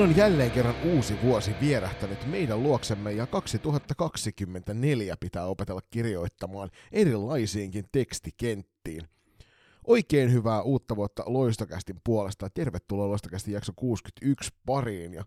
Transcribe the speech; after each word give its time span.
Niin 0.00 0.10
on 0.10 0.16
jälleen 0.16 0.50
kerran 0.50 0.74
uusi 0.84 1.14
vuosi 1.22 1.54
vierähtänyt 1.60 2.26
meidän 2.26 2.62
luoksemme 2.62 3.12
ja 3.12 3.26
2024 3.26 5.16
pitää 5.20 5.46
opetella 5.46 5.80
kirjoittamaan 5.90 6.70
erilaisiinkin 6.92 7.84
tekstikenttiin. 7.92 9.08
Oikein 9.86 10.32
hyvää 10.32 10.62
uutta 10.62 10.96
vuotta 10.96 11.22
Loistokästin 11.26 12.00
puolesta. 12.04 12.50
Tervetuloa 12.54 13.08
Loistokästin 13.08 13.54
jakso 13.54 13.72
61 13.76 14.50
pariin. 14.66 15.14
Ja 15.14 15.24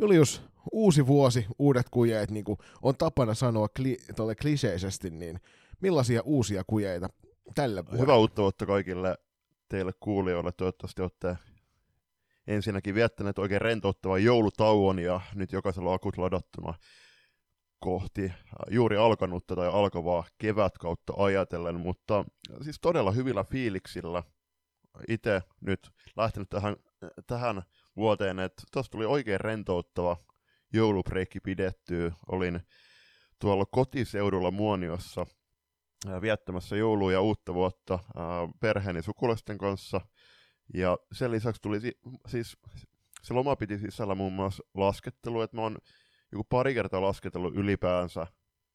Julius, 0.00 0.42
uusi 0.72 1.06
vuosi, 1.06 1.46
uudet 1.58 1.86
kujeet, 1.90 2.30
niin 2.30 2.44
kuin 2.44 2.58
on 2.82 2.96
tapana 2.96 3.34
sanoa 3.34 3.68
kli- 3.80 4.34
kliseisesti, 4.40 5.10
niin 5.10 5.40
millaisia 5.80 6.22
uusia 6.24 6.62
kujeita 6.66 7.08
tällä 7.54 7.84
vuonna? 7.84 8.00
Hyvää 8.00 8.16
uutta 8.16 8.42
vuotta 8.42 8.66
kaikille 8.66 9.18
teille 9.68 9.92
kuulijoille. 10.00 10.52
Toivottavasti 10.52 11.02
olette 11.02 11.36
ensinnäkin 12.46 12.94
viettäneet 12.94 13.38
oikein 13.38 13.60
rentouttavan 13.60 14.24
joulutauon 14.24 14.98
ja 14.98 15.20
nyt 15.34 15.52
jokaisella 15.52 15.90
on 15.90 15.94
akut 15.94 16.18
ladattuna 16.18 16.74
kohti 17.80 18.32
juuri 18.70 18.96
alkanutta 18.96 19.56
tai 19.56 19.68
alkavaa 19.68 20.24
kevätkautta 20.38 21.12
ajatellen, 21.16 21.80
mutta 21.80 22.24
siis 22.62 22.80
todella 22.80 23.10
hyvillä 23.10 23.44
fiiliksillä 23.44 24.22
itse 25.08 25.42
nyt 25.60 25.90
lähtenyt 26.16 26.48
tähän, 26.48 26.76
tähän 27.26 27.62
vuoteen, 27.96 28.38
että 28.38 28.62
tuossa 28.72 28.92
tuli 28.92 29.04
oikein 29.04 29.40
rentouttava 29.40 30.16
joulubreikki 30.72 31.40
pidettyä. 31.40 32.12
Olin 32.28 32.60
tuolla 33.38 33.64
kotiseudulla 33.70 34.50
Muoniossa 34.50 35.26
viettämässä 36.20 36.76
joulua 36.76 37.12
ja 37.12 37.20
uutta 37.20 37.54
vuotta 37.54 37.98
perheeni 38.60 39.02
sukulaisten 39.02 39.58
kanssa– 39.58 40.00
ja 40.74 40.98
sen 41.12 41.30
lisäksi 41.30 41.62
tuli 41.62 41.80
si- 41.80 41.98
siis, 42.26 42.56
se 43.22 43.34
loma 43.34 43.56
piti 43.56 43.78
sisällä 43.78 44.14
muun 44.14 44.32
muassa 44.32 44.62
laskettelu, 44.74 45.40
että 45.40 45.56
mä 45.56 45.62
oon 45.62 45.78
joku 46.32 46.44
pari 46.44 46.74
kertaa 46.74 47.02
lasketellut 47.02 47.56
ylipäänsä 47.56 48.26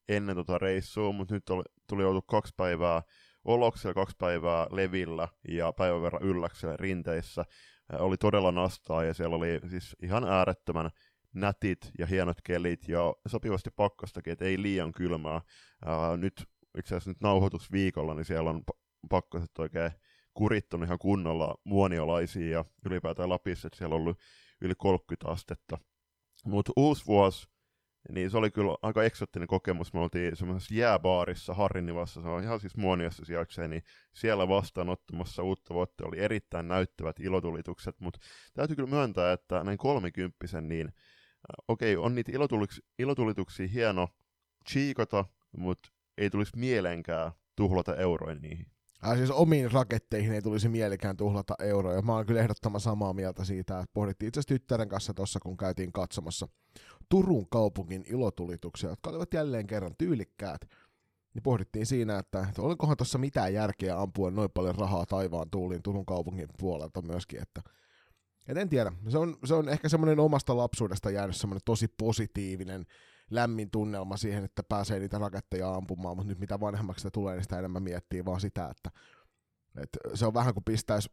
ennen 0.10 0.36
tota 0.36 0.58
reissua, 0.58 1.12
mutta 1.12 1.34
nyt 1.34 1.50
oli, 1.50 1.64
tuli 1.88 2.02
joutu 2.02 2.22
kaksi 2.22 2.54
päivää 2.58 3.02
oloksella, 3.46 3.94
kaksi 3.94 4.16
päivää 4.20 4.68
levillä 4.72 5.28
ja 5.48 5.74
päivän 5.74 6.02
verran 6.02 6.24
ylläksellä 6.24 6.78
rinteissä. 6.78 7.46
Äh, 7.94 8.02
oli 8.02 8.18
todella 8.18 8.52
nastaa 8.52 9.04
ja 9.04 9.14
siellä 9.14 9.36
oli 9.36 9.60
siis 9.70 9.96
ihan 10.02 10.24
äärettömän 10.24 10.90
nätit 11.34 11.92
ja 12.00 12.06
hienot 12.06 12.38
kelit 12.44 12.88
ja 12.88 13.16
sopivasti 13.28 13.70
pakkastakin, 13.76 14.34
että 14.34 14.46
ei 14.46 14.62
liian 14.62 14.92
kylmää. 14.92 15.42
Ää, 15.86 16.18
nyt 16.18 16.44
itse 16.78 16.96
asiassa 16.96 17.10
nyt 17.10 17.22
nauhoitusviikolla, 17.22 18.14
niin 18.14 18.26
siellä 18.26 18.50
on 18.50 18.64
pakkaset 19.10 19.60
oikein 19.60 19.92
kurittunut 20.34 20.86
ihan 20.86 21.00
kunnolla 21.00 21.56
muoniolaisia 21.64 22.52
ja 22.52 22.66
ylipäätään 22.86 23.30
Lapissa, 23.30 23.68
että 23.68 23.78
siellä 23.78 23.96
on 23.96 24.02
ollut 24.02 24.20
yli 24.62 24.74
30 24.78 25.28
astetta. 25.32 25.78
Mutta 26.46 26.72
uusi 26.76 27.06
vuosi, 27.08 27.48
niin 28.10 28.32
se 28.32 28.38
oli 28.38 28.52
kyllä 28.52 28.76
aika 28.82 29.04
eksottinen 29.04 29.48
kokemus. 29.48 29.94
Me 29.94 30.00
oltiin 30.00 30.36
semmoisessa 30.36 30.76
jääbaarissa 30.76 31.54
Harrinivassa, 31.54 32.22
se 32.22 32.28
on 32.28 32.44
ihan 32.44 32.60
siis 32.60 32.78
Muoniossa 32.78 33.26
sijaitsee, 33.26 33.68
niin 33.68 33.84
siellä 34.14 34.48
vastaanottamassa 34.48 35.44
uutta 35.44 35.74
vuotta 35.74 36.06
oli 36.06 36.20
erittäin 36.20 36.68
näyttävät 36.68 37.20
ilotulitukset, 37.20 37.96
mutta 38.00 38.20
täytyy 38.54 38.76
kyllä 38.76 38.90
myöntää, 38.90 39.34
että 39.34 39.64
näin 39.64 39.78
kolmikymppisen, 39.78 40.70
niin 40.70 40.88
äh, 40.88 40.94
okei, 41.68 41.96
okay, 41.96 42.06
on 42.06 42.16
niitä 42.16 42.32
ilotulituksia, 42.32 42.86
ilotulituksia 43.00 43.68
hieno 43.68 44.08
chiikata, 44.70 45.26
mutta 45.58 45.90
ei 46.18 46.30
tulisi 46.30 46.58
mielenkään 46.58 47.32
tuhlata 47.56 47.96
euroin 47.96 48.42
niihin. 48.42 48.66
Äh, 49.08 49.18
siis 49.18 49.32
omiin 49.32 49.72
raketteihin 49.72 50.34
ei 50.34 50.42
tulisi 50.42 50.70
mielikään 50.70 51.18
tuhlata 51.18 51.56
euroja. 51.60 52.02
Mä 52.02 52.14
oon 52.14 52.26
kyllä 52.26 52.42
ehdottoman 52.42 52.82
samaa 52.82 53.14
mieltä 53.14 53.46
siitä, 53.46 53.80
että 53.80 53.94
pohdittiin 53.94 54.28
itse 54.28 54.42
tyttären 54.48 54.90
kanssa 54.90 55.14
tuossa, 55.14 55.40
kun 55.40 55.58
käytiin 55.58 55.92
katsomassa 55.92 56.48
Turun 57.10 57.50
kaupungin 57.50 58.04
ilotulituksia, 58.08 58.90
jotka 58.90 59.10
olivat 59.10 59.34
jälleen 59.34 59.68
kerran 59.68 59.96
tyylikkäät. 59.98 60.62
Niin 61.34 61.44
pohdittiin 61.44 61.86
siinä, 61.86 62.18
että, 62.20 62.46
että 62.50 62.62
olikohan 62.62 62.98
tuossa 62.98 63.18
mitään 63.18 63.54
järkeä 63.54 64.00
ampua 64.02 64.32
noin 64.32 64.50
paljon 64.54 64.76
rahaa 64.76 65.06
taivaan 65.06 65.50
tuuliin 65.50 65.84
Turun 65.84 66.06
kaupungin 66.06 66.48
puolelta 66.60 67.02
myöskin, 67.02 67.42
että 67.42 67.62
et 68.48 68.58
en 68.58 68.70
tiedä. 68.70 68.92
Se 69.10 69.18
on, 69.18 69.38
se 69.46 69.54
on 69.54 69.70
ehkä 69.70 69.90
semmoinen 69.90 70.20
omasta 70.20 70.58
lapsuudesta 70.58 71.12
jäänyt 71.12 71.36
semmoinen 71.36 71.62
tosi 71.66 71.88
positiivinen 71.88 72.86
lämmin 73.30 73.72
tunnelma 73.72 74.18
siihen, 74.18 74.44
että 74.44 74.64
pääsee 74.64 75.00
niitä 75.00 75.18
raketteja 75.18 75.76
ampumaan, 75.76 76.18
mutta 76.18 76.30
nyt 76.30 76.40
mitä 76.40 76.60
vanhemmaksi 76.60 77.02
sitä 77.02 77.12
tulee, 77.12 77.36
niin 77.36 77.44
sitä 77.44 77.60
enemmän 77.60 77.84
miettii 77.84 78.26
vaan 78.26 78.42
sitä, 78.42 78.70
että, 78.70 78.92
että 79.82 80.00
se 80.14 80.26
on 80.26 80.34
vähän 80.34 80.54
kuin 80.54 80.64
pistäisi 80.64 81.10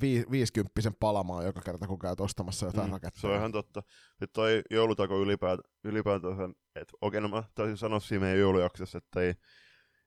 vi, 0.00 0.24
viisikymppisen 0.30 0.94
palamaan 1.00 1.44
joka 1.44 1.60
kerta, 1.60 1.86
kun 1.86 1.98
käy 1.98 2.14
ostamassa 2.20 2.66
jotain 2.66 2.88
mm, 2.88 2.92
raketteja. 2.92 3.20
Se 3.20 3.26
on 3.26 3.36
ihan 3.36 3.52
totta. 3.52 3.82
Nyt 4.20 4.32
toi 4.32 4.62
joulutako 4.70 5.22
ylipäätään, 5.22 5.70
ylipäätään 5.84 6.54
että 6.74 6.92
okei, 7.00 7.20
no 7.20 7.28
mä 7.28 7.44
taisin 7.54 7.76
sanoa 7.76 8.00
siinä 8.00 8.20
meidän 8.24 8.40
joulujaksossa, 8.40 8.98
että 8.98 9.20
ei, 9.20 9.34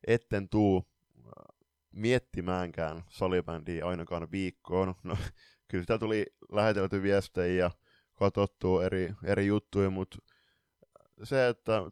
etten 0.07 0.49
tuu 0.49 0.87
äh, 1.17 1.57
miettimäänkään 1.91 3.03
salibändiä 3.09 3.85
ainakaan 3.85 4.31
viikkoon. 4.31 4.95
No, 5.03 5.17
kyllä 5.67 5.83
sitä 5.83 5.97
tuli 5.97 6.25
lähetelty 6.51 7.01
viestejä 7.03 7.63
ja 7.63 7.71
katsottua 8.13 8.83
eri, 8.83 9.13
eri 9.23 9.47
juttuja, 9.47 9.89
mutta 9.89 10.17
se, 11.23 11.47
että 11.47 11.91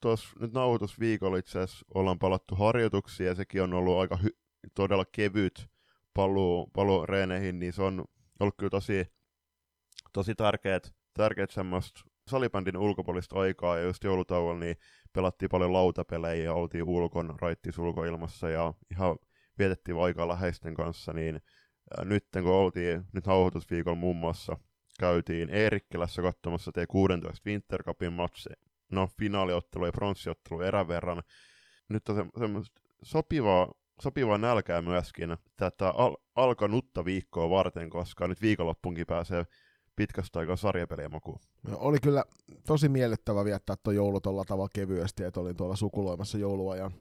tuossa 0.00 0.28
nyt 0.40 0.52
nauhoitusviikolla 0.52 1.38
itse 1.38 1.58
asiassa 1.58 1.86
ollaan 1.94 2.18
palattu 2.18 2.54
harjoituksiin 2.54 3.26
ja 3.26 3.34
sekin 3.34 3.62
on 3.62 3.74
ollut 3.74 3.98
aika 3.98 4.18
hy- 4.22 4.38
todella 4.74 5.04
kevyt 5.12 5.68
paluu, 6.14 6.66
paluu 6.66 7.06
reeneihin, 7.06 7.58
niin 7.58 7.72
se 7.72 7.82
on 7.82 8.04
ollut 8.40 8.54
kyllä 8.58 8.70
tosi, 8.70 9.06
tosi 10.12 10.34
tärkeät, 10.34 10.94
tärkeät 11.14 11.50
semmoista 11.50 12.00
salibändin 12.28 12.76
ulkopuolista 12.76 13.40
aikaa, 13.40 13.78
ja 13.78 13.82
just 13.84 14.04
joulutauolla 14.04 14.60
niin 14.60 14.76
pelattiin 15.12 15.48
paljon 15.48 15.72
lautapelejä 15.72 16.44
ja 16.44 16.54
oltiin 16.54 16.84
ulkon, 16.84 17.34
raittis 17.40 17.78
ulkoilmassa 17.78 18.50
ja 18.50 18.74
ihan 18.90 19.16
vietettiin 19.58 19.96
aikaa 19.96 20.28
läheisten 20.28 20.74
kanssa, 20.74 21.12
niin 21.12 21.40
nyt 22.04 22.24
kun 22.32 22.52
oltiin 22.52 23.04
nyt 23.12 23.26
nauhoitusviikolla 23.26 23.96
muun 23.96 24.16
muassa 24.16 24.56
käytiin 25.02 25.50
Eerikkilässä 25.50 26.22
katsomassa 26.22 26.70
T16 26.70 27.36
Winter 27.46 27.82
Cupin 27.82 28.12
matse, 28.12 28.50
no 28.92 29.08
finaaliottelu 29.18 29.86
ja 29.86 29.92
pronssiottelu 29.92 30.60
erän 30.60 30.88
verran. 30.88 31.22
Nyt 31.88 32.08
on 32.08 32.16
se, 32.16 32.24
semmoista 32.38 32.80
sopivaa, 33.02 33.72
sopivaa 34.02 34.38
nälkää 34.38 34.82
myöskin 34.82 35.36
tätä 35.56 35.88
al- 35.88 36.16
alkanutta 36.34 37.04
viikkoa 37.04 37.50
varten, 37.50 37.90
koska 37.90 38.28
nyt 38.28 38.42
viikonloppunkin 38.42 39.06
pääsee 39.06 39.46
pitkästä 39.96 40.38
aikaa 40.38 40.56
sarjapeliä 40.56 41.08
makuun. 41.08 41.40
No, 41.62 41.78
oli 41.78 41.98
kyllä 41.98 42.24
tosi 42.66 42.88
miellyttävä 42.88 43.44
viettää 43.44 43.76
tuo 43.82 43.92
joulu 43.92 44.20
tuolla 44.20 44.44
tavalla 44.44 44.70
kevyesti, 44.74 45.24
että 45.24 45.40
olin 45.40 45.56
tuolla 45.56 45.76
sukuloimassa 45.76 46.38
jouluajan 46.38 46.92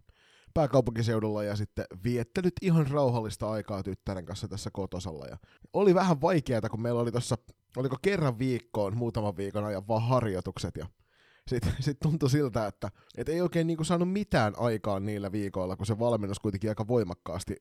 pääkaupunkiseudulla 0.54 1.44
ja 1.44 1.56
sitten 1.56 1.86
viettänyt 2.04 2.54
ihan 2.62 2.88
rauhallista 2.88 3.52
aikaa 3.52 3.84
tyttären 3.84 4.26
kanssa 4.26 4.48
tässä 4.48 4.70
kotosalla. 4.74 5.26
Ja 5.26 5.38
oli 5.74 5.96
vähän 5.96 6.22
vaikeaa, 6.22 6.70
kun 6.72 6.82
meillä 6.82 7.02
oli 7.02 7.12
tuossa, 7.12 7.38
oliko 7.78 7.98
kerran 8.02 8.40
viikkoon, 8.40 8.98
muutaman 8.98 9.38
viikon 9.38 9.66
ajan 9.66 9.88
vaan 9.88 10.04
harjoitukset 10.04 10.76
ja 10.76 10.88
sitten 11.48 11.74
sit 11.80 12.00
tuntui 12.00 12.30
siltä, 12.30 12.68
että 12.68 12.92
et 13.18 13.30
ei 13.30 13.42
oikein 13.42 13.68
niinku 13.68 13.84
saanut 13.84 14.12
mitään 14.12 14.54
aikaa 14.58 15.00
niillä 15.00 15.32
viikoilla, 15.32 15.76
kun 15.76 15.86
se 15.86 16.00
valmennus 16.00 16.40
kuitenkin 16.40 16.70
aika 16.70 16.88
voimakkaasti 16.88 17.56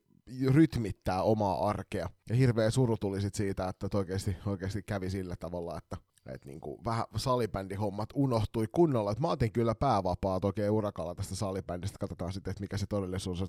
rytmittää 0.48 1.22
omaa 1.22 1.68
arkea. 1.68 2.08
Ja 2.28 2.36
hirveä 2.36 2.70
suru 2.70 2.96
tuli 2.96 3.20
sit 3.20 3.34
siitä, 3.34 3.68
että 3.68 3.98
oikeasti, 3.98 4.36
oikeasti 4.46 4.82
kävi 4.82 5.10
sillä 5.10 5.36
tavalla, 5.36 5.78
että 5.78 5.96
että 6.34 6.48
niinku 6.48 6.80
vähän 6.84 7.04
salibändihommat 7.16 8.08
unohtui 8.14 8.66
kunnolla. 8.72 9.12
Et 9.12 9.20
mä 9.20 9.28
otin 9.28 9.52
kyllä 9.52 9.74
päävapaa 9.74 10.40
oikein 10.42 10.70
urakalla 10.70 11.14
tästä 11.14 11.34
salibändistä. 11.34 11.98
Katsotaan 11.98 12.32
sitten, 12.32 12.50
että 12.50 12.60
mikä 12.60 12.76
se 12.76 12.86
todellisuus 12.86 13.42
on 13.42 13.48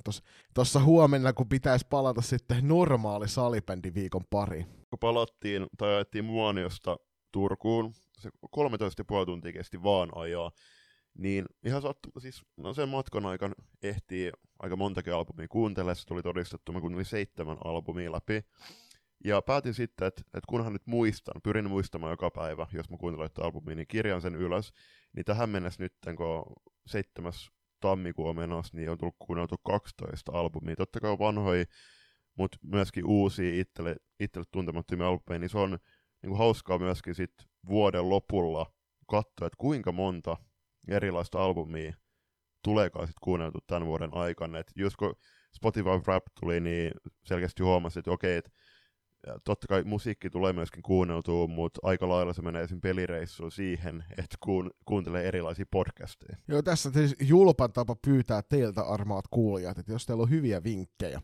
tuossa 0.53 0.83
huomenna, 0.83 1.33
kun 1.33 1.49
pitäisi 1.49 1.87
palata 1.89 2.21
sitten 2.21 2.67
normaali 2.67 3.27
salibändiviikon 3.27 4.23
pari. 4.29 4.65
Kun 4.89 4.99
palattiin 4.99 5.67
tai 5.77 5.95
ajettiin 5.95 6.25
Muoniosta 6.25 6.97
Turkuun, 7.31 7.93
se 8.19 8.29
13,5 8.29 9.25
tuntia 9.25 9.53
kesti 9.53 9.83
vaan 9.83 10.09
ajaa, 10.15 10.51
niin 11.17 11.45
ihan 11.65 11.81
sattu, 11.81 12.09
siis 12.19 12.41
no 12.57 12.73
sen 12.73 12.89
matkan 12.89 13.25
aikana 13.25 13.55
ehtii 13.83 14.31
aika 14.59 14.75
montakin 14.75 15.13
albumia 15.13 15.47
kuuntelemaan, 15.47 15.95
se 15.95 16.05
tuli 16.05 16.21
todistettu, 16.21 16.71
mä 16.71 16.79
kuuntelin 16.79 17.05
seitsemän 17.05 17.57
albumia 17.63 18.11
läpi, 18.11 18.41
ja 19.25 19.41
päätin 19.41 19.73
sitten, 19.73 20.07
että, 20.07 20.21
että 20.21 20.47
kunhan 20.49 20.73
nyt 20.73 20.87
muistan, 20.87 21.41
pyrin 21.43 21.69
muistamaan 21.69 22.11
joka 22.11 22.31
päivä, 22.31 22.67
jos 22.73 22.89
mä 22.89 22.97
kuuntelen 22.97 23.25
että 23.25 23.43
albumia, 23.43 23.75
niin 23.75 23.87
kirjan 23.87 24.21
sen 24.21 24.35
ylös. 24.35 24.73
Niin 25.15 25.25
tähän 25.25 25.49
mennessä 25.49 25.83
nyt, 25.83 25.93
kun 26.17 26.55
7. 26.87 27.33
tammikuun 27.79 28.29
on 28.29 28.35
menossa, 28.35 28.77
niin 28.77 28.89
on 28.89 28.97
tullut 28.97 29.15
kuunneltu 29.19 29.55
12 29.63 30.31
albumia. 30.31 30.75
Totta 30.75 30.99
kai 30.99 31.19
vanhoja, 31.19 31.65
mutta 32.37 32.57
myöskin 32.61 33.05
uusia 33.05 33.61
itselle, 33.61 33.95
itselle 34.19 34.45
tuntemattomia 34.51 35.07
albumeja, 35.07 35.39
niin 35.39 35.49
se 35.49 35.57
on 35.57 35.69
niin 36.21 36.29
kuin 36.29 36.37
hauskaa 36.37 36.79
myöskin 36.79 37.15
sit 37.15 37.33
vuoden 37.67 38.09
lopulla 38.09 38.65
katsoa, 39.07 39.47
että 39.47 39.57
kuinka 39.57 39.91
monta 39.91 40.37
erilaista 40.87 41.43
albumia 41.43 41.93
tuleekaan 42.63 43.07
sitten 43.07 43.23
kuunneltu 43.23 43.59
tämän 43.67 43.87
vuoden 43.87 44.09
aikana. 44.13 44.59
Et 44.59 44.71
just 44.75 44.95
kun 44.95 45.15
Spotify 45.55 45.89
Rap 46.05 46.23
tuli, 46.39 46.59
niin 46.59 46.91
selkeästi 47.25 47.63
huomasi, 47.63 47.99
että 47.99 48.11
okei, 48.11 48.37
että 48.37 48.51
ja 49.27 49.39
totta 49.43 49.67
kai 49.67 49.83
musiikki 49.83 50.29
tulee 50.29 50.53
myöskin 50.53 50.83
kuunneltua, 50.83 51.47
mutta 51.47 51.79
aika 51.83 52.09
lailla 52.09 52.33
se 52.33 52.41
menee 52.41 52.63
esim. 52.63 52.81
pelireissuun 52.81 53.51
siihen, 53.51 54.03
että 54.09 54.37
kuun, 54.39 54.71
kuuntelee 54.85 55.27
erilaisia 55.27 55.65
podcasteja. 55.71 56.37
Joo, 56.47 56.61
tässä 56.61 56.91
siis 56.93 57.15
julpan 57.19 57.73
tapa 57.73 57.95
pyytää 57.95 58.41
teiltä 58.41 58.81
armaat 58.81 59.25
kuulijat, 59.31 59.77
että 59.77 59.91
jos 59.91 60.05
teillä 60.05 60.23
on 60.23 60.29
hyviä 60.29 60.63
vinkkejä, 60.63 61.21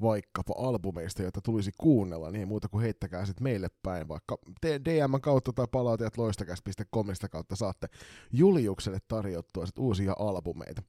vaikkapa 0.00 0.54
albumeista, 0.58 1.22
joita 1.22 1.40
tulisi 1.40 1.70
kuunnella, 1.78 2.30
niin 2.30 2.48
muuta 2.48 2.68
kuin 2.68 2.82
heittäkää 2.82 3.26
sitten 3.26 3.44
meille 3.44 3.68
päin, 3.82 4.08
vaikka 4.08 4.38
DM 4.62 5.20
kautta 5.20 5.52
tai 5.52 5.66
palautajat 5.72 6.18
loistakäs.comista 6.18 7.28
kautta 7.28 7.56
saatte 7.56 7.86
Juliukselle 8.32 8.98
tarjottua 9.08 9.66
sit 9.66 9.78
uusia 9.78 10.14
albumeita. 10.18 10.82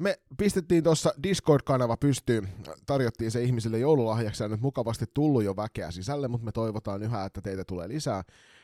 Me 0.00 0.20
pistettiin 0.36 0.84
tuossa 0.84 1.14
Discord-kanava 1.22 1.96
pystyyn, 1.96 2.48
tarjottiin 2.86 3.30
se 3.30 3.42
ihmisille 3.42 3.78
joululahjaksi 3.78 4.42
ja 4.42 4.48
nyt 4.48 4.60
mukavasti 4.60 5.04
tullut 5.14 5.44
jo 5.44 5.56
väkeä 5.56 5.90
sisälle, 5.90 6.28
mutta 6.28 6.44
me 6.44 6.52
toivotaan 6.52 7.02
yhä, 7.02 7.24
että 7.24 7.40
teitä 7.40 7.64
tulee 7.64 7.88
lisää. 7.88 8.22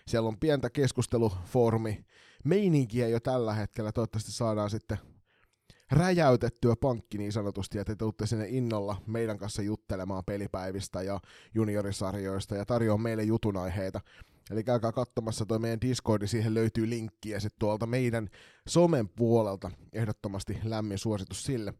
Siellä 0.09 0.29
on 0.29 0.39
pientä 0.39 0.71
keskustelufoorumi 0.71 2.05
meininkiä 2.45 3.09
jo 3.09 3.21
tällä 3.21 3.55
hetkellä, 3.55 3.93
toivottavasti 3.93 4.33
saadaan 4.33 4.71
sitten 4.71 4.99
räjäytettyä 5.91 6.77
pankki 6.81 7.19
niin 7.19 7.33
sanotusti, 7.33 7.79
että 7.79 7.93
te 7.93 7.99
tuutte 7.99 8.27
sinne 8.27 8.47
innolla 8.49 8.97
meidän 9.07 9.39
kanssa 9.39 9.63
juttelemaan 9.63 10.25
pelipäivistä 10.25 11.03
ja 11.03 11.21
juniorisarjoista 11.55 12.57
ja 12.57 12.65
tarjoaa 12.65 12.99
meille 12.99 13.23
jutunaiheita. 13.23 14.01
Eli 14.51 14.65
käykää 14.65 14.93
katsomassa 14.93 15.47
toi 15.47 15.59
meidän 15.59 15.81
Discordi, 15.81 16.27
siihen 16.27 16.55
löytyy 16.55 16.91
linkki 16.91 17.31
ja 17.31 17.41
sitten 17.41 17.59
tuolta 17.59 17.87
meidän 17.87 18.29
somen 18.69 19.09
puolelta 19.09 19.71
ehdottomasti 19.93 20.59
lämmin 20.65 20.99
suositus 20.99 21.43
sille. 21.45 21.75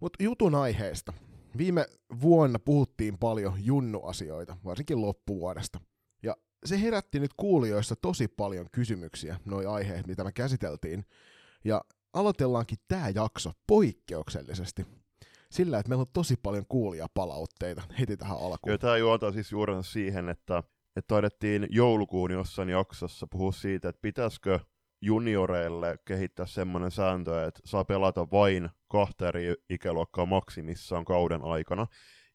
Mutta 0.00 0.22
jutun 0.22 0.54
aiheesta. 0.54 1.12
Viime 1.58 1.86
vuonna 2.20 2.58
puhuttiin 2.58 3.18
paljon 3.18 3.54
junnuasioita, 3.64 4.56
varsinkin 4.64 5.00
loppuvuodesta. 5.00 5.80
Ja 6.22 6.36
se 6.64 6.80
herätti 6.80 7.20
nyt 7.20 7.30
kuulijoissa 7.36 7.96
tosi 7.96 8.28
paljon 8.28 8.66
kysymyksiä, 8.72 9.40
noi 9.44 9.66
aiheet, 9.66 10.06
mitä 10.06 10.24
me 10.24 10.32
käsiteltiin. 10.32 11.04
Ja 11.64 11.84
aloitellaankin 12.12 12.78
tämä 12.88 13.08
jakso 13.08 13.52
poikkeuksellisesti 13.66 14.86
sillä, 15.50 15.78
että 15.78 15.88
meillä 15.88 16.02
on 16.02 16.12
tosi 16.12 16.34
paljon 16.42 16.64
kuulijapalautteita 16.68 17.82
heti 17.98 18.16
tähän 18.16 18.36
alkuun. 18.36 18.60
Joo, 18.66 18.78
tämä 18.78 18.96
juontaa 18.96 19.32
siis 19.32 19.52
juurensa 19.52 19.92
siihen, 19.92 20.28
että 20.28 20.62
että 20.96 21.08
taidettiin 21.08 21.66
joulukuun 21.70 22.30
jossain 22.30 22.68
jaksossa 22.68 23.26
puhua 23.30 23.52
siitä, 23.52 23.88
että 23.88 24.02
pitäisikö 24.02 24.58
junioreille 25.02 25.98
kehittää 26.04 26.46
semmoinen 26.46 26.90
sääntö, 26.90 27.46
että 27.46 27.60
saa 27.64 27.84
pelata 27.84 28.30
vain 28.30 28.70
kahta 28.88 29.28
eri 29.28 29.54
ikäluokkaa 29.70 30.26
maksimissaan 30.26 31.04
kauden 31.04 31.42
aikana. 31.42 31.86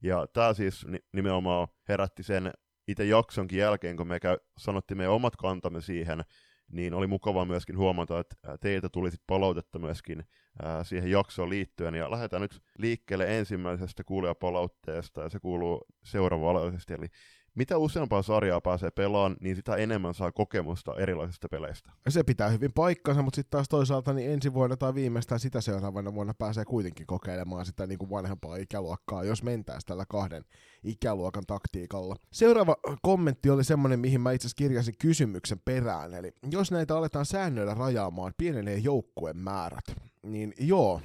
Ja 0.04 0.28
tämä 0.34 0.54
siis 0.54 0.86
nimenomaan 1.14 1.68
herätti 1.90 2.24
sen 2.24 2.52
itse 2.88 3.06
jaksonkin 3.06 3.60
jälkeen, 3.60 3.98
kun 3.98 4.08
me 4.08 4.20
käy, 4.20 4.38
sanottiin 4.58 4.98
meidän 4.98 5.14
omat 5.14 5.36
kantamme 5.36 5.82
siihen, 5.82 6.24
niin 6.72 6.94
oli 6.94 7.08
mukava 7.08 7.46
myöskin 7.46 7.78
huomata, 7.78 8.20
että 8.20 8.58
teiltä 8.62 8.90
tuli 8.90 9.12
sit 9.12 9.22
palautetta 9.28 9.80
myöskin 9.80 10.24
ää, 10.64 10.84
siihen 10.84 11.12
jaksoon 11.12 11.50
liittyen. 11.50 11.96
Ja 11.96 12.12
lähdetään 12.12 12.42
nyt 12.42 12.62
liikkeelle 12.78 13.38
ensimmäisestä 13.38 14.04
kuulijapalautteesta, 14.04 15.22
ja 15.22 15.30
se 15.30 15.40
kuuluu 15.40 15.86
seuraavallisesti. 16.04 16.94
Eli 16.94 17.08
mitä 17.56 17.78
useampaa 17.78 18.22
sarjaa 18.22 18.62
pääsee 18.62 18.92
pelaamaan, 18.92 19.38
niin 19.40 19.56
sitä 19.56 19.76
enemmän 19.76 20.14
saa 20.14 20.32
kokemusta 20.32 20.96
erilaisista 20.96 21.48
peleistä. 21.50 21.92
Se 22.10 22.24
pitää 22.24 22.50
hyvin 22.50 22.74
paikkansa, 22.74 23.22
mutta 23.22 23.36
sitten 23.36 23.52
taas 23.52 23.70
toisaalta 23.70 24.14
niin 24.14 24.32
ensi 24.32 24.54
vuonna 24.54 24.78
tai 24.78 24.96
viimeistään 24.96 25.40
sitä 25.40 25.62
seuraavana 25.62 26.14
vuonna 26.14 26.34
pääsee 26.34 26.66
kuitenkin 26.66 27.08
kokeilemaan 27.08 27.66
sitä 27.66 27.88
niin 27.88 28.00
kuin 28.00 28.10
vanhempaa 28.10 28.56
ikäluokkaa, 28.56 29.24
jos 29.24 29.44
mentäisiin 29.44 29.88
tällä 29.88 30.06
kahden 30.10 30.46
ikäluokan 30.84 31.44
taktiikalla. 31.48 32.16
Seuraava 32.32 32.76
kommentti 33.02 33.50
oli 33.50 33.64
semmoinen, 33.64 34.00
mihin 34.00 34.22
mä 34.22 34.32
itse 34.32 34.46
asiassa 34.48 34.58
kirjasin 34.58 34.96
kysymyksen 35.00 35.60
perään, 35.66 36.14
eli 36.14 36.32
jos 36.52 36.72
näitä 36.72 36.98
aletaan 36.98 37.26
säännöillä 37.26 37.74
rajaamaan, 37.74 38.34
pienenee 38.38 38.78
joukkueen 38.78 39.38
määrät, 39.38 39.86
niin 40.24 40.54
joo, 40.60 41.02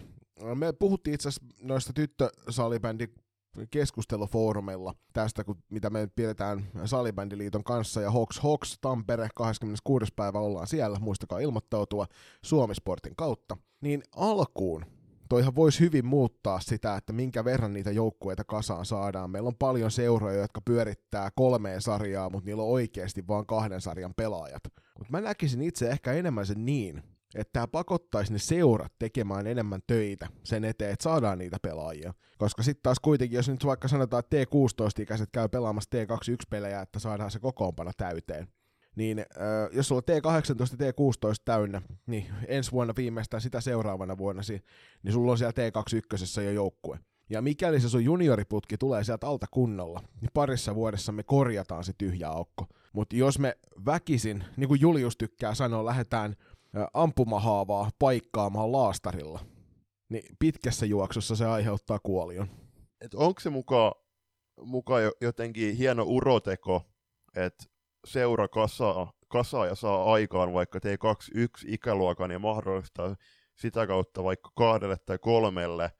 me 0.55 0.73
puhuttiin 0.73 1.15
itse 1.15 1.29
asiassa 1.29 1.55
noista 1.63 1.93
tyttösalibändi 1.93 3.09
keskustelufoorumeilla 3.71 4.95
tästä, 5.13 5.45
kun, 5.45 5.57
mitä 5.71 5.91
me 5.91 6.09
pidetään 6.17 6.69
Salibändiliiton 6.85 7.65
kanssa, 7.65 8.01
ja 8.01 8.11
Hawks 8.11 8.41
Hawks 8.41 8.79
Tampere 8.81 9.29
26. 9.35 10.13
päivä 10.17 10.39
ollaan 10.39 10.67
siellä, 10.67 10.99
muistakaa 10.99 11.39
ilmoittautua 11.39 12.07
Suomisportin 12.45 13.17
kautta, 13.17 13.57
niin 13.81 14.03
alkuun 14.17 14.85
toihan 15.31 15.55
voisi 15.55 15.81
hyvin 15.81 16.07
muuttaa 16.07 16.61
sitä, 16.61 16.97
että 16.97 17.13
minkä 17.13 17.45
verran 17.45 17.73
niitä 17.73 17.91
joukkueita 17.91 18.45
kasaan 18.45 18.87
saadaan. 18.87 19.31
Meillä 19.31 19.47
on 19.47 19.57
paljon 19.59 19.91
seuroja, 19.91 20.41
jotka 20.41 20.61
pyörittää 20.61 21.31
kolmeen 21.37 21.83
sarjaa, 21.83 22.31
mutta 22.31 22.47
niillä 22.47 22.63
on 22.63 22.69
oikeasti 22.69 23.27
vain 23.29 23.47
kahden 23.47 23.81
sarjan 23.81 24.15
pelaajat. 24.15 24.63
Mutta 24.99 25.11
mä 25.11 25.21
näkisin 25.21 25.63
itse 25.63 25.91
ehkä 25.91 26.13
enemmän 26.13 26.47
sen 26.47 26.67
niin, 26.67 27.03
että 27.35 27.53
tämä 27.53 27.67
pakottaisi 27.67 28.33
ne 28.33 28.39
seurat 28.39 28.93
tekemään 28.99 29.47
enemmän 29.47 29.81
töitä 29.87 30.29
sen 30.45 30.65
eteen, 30.65 30.93
että 30.93 31.03
saadaan 31.03 31.39
niitä 31.39 31.57
pelaajia. 31.63 32.15
Koska 32.39 32.63
sitten 32.63 32.83
taas 32.83 33.01
kuitenkin, 33.01 33.37
jos 33.37 33.49
nyt 33.49 33.65
vaikka 33.65 33.89
sanotaan, 33.89 34.23
että 34.25 34.37
T16-ikäiset 34.43 35.29
käy 35.33 35.49
pelaamassa 35.49 35.91
T21-pelejä, 35.95 36.81
että 36.81 36.99
saadaan 36.99 37.31
se 37.31 37.39
kokoonpano 37.39 37.91
täyteen, 37.97 38.49
niin 38.97 39.19
äh, 39.19 39.27
jos 39.73 39.89
sulla 39.89 40.03
on 40.09 40.17
T18 40.17 40.85
ja 40.85 40.91
T16 40.91 41.43
täynnä, 41.45 41.83
niin 42.07 42.27
ensi 42.49 42.73
vuonna 42.73 42.95
viimeistään 42.97 43.41
sitä 43.41 43.61
seuraavana 43.61 44.19
vuonna, 44.19 44.43
niin 45.03 45.13
sulla 45.13 45.33
on 45.33 45.39
siellä 45.39 45.53
T21 45.53 46.43
jo 46.43 46.51
joukkue. 46.51 46.99
Ja 47.31 47.43
mikäli 47.43 47.81
se 47.81 47.89
sun 47.89 48.05
junioriputki 48.05 48.79
tulee 48.79 49.05
sieltä 49.05 49.27
alta 49.27 49.47
kunnolla, 49.51 50.03
niin 50.21 50.31
parissa 50.35 50.75
vuodessa 50.75 51.13
me 51.13 51.23
korjataan 51.23 51.85
se 51.85 51.93
tyhjä 51.99 52.29
aukko. 52.29 52.67
Mutta 52.93 53.17
jos 53.17 53.39
me 53.39 53.57
väkisin, 53.87 54.45
niin 54.57 54.69
kuin 54.69 54.81
Julius 54.81 55.17
tykkää 55.17 55.55
sanoa, 55.55 55.85
lähdetään 55.85 56.37
ampumahaavaa 56.95 57.91
paikkaamaan 57.99 58.73
laastarilla, 58.73 59.41
niin 60.09 60.37
pitkässä 60.39 60.87
juoksussa 60.87 61.37
se 61.37 61.47
aiheuttaa 61.47 61.99
kuolion. 61.99 62.49
Onko 63.15 63.41
se 63.41 63.51
mukaan 63.51 63.93
muka 64.65 64.95
jotenkin 65.21 65.77
hieno 65.77 66.05
uroteko, 66.07 66.83
että 67.37 67.65
seura 68.07 68.49
kasaa, 68.49 69.13
kasaa 69.29 69.67
ja 69.67 69.75
saa 69.75 70.13
aikaan 70.13 70.53
vaikka 70.53 70.79
T21 70.79 71.65
ikäluokan 71.67 72.31
ja 72.31 72.39
mahdollistaa 72.39 73.17
sitä 73.57 73.87
kautta 73.87 74.25
vaikka 74.25 74.51
kahdelle 74.57 74.97
tai 75.07 75.19
kolmelle, 75.19 75.91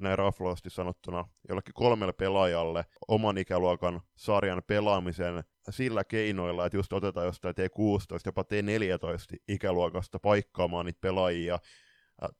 näin 0.00 0.18
raflaasti 0.18 0.70
sanottuna, 0.70 1.28
jollekin 1.48 1.74
kolmelle 1.74 2.12
pelaajalle 2.12 2.84
oman 3.08 3.38
ikäluokan 3.38 4.00
sarjan 4.16 4.62
pelaamisen 4.66 5.44
sillä 5.70 6.04
keinoilla, 6.04 6.66
että 6.66 6.76
just 6.76 6.92
otetaan 6.92 7.26
jostain 7.26 7.54
T16, 7.54 8.20
jopa 8.26 8.42
T14 8.42 9.36
ikäluokasta 9.48 10.18
paikkaamaan 10.18 10.86
niitä 10.86 11.00
pelaajia, 11.00 11.58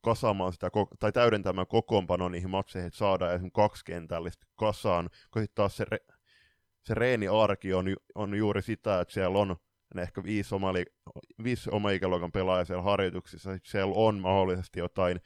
kasaamaan 0.01 0.53
sitä, 0.53 0.71
tai 0.99 1.13
täydentämään 1.13 1.67
kokoonpano 1.67 2.29
niihin 2.29 2.51
matseihin, 2.51 2.87
että 2.87 2.99
saadaan 2.99 3.35
esimerkiksi 3.35 3.55
kaksikentällistä 3.55 4.47
kasaan, 4.57 5.11
kun 5.31 5.43
sitten 5.43 5.55
taas 5.55 5.77
se, 5.77 5.85
re, 5.89 5.99
se 6.83 6.95
reeni-arki 6.95 7.75
on, 7.75 7.87
on 8.15 8.35
juuri 8.35 8.63
sitä, 8.63 9.01
että 9.01 9.15
siellä 9.15 9.39
on 9.39 9.57
ne 9.95 10.03
ehkä 10.03 10.23
viisi, 10.25 10.55
oma, 10.55 10.73
viisi 11.45 11.71
oma 11.73 11.91
ikäluokan 11.91 12.33
pelaajia 12.33 12.65
siellä 12.65 12.83
harjoituksissa, 12.83 13.51
siellä 13.65 13.95
on 13.97 14.21
mahdollisesti 14.21 14.79
jotain 14.79 15.21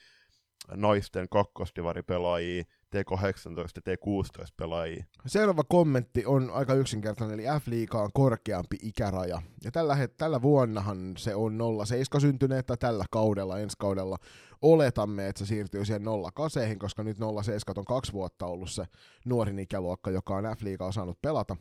naisten 0.75 1.27
kakkostivaripelaajia, 1.31 2.65
T18 2.97 3.83
T16 3.88 4.47
pelaajia. 4.57 5.05
Seuraava 5.27 5.65
kommentti 5.65 6.27
on 6.27 6.50
aika 6.50 6.75
yksinkertainen, 6.75 7.41
eli 7.41 7.61
F-liiga 7.61 8.03
on 8.03 8.11
korkeampi 8.15 8.77
ikäraja. 8.83 9.43
Ja 9.65 9.71
tällä, 9.71 10.09
tällä 10.17 10.43
vuonnahan 10.43 11.15
se 11.17 11.35
on 11.35 11.59
07 11.87 12.21
syntyneet, 12.21 12.67
tällä 12.79 13.05
kaudella, 13.11 13.59
ensi 13.59 13.77
kaudella 13.79 14.19
oletamme, 14.62 15.29
että 15.29 15.38
se 15.38 15.47
siirtyy 15.47 15.85
siihen 15.85 16.03
08, 16.35 16.79
koska 16.79 17.03
nyt 17.03 17.17
07 17.43 17.75
on 17.77 17.85
kaksi 17.85 18.12
vuotta 18.12 18.47
ollut 18.47 18.71
se 18.71 18.85
nuorin 19.25 19.59
ikäluokka, 19.59 20.11
joka 20.11 20.37
on 20.37 20.45
F-liigaa 20.45 20.93
saanut 20.93 21.23
pelata. 21.23 21.57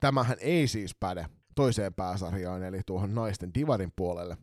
Tämähän 0.00 0.36
ei 0.40 0.68
siis 0.68 0.94
päde 0.94 1.26
toiseen 1.54 1.94
pääsarjaan, 1.94 2.62
eli 2.62 2.80
tuohon 2.86 3.14
naisten 3.14 3.54
divarin 3.54 3.92
puolelle. 3.96 4.36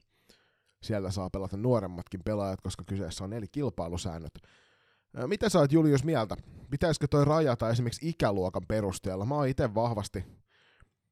Siellä 0.84 1.12
saa 1.12 1.30
pelata 1.30 1.58
nuoremmatkin 1.58 2.22
pelaajat, 2.26 2.62
koska 2.62 2.84
kyseessä 2.84 3.24
on 3.24 3.34
eri 3.34 3.48
kilpailusäännöt. 3.48 4.34
Mitä 5.28 5.50
sä 5.50 5.60
oot 5.60 5.72
Julius 5.72 6.04
mieltä? 6.04 6.38
Pitäisikö 6.70 7.08
toi 7.08 7.26
rajata 7.26 7.70
esimerkiksi 7.70 8.10
ikäluokan 8.10 8.66
perusteella? 8.68 9.26
Mä 9.26 9.36
oon 9.36 9.48
itse 9.48 9.76
vahvasti 9.76 10.26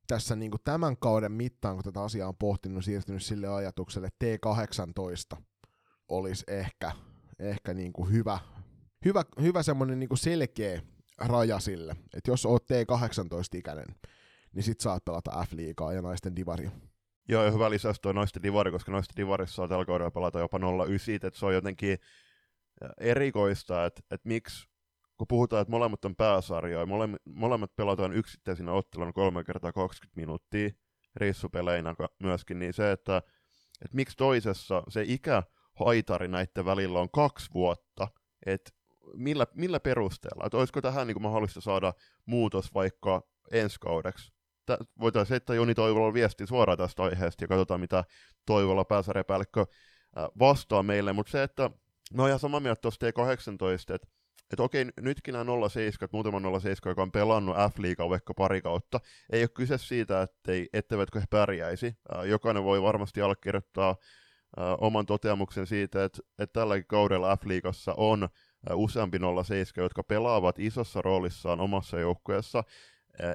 tässä 0.08 0.36
niin 0.36 0.52
kuin 0.52 0.62
tämän 0.64 0.98
kauden 0.98 1.32
mittaan, 1.32 1.76
kun 1.76 1.84
tätä 1.84 2.02
asiaa 2.02 2.28
on 2.28 2.38
pohtinut, 2.40 2.86
siirtynyt 2.86 3.24
sille 3.24 3.48
ajatukselle, 3.48 4.08
että 4.08 4.26
T18 4.26 5.42
olisi 6.08 6.44
ehkä, 6.48 6.92
ehkä 7.40 7.74
niin 7.74 7.94
kuin 7.94 8.12
hyvä, 8.12 8.40
hyvä, 9.06 9.24
hyvä 9.42 9.64
semmoinen 9.64 10.00
niin 10.00 10.10
selkeä 10.18 10.82
raja 11.18 11.60
sille, 11.60 11.96
että 12.14 12.32
jos 12.32 12.46
oot 12.46 12.64
T18-ikäinen, 12.64 13.96
niin 14.54 14.64
sit 14.64 14.80
saat 14.80 15.06
pelata 15.06 15.46
F-liigaa 15.46 15.94
ja 15.94 16.02
naisten 16.02 16.36
divaria. 16.36 16.72
Joo, 17.32 17.44
ja 17.44 17.52
hyvä 17.52 17.70
lisäys 17.70 18.00
tuo 18.00 18.12
naisten 18.12 18.44
divari, 18.44 18.72
koska 18.72 18.92
naisten 18.92 19.16
divarissa 19.18 19.56
saa 19.56 19.68
tällä 19.68 19.86
kaudella 19.86 20.12
pelata 20.12 20.40
jopa 20.40 20.60
09, 20.88 21.16
että 21.16 21.40
se 21.40 21.46
on 21.46 21.54
jotenkin 21.54 21.98
erikoista, 22.98 23.86
että, 23.86 24.02
että 24.12 24.28
miksi 24.28 24.70
kun 25.18 25.28
puhutaan, 25.28 25.62
että 25.62 25.72
molemmat 25.72 26.06
on 26.06 26.16
pääsarjoja, 26.16 26.86
molemmat, 26.86 27.22
molemmat 27.26 27.76
pelataan 27.76 28.14
yksittäisinä 28.14 28.72
otteluna 28.72 29.14
3 29.14 29.44
kertaa 29.44 29.72
20 29.72 30.20
minuuttia, 30.20 30.70
reissupeleinä 31.16 31.96
myöskin, 32.20 32.60
niin 32.60 32.74
se, 32.74 32.92
että, 32.92 33.18
että 33.82 33.96
miksi 33.96 34.18
toisessa 34.18 34.84
se 34.90 35.04
ikähaitari 35.08 36.28
näiden 36.28 36.66
välillä 36.66 37.00
on 37.00 37.10
kaksi 37.10 37.50
vuotta, 37.54 38.08
että 38.46 38.72
millä, 39.16 39.48
millä 39.54 39.80
perusteella, 39.80 40.46
että 40.46 40.58
olisiko 40.58 40.82
tähän 40.82 41.08
niin 41.08 41.22
mahdollista 41.22 41.62
saada 41.62 41.94
muutos 42.26 42.74
vaikka 42.74 43.22
ensi 43.52 43.80
kaudeksi, 43.80 44.32
voitaisiin 45.00 45.34
heittää 45.34 45.56
Joni 45.56 45.76
Toivola 45.76 46.14
viesti 46.14 46.48
suoraan 46.48 46.78
tästä 46.78 47.04
aiheesta 47.04 47.44
ja 47.44 47.48
katsotaan, 47.48 47.80
mitä 47.80 48.04
Toivola 48.46 48.86
pääsarjapäällikkö 48.86 49.66
vastaa 50.40 50.84
meille, 50.84 51.14
mutta 51.14 51.32
se, 51.32 51.44
että 51.44 51.70
mä 52.14 52.22
oon 52.22 52.30
ihan 52.30 52.40
samaa 52.40 52.60
mieltä 52.60 52.82
tuosta 52.82 53.06
T18, 53.06 53.96
että 53.96 54.08
että 54.52 54.64
okei, 54.64 54.86
nytkin 55.02 55.34
nämä 55.34 55.70
07, 55.70 56.10
muutama 56.12 56.60
07, 56.60 56.92
joka 56.92 57.02
on 57.02 57.12
pelannut 57.12 57.56
F-liigaa 57.56 58.10
vaikka 58.10 58.34
pari 58.34 58.62
kautta, 58.62 59.00
ei 59.32 59.42
ole 59.42 59.48
kyse 59.48 59.78
siitä, 59.78 60.22
ettei, 60.22 60.70
etteivätkö 60.74 61.20
he 61.20 61.26
pärjäisi. 61.30 61.96
jokainen 62.26 62.64
voi 62.64 62.82
varmasti 62.82 63.22
allekirjoittaa 63.22 63.96
oman 64.78 65.06
toteamuksen 65.06 65.68
siitä, 65.68 66.04
että, 66.04 66.20
että 66.40 66.60
tälläkin 66.60 66.88
kaudella 66.88 67.36
F-liigassa 67.36 67.94
on 67.98 68.30
useampi 68.74 69.18
07, 69.44 69.84
jotka 69.84 70.04
pelaavat 70.04 70.60
isossa 70.60 71.02
roolissaan 71.02 71.60
omassa 71.60 72.00
joukkueessa, 72.00 72.64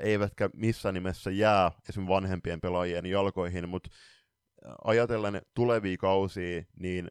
eivätkä 0.03 0.51
missään 0.55 0.95
nimessä 0.95 1.31
jää 1.31 1.73
esimerkiksi 1.89 2.15
vanhempien 2.15 2.61
pelaajien 2.61 3.07
jalkoihin, 3.07 3.69
mutta 3.69 3.91
ajatellen 4.85 5.43
tulevia 5.55 5.97
kausia, 5.97 6.63
niin 6.81 7.11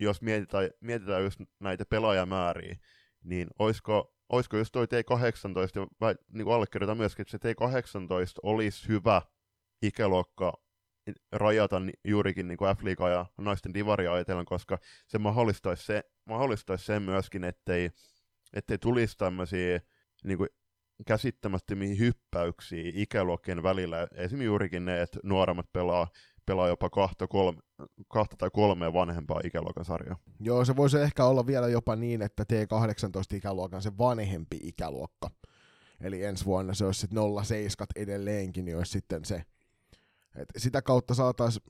jos 0.00 0.22
mietitään, 0.22 0.70
mietitään 0.80 1.22
just 1.22 1.40
näitä 1.60 1.84
pelaajamääriä, 1.84 2.76
niin 3.24 3.48
olisiko, 3.58 4.14
olisiko 4.28 4.56
just 4.56 4.72
toi 4.72 4.86
T18, 4.86 5.86
vai 6.00 6.14
niin 6.32 6.44
kuin 6.44 6.54
allekirjoitan 6.54 6.96
myöskin, 6.96 7.22
että 7.22 7.38
se 7.38 7.54
T18 7.54 8.40
olisi 8.42 8.88
hyvä 8.88 9.22
ikäluokka 9.82 10.52
rajata 11.32 11.76
juurikin 12.04 12.48
niin 12.48 12.58
F-liigaa 12.76 13.10
ja 13.10 13.26
naisten 13.38 13.74
divaria 13.74 14.12
ajatellen, 14.12 14.44
koska 14.44 14.78
se 15.06 15.18
mahdollistaisi, 15.18 15.86
se, 15.86 16.02
mahdollistaisi 16.24 16.84
sen 16.84 17.02
myöskin, 17.02 17.44
ettei, 17.44 17.90
ettei 18.52 18.78
tulisi 18.78 19.18
tämmöisiä 19.18 19.80
niin 20.24 20.38
kuin 20.38 20.48
käsittämättömiä 21.06 21.94
hyppäyksiä 21.94 22.92
ikäluokkien 22.94 23.62
välillä. 23.62 24.06
Esimerkiksi 24.14 24.44
juurikin 24.44 24.84
ne, 24.84 25.02
että 25.02 25.20
nuoremmat 25.22 25.72
pelaa, 25.72 26.08
pelaa 26.46 26.68
jopa 26.68 26.90
kahta, 26.90 27.26
kolme, 27.26 27.60
kahta 28.08 28.36
tai 28.36 28.50
kolmea 28.52 28.92
vanhempaa 28.92 29.40
ikäluokan 29.44 29.84
sarjaa. 29.84 30.16
Joo, 30.40 30.64
se 30.64 30.76
voisi 30.76 30.98
ehkä 30.98 31.24
olla 31.24 31.46
vielä 31.46 31.68
jopa 31.68 31.96
niin, 31.96 32.22
että 32.22 32.42
T18-ikäluokan 32.42 33.82
se 33.82 33.98
vanhempi 33.98 34.58
ikäluokka. 34.62 35.30
Eli 36.00 36.24
ensi 36.24 36.44
vuonna 36.44 36.74
se 36.74 36.84
olisi 36.84 37.00
sitten 37.00 37.18
07 37.44 37.86
edelleenkin, 37.96 38.64
niin 38.64 38.76
olisi 38.76 38.92
sitten 38.92 39.24
se. 39.24 39.44
Et 40.36 40.48
sitä 40.56 40.82
kautta 40.82 41.14
saataisiin 41.14 41.64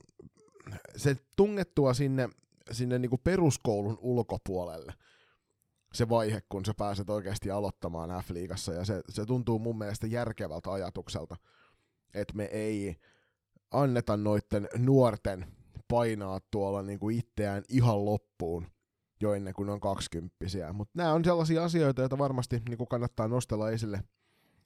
se 0.95 1.17
tungettua 1.35 1.93
sinne, 1.93 2.29
sinne 2.71 2.99
niinku 2.99 3.17
peruskoulun 3.17 3.97
ulkopuolelle 4.01 4.93
se 5.93 6.09
vaihe, 6.09 6.41
kun 6.49 6.65
sä 6.65 6.73
pääset 6.77 7.09
oikeasti 7.09 7.51
aloittamaan 7.51 8.09
F-liigassa, 8.09 8.73
ja 8.73 8.85
se, 8.85 9.01
se 9.09 9.25
tuntuu 9.25 9.59
mun 9.59 9.77
mielestä 9.77 10.07
järkevältä 10.07 10.71
ajatukselta, 10.71 11.35
että 12.13 12.33
me 12.33 12.43
ei 12.43 12.95
anneta 13.71 14.17
noitten 14.17 14.69
nuorten 14.77 15.45
painaa 15.87 16.39
tuolla 16.51 16.81
niin 16.81 16.99
kuin 16.99 17.19
itseään 17.19 17.63
ihan 17.69 18.05
loppuun 18.05 18.67
jo 19.21 19.33
ennen 19.33 19.53
kuin 19.53 19.69
on 19.69 19.79
kaksikymppisiä. 19.79 20.73
Mutta 20.73 20.91
nämä 20.97 21.13
on 21.13 21.25
sellaisia 21.25 21.63
asioita, 21.63 22.01
joita 22.01 22.17
varmasti 22.17 22.61
niin 22.69 22.77
kuin 22.77 22.87
kannattaa 22.87 23.27
nostella 23.27 23.71
esille 23.71 24.03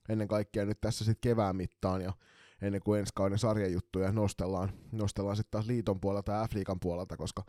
ennen 0.09 0.27
kaikkea 0.27 0.65
nyt 0.65 0.81
tässä 0.81 1.05
sitten 1.05 1.29
kevään 1.29 1.55
mittaan 1.55 2.01
ja 2.01 2.13
ennen 2.61 2.81
kuin 2.81 2.99
ensi 2.99 3.11
kauden 3.15 3.39
sarjajuttuja 3.39 4.11
nostellaan, 4.11 4.71
nostellaan 4.91 5.35
sitten 5.35 5.51
taas 5.51 5.67
liiton 5.67 5.99
puolelta 6.01 6.31
ja 6.31 6.47
F-liigan 6.47 6.79
puolelta, 6.81 7.17
koska 7.17 7.43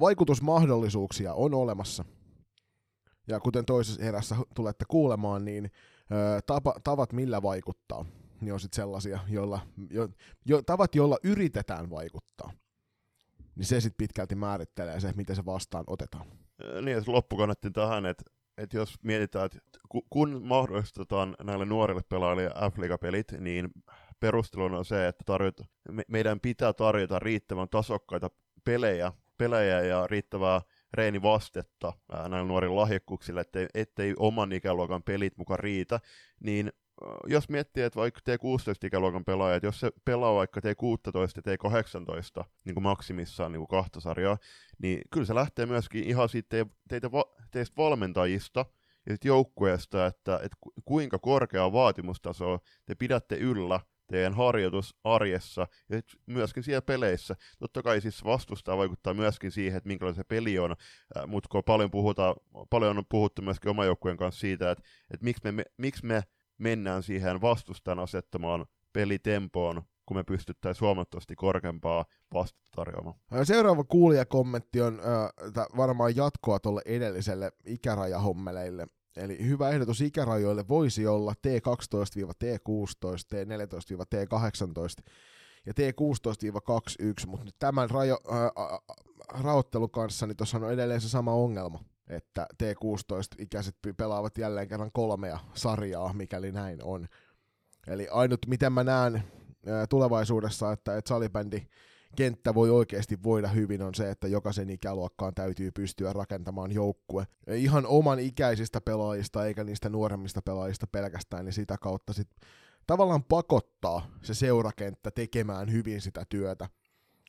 vaikutusmahdollisuuksia 0.00 1.34
on 1.34 1.54
olemassa. 1.54 2.04
Ja 3.28 3.40
kuten 3.40 3.64
toisessa 3.64 4.02
erässä 4.02 4.36
tulette 4.54 4.84
kuulemaan, 4.88 5.44
niin 5.44 5.70
ö, 6.12 6.42
tapa, 6.46 6.74
tavat 6.84 7.12
millä 7.12 7.42
vaikuttaa 7.42 8.04
niin 8.40 8.52
on 8.52 8.60
sitten 8.60 8.76
sellaisia, 8.76 9.18
joilla, 9.28 9.60
jo, 9.90 10.08
jo, 10.44 10.62
tavat, 10.62 10.94
joilla 10.94 11.18
yritetään 11.24 11.90
vaikuttaa. 11.90 12.52
Niin 13.56 13.66
se 13.66 13.80
sitten 13.80 13.98
pitkälti 13.98 14.34
määrittelee 14.34 15.00
se, 15.00 15.12
miten 15.16 15.36
se 15.36 15.44
vastaan 15.44 15.84
otetaan. 15.86 16.26
Niin, 16.82 16.94
jos 16.94 17.08
loppukannattiin 17.08 17.72
tähän, 17.72 18.06
että 18.06 18.24
että 18.58 18.76
jos 18.76 18.94
mietitään, 19.02 19.46
että 19.46 19.58
kun 20.10 20.42
mahdollistetaan 20.42 21.36
näille 21.42 21.64
nuorille 21.64 22.02
pelaajille 22.08 22.50
F-liiga-pelit, 22.50 23.32
niin 23.40 23.70
perusteluna 24.20 24.78
on 24.78 24.84
se, 24.84 25.08
että 25.08 25.24
tarjota, 25.26 25.64
me, 25.90 26.02
meidän 26.08 26.40
pitää 26.40 26.72
tarjota 26.72 27.18
riittävän 27.18 27.68
tasokkaita 27.68 28.30
pelejä, 28.64 29.12
pelejä 29.38 29.80
ja 29.80 30.06
riittävää 30.06 30.60
reenivastetta 30.96 31.92
ää, 32.12 32.28
näille 32.28 32.48
nuorille 32.48 32.74
lahjakkuuksille, 32.74 33.40
ettei, 33.40 33.66
ettei 33.74 34.14
oman 34.18 34.52
ikäluokan 34.52 35.02
pelit 35.02 35.38
mukaan 35.38 35.60
riitä, 35.60 36.00
niin 36.40 36.72
jos 37.26 37.48
miettii, 37.48 37.82
että 37.82 38.00
vaikka 38.00 38.20
T16-ikäluokan 38.20 39.24
pelaajat, 39.24 39.62
jos 39.62 39.80
se 39.80 39.90
pelaa 40.04 40.34
vaikka 40.34 40.60
T16 40.60 41.42
ja 41.46 41.54
T18 42.40 42.44
niin 42.64 42.82
maksimissaan 42.82 43.52
niin 43.52 43.60
kuin 43.60 43.68
kahta 43.68 44.00
sarjaa, 44.00 44.38
niin 44.78 45.00
kyllä 45.12 45.26
se 45.26 45.34
lähtee 45.34 45.66
myöskin 45.66 46.04
ihan 46.04 46.28
siitä 46.28 46.48
te, 46.48 46.66
teitä, 46.88 47.10
teistä 47.50 47.76
valmentajista 47.76 48.66
ja 49.06 49.16
joukkueesta, 49.24 50.06
että, 50.06 50.36
että 50.36 50.56
kuinka 50.84 51.18
korkeaa 51.18 51.72
vaatimustasoa 51.72 52.58
te 52.86 52.94
pidätte 52.94 53.36
yllä 53.36 53.80
teidän 54.06 54.34
harjoitusarjessa 54.34 55.66
ja 55.88 56.00
myöskin 56.26 56.62
siellä 56.62 56.82
peleissä. 56.82 57.36
Totta 57.58 57.82
kai 57.82 58.00
siis 58.00 58.24
vastustaa 58.24 58.76
vaikuttaa 58.76 59.14
myöskin 59.14 59.50
siihen, 59.50 59.76
että 59.76 59.88
minkälainen 59.88 60.16
se 60.16 60.24
peli 60.24 60.58
on, 60.58 60.76
mutta 61.26 61.48
kun 61.48 61.62
paljon, 61.66 61.90
puhutaan, 61.90 62.34
paljon 62.70 62.98
on 62.98 63.04
puhuttu 63.08 63.42
myöskin 63.42 63.70
oman 63.70 63.86
joukkueen 63.86 64.16
kanssa 64.16 64.40
siitä, 64.40 64.70
että, 64.70 64.84
että 65.10 65.24
miksi 65.24 65.52
me, 65.52 65.64
miksi 65.76 66.06
me 66.06 66.22
mennään 66.58 67.02
siihen 67.02 67.40
vastustajan 67.40 67.98
asettamaan 67.98 68.66
pelitempoon, 68.92 69.82
kun 70.06 70.16
me 70.16 70.24
pystyttäisiin 70.24 70.86
huomattavasti 70.86 71.36
korkeampaa 71.36 72.04
vastata 72.34 72.70
tarjoamaan. 72.76 73.16
Seuraava 73.42 73.84
kuulijakommentti 73.84 74.80
on 74.80 75.00
äh, 75.00 75.66
varmaan 75.76 76.16
jatkoa 76.16 76.58
tuolle 76.58 76.82
edelliselle 76.84 77.52
ikärajahommeleille. 77.64 78.86
Eli 79.16 79.38
hyvä 79.46 79.70
ehdotus 79.70 80.00
ikärajoille 80.00 80.68
voisi 80.68 81.06
olla 81.06 81.32
T12-T16, 81.46 83.26
T14-T18 83.34 85.10
ja 85.66 85.72
T16-21, 85.72 87.26
mutta 87.26 87.44
nyt 87.44 87.56
tämän 87.58 87.90
rajo, 87.90 88.18
äh, 88.32 88.50
raottelun 89.42 89.90
kanssa 89.90 90.26
niin 90.26 90.36
tuossa 90.36 90.58
on 90.58 90.72
edelleen 90.72 91.00
se 91.00 91.08
sama 91.08 91.32
ongelma 91.32 91.78
että 92.08 92.46
T16-ikäiset 92.62 93.76
pelaavat 93.96 94.38
jälleen 94.38 94.68
kerran 94.68 94.92
kolmea 94.92 95.38
sarjaa, 95.54 96.12
mikäli 96.12 96.52
näin 96.52 96.82
on. 96.82 97.08
Eli 97.86 98.08
ainut, 98.08 98.46
miten 98.46 98.72
mä 98.72 98.84
näen 98.84 99.22
tulevaisuudessa, 99.88 100.72
että, 100.72 100.96
että 100.96 101.08
salibändi 101.08 101.66
kenttä 102.16 102.54
voi 102.54 102.70
oikeasti 102.70 103.22
voida 103.22 103.48
hyvin 103.48 103.82
on 103.82 103.94
se, 103.94 104.10
että 104.10 104.28
jokaisen 104.28 104.70
ikäluokkaan 104.70 105.34
täytyy 105.34 105.70
pystyä 105.70 106.12
rakentamaan 106.12 106.72
joukkue. 106.72 107.26
Ihan 107.54 107.86
oman 107.86 108.18
ikäisistä 108.18 108.80
pelaajista 108.80 109.46
eikä 109.46 109.64
niistä 109.64 109.88
nuoremmista 109.88 110.42
pelaajista 110.42 110.86
pelkästään, 110.86 111.44
niin 111.44 111.52
sitä 111.52 111.76
kautta 111.80 112.12
sit 112.12 112.28
tavallaan 112.86 113.24
pakottaa 113.24 114.10
se 114.22 114.34
seurakenttä 114.34 115.10
tekemään 115.10 115.72
hyvin 115.72 116.00
sitä 116.00 116.24
työtä. 116.28 116.68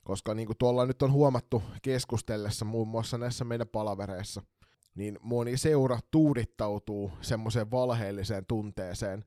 Koska 0.03 0.33
niin 0.33 0.45
kuin 0.45 0.57
tuolla 0.57 0.85
nyt 0.85 1.01
on 1.01 1.11
huomattu 1.11 1.63
keskustellessa 1.81 2.65
muun 2.65 2.87
muassa 2.87 3.17
näissä 3.17 3.45
meidän 3.45 3.67
palavereissa– 3.67 4.41
niin 4.97 5.17
moni 5.21 5.57
seura 5.57 5.99
tuudittautuu 6.11 7.11
semmoiseen 7.21 7.71
valheelliseen 7.71 8.45
tunteeseen, 8.45 9.25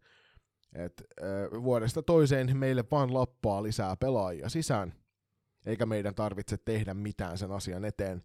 että 0.72 1.04
vuodesta 1.62 2.02
toiseen 2.02 2.56
meille 2.56 2.84
vaan 2.90 3.14
lappaa 3.14 3.62
lisää 3.62 3.96
pelaajia 3.96 4.48
sisään, 4.48 4.94
eikä 5.66 5.86
meidän 5.86 6.14
tarvitse 6.14 6.56
tehdä 6.64 6.94
mitään 6.94 7.38
sen 7.38 7.52
asian 7.52 7.84
eteen. 7.84 8.22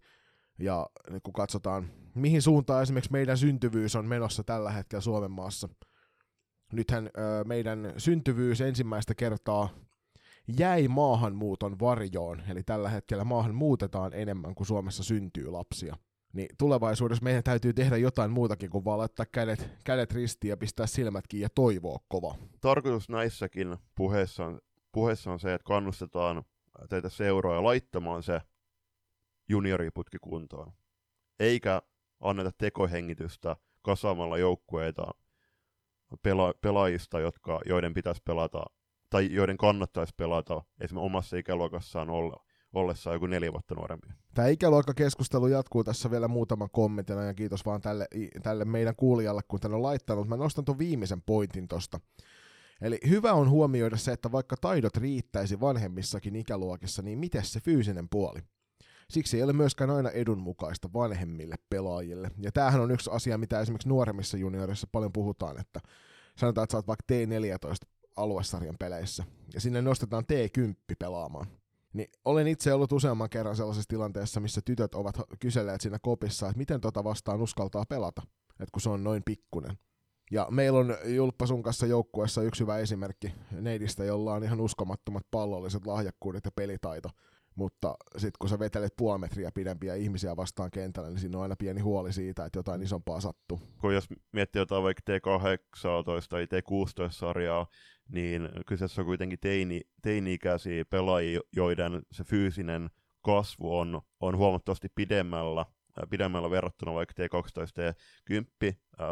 Ja 0.59 0.89
kun 1.23 1.33
katsotaan, 1.33 1.91
mihin 2.15 2.41
suuntaan 2.41 2.83
esimerkiksi 2.83 3.11
meidän 3.11 3.37
syntyvyys 3.37 3.95
on 3.95 4.05
menossa 4.05 4.43
tällä 4.43 4.71
hetkellä 4.71 5.01
Suomen 5.01 5.31
maassa. 5.31 5.69
Nythän 6.73 7.05
äh, 7.05 7.45
meidän 7.45 7.93
syntyvyys 7.97 8.61
ensimmäistä 8.61 9.15
kertaa 9.15 9.69
jäi 10.57 10.87
maahanmuuton 10.87 11.79
varjoon, 11.79 12.41
eli 12.49 12.63
tällä 12.63 12.89
hetkellä 12.89 13.23
maahan 13.23 13.55
muutetaan 13.55 14.13
enemmän 14.13 14.55
kuin 14.55 14.67
Suomessa 14.67 15.03
syntyy 15.03 15.47
lapsia 15.51 15.95
niin 16.35 16.47
tulevaisuudessa 16.57 17.23
meidän 17.23 17.43
täytyy 17.43 17.73
tehdä 17.73 17.97
jotain 17.97 18.31
muutakin 18.31 18.69
kuin 18.69 18.85
vaan 18.85 18.97
laittaa 18.97 19.25
kädet, 19.25 19.69
kädet 19.83 20.13
ristiin 20.13 20.49
ja 20.49 20.57
pistää 20.57 20.87
silmätkin 20.87 21.39
ja 21.39 21.49
toivoa 21.55 21.99
kova. 22.07 22.35
Tarkoitus 22.61 23.09
näissäkin 23.09 23.77
puheissa 23.95 24.45
on, 24.45 24.59
puheissa 24.91 25.31
on 25.31 25.39
se, 25.39 25.53
että 25.53 25.65
kannustetaan 25.65 26.43
teitä 26.89 27.09
seuroja 27.09 27.63
laittamaan 27.63 28.23
se 28.23 28.41
junioriputki 29.49 30.17
kuntoon. 30.21 30.73
Eikä 31.39 31.81
anneta 32.19 32.51
tekohengitystä 32.57 33.55
kasaamalla 33.81 34.37
joukkueita 34.37 35.11
pela- 36.23 36.53
pelaajista, 36.61 37.19
jotka, 37.19 37.59
joiden 37.65 37.93
pitäisi 37.93 38.21
pelata, 38.25 38.65
tai 39.09 39.33
joiden 39.33 39.57
kannattaisi 39.57 40.13
pelata 40.17 40.61
esimerkiksi 40.81 41.05
omassa 41.05 41.37
ikäluokassaan 41.37 42.09
olla, 42.09 42.45
ollessa 42.73 43.13
joku 43.13 43.25
neljä 43.25 43.51
vuotta 43.51 43.75
nuorempi. 43.75 44.07
Tämä 44.33 44.47
ikäluokkakeskustelu 44.47 45.47
jatkuu 45.47 45.83
tässä 45.83 46.11
vielä 46.11 46.27
muutaman 46.27 46.69
kommentin 46.71 47.17
ja 47.17 47.33
kiitos 47.33 47.65
vaan 47.65 47.81
tälle, 47.81 48.07
tälle 48.43 48.65
meidän 48.65 48.95
kuulijalle, 48.95 49.41
kun 49.47 49.59
tänne 49.59 49.75
on 49.75 49.83
laittanut. 49.83 50.27
Mä 50.27 50.37
nostan 50.37 50.65
tuon 50.65 50.77
viimeisen 50.77 51.21
pointin 51.21 51.67
tosta. 51.67 51.99
Eli 52.81 52.99
hyvä 53.09 53.33
on 53.33 53.49
huomioida 53.49 53.97
se, 53.97 54.11
että 54.11 54.31
vaikka 54.31 54.55
taidot 54.61 54.97
riittäisi 54.97 55.59
vanhemmissakin 55.59 56.35
ikäluokissa, 56.35 57.01
niin 57.01 57.19
miten 57.19 57.45
se 57.45 57.59
fyysinen 57.59 58.09
puoli? 58.09 58.39
Siksi 59.09 59.37
ei 59.37 59.43
ole 59.43 59.53
myöskään 59.53 59.89
aina 59.89 60.09
edunmukaista 60.09 60.89
vanhemmille 60.93 61.55
pelaajille. 61.69 62.31
Ja 62.37 62.51
tämähän 62.51 62.81
on 62.81 62.91
yksi 62.91 63.09
asia, 63.13 63.37
mitä 63.37 63.59
esimerkiksi 63.59 63.89
nuoremmissa 63.89 64.37
juniorissa 64.37 64.87
paljon 64.91 65.13
puhutaan, 65.13 65.59
että 65.59 65.79
sanotaan, 66.37 66.63
että 66.63 66.71
sä 66.71 66.77
oot 66.77 66.87
vaikka 66.87 67.05
T14 67.11 67.89
aluesarjan 68.15 68.75
peleissä, 68.79 69.23
ja 69.53 69.61
sinne 69.61 69.81
nostetaan 69.81 70.23
T10 70.23 70.95
pelaamaan. 70.99 71.47
Niin 71.93 72.09
olen 72.25 72.47
itse 72.47 72.73
ollut 72.73 72.91
useamman 72.91 73.29
kerran 73.29 73.55
sellaisessa 73.55 73.87
tilanteessa, 73.87 74.39
missä 74.39 74.61
tytöt 74.65 74.95
ovat 74.95 75.15
kyselleet 75.39 75.81
siinä 75.81 75.99
kopissa, 76.01 76.47
että 76.47 76.57
miten 76.57 76.81
tota 76.81 77.03
vastaan 77.03 77.41
uskaltaa 77.41 77.85
pelata, 77.89 78.21
että 78.49 78.71
kun 78.73 78.81
se 78.81 78.89
on 78.89 79.03
noin 79.03 79.23
pikkunen. 79.25 79.77
Ja 80.31 80.47
meillä 80.49 80.79
on 80.79 80.97
Julppa 81.05 81.45
sun 81.45 81.63
kanssa 81.63 81.85
joukkueessa 81.85 82.41
yksi 82.41 82.61
hyvä 82.61 82.77
esimerkki 82.77 83.33
neidistä, 83.51 84.03
jolla 84.03 84.33
on 84.33 84.43
ihan 84.43 84.61
uskomattomat 84.61 85.23
pallolliset 85.31 85.85
lahjakkuudet 85.85 86.45
ja 86.45 86.51
pelitaito. 86.51 87.09
Mutta 87.55 87.95
sitten 88.11 88.37
kun 88.39 88.49
sä 88.49 88.59
vetelet 88.59 88.93
puoli 88.97 89.19
metriä 89.19 89.51
pidempiä 89.51 89.95
ihmisiä 89.95 90.35
vastaan 90.35 90.71
kentällä, 90.71 91.09
niin 91.09 91.19
siinä 91.19 91.37
on 91.37 91.43
aina 91.43 91.55
pieni 91.55 91.81
huoli 91.81 92.13
siitä, 92.13 92.45
että 92.45 92.59
jotain 92.59 92.81
isompaa 92.81 93.19
sattuu. 93.19 93.61
Kun 93.81 93.93
jos 93.93 94.07
miettii 94.31 94.59
jotain 94.59 94.83
vaikka 94.83 95.13
T18 95.13 96.27
tai 96.29 96.45
T16-sarjaa, 96.45 97.67
niin 98.09 98.49
kyseessä 98.65 99.01
on 99.01 99.05
kuitenkin 99.05 99.39
teini, 99.39 99.81
teini-ikäisiä 100.01 100.85
pelaajia, 100.85 101.39
joiden 101.55 102.01
se 102.11 102.23
fyysinen 102.23 102.89
kasvu 103.21 103.77
on, 103.77 104.01
on 104.19 104.37
huomattavasti 104.37 104.87
pidemmällä, 104.95 105.65
pidemmällä 106.09 106.49
verrattuna 106.49 106.93
vaikka 106.93 107.13
T12 107.23 107.81
ja 107.81 107.93
10 108.25 108.51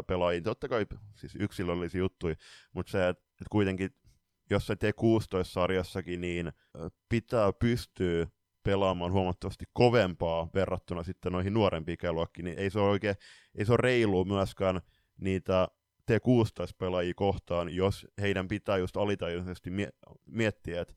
pelaajiin. 0.07 0.43
Totta 0.43 0.67
kai 0.69 0.85
siis 1.15 1.35
yksilöllisiä 1.39 1.99
juttuja, 1.99 2.35
mutta 2.73 2.91
se, 2.91 3.09
että 3.09 3.23
kuitenkin 3.51 3.95
jossain 4.49 4.79
T16-sarjassakin, 4.79 6.21
niin 6.21 6.51
pitää 7.09 7.53
pystyä 7.53 8.27
pelaamaan 8.63 9.11
huomattavasti 9.11 9.65
kovempaa 9.73 10.49
verrattuna 10.53 11.03
sitten 11.03 11.31
noihin 11.31 11.53
nuorempiin 11.53 11.93
ikäluokkiin, 11.93 12.45
niin 12.45 12.59
ei 12.59 12.69
se 12.69 12.79
ole 12.79 12.89
oikein, 12.89 13.15
ei 13.55 13.65
se 13.65 13.71
ole 13.71 13.77
reilu 13.81 14.25
myöskään 14.25 14.81
niitä 15.21 15.67
T16-pelaajia 16.11 17.13
kohtaan, 17.15 17.75
jos 17.75 18.07
heidän 18.21 18.47
pitää 18.47 18.77
just 18.77 18.97
alitajuisesti 18.97 19.69
miettiä, 20.25 20.81
että 20.81 20.93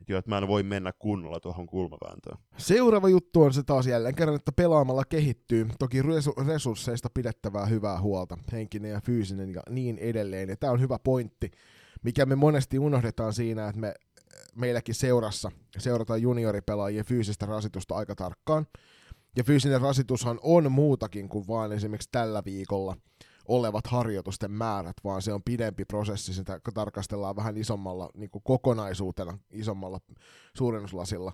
että 0.00 0.12
jo, 0.12 0.18
että 0.18 0.30
mä 0.30 0.38
en 0.38 0.48
voi 0.48 0.62
mennä 0.62 0.92
kunnolla 0.98 1.40
tuohon 1.40 1.66
kulmavääntöön. 1.66 2.38
Seuraava 2.56 3.08
juttu 3.08 3.42
on 3.42 3.52
se 3.54 3.62
taas 3.62 3.86
jälleen 3.86 4.14
kerran, 4.14 4.36
että 4.36 4.52
pelaamalla 4.52 5.04
kehittyy. 5.04 5.68
Toki 5.78 6.02
resursseista 6.46 7.10
pidettävää 7.14 7.66
hyvää 7.66 8.00
huolta, 8.00 8.38
henkinen 8.52 8.90
ja 8.90 9.00
fyysinen 9.00 9.54
ja 9.54 9.62
niin 9.70 9.98
edelleen. 9.98 10.48
Ja 10.48 10.56
tämä 10.56 10.72
on 10.72 10.80
hyvä 10.80 10.98
pointti, 10.98 11.50
mikä 12.02 12.26
me 12.26 12.36
monesti 12.36 12.78
unohdetaan 12.78 13.32
siinä, 13.32 13.68
että 13.68 13.80
me 13.80 13.94
meilläkin 14.54 14.94
seurassa 14.94 15.50
seurataan 15.78 16.22
junioripelaajien 16.22 17.04
fyysistä 17.04 17.46
rasitusta 17.46 17.94
aika 17.94 18.14
tarkkaan. 18.14 18.66
Ja 19.36 19.44
fyysinen 19.44 19.80
rasitushan 19.80 20.38
on 20.42 20.72
muutakin 20.72 21.28
kuin 21.28 21.46
vain 21.46 21.72
esimerkiksi 21.72 22.08
tällä 22.12 22.42
viikolla 22.44 22.96
olevat 23.48 23.86
harjoitusten 23.86 24.50
määrät, 24.50 24.96
vaan 25.04 25.22
se 25.22 25.32
on 25.32 25.42
pidempi 25.42 25.84
prosessi, 25.84 26.34
sitä 26.34 26.60
tarkastellaan 26.74 27.36
vähän 27.36 27.56
isommalla 27.56 28.10
niin 28.14 28.30
kuin 28.30 28.42
kokonaisuutena, 28.42 29.38
isommalla 29.50 30.00
suurennuslasilla. 30.56 31.32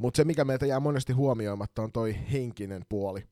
Mutta 0.00 0.16
se, 0.16 0.24
mikä 0.24 0.44
meiltä 0.44 0.66
jää 0.66 0.80
monesti 0.80 1.12
huomioimatta, 1.12 1.82
on 1.82 1.92
toi 1.92 2.16
henkinen 2.32 2.84
puoli. 2.88 3.24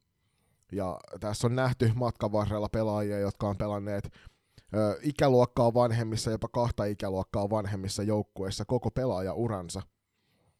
Ja 0.73 1.01
tässä 1.21 1.47
on 1.47 1.57
nähty 1.57 1.93
matkan 1.95 2.33
varrella 2.33 2.69
pelaajia, 2.69 3.19
jotka 3.19 3.49
on 3.49 3.57
pelanneet 3.57 4.13
ö, 4.75 4.99
ikäluokkaa 5.03 5.75
vanhemmissa, 5.75 6.31
jopa 6.31 6.49
kahta 6.49 6.85
ikäluokkaa 6.85 7.51
vanhemmissa 7.51 8.03
joukkueissa 8.03 8.65
koko 8.65 8.91
pelaajauransa. 8.91 9.83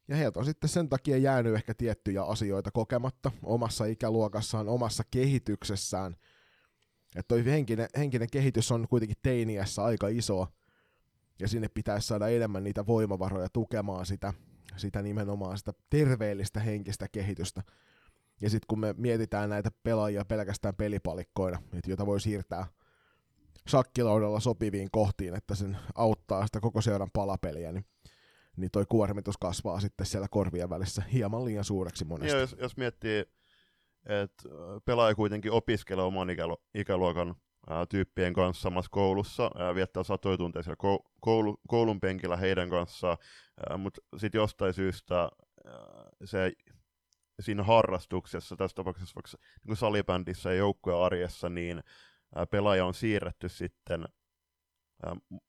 Ja 0.09 0.17
heiltä 0.17 0.41
on 0.41 0.45
sitten 0.47 0.71
sen 0.71 0.89
takia 0.89 1.17
jäänyt 1.17 1.55
ehkä 1.55 1.75
tiettyjä 1.75 2.23
asioita 2.23 2.71
kokematta 2.71 3.31
omassa 3.43 3.85
ikäluokassaan, 3.85 4.69
omassa 4.69 5.03
kehityksessään. 5.11 6.17
Että 7.17 7.29
toi 7.29 7.45
henkinen, 7.45 7.89
henkinen 7.97 8.29
kehitys 8.33 8.73
on 8.73 8.89
kuitenkin 8.89 9.17
teiniässä 9.23 9.85
aika 9.85 10.09
iso, 10.09 10.47
ja 11.39 11.49
sinne 11.49 11.69
pitäisi 11.69 12.07
saada 12.07 12.29
enemmän 12.29 12.65
niitä 12.65 12.87
voimavaroja 12.87 13.49
tukemaan 13.53 14.07
sitä, 14.07 14.33
sitä 14.77 15.03
nimenomaan 15.03 15.59
sitä 15.59 15.73
terveellistä 15.91 16.61
henkistä 16.61 17.09
kehitystä. 17.13 17.63
Ja 18.41 18.51
sitten 18.51 18.67
kun 18.69 18.81
me 18.81 18.95
mietitään 18.99 19.51
näitä 19.51 19.71
pelaajia 19.83 20.25
pelkästään 20.25 20.75
pelipalikkoina, 20.75 21.63
joita 21.87 22.07
voi 22.07 22.21
siirtää– 22.21 22.67
shakkilaudalla 23.69 24.41
sopiviin 24.41 24.91
kohtiin, 24.91 25.35
että 25.35 25.55
sen 25.55 25.79
auttaa 25.95 26.47
sitä 26.47 26.61
koko 26.61 26.81
seuran 26.81 27.11
palapeliä, 27.13 27.73
niin, 27.73 27.85
niin 28.57 28.71
toi 28.71 28.85
kuormitus 28.89 29.39
kasvaa 29.39 29.81
sitten 29.81 30.07
siellä 30.07 30.29
korvien 30.31 30.71
välissä 30.71 31.03
hieman 31.13 31.45
liian 31.45 31.65
suureksi 31.65 32.05
monesti. 32.05 32.33
Joo, 32.33 32.41
jos, 32.41 32.57
jos 32.61 32.77
miettii, 32.77 33.25
että 34.07 34.49
pelaaja 34.85 35.15
kuitenkin 35.15 35.53
opiskelee 35.53 36.05
oman 36.05 36.31
ikälu- 36.31 36.63
ikäluokan 36.75 37.35
ää, 37.71 37.87
tyyppien 37.87 38.33
kanssa 38.33 38.63
samassa 38.63 38.89
koulussa, 38.91 39.51
ää, 39.59 39.75
viettää 39.75 40.03
satoja 40.03 40.37
tunteja 40.37 40.63
siellä 40.63 41.01
koulu, 41.21 41.61
koulun 41.69 42.01
penkillä 42.01 42.37
heidän 42.37 42.71
kanssaan, 42.71 43.19
mutta 43.79 44.01
sitten 44.17 44.39
jostain 44.39 44.75
syystä 44.75 45.19
ää, 45.19 45.31
se 46.25 46.53
siinä 47.41 47.63
harrastuksessa, 47.63 48.57
tässä 48.57 48.75
tapauksessa 48.75 49.15
vaikka 49.15 49.31
niin 49.67 49.77
salibändissä 49.77 50.51
ja 50.51 50.57
joukkueen 50.57 50.99
arjessa, 50.99 51.49
niin 51.49 51.83
pelaaja 52.51 52.85
on 52.85 52.95
siirretty 52.95 53.49
sitten 53.49 54.05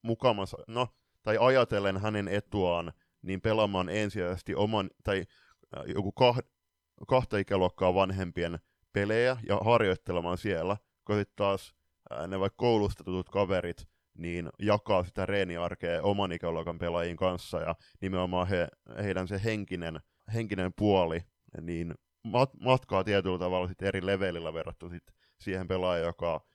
mukamansa, 0.01 0.57
no, 0.67 0.87
tai 1.23 1.37
ajatellen 1.39 1.97
hänen 1.97 2.27
etuaan, 2.27 2.93
niin 3.21 3.41
pelaamaan 3.41 3.89
ensisijaisesti 3.89 4.55
oman, 4.55 4.89
tai 5.03 5.23
joku 5.87 6.11
kah, 6.11 6.39
kahta 7.07 7.37
ikäluokkaa 7.37 7.93
vanhempien 7.93 8.59
pelejä 8.93 9.37
ja 9.47 9.57
harjoittelemaan 9.57 10.37
siellä, 10.37 10.77
kun 11.05 11.15
sitten 11.15 11.35
taas 11.35 11.75
ne 12.27 12.39
vaikka 12.39 12.57
koulusta 12.57 13.03
tutut 13.03 13.29
kaverit, 13.29 13.87
niin 14.17 14.49
jakaa 14.59 15.03
sitä 15.03 15.25
reeniarkea 15.25 16.03
oman 16.03 16.31
ikäluokan 16.31 16.77
pelaajien 16.77 17.17
kanssa, 17.17 17.61
ja 17.61 17.75
nimenomaan 18.01 18.47
he, 18.47 18.67
heidän 19.03 19.27
se 19.27 19.41
henkinen, 19.43 19.99
henkinen 20.33 20.73
puoli, 20.73 21.21
niin 21.61 21.93
mat, 22.23 22.49
matkaa 22.59 23.03
tietyllä 23.03 23.39
tavalla 23.39 23.67
sit 23.67 23.81
eri 23.81 24.05
levelillä 24.05 24.53
verrattuna 24.53 24.93
sit 24.93 25.03
siihen 25.39 25.67
pelaajaan, 25.67 26.07
joka 26.07 26.45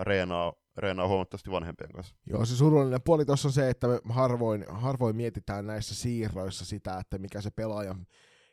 reenaa, 0.00 0.52
reenaa 0.76 1.08
huomattavasti 1.08 1.50
vanhempien 1.50 1.92
kanssa. 1.92 2.14
Joo, 2.26 2.44
se 2.44 2.56
surullinen 2.56 3.02
puoli 3.02 3.24
tuossa 3.24 3.48
on 3.48 3.52
se, 3.52 3.70
että 3.70 3.88
me 3.88 3.98
harvoin, 4.08 4.64
harvoin 4.68 5.16
mietitään 5.16 5.66
näissä 5.66 5.94
siirroissa 5.94 6.64
sitä, 6.64 6.98
että 6.98 7.18
mikä 7.18 7.40
se 7.40 7.50
pelaajan 7.50 8.06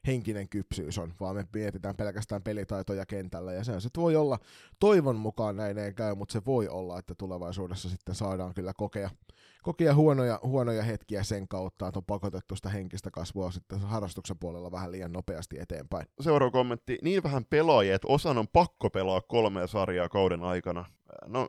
henkinen 0.07 0.49
kypsyys 0.49 0.97
on, 0.97 1.13
vaan 1.19 1.35
me 1.35 1.45
mietitään 1.53 1.95
pelkästään 1.95 2.43
pelitaitoja 2.43 3.05
kentällä, 3.05 3.53
ja 3.53 3.63
se 3.63 3.79
sitten 3.79 4.03
voi 4.03 4.15
olla, 4.15 4.39
toivon 4.79 5.15
mukaan 5.15 5.55
näin 5.55 5.77
ei 5.77 5.93
käy, 5.93 6.15
mutta 6.15 6.33
se 6.33 6.41
voi 6.45 6.67
olla, 6.67 6.99
että 6.99 7.15
tulevaisuudessa 7.15 7.89
sitten 7.89 8.15
saadaan 8.15 8.53
kyllä 8.53 8.73
kokea, 8.77 9.09
kokea 9.63 9.95
huonoja, 9.95 10.39
huonoja 10.43 10.83
hetkiä 10.83 11.23
sen 11.23 11.47
kautta, 11.47 11.87
että 11.87 11.99
on 11.99 12.05
pakotettu 12.05 12.55
sitä 12.55 12.69
henkistä 12.69 13.11
kasvua 13.11 13.51
sitten 13.51 13.79
harrastuksen 13.79 14.37
puolella 14.39 14.71
vähän 14.71 14.91
liian 14.91 15.13
nopeasti 15.13 15.59
eteenpäin. 15.59 16.07
Seuraava 16.19 16.51
kommentti. 16.51 16.97
Niin 17.01 17.23
vähän 17.23 17.45
pelaajia, 17.45 17.95
että 17.95 18.07
osan 18.07 18.37
on 18.37 18.47
pakko 18.47 18.89
pelaa 18.89 19.21
kolmea 19.21 19.67
sarjaa 19.67 20.09
kauden 20.09 20.43
aikana. 20.43 20.85
No, 21.25 21.47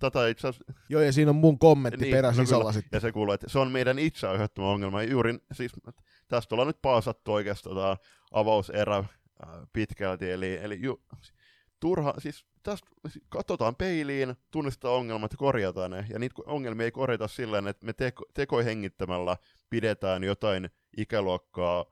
tätä 0.00 0.28
itse 0.28 0.48
asiassa... 0.48 0.72
Joo, 0.88 1.02
ja 1.02 1.12
siinä 1.12 1.30
on 1.30 1.36
mun 1.36 1.58
kommentti 1.58 2.04
niin, 2.04 2.16
peräsisällä 2.16 2.64
no 2.64 2.72
sitten. 2.72 2.96
Ja 2.96 3.00
se 3.00 3.12
kuuluu, 3.12 3.34
että 3.34 3.48
se 3.48 3.58
on 3.58 3.70
meidän 3.70 3.98
itse 3.98 4.28
aiheuttama 4.28 4.70
ongelma. 4.70 5.02
Juuri, 5.02 5.38
siis 5.52 5.72
tästä 6.28 6.54
ollaan 6.54 6.66
nyt 6.66 6.82
paasattu 6.82 7.32
oikeastaan 7.32 7.76
tota, 7.76 7.96
avauserä 8.32 8.96
äh, 8.96 9.04
pitkälti, 9.72 10.30
eli, 10.30 10.58
eli 10.62 10.78
ju, 10.82 11.02
turha, 11.80 12.14
siis 12.18 12.44
tästä 12.62 12.88
katsotaan 13.28 13.76
peiliin, 13.76 14.34
tunnistetaan 14.50 14.94
ongelmat 14.94 15.32
ja 15.32 15.36
korjataan 15.36 15.90
ne, 15.90 16.06
ja 16.08 16.18
niitä 16.18 16.34
ongelmia 16.46 16.84
ei 16.84 16.90
korjata 16.90 17.28
sillä 17.28 17.62
että 17.70 17.86
me 17.86 17.92
teko, 17.92 18.24
tekohengittämällä 18.34 19.36
pidetään 19.70 20.24
jotain 20.24 20.70
ikäluokkaa 20.96 21.84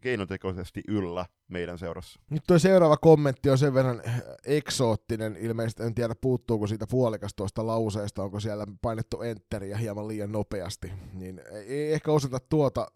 keinotekoisesti 0.00 0.82
yllä 0.88 1.26
meidän 1.48 1.78
seurassa. 1.78 2.20
Nyt 2.30 2.42
tuo 2.46 2.58
seuraava 2.58 2.96
kommentti 2.96 3.50
on 3.50 3.58
sen 3.58 3.74
verran 3.74 4.02
eksoottinen, 4.46 5.36
ilmeisesti 5.36 5.82
en 5.82 5.94
tiedä 5.94 6.14
puuttuuko 6.20 6.66
siitä 6.66 6.86
puolikas 6.90 7.34
tuosta 7.34 7.66
lauseesta, 7.66 8.22
onko 8.22 8.40
siellä 8.40 8.66
painettu 8.82 9.22
enteriä 9.22 9.76
hieman 9.76 10.08
liian 10.08 10.32
nopeasti, 10.32 10.92
niin 11.12 11.40
ei 11.66 11.92
ehkä 11.92 12.12
osata 12.12 12.38
tuota 12.48 12.86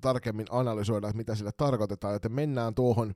tarkemmin 0.00 0.46
analysoida, 0.50 1.08
että 1.08 1.16
mitä 1.16 1.34
sillä 1.34 1.52
tarkoitetaan, 1.56 2.12
joten 2.12 2.32
mennään 2.32 2.74
tuohon 2.74 3.14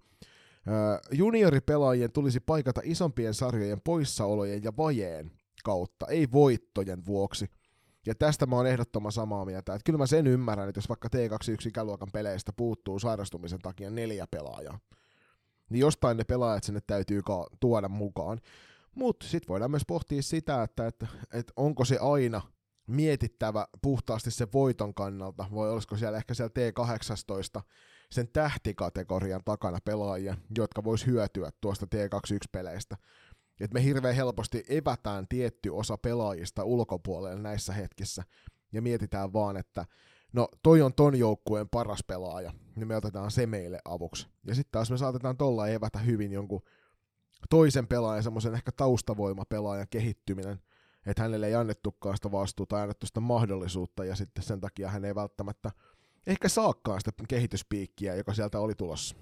junioripelaajien 1.12 2.12
tulisi 2.12 2.40
paikata 2.40 2.81
isompien 2.85 3.35
sarjojen 3.35 3.81
poissaolojen 3.85 4.62
ja 4.62 4.72
vajeen 4.76 5.33
kautta, 5.64 6.07
ei 6.07 6.29
voittojen 6.33 7.07
vuoksi. 7.07 7.46
Ja 8.07 8.14
tästä 8.14 8.47
mä 8.47 8.57
oon 8.57 8.66
ehdottoman 8.66 9.12
samaa 9.12 9.45
mieltä, 9.45 9.75
että 9.75 9.85
kyllä 9.85 9.99
mä 9.99 10.07
sen 10.07 10.27
ymmärrän, 10.27 10.69
että 10.69 10.79
jos 10.79 10.88
vaikka 10.88 11.09
T21 11.09 11.69
ikäluokan 11.69 12.09
peleistä 12.12 12.53
puuttuu 12.53 12.99
sairastumisen 12.99 13.59
takia 13.59 13.90
neljä 13.90 14.27
pelaajaa, 14.31 14.79
niin 15.71 15.81
jostain 15.81 16.16
ne 16.16 16.25
pelaajat 16.25 16.64
sinne 16.64 16.81
täytyy 16.87 17.23
tuoda 17.61 17.88
mukaan. 17.88 18.40
Mutta 18.95 19.27
sitten 19.27 19.49
voidaan 19.49 19.71
myös 19.71 19.83
pohtia 19.87 20.23
sitä, 20.23 20.62
että, 20.62 20.87
että, 20.87 21.07
että 21.33 21.53
onko 21.57 21.85
se 21.85 21.99
aina 21.99 22.40
mietittävä 22.87 23.66
puhtaasti 23.83 24.31
se 24.31 24.47
voiton 24.53 24.95
kannalta, 24.95 25.45
vai 25.55 25.71
olisiko 25.71 25.97
siellä 25.97 26.19
ehkä 26.19 26.35
siellä 26.35 26.53
T18 26.59 27.62
sen 28.11 28.29
tähtikategorian 28.29 29.42
takana 29.45 29.79
pelaajia, 29.85 30.37
jotka 30.59 30.85
vois 30.85 31.07
hyötyä 31.07 31.51
tuosta 31.61 31.87
T21-peleistä. 31.95 32.97
Et 33.61 33.73
me 33.73 33.85
hirveän 33.85 34.14
helposti 34.14 34.64
evätään 34.69 35.29
tietty 35.29 35.69
osa 35.69 35.99
pelaajista 35.99 36.64
ulkopuolelle 36.64 37.42
näissä 37.42 37.73
hetkissä, 37.73 38.25
ja 38.73 38.83
mietitään 38.83 39.33
vaan, 39.33 39.57
että 39.57 39.87
no 40.33 40.49
toi 40.62 40.83
on 40.83 40.95
ton 40.95 41.19
joukkueen 41.19 41.69
paras 41.69 42.05
pelaaja, 42.07 42.53
niin 42.77 42.88
me 42.88 42.97
otetaan 42.97 43.31
se 43.31 43.47
meille 43.47 43.79
avuksi. 43.85 44.29
Ja 44.47 44.55
sitten 44.55 44.73
taas 44.73 44.90
me 44.90 44.99
saatetaan 44.99 45.37
tolla 45.37 45.69
evätä 45.69 45.99
hyvin 45.99 46.33
jonkun 46.33 46.62
toisen 47.51 47.87
pelaajan, 47.87 48.23
semmoisen 48.23 48.55
ehkä 48.55 48.73
taustavoimapelaajan 48.73 49.87
kehittyminen, 49.90 50.61
että 51.07 51.23
hänelle 51.23 51.47
ei 51.47 51.55
annettukaan 51.55 52.16
sitä 52.16 52.33
vastuuta, 52.33 52.83
annettu 52.83 53.07
sitä 53.07 53.21
mahdollisuutta, 53.21 54.05
ja 54.05 54.16
sitten 54.16 54.45
sen 54.45 54.61
takia 54.61 54.90
hän 54.90 55.05
ei 55.05 55.14
välttämättä 55.14 55.71
ehkä 56.27 56.49
saakaan 56.49 57.01
sitä 57.01 57.12
kehityspiikkiä, 57.29 58.14
joka 58.14 58.35
sieltä 58.35 58.61
oli 58.61 58.75
tulossa. 58.75 59.16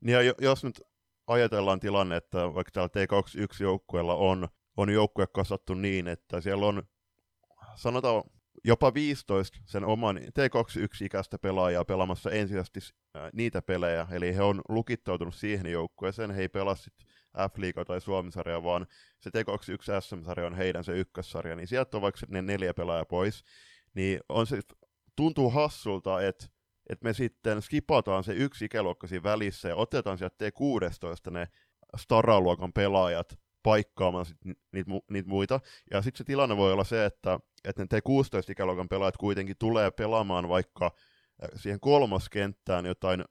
Niin 0.00 0.26
ja 0.26 0.34
jos 0.40 0.64
nyt 0.64 0.82
ajatellaan 1.26 1.80
tilanne, 1.80 2.16
että 2.16 2.54
vaikka 2.54 2.70
täällä 2.70 2.88
T21-joukkueella 2.88 4.14
on, 4.14 4.48
on 4.76 4.90
joukkue 4.90 5.26
kasattu 5.26 5.74
niin, 5.74 6.08
että 6.08 6.40
siellä 6.40 6.66
on 6.66 6.82
sanotaan 7.74 8.22
jopa 8.64 8.94
15 8.94 9.58
sen 9.64 9.84
oman 9.84 10.16
T21-ikäistä 10.16 11.38
pelaajaa 11.38 11.84
pelaamassa 11.84 12.30
ensisijaisesti 12.30 12.80
niitä 13.32 13.62
pelejä, 13.62 14.06
eli 14.10 14.34
he 14.34 14.42
on 14.42 14.60
lukittautunut 14.68 15.34
siihen 15.34 15.66
joukkueeseen, 15.66 16.30
he 16.30 16.40
ei 16.40 16.48
pelaa 16.48 16.74
sit 16.74 16.94
F-liiga 17.36 17.84
tai 17.84 18.00
Suomisarja, 18.00 18.62
vaan 18.62 18.86
se 19.20 19.30
T21 19.30 20.00
SM-sarja 20.00 20.46
on 20.46 20.54
heidän 20.54 20.84
se 20.84 20.92
ykkössarja, 20.98 21.56
niin 21.56 21.68
sieltä 21.68 21.96
on 21.96 22.02
vaikka 22.02 22.20
ne 22.28 22.42
neljä 22.42 22.74
pelaajaa 22.74 23.04
pois, 23.04 23.44
niin 23.94 24.20
on 24.28 24.46
se, 24.46 24.60
tuntuu 25.16 25.50
hassulta, 25.50 26.22
että 26.22 26.46
että 26.88 27.04
me 27.04 27.12
sitten 27.12 27.62
skipataan 27.62 28.24
se 28.24 28.32
yksi 28.32 28.64
ikäluokka 28.64 29.06
siinä 29.06 29.22
välissä 29.22 29.68
ja 29.68 29.76
otetaan 29.76 30.18
sieltä 30.18 30.44
T16 30.44 31.30
ne 31.30 31.48
staraluokan 31.96 32.72
pelaajat 32.72 33.38
paikkaamaan 33.62 34.26
sit 34.26 34.36
niitä, 34.72 34.90
niitä 35.10 35.28
muita. 35.28 35.60
Ja 35.90 36.02
sitten 36.02 36.18
se 36.18 36.24
tilanne 36.24 36.56
voi 36.56 36.72
olla 36.72 36.84
se, 36.84 37.04
että, 37.04 37.38
että 37.64 37.82
ne 37.82 37.98
T16-ikäluokan 37.98 38.88
pelaajat 38.88 39.16
kuitenkin 39.16 39.56
tulee 39.58 39.90
pelaamaan 39.90 40.48
vaikka 40.48 40.86
äh, 40.86 41.48
siihen 41.54 41.80
kolmoskenttään 41.80 42.86
jotain 42.86 43.20
0-0 43.20 43.24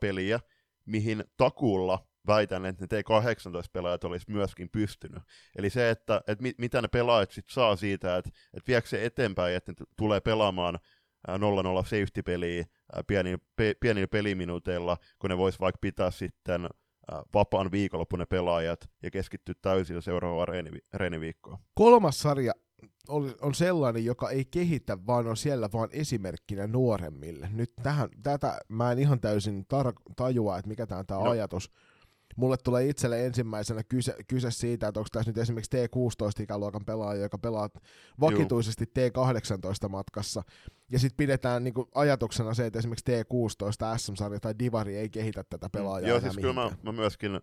peliä, 0.00 0.40
mihin 0.86 1.24
takuulla 1.36 2.06
väitän, 2.26 2.66
että 2.66 2.86
ne 2.90 3.00
T18-pelaajat 3.00 4.04
olisi 4.04 4.30
myöskin 4.30 4.68
pystynyt. 4.70 5.22
Eli 5.56 5.70
se, 5.70 5.90
että, 5.90 6.22
että 6.26 6.42
mit, 6.42 6.58
mitä 6.58 6.82
ne 6.82 6.88
pelaajat 6.88 7.30
sit 7.30 7.48
saa 7.48 7.76
siitä, 7.76 8.16
että, 8.16 8.30
että 8.54 8.68
viekö 8.68 8.88
se 8.88 9.04
eteenpäin, 9.04 9.56
että 9.56 9.72
ne 9.72 9.86
tulee 9.96 10.20
pelaamaan 10.20 10.78
0-0 11.28 11.84
safety-peliä 11.84 12.64
pienillä, 13.06 13.38
pe, 13.56 13.74
pienillä 13.80 14.08
peliminuuteilla, 14.08 14.96
kun 15.18 15.30
ne 15.30 15.38
vois 15.38 15.60
vaikka 15.60 15.78
pitää 15.80 16.10
sitten 16.10 16.68
vapaan 17.34 17.70
viikonloppu 17.70 18.16
ne 18.16 18.26
pelaajat 18.26 18.90
ja 19.02 19.10
keskittyä 19.10 19.54
täysin 19.62 20.02
seuraavaan 20.02 20.48
reeni, 20.48 20.70
reeniviikkoon. 20.94 21.58
Kolmas 21.74 22.20
sarja 22.20 22.52
on 23.40 23.54
sellainen, 23.54 24.04
joka 24.04 24.30
ei 24.30 24.44
kehitä, 24.44 24.98
vaan 25.06 25.26
on 25.26 25.36
siellä 25.36 25.68
vaan 25.72 25.88
esimerkkinä 25.92 26.66
nuoremmille. 26.66 27.48
Nyt 27.52 27.72
tähän, 27.82 28.08
tätä 28.22 28.58
mä 28.68 28.92
en 28.92 28.98
ihan 28.98 29.20
täysin 29.20 29.66
tar- 29.74 30.14
tajua, 30.16 30.58
että 30.58 30.68
mikä 30.68 30.86
tämä 30.86 30.98
on 30.98 31.06
tämä 31.06 31.20
no. 31.20 31.30
ajatus 31.30 31.70
mulle 32.36 32.56
tulee 32.56 32.88
itselle 32.88 33.26
ensimmäisenä 33.26 33.82
kyse, 33.84 34.16
kyse 34.28 34.50
siitä, 34.50 34.88
että 34.88 35.00
onko 35.00 35.08
tässä 35.12 35.30
nyt 35.30 35.38
esimerkiksi 35.38 35.76
T16-ikäluokan 35.76 36.84
pelaaja, 36.84 37.22
joka 37.22 37.38
pelaa 37.38 37.70
vakituisesti 38.20 38.84
T18 38.84 39.88
matkassa, 39.88 40.42
ja 40.90 40.98
sitten 40.98 41.16
pidetään 41.16 41.64
niinku 41.64 41.88
ajatuksena 41.94 42.54
se, 42.54 42.66
että 42.66 42.78
esimerkiksi 42.78 43.04
T16 43.10 43.98
SM-sarja 43.98 44.40
tai 44.40 44.54
Divari 44.58 44.96
ei 44.96 45.10
kehitä 45.10 45.44
tätä 45.44 45.68
pelaajaa. 45.72 46.08
Joo, 46.08 46.20
siis 46.20 46.36
kyllä 46.36 46.52
mä, 46.52 46.70
mä 46.82 46.92
myöskin 46.92 47.40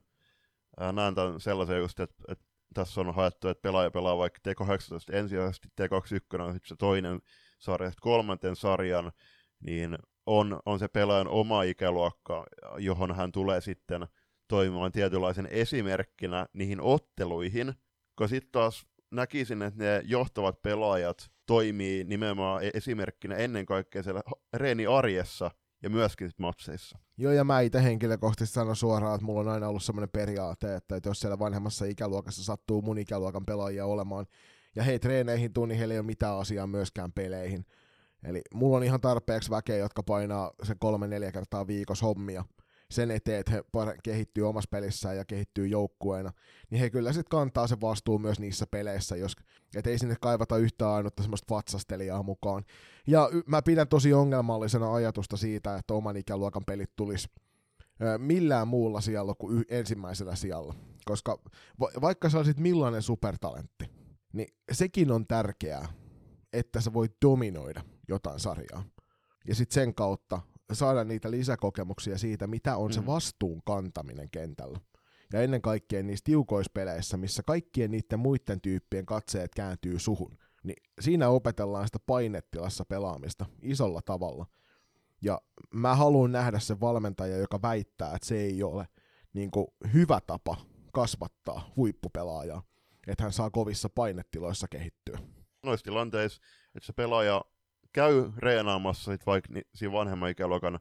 äh, 0.82 0.94
näen 0.94 1.16
tämän 1.16 1.40
sellaisen 1.40 1.78
just, 1.78 2.00
että, 2.00 2.24
että 2.28 2.46
tässä 2.74 3.02
on 3.02 3.16
haettu, 3.16 3.48
että 3.48 3.62
pelaaja 3.62 3.92
pelaa 3.92 4.18
vaikka 4.18 4.40
T18 4.50 5.16
ensisijaisesti, 5.16 5.68
T21 5.68 6.42
on 6.42 6.60
se 6.66 6.76
toinen 6.76 7.22
sarja, 7.60 7.92
kolmanten 8.02 8.56
sarjan, 8.56 9.12
niin 9.60 9.98
on, 10.26 10.60
on 10.66 10.80
se 10.80 10.88
pelaajan 10.88 11.28
oma 11.28 11.64
ikäluokka, 11.64 12.46
johon 12.78 13.16
hän 13.16 13.32
tulee 13.32 13.62
sitten– 13.62 14.08
toimimaan 14.54 14.92
tietynlaisen 14.92 15.48
esimerkkinä 15.52 16.46
niihin 16.54 16.82
otteluihin, 16.82 17.74
kun 18.18 18.30
sitten 18.30 18.52
taas 18.52 18.86
näkisin, 19.12 19.62
että 19.62 19.84
ne 19.84 20.02
johtavat 20.06 20.62
pelaajat 20.62 21.32
toimii 21.46 22.04
nimenomaan 22.04 22.64
e- 22.64 22.70
esimerkkinä 22.74 23.36
ennen 23.36 23.66
kaikkea 23.66 24.04
siellä 24.04 24.22
reeni 24.54 24.86
arjessa 24.86 25.52
ja 25.84 25.90
myöskin 25.90 26.30
sit 26.30 26.40
matseissa. 26.40 26.98
Joo, 27.18 27.32
ja 27.32 27.44
mä 27.44 27.62
itse 27.62 27.84
henkilökohtaisesti 27.84 28.54
sanon 28.54 28.76
suoraan, 28.76 29.16
että 29.16 29.26
mulla 29.26 29.40
on 29.40 29.48
aina 29.48 29.68
ollut 29.68 29.84
sellainen 29.84 30.10
periaate, 30.10 30.76
että 30.76 31.00
jos 31.06 31.20
siellä 31.20 31.40
vanhemmassa 31.40 31.86
ikäluokassa 31.86 32.44
sattuu 32.44 32.82
mun 32.82 32.98
ikäluokan 32.98 33.46
pelaajia 33.46 33.86
olemaan, 33.86 34.26
ja 34.76 34.84
hei 34.84 35.00
treeneihin 35.00 35.54
tuu, 35.54 35.66
niin 35.66 35.78
heillä 35.78 35.94
ei 35.94 36.00
ole 36.00 36.06
mitään 36.06 36.38
asiaa 36.38 36.68
myöskään 36.68 37.12
peleihin. 37.12 37.66
Eli 38.24 38.42
mulla 38.54 38.78
on 38.78 38.84
ihan 38.84 39.02
tarpeeksi 39.02 39.50
väkeä, 39.50 39.78
jotka 39.78 40.04
painaa 40.04 40.52
se 40.64 40.76
kolme-neljä 40.80 41.32
kertaa 41.32 41.68
viikossa 41.68 42.06
hommia, 42.06 42.46
sen 42.94 43.12
eteen, 43.12 43.40
että 43.40 43.52
he 43.52 43.64
kehittyy 44.04 44.48
omassa 44.50 44.68
pelissään 44.72 45.18
ja 45.18 45.26
kehittyy 45.26 45.68
joukkueena, 45.68 46.32
niin 46.70 46.80
he 46.80 46.90
kyllä 46.90 47.14
sitten 47.14 47.30
kantaa 47.30 47.68
se 47.68 47.82
vastuu 47.82 48.20
myös 48.20 48.40
niissä 48.40 48.68
peleissä, 48.72 49.16
jos, 49.16 49.36
et 49.76 49.88
ei 49.88 49.98
sinne 49.98 50.16
kaivata 50.22 50.58
yhtään 50.58 50.92
ainutta 50.92 51.24
semmoista 51.24 51.56
vatsastelijaa 51.56 52.24
mukaan. 52.24 52.64
Ja 53.08 53.30
y- 53.32 53.42
mä 53.48 53.62
pidän 53.62 53.88
tosi 53.88 54.14
ongelmallisena 54.14 54.94
ajatusta 54.94 55.38
siitä, 55.38 55.76
että 55.76 55.94
oman 55.94 56.18
ikäluokan 56.18 56.66
pelit 56.66 56.96
tulisi 56.96 57.28
millään 58.18 58.68
muulla 58.68 59.02
sijalla 59.02 59.36
kuin 59.36 59.58
y- 59.58 59.66
ensimmäisellä 59.70 60.36
sijalla. 60.36 60.76
Koska 61.06 61.40
va- 61.80 62.02
vaikka 62.02 62.30
sä 62.30 62.38
olisit 62.38 62.60
millainen 62.60 63.02
supertalentti, 63.02 63.86
niin 64.34 64.48
sekin 64.72 65.12
on 65.12 65.28
tärkeää, 65.28 65.88
että 66.54 66.82
sä 66.82 66.94
voit 66.94 67.16
dominoida 67.26 67.84
jotain 68.08 68.40
sarjaa. 68.40 68.84
Ja 69.48 69.56
sitten 69.56 69.74
sen 69.74 69.96
kautta 69.96 70.42
saada 70.74 71.04
niitä 71.04 71.32
lisäkokemuksia 71.32 72.18
siitä, 72.18 72.48
mitä 72.48 72.78
on 72.78 72.92
mm. 72.92 72.94
se 72.94 73.06
vastuun 73.06 73.62
kantaminen 73.66 74.30
kentällä. 74.30 74.80
Ja 75.34 75.42
ennen 75.42 75.62
kaikkea 75.62 76.04
niissä 76.04 76.24
tiukoispeleissä, 76.24 77.18
missä 77.18 77.44
kaikkien 77.44 77.92
niiden 77.92 78.20
muiden 78.20 78.62
tyyppien 78.62 79.06
katseet 79.06 79.56
kääntyy 79.56 80.00
suhun, 80.00 80.38
niin 80.64 80.84
siinä 81.02 81.30
opetellaan 81.30 81.88
sitä 81.88 82.00
painettilassa 82.06 82.86
pelaamista 82.86 83.46
isolla 83.62 84.02
tavalla. 84.06 84.46
Ja 85.22 85.42
mä 85.74 85.96
haluan 85.96 86.32
nähdä 86.32 86.60
sen 86.60 86.82
valmentaja, 86.82 87.38
joka 87.38 87.62
väittää, 87.62 88.16
että 88.16 88.28
se 88.28 88.38
ei 88.38 88.64
ole 88.64 88.88
niin 89.34 89.52
kuin, 89.52 89.68
hyvä 89.94 90.20
tapa 90.28 90.58
kasvattaa 90.94 91.72
huippupelaajaa, 91.76 92.64
että 93.08 93.24
hän 93.24 93.34
saa 93.34 93.50
kovissa 93.50 93.90
painetiloissa 93.90 94.68
kehittyä. 94.68 95.20
Noissa 95.64 95.84
tilanteissa, 95.84 96.42
että 96.76 96.88
se 96.88 96.94
pelaaja 96.94 97.46
käy 97.94 98.32
reenaamassa 98.38 99.12
sit 99.12 99.26
vaikka 99.26 99.54
ni, 99.54 99.62
siinä 99.76 99.92
vanhemman 99.92 100.30
ikäluokan 100.30 100.80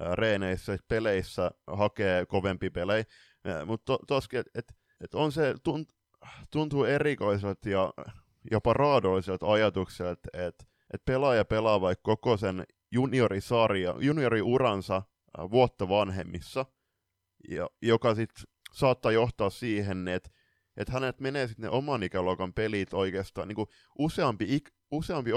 ää, 0.00 0.14
reeneissä, 0.16 0.78
peleissä 0.88 1.50
hakee 1.66 2.26
kovempi 2.26 2.70
pelejä, 2.70 3.04
mutta 3.66 3.84
to, 3.84 3.98
toskin, 4.06 4.40
että 4.40 4.50
et, 4.54 4.74
et 5.00 5.14
on 5.14 5.32
se, 5.32 5.54
tunt, 5.62 5.88
tuntuu 6.50 6.84
erikoiselta 6.84 7.68
ja 7.68 7.92
jopa 8.50 8.72
raadolliselta 8.72 9.52
ajatukselta, 9.52 10.10
että 10.12 10.46
et, 10.46 10.68
et 10.94 11.04
pelaaja 11.04 11.44
pelaa 11.44 11.80
vaikka 11.80 12.02
koko 12.02 12.36
sen 12.36 12.64
juniorisarja, 12.92 13.94
junioriuransa 13.98 15.02
vuotta 15.50 15.88
vanhemmissa, 15.88 16.66
ja, 17.48 17.70
joka 17.82 18.14
sitten 18.14 18.44
saattaa 18.72 19.12
johtaa 19.12 19.50
siihen, 19.50 20.08
että 20.08 20.30
et 20.76 20.88
hänet 20.88 21.20
menee 21.20 21.46
sitten 21.46 21.62
ne 21.62 21.70
oman 21.70 22.02
ikäluokan 22.02 22.52
pelit 22.52 22.94
oikeastaan 22.94 23.48
niin 23.48 23.66
useampi, 23.98 24.56
ik, 24.56 24.70
useampi 24.90 25.30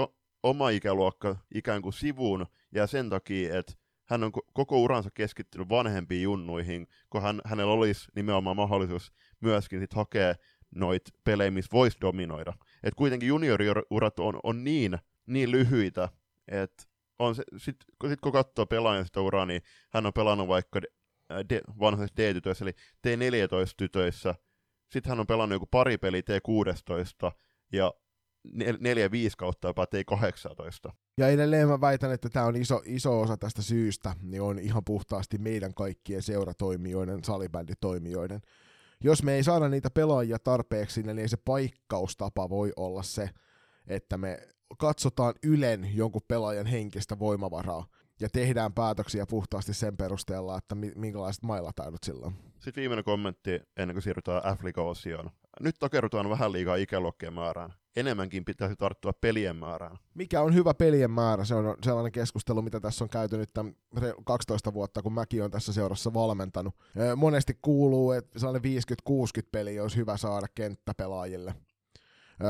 oma 0.44 0.70
ikäluokka 0.70 1.36
ikään 1.54 1.82
kuin 1.82 1.92
sivuun, 1.92 2.46
ja 2.72 2.86
sen 2.86 3.10
takia, 3.10 3.58
että 3.58 3.72
hän 4.04 4.24
on 4.24 4.32
koko 4.52 4.82
uransa 4.82 5.10
keskittynyt 5.10 5.68
vanhempiin 5.68 6.22
junnuihin, 6.22 6.86
kun 7.10 7.22
hän, 7.22 7.40
hänellä 7.44 7.72
olisi 7.72 8.08
nimenomaan 8.16 8.56
mahdollisuus 8.56 9.12
myöskin 9.40 9.80
sit 9.80 9.94
hakea 9.94 10.34
noita 10.74 11.10
pelejä, 11.24 11.50
missä 11.50 11.70
voisi 11.72 11.98
dominoida. 12.00 12.52
Et 12.82 12.94
kuitenkin 12.94 13.28
junioriurat 13.28 14.18
on, 14.18 14.40
on 14.42 14.64
niin, 14.64 14.98
niin 15.26 15.50
lyhyitä, 15.50 16.08
että 16.48 16.84
on 17.18 17.34
se, 17.34 17.42
sit, 17.56 17.76
sit 18.08 18.20
kun 18.20 18.32
katsoo 18.32 18.66
pelaajan 18.66 19.06
sitä 19.06 19.20
uraa, 19.20 19.46
niin 19.46 19.62
hän 19.94 20.06
on 20.06 20.12
pelannut 20.12 20.48
vaikka 20.48 20.80
de, 21.50 21.60
vanhoissa 21.80 22.16
D-tytöissä, 22.16 22.64
eli 22.64 22.72
T14-tytöissä. 23.06 24.34
Sitten 24.90 25.10
hän 25.10 25.20
on 25.20 25.26
pelannut 25.26 25.56
joku 25.56 25.66
pari 25.70 25.98
peli 25.98 26.20
T16 26.20 27.32
ja 27.72 27.94
4-5 28.48 28.50
kautta 29.38 29.68
jopa 29.68 29.84
T18. 29.84 30.92
Ja 31.18 31.28
edelleen 31.28 31.68
mä 31.68 31.80
väitän, 31.80 32.12
että 32.12 32.28
tämä 32.28 32.46
on 32.46 32.56
iso, 32.56 32.82
iso 32.84 33.20
osa 33.20 33.36
tästä 33.36 33.62
syystä, 33.62 34.14
niin 34.22 34.42
on 34.42 34.58
ihan 34.58 34.84
puhtaasti 34.84 35.38
meidän 35.38 35.74
kaikkien 35.74 36.22
seuratoimijoiden, 36.22 37.24
salibänditoimijoiden. 37.24 38.40
Jos 39.04 39.22
me 39.22 39.34
ei 39.34 39.44
saada 39.44 39.68
niitä 39.68 39.90
pelaajia 39.90 40.38
tarpeeksi, 40.38 41.02
niin 41.02 41.28
se 41.28 41.36
paikkaustapa 41.36 42.48
voi 42.48 42.72
olla 42.76 43.02
se, 43.02 43.30
että 43.86 44.18
me 44.18 44.38
katsotaan 44.78 45.34
Ylen 45.42 45.96
jonkun 45.96 46.22
pelaajan 46.28 46.66
henkistä 46.66 47.18
voimavaraa 47.18 47.86
ja 48.20 48.28
tehdään 48.28 48.72
päätöksiä 48.72 49.26
puhtaasti 49.26 49.74
sen 49.74 49.96
perusteella, 49.96 50.58
että 50.58 50.74
minkälaiset 50.74 51.42
mailataidot 51.42 52.02
sillä 52.04 52.26
on. 52.26 52.32
Sitten 52.58 52.82
viimeinen 52.82 53.04
kommentti 53.04 53.60
ennen 53.76 53.94
kuin 53.94 54.02
siirrytään 54.02 54.56
f 54.58 54.78
osioon 54.78 55.30
Nyt 55.60 55.76
takerrutaan 55.78 56.30
vähän 56.30 56.52
liikaa 56.52 56.76
ikäluokkien 56.76 57.32
määrään. 57.32 57.74
Enemmänkin 57.96 58.44
pitäisi 58.44 58.76
tarttua 58.76 59.12
pelien 59.20 59.56
määrään. 59.56 59.96
Mikä 60.14 60.40
on 60.40 60.54
hyvä 60.54 60.74
pelien 60.74 61.10
määrä? 61.10 61.44
Se 61.44 61.54
on 61.54 61.76
sellainen 61.84 62.12
keskustelu, 62.12 62.62
mitä 62.62 62.80
tässä 62.80 63.04
on 63.04 63.08
käyty 63.08 63.36
nyt 63.36 63.50
12 64.24 64.74
vuotta, 64.74 65.02
kun 65.02 65.12
mäkin 65.12 65.44
on 65.44 65.50
tässä 65.50 65.72
seurassa 65.72 66.14
valmentanut. 66.14 66.74
Monesti 67.16 67.58
kuuluu, 67.62 68.12
että 68.12 68.38
sellainen 68.38 68.72
50-60 69.10 69.48
peliä 69.52 69.82
olisi 69.82 69.96
hyvä 69.96 70.16
saada 70.16 70.46
kenttäpelaajille 70.54 71.54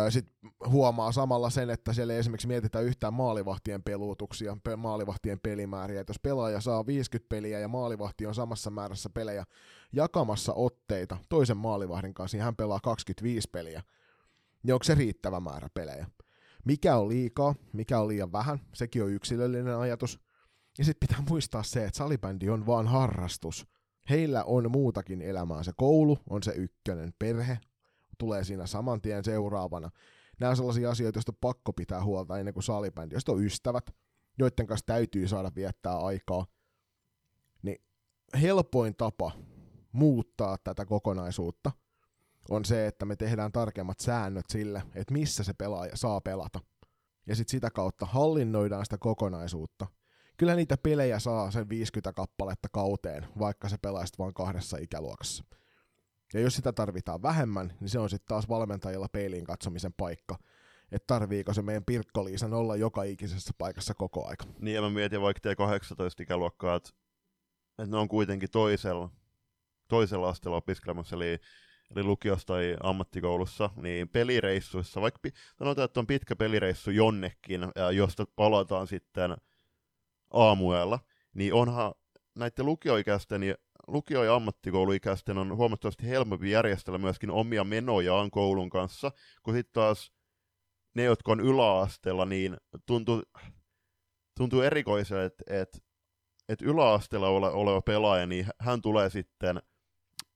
sitten 0.09 0.35
huomaa 0.69 1.13
samalla 1.13 1.51
sen, 1.51 1.71
että 1.71 1.93
siellä 1.93 2.13
ei 2.13 2.19
esimerkiksi 2.19 2.47
mietitä 2.47 2.81
yhtään 2.81 3.15
maalivahtien 3.15 3.83
peluutuksia, 3.83 4.57
maalivahtien 4.77 5.41
pelimääriä. 5.43 6.01
Et 6.01 6.09
jos 6.09 6.21
pelaaja 6.23 6.61
saa 6.61 6.87
50 6.87 7.29
peliä 7.29 7.59
ja 7.59 7.69
maalivahti 7.69 8.27
on 8.27 8.35
samassa 8.35 8.71
määrässä 8.71 9.11
pelejä 9.11 9.45
jakamassa 9.93 10.53
otteita 10.55 11.17
toisen 11.29 11.57
maalivahdin 11.57 12.15
kanssa, 12.15 12.37
niin 12.37 12.45
hän 12.45 12.57
pelaa 12.57 12.81
25 12.81 13.49
peliä. 13.53 13.83
Niin 14.65 14.75
onko 14.75 14.85
se 14.85 14.95
riittävä 14.95 15.41
määrä 15.41 15.69
pelejä? 15.75 16.07
Mikä 16.65 16.97
on 16.97 17.09
liikaa, 17.09 17.55
mikä 17.73 18.01
on 18.01 18.09
liian 18.09 18.33
vähän, 18.33 18.59
sekin 18.75 19.03
on 19.03 19.11
yksilöllinen 19.11 19.77
ajatus. 19.77 20.21
Ja 20.79 20.85
sitten 20.85 21.09
pitää 21.09 21.25
muistaa 21.29 21.63
se, 21.63 21.85
että 21.85 21.99
salibändi 21.99 22.51
on 22.51 22.67
vaan 22.67 22.87
harrastus. 22.87 23.67
Heillä 24.11 24.45
on 24.45 24.71
muutakin 24.71 25.23
elämää. 25.23 25.63
Se 25.63 25.73
koulu 25.77 26.19
on 26.31 26.43
se 26.43 26.53
ykkönen, 26.53 27.15
perhe 27.19 27.59
tulee 28.19 28.45
siinä 28.45 28.67
saman 28.67 29.01
tien 29.01 29.25
seuraavana. 29.25 29.91
Nämä 30.41 30.51
on 30.51 30.57
sellaisia 30.57 30.91
asioita, 30.91 31.17
joista 31.17 31.33
on 31.33 31.39
pakko 31.41 31.73
pitää 31.73 32.05
huolta 32.05 32.39
ennen 32.39 32.55
kuin 32.55 32.65
salibändi. 32.65 33.15
Jos 33.15 33.29
on 33.29 33.45
ystävät, 33.45 33.91
joiden 34.39 34.67
kanssa 34.67 34.87
täytyy 34.87 35.29
saada 35.29 35.51
viettää 35.57 35.99
aikaa, 35.99 36.47
niin 37.63 37.77
helpoin 38.41 38.97
tapa 38.97 39.33
muuttaa 39.93 40.59
tätä 40.59 40.87
kokonaisuutta 40.87 41.73
on 42.51 42.65
se, 42.65 42.87
että 42.87 43.05
me 43.05 43.17
tehdään 43.17 43.53
tarkemmat 43.53 44.01
säännöt 44.01 44.45
sille, 44.49 44.83
että 44.95 45.13
missä 45.13 45.45
se 45.45 45.53
pelaaja 45.53 45.97
saa 45.97 46.21
pelata. 46.21 46.61
Ja 47.27 47.37
sitten 47.37 47.51
sitä 47.51 47.71
kautta 47.71 48.07
hallinnoidaan 48.07 48.85
sitä 48.85 48.99
kokonaisuutta. 48.99 49.87
Kyllä 50.37 50.55
niitä 50.55 50.77
pelejä 50.77 51.19
saa 51.19 51.51
sen 51.51 51.69
50 51.69 52.13
kappaletta 52.13 52.69
kauteen, 52.73 53.27
vaikka 53.39 53.69
se 53.69 53.77
pelaisit 53.83 54.19
vain 54.19 54.35
kahdessa 54.35 54.77
ikäluokassa. 54.77 55.45
Ja 56.35 56.41
jos 56.41 56.57
sitä 56.57 56.73
tarvitaan 56.73 57.23
vähemmän, 57.23 57.73
niin 57.81 57.89
se 57.89 57.99
on 57.99 58.11
sitten 58.11 58.29
taas 58.29 58.49
valmentajilla 58.49 59.09
peiliin 59.09 59.45
katsomisen 59.45 59.93
paikka. 59.93 60.39
Että 60.93 61.07
tarviiko 61.07 61.55
se 61.55 61.63
meidän 61.63 61.85
Pirkkoliisan 61.85 62.55
olla 62.55 62.77
joka 62.77 63.03
ikisessä 63.03 63.51
paikassa 63.59 63.95
koko 63.95 64.29
aika. 64.29 64.45
Niin 64.59 64.75
ja 64.75 64.83
mä 64.83 64.91
mietin 64.91 65.21
vaikka 65.21 65.51
T18 65.51 66.23
ikäluokkaa, 66.23 66.77
että, 66.77 66.91
että 67.79 67.91
ne 67.91 67.97
on 67.97 68.09
kuitenkin 68.09 68.51
toisella, 68.51 69.11
toisella 69.89 70.29
asteella 70.29 70.57
opiskelemassa, 70.57 71.17
eli, 71.17 71.39
eli 71.91 72.03
lukiossa 72.03 72.47
tai 72.47 72.77
ammattikoulussa, 72.83 73.71
niin 73.77 74.09
pelireissuissa, 74.09 75.01
vaikka 75.01 75.29
sanotaan, 75.59 75.85
että 75.85 76.01
on 76.01 76.07
pitkä 76.07 76.37
pelireissu 76.37 76.91
jonnekin, 76.91 77.61
josta 77.93 78.25
palataan 78.37 78.87
sitten 78.87 79.37
aamuella, 80.31 80.99
niin 81.35 81.55
onhan 81.55 81.95
näiden 82.35 82.67
lukioikäisten 82.67 83.41
lukio- 83.87 84.25
ja 84.25 84.35
ammattikouluikäisten 84.35 85.39
on 85.39 85.57
huomattavasti 85.57 86.09
helpompi 86.09 86.51
järjestellä 86.51 86.99
myöskin 86.99 87.31
omia 87.31 87.65
menojaan 87.65 88.31
koulun 88.31 88.71
kanssa, 88.71 89.13
kun 89.43 89.55
sitten 89.55 89.73
taas 89.73 90.13
ne, 90.95 91.03
jotka 91.05 91.33
on 91.33 91.41
yläasteella, 91.41 92.25
niin 92.25 92.57
tuntuu, 92.87 93.23
tuntuu 94.37 94.61
erikoiselle, 94.61 95.25
että 95.25 95.45
et, 95.47 95.85
et 96.49 96.63
yläasteella 96.63 97.29
ole, 97.29 97.51
oleva 97.51 97.83
pelaaja, 97.83 98.27
niin 98.27 98.47
hän 98.59 98.83
tulee 98.83 99.11
sitten 99.11 99.63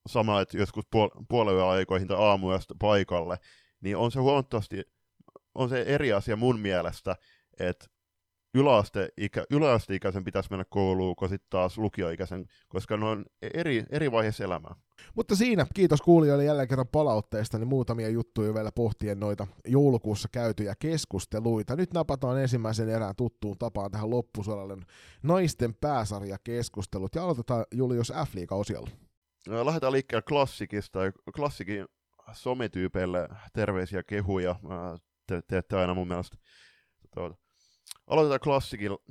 sama, 0.06 0.40
että 0.40 0.58
joskus 0.58 0.84
puol- 0.84 1.24
puolen 1.28 1.64
aikoihin 1.64 2.08
tai 2.08 2.16
aamuyöstä 2.16 2.74
paikalle, 2.78 3.38
niin 3.80 3.96
on 3.96 4.12
se 4.12 4.20
huomattavasti 4.20 4.82
on 5.54 5.68
se 5.68 5.82
eri 5.82 6.12
asia 6.12 6.36
mun 6.36 6.60
mielestä, 6.60 7.16
että 7.60 7.86
yläasteikä, 8.54 9.44
yläasteikäisen 9.50 10.24
pitäisi 10.24 10.50
mennä 10.50 10.64
kouluun, 10.70 11.16
kun 11.16 11.28
sitten 11.28 11.50
taas 11.50 11.78
lukioikäisen, 11.78 12.46
koska 12.68 12.96
ne 12.96 13.06
on 13.06 13.24
eri, 13.54 13.84
eri 13.90 14.12
vaiheessa 14.12 14.44
elämää. 14.44 14.74
Mutta 15.14 15.36
siinä, 15.36 15.66
kiitos 15.74 16.02
kuulijoille 16.02 16.44
jälleen 16.44 16.68
kerran 16.68 16.88
palautteesta, 16.88 17.58
niin 17.58 17.68
muutamia 17.68 18.08
juttuja 18.08 18.54
vielä 18.54 18.72
pohtien 18.72 19.20
noita 19.20 19.46
joulukuussa 19.66 20.28
käytyjä 20.32 20.74
keskusteluita. 20.78 21.76
Nyt 21.76 21.94
napataan 21.94 22.42
ensimmäisen 22.42 22.88
erään 22.88 23.16
tuttuun 23.16 23.58
tapaan 23.58 23.90
tähän 23.90 24.10
loppusuoralle 24.10 24.76
naisten 25.22 25.74
pääsarjakeskustelut, 25.74 27.14
ja 27.14 27.24
aloitetaan 27.24 27.64
Julius 27.74 28.12
f 28.26 28.34
osiolla. 28.50 28.90
Lähdetään 29.64 29.92
liikkeelle 29.92 30.22
klassikista, 30.22 30.98
klassikin 31.36 31.86
sometyypeille 32.32 33.28
terveisiä 33.52 34.02
kehuja, 34.02 34.56
te 35.26 35.42
teette 35.48 35.76
aina 35.76 35.94
mun 35.94 36.08
mielestä 36.08 36.36
tuota, 37.14 37.36
Aloitetaan 38.06 38.60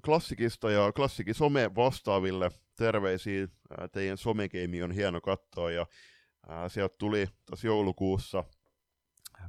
klassikista 0.06 0.72
ja 0.72 0.92
klassikin 0.92 1.36
some 1.36 1.76
vastaaville 1.76 2.52
terveisiä. 2.76 3.48
Teidän 3.92 4.18
somekeimi 4.18 4.84
on 4.84 4.92
hieno 4.92 5.22
katsoa 5.22 5.72
ja 5.72 5.86
sieltä 6.68 6.96
tuli 7.00 7.28
tuossa 7.46 7.68
joulukuussa 7.68 8.44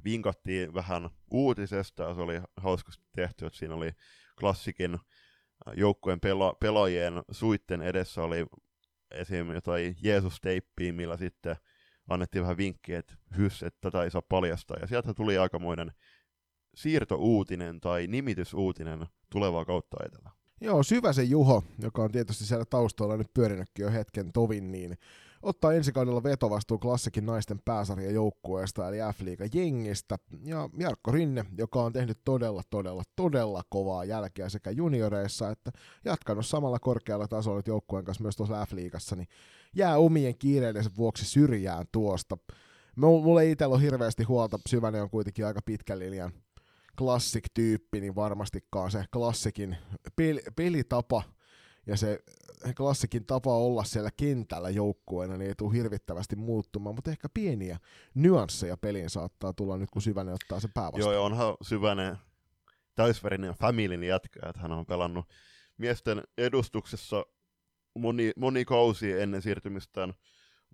vinkattiin 0.05 0.74
vähän 0.74 1.11
uutisesta 1.31 2.03
ja 2.03 2.14
se 2.14 2.20
oli 2.20 2.40
hauskasti 2.57 3.05
tehty, 3.16 3.46
että 3.46 3.59
siinä 3.59 3.74
oli 3.74 3.90
klassikin 4.40 4.98
joukkueen 5.77 6.18
pela- 6.18 6.57
pelaajien 6.61 7.22
suitten 7.31 7.83
edessä 7.83 8.22
oli 8.22 8.46
esim. 9.11 9.51
jotain 9.51 9.97
Jeesus-teippiä, 10.03 10.92
millä 10.92 11.16
sitten 11.16 11.57
annettiin 12.09 12.42
vähän 12.42 12.57
vinkkiä, 12.57 12.99
että 12.99 13.14
hys, 13.37 13.62
että 13.62 13.79
tätä 13.81 14.03
ei 14.03 14.11
saa 14.11 14.23
paljastaa. 14.29 14.77
Ja 14.81 14.87
sieltä 14.87 15.14
tuli 15.14 15.38
aikamoinen 15.38 15.92
siirtouutinen 16.75 17.81
tai 17.81 18.07
nimitysuutinen 18.07 19.07
tulevaa 19.31 19.64
kautta 19.64 19.97
ajatella. 20.01 20.31
Joo, 20.61 20.83
Syväsen 20.83 21.31
Juho, 21.31 21.64
joka 21.83 22.03
on 22.03 22.12
tietysti 22.12 22.44
siellä 22.44 22.64
taustalla 22.64 23.16
nyt 23.16 23.35
pyörinytkin 23.35 23.83
jo 23.83 23.90
hetken 23.90 24.33
tovin, 24.33 24.73
niin 24.73 24.99
ottaa 25.42 25.72
ensi 25.72 25.92
kaudella 25.92 26.22
vetovastuu 26.22 26.79
klassikin 26.79 27.27
naisten 27.27 27.61
pääsarjan 27.64 28.14
joukkueesta, 28.14 28.88
eli 28.88 28.96
F-liiga 28.96 29.44
jengistä, 29.55 30.16
ja 30.44 30.70
Jarkko 30.79 31.12
Rinne, 31.12 31.44
joka 31.59 31.83
on 31.83 31.92
tehnyt 31.92 32.18
todella, 32.24 32.62
todella, 32.70 33.03
todella 33.16 33.62
kovaa 33.68 34.05
jälkeä 34.05 34.48
sekä 34.48 34.70
junioreissa, 34.70 35.51
että 35.51 35.72
jatkanut 36.05 36.46
samalla 36.46 36.79
korkealla 36.79 37.29
tasolla 37.29 37.62
joukkueen 37.66 38.05
kanssa 38.05 38.22
myös 38.22 38.37
tuossa 38.37 38.66
F-liigassa, 38.66 39.16
niin 39.16 39.29
jää 39.77 39.98
omien 39.98 40.38
kiireiden 40.38 40.85
vuoksi 40.96 41.24
syrjään 41.24 41.87
tuosta. 41.92 42.38
Mulla 42.96 43.42
ei 43.42 43.51
itsellä 43.51 43.74
ole 43.74 43.83
hirveästi 43.83 44.22
huolta, 44.24 44.59
Syvänen 44.68 45.03
on 45.03 45.11
kuitenkin 45.11 45.46
aika 45.46 45.61
pitkän 45.64 45.98
linjan 45.98 46.33
klassik-tyyppi, 46.98 48.01
niin 48.01 48.14
varmastikaan 48.14 48.90
se 48.90 49.05
klassikin 49.12 49.77
pel- 50.20 50.53
pelitapa 50.57 51.22
ja 51.88 51.96
se 51.96 52.18
klassikin 52.77 53.27
tapa 53.27 53.57
olla 53.57 53.85
siellä 53.85 54.11
kentällä 54.16 54.70
joukkueena 54.70 55.37
niin 55.37 55.48
ei 55.48 55.55
tule 55.55 55.74
hirvittävästi 55.74 56.37
muuttumaan, 56.37 56.94
mutta 56.94 57.11
ehkä 57.11 57.29
pieniä 57.35 57.79
nyansseja 58.14 58.77
peliin 58.77 59.11
saattaa 59.11 59.53
tulla 59.53 59.77
nyt, 59.77 59.90
kun 59.90 60.03
Syvänen 60.03 60.35
ottaa 60.35 60.61
se 60.61 60.68
päävastaan. 60.74 61.01
Joo, 61.01 61.12
ja 61.12 61.20
onhan 61.20 61.57
Syvänen 61.62 62.16
täysverinen 62.94 63.55
familin 63.55 64.05
jätkä, 64.05 64.40
että 64.48 64.61
hän 64.61 64.72
on 64.72 64.87
pelannut 64.87 65.24
miesten 65.79 66.22
edustuksessa 66.38 67.27
moni, 67.94 68.33
moni 68.37 68.64
kausi 68.64 69.12
ennen 69.12 69.42
siirtymistään 69.42 70.14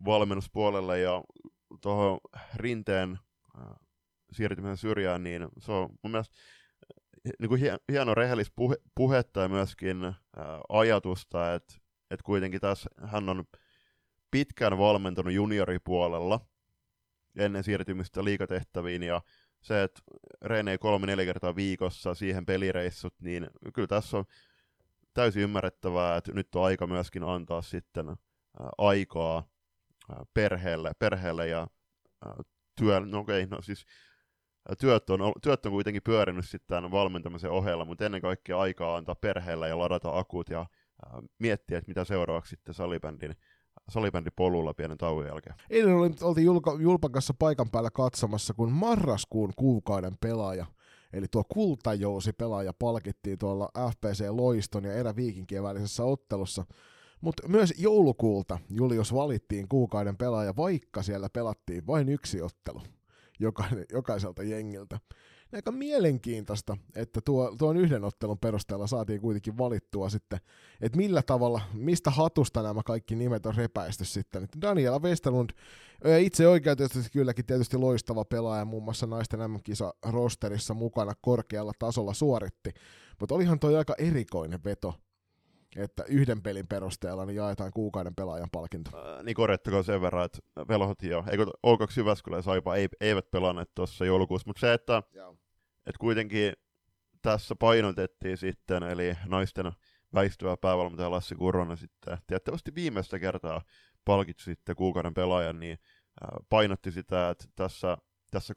valmennuspuolelle 0.05 1.01
ja 1.01 1.23
tuohon 1.81 2.19
rinteen 2.55 3.19
siirtymisen 4.33 4.77
syrjään, 4.77 5.23
niin 5.23 5.49
se 5.59 5.73
on 5.73 5.89
mun 6.03 6.11
mielestä 6.11 6.35
eh, 6.35 6.45
niin 7.39 7.49
kuin 7.49 7.61
hieno 7.93 8.15
rehellis 8.15 8.53
puhe, 8.57 8.77
puhetta 8.95 9.41
ja 9.41 9.49
myöskin 9.49 10.05
ää, 10.05 10.15
ajatusta, 10.69 11.55
että 11.55 11.75
et 12.11 12.23
kuitenkin 12.23 12.61
tässä 12.61 12.91
hän 13.05 13.29
on 13.29 13.45
pitkään 14.31 14.79
valmentanut 14.79 15.33
junioripuolella 15.33 16.41
ennen 17.37 17.65
siirtymistä 17.65 18.25
liikatehtäviin 18.25 19.03
ja 19.03 19.23
se, 19.61 19.83
että 19.83 20.01
reenei 20.43 20.79
kolme-neljä 20.79 21.25
kertaa 21.25 21.57
viikossa 21.57 22.15
siihen 22.15 22.47
pelireissut, 22.47 23.15
niin 23.21 23.47
kyllä 23.75 23.89
tässä 23.89 24.17
on 24.17 24.25
täysin 25.15 25.43
ymmärrettävää, 25.43 26.17
että 26.17 26.33
nyt 26.33 26.55
on 26.55 26.65
aika 26.65 26.87
myöskin 26.87 27.23
antaa 27.23 27.63
sitten 27.63 28.07
aikaa 28.79 29.49
perheelle, 30.35 30.93
perheelle 30.99 31.49
ja 31.49 31.67
työ, 32.79 33.01
no 33.01 33.19
okei, 33.19 33.47
no 33.47 33.63
siis 33.63 33.87
työt 34.81 35.11
on, 35.11 35.33
työt 35.43 35.67
on 35.67 35.73
kuitenkin 35.73 36.03
pyörinyt 36.03 36.45
sitten 36.49 36.69
tämän 36.69 36.91
valmentamisen 36.91 37.51
ohella, 37.51 37.85
mutta 37.85 38.05
ennen 38.05 38.21
kaikkea 38.21 38.61
aikaa 38.61 38.97
antaa 38.97 39.15
perheelle 39.15 39.69
ja 39.69 39.79
ladata 39.79 40.19
akut 40.19 40.51
ja 40.51 40.67
miettiä, 41.39 41.79
että 41.79 41.89
mitä 41.89 42.05
seuraavaksi 42.05 42.51
sitten 42.51 42.75
salibändin 42.75 43.37
salibändipolulla 43.89 44.75
pienen 44.75 44.99
tauon 44.99 45.27
jälkeen. 45.27 45.57
Eilen 45.71 45.95
oli, 45.95 46.11
oltiin 46.23 46.45
Julka, 46.45 46.77
Julpan 46.81 47.13
kanssa 47.13 47.35
paikan 47.39 47.71
päällä 47.71 47.91
katsomassa, 47.91 48.55
kun 48.55 48.73
marraskuun 48.73 49.53
kuukauden 49.57 50.17
pelaaja, 50.21 50.67
eli 51.13 51.27
tuo 51.31 51.45
kultajousi 51.45 52.33
pelaaja 52.33 52.73
palkittiin 52.79 53.39
tuolla 53.39 53.69
FPC 53.91 54.25
Loiston 54.31 54.85
ja 54.85 54.93
eräviikinkien 54.93 55.63
välisessä 55.63 56.05
ottelussa. 56.05 56.65
Mutta 57.21 57.49
myös 57.49 57.75
joulukuulta 57.79 58.59
Julius 58.71 59.15
valittiin 59.15 59.69
kuukauden 59.69 60.17
pelaaja, 60.17 60.57
vaikka 60.57 61.03
siellä 61.03 61.29
pelattiin 61.31 61.87
vain 61.87 62.09
yksi 62.09 62.43
ottelu 62.43 62.83
jokaiselta 63.93 64.43
jengiltä 64.43 64.99
aika 65.55 65.73
mielenkiintoista, 65.73 66.77
että 66.95 67.21
tuo, 67.25 67.55
tuon 67.59 67.77
yhden 67.77 68.05
ottelun 68.05 68.39
perusteella 68.39 68.87
saatiin 68.87 69.21
kuitenkin 69.21 69.59
valittua 69.59 70.09
sitten, 70.09 70.39
että 70.81 70.97
millä 70.97 71.23
tavalla, 71.23 71.61
mistä 71.73 72.11
hatusta 72.11 72.63
nämä 72.63 72.83
kaikki 72.85 73.15
nimet 73.15 73.47
on 73.47 73.55
repäisty 73.55 74.05
sitten. 74.05 74.45
Että 74.45 74.61
Daniela 74.61 74.99
Westerlund, 74.99 75.51
itse 76.21 76.49
oikeutetusti 76.49 77.11
kylläkin 77.11 77.47
tietysti 77.47 77.77
loistava 77.77 78.25
pelaaja, 78.25 78.65
muun 78.65 78.83
muassa 78.83 79.07
naisten 79.07 79.51
MM-kisa 79.51 79.95
rosterissa 80.03 80.75
mukana 80.75 81.13
korkealla 81.21 81.73
tasolla 81.79 82.15
suoritti, 82.15 82.71
mutta 83.21 83.35
olihan 83.35 83.59
toi 83.59 83.77
aika 83.77 83.95
erikoinen 83.99 84.65
veto, 84.65 84.95
että 85.77 86.05
yhden 86.09 86.43
pelin 86.43 86.67
perusteella 86.67 87.25
niin 87.25 87.37
jaetaan 87.37 87.73
kuukauden 87.73 88.15
pelaajan 88.15 88.51
palkinto. 88.53 88.91
Ää, 88.99 89.23
niin 89.23 89.35
korjattakoon 89.35 89.85
sen 89.85 90.01
verran, 90.01 90.25
että 90.25 90.39
Velhot 90.69 91.03
jo, 91.03 91.25
eikö 91.31 91.45
O2 91.45 91.93
Jyväskylä 91.97 92.37
ja 92.37 92.43
Saipa 92.43 92.77
ei, 92.77 92.89
eivät 93.01 93.31
pelanneet 93.31 93.75
tuossa 93.75 94.05
joulukuussa, 94.05 94.49
mutta 94.49 94.61
se, 94.61 94.73
että 94.73 95.03
Joo 95.13 95.37
et 95.87 95.99
kuitenkin 95.99 96.53
tässä 97.23 97.55
painotettiin 97.57 98.39
sitten, 98.39 98.83
eli 98.83 99.15
naisten 99.27 99.73
väistyvä 100.15 100.57
päävalmentaja 100.57 101.11
Lassi 101.11 101.35
Kuronen 101.35 101.77
sitten 101.77 102.19
tiettävästi 102.27 102.75
viimeistä 102.75 103.19
kertaa 103.19 103.63
palkitsi 104.05 104.45
sitten 104.45 104.77
kuukauden 104.77 105.15
pelaajan, 105.15 105.61
niin 105.61 105.79
painotti 106.49 106.93
sitä, 106.93 107.31
että 107.31 107.45
tässä, 107.57 107.99
tässä 108.31 108.55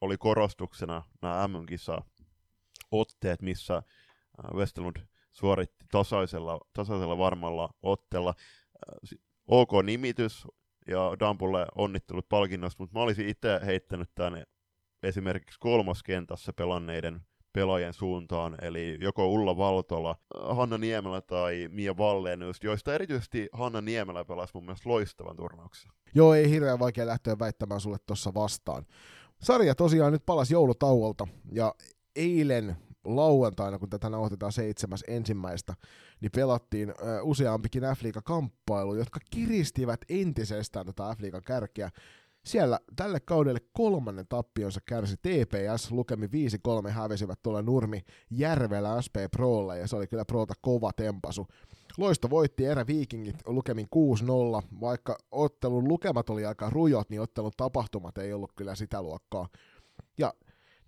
oli 0.00 0.16
korostuksena 0.18 1.02
nämä 1.22 1.48
MM-kisa 1.48 2.02
otteet, 2.90 3.42
missä 3.42 3.82
Westerlund 4.54 4.96
suoritti 5.32 5.86
tasaisella, 5.90 6.60
tasaisella 6.72 7.18
varmalla 7.18 7.74
otteella. 7.82 8.34
OK 9.46 9.70
nimitys 9.84 10.46
ja 10.88 11.16
Dampulle 11.20 11.66
onnittelut 11.74 12.28
palkinnosta, 12.28 12.82
mutta 12.82 12.98
mä 12.98 13.02
olisin 13.02 13.28
itse 13.28 13.60
heittänyt 13.66 14.10
tänne 14.14 14.44
esimerkiksi 15.02 15.60
kolmoskentässä 15.60 16.52
pelanneiden 16.52 17.20
pelaajien 17.52 17.92
suuntaan, 17.92 18.56
eli 18.62 18.98
joko 19.00 19.26
Ulla 19.26 19.56
Valtola, 19.56 20.16
Hanna 20.48 20.78
Niemelä 20.78 21.20
tai 21.20 21.68
Mia 21.70 21.96
Vallenius, 21.96 22.56
joista 22.62 22.94
erityisesti 22.94 23.48
Hanna 23.52 23.80
Niemelä 23.80 24.24
pelasi 24.24 24.50
mun 24.54 24.64
mielestä 24.64 24.88
loistavan 24.88 25.36
turnauksen. 25.36 25.92
Joo, 26.14 26.34
ei 26.34 26.50
hirveän 26.50 26.78
vaikea 26.78 27.06
lähteä 27.06 27.38
väittämään 27.38 27.80
sulle 27.80 27.96
tuossa 28.06 28.34
vastaan. 28.34 28.86
Sarja 29.42 29.74
tosiaan 29.74 30.12
nyt 30.12 30.26
palasi 30.26 30.54
joulutauolta, 30.54 31.26
ja 31.52 31.74
eilen 32.16 32.76
lauantaina, 33.04 33.78
kun 33.78 33.90
tätä 33.90 34.10
nauhoitetaan 34.10 34.52
seitsemäs 34.52 35.04
ensimmäistä, 35.08 35.74
niin 36.20 36.30
pelattiin 36.34 36.94
useampikin 37.22 37.82
F-liiga-kamppailu, 37.82 38.94
jotka 38.94 39.20
kiristivät 39.30 40.00
entisestään 40.08 40.86
tätä 40.86 41.14
F-liigan 41.18 41.42
kärkeä. 41.42 41.90
Siellä 42.44 42.80
tälle 42.96 43.20
kaudelle 43.20 43.60
kolmannen 43.72 44.26
tappionsa 44.28 44.80
kärsi 44.86 45.16
TPS, 45.16 45.90
lukemi 45.90 46.26
5-3 46.26 46.30
hävisivät 46.88 47.42
tuolla 47.42 47.62
Nurmi 47.62 48.04
Järvelä 48.30 49.02
SP 49.04 49.16
Prolle, 49.30 49.78
ja 49.78 49.88
se 49.88 49.96
oli 49.96 50.06
kyllä 50.06 50.24
Prota 50.24 50.54
kova 50.60 50.90
tempasu. 50.96 51.46
Loisto 51.98 52.30
voitti 52.30 52.64
erä 52.64 52.86
Vikingit 52.86 53.36
lukemin 53.46 53.86
6-0, 54.62 54.66
vaikka 54.80 55.18
ottelun 55.30 55.88
lukemat 55.88 56.30
oli 56.30 56.46
aika 56.46 56.70
rujot, 56.70 57.10
niin 57.10 57.20
ottelun 57.20 57.52
tapahtumat 57.56 58.18
ei 58.18 58.32
ollut 58.32 58.52
kyllä 58.56 58.74
sitä 58.74 59.02
luokkaa. 59.02 59.48
Ja 60.18 60.34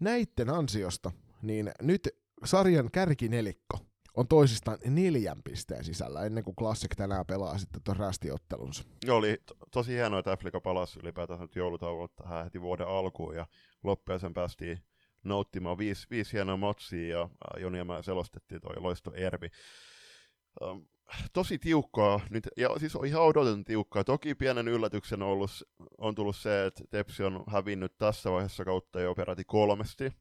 näitten 0.00 0.50
ansiosta, 0.50 1.10
niin 1.46 1.70
nyt 1.82 2.08
sarjan 2.44 2.90
kärkinelikko 2.90 3.78
on 4.16 4.28
toisistaan 4.28 4.78
neljän 4.84 5.42
pisteen 5.42 5.84
sisällä 5.84 6.24
ennen 6.24 6.44
kuin 6.44 6.56
Classic 6.56 6.96
tänään 6.96 7.26
pelaa 7.26 7.58
sitten 7.58 7.82
tuon 7.82 7.96
rästiottelunsa. 7.96 8.84
Joo, 9.06 9.16
oli 9.18 9.38
to- 9.46 9.54
tosi 9.70 9.92
hienoa, 9.92 10.18
että 10.18 10.32
Afrika 10.32 10.60
palasi 10.60 11.00
ylipäätään 11.02 11.40
nyt 11.40 11.56
joulutauolta 11.56 12.22
tähän 12.22 12.44
heti 12.44 12.60
vuoden 12.60 12.88
alkuun 12.88 13.36
ja 13.36 13.46
loppujen 13.82 14.34
päästiin 14.34 14.78
nauttimaan 15.24 15.78
viisi, 15.78 16.06
viisi 16.10 16.32
hienoa 16.32 16.56
matsia 16.56 17.08
ja 17.08 17.28
Joni 17.60 17.78
ja 17.78 17.84
mä 17.84 18.02
selostettiin 18.02 18.60
toi 18.60 18.80
loisto 18.80 19.12
Ervi. 19.14 19.48
Ähm, 20.62 20.78
tosi 21.32 21.58
tiukkaa 21.58 22.20
nyt, 22.30 22.48
ja 22.56 22.70
siis 22.78 22.96
on 22.96 23.06
ihan 23.06 23.22
odotetun 23.22 23.64
tiukkaa. 23.64 24.04
Toki 24.04 24.34
pienen 24.34 24.68
yllätyksen 24.68 25.22
on, 25.22 25.28
ollut, 25.28 25.50
on 25.98 26.14
tullut 26.14 26.36
se, 26.36 26.66
että 26.66 26.84
Tepsi 26.90 27.22
on 27.22 27.44
hävinnyt 27.46 27.98
tässä 27.98 28.30
vaiheessa 28.30 28.64
kautta 28.64 29.00
jo 29.00 29.14
peräti 29.14 29.44
kolmesti. 29.44 30.12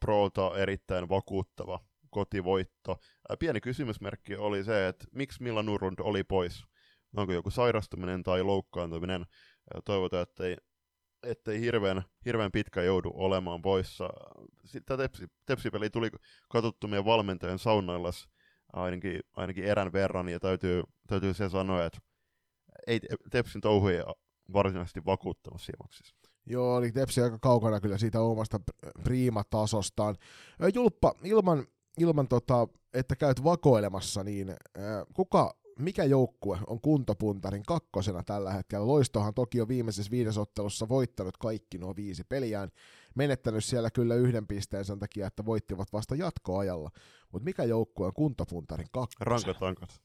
Prota 0.00 0.58
erittäin 0.58 1.08
vakuuttava 1.08 1.80
kotivoitto. 2.10 2.98
Pieni 3.38 3.60
kysymysmerkki 3.60 4.36
oli 4.36 4.64
se, 4.64 4.88
että 4.88 5.04
miksi 5.12 5.42
Milla 5.42 5.62
Nurund 5.62 5.98
oli 6.00 6.24
pois. 6.24 6.64
Onko 7.16 7.32
joku 7.32 7.50
sairastuminen 7.50 8.22
tai 8.22 8.42
loukkaantuminen. 8.42 9.26
Toivotaan, 9.84 10.22
ettei, 10.22 10.56
ettei 11.22 11.60
hirveän, 11.60 12.02
hirveän 12.24 12.52
pitkä 12.52 12.82
joudu 12.82 13.12
olemaan 13.14 13.62
poissa. 13.62 14.10
Sitten 14.64 14.98
tepsi, 14.98 15.26
tepsipeli 15.46 15.90
tuli 15.90 16.10
katsottu 16.48 16.88
meidän 16.88 17.04
valmentajan 17.04 17.58
saunoillas 17.58 18.28
ainakin, 18.72 19.20
ainakin 19.36 19.64
erän 19.64 19.92
verran, 19.92 20.28
ja 20.28 20.40
täytyy, 20.40 20.82
täytyy 21.06 21.34
se 21.34 21.48
sanoa, 21.48 21.84
että 21.84 21.98
ei 22.86 23.00
Tepsin 23.30 23.60
touhuja 23.60 24.04
varsinaisesti 24.52 25.04
vakuuttanut 25.04 25.60
Simoksissa. 25.60 26.19
Joo, 26.46 26.74
oli 26.74 26.92
Tepsi 26.92 27.20
aika 27.20 27.38
kaukana 27.38 27.80
kyllä 27.80 27.98
siitä 27.98 28.20
omasta 28.20 28.60
priimatasostaan. 29.04 30.16
Julppa, 30.74 31.14
ilman 31.24 31.66
ilman 31.98 32.28
tota, 32.28 32.68
että 32.94 33.16
käyt 33.16 33.44
vakoilemassa, 33.44 34.24
niin 34.24 34.54
kuka, 35.14 35.54
mikä 35.78 36.04
joukkue 36.04 36.58
on 36.66 36.80
kuntopuntarin 36.80 37.62
kakkosena 37.62 38.22
tällä 38.22 38.52
hetkellä? 38.52 38.86
Loistohan 38.86 39.34
toki 39.34 39.60
on 39.60 39.68
viimeisessä 39.68 40.10
viidesottelussa 40.10 40.88
voittanut 40.88 41.36
kaikki 41.36 41.78
nuo 41.78 41.96
viisi 41.96 42.24
peliään, 42.24 42.70
menettänyt 43.14 43.64
siellä 43.64 43.90
kyllä 43.90 44.14
yhden 44.14 44.46
pisteen 44.46 44.84
sen 44.84 44.98
takia, 44.98 45.26
että 45.26 45.44
voittivat 45.44 45.92
vasta 45.92 46.14
jatkoajalla. 46.14 46.90
Mutta 47.32 47.44
mikä 47.44 47.64
joukkue 47.64 48.06
on 48.06 48.14
kuntopuntarin 48.14 48.88
kakkosena? 48.92 49.30
Rankat 49.30 49.62
ankat. 49.62 50.00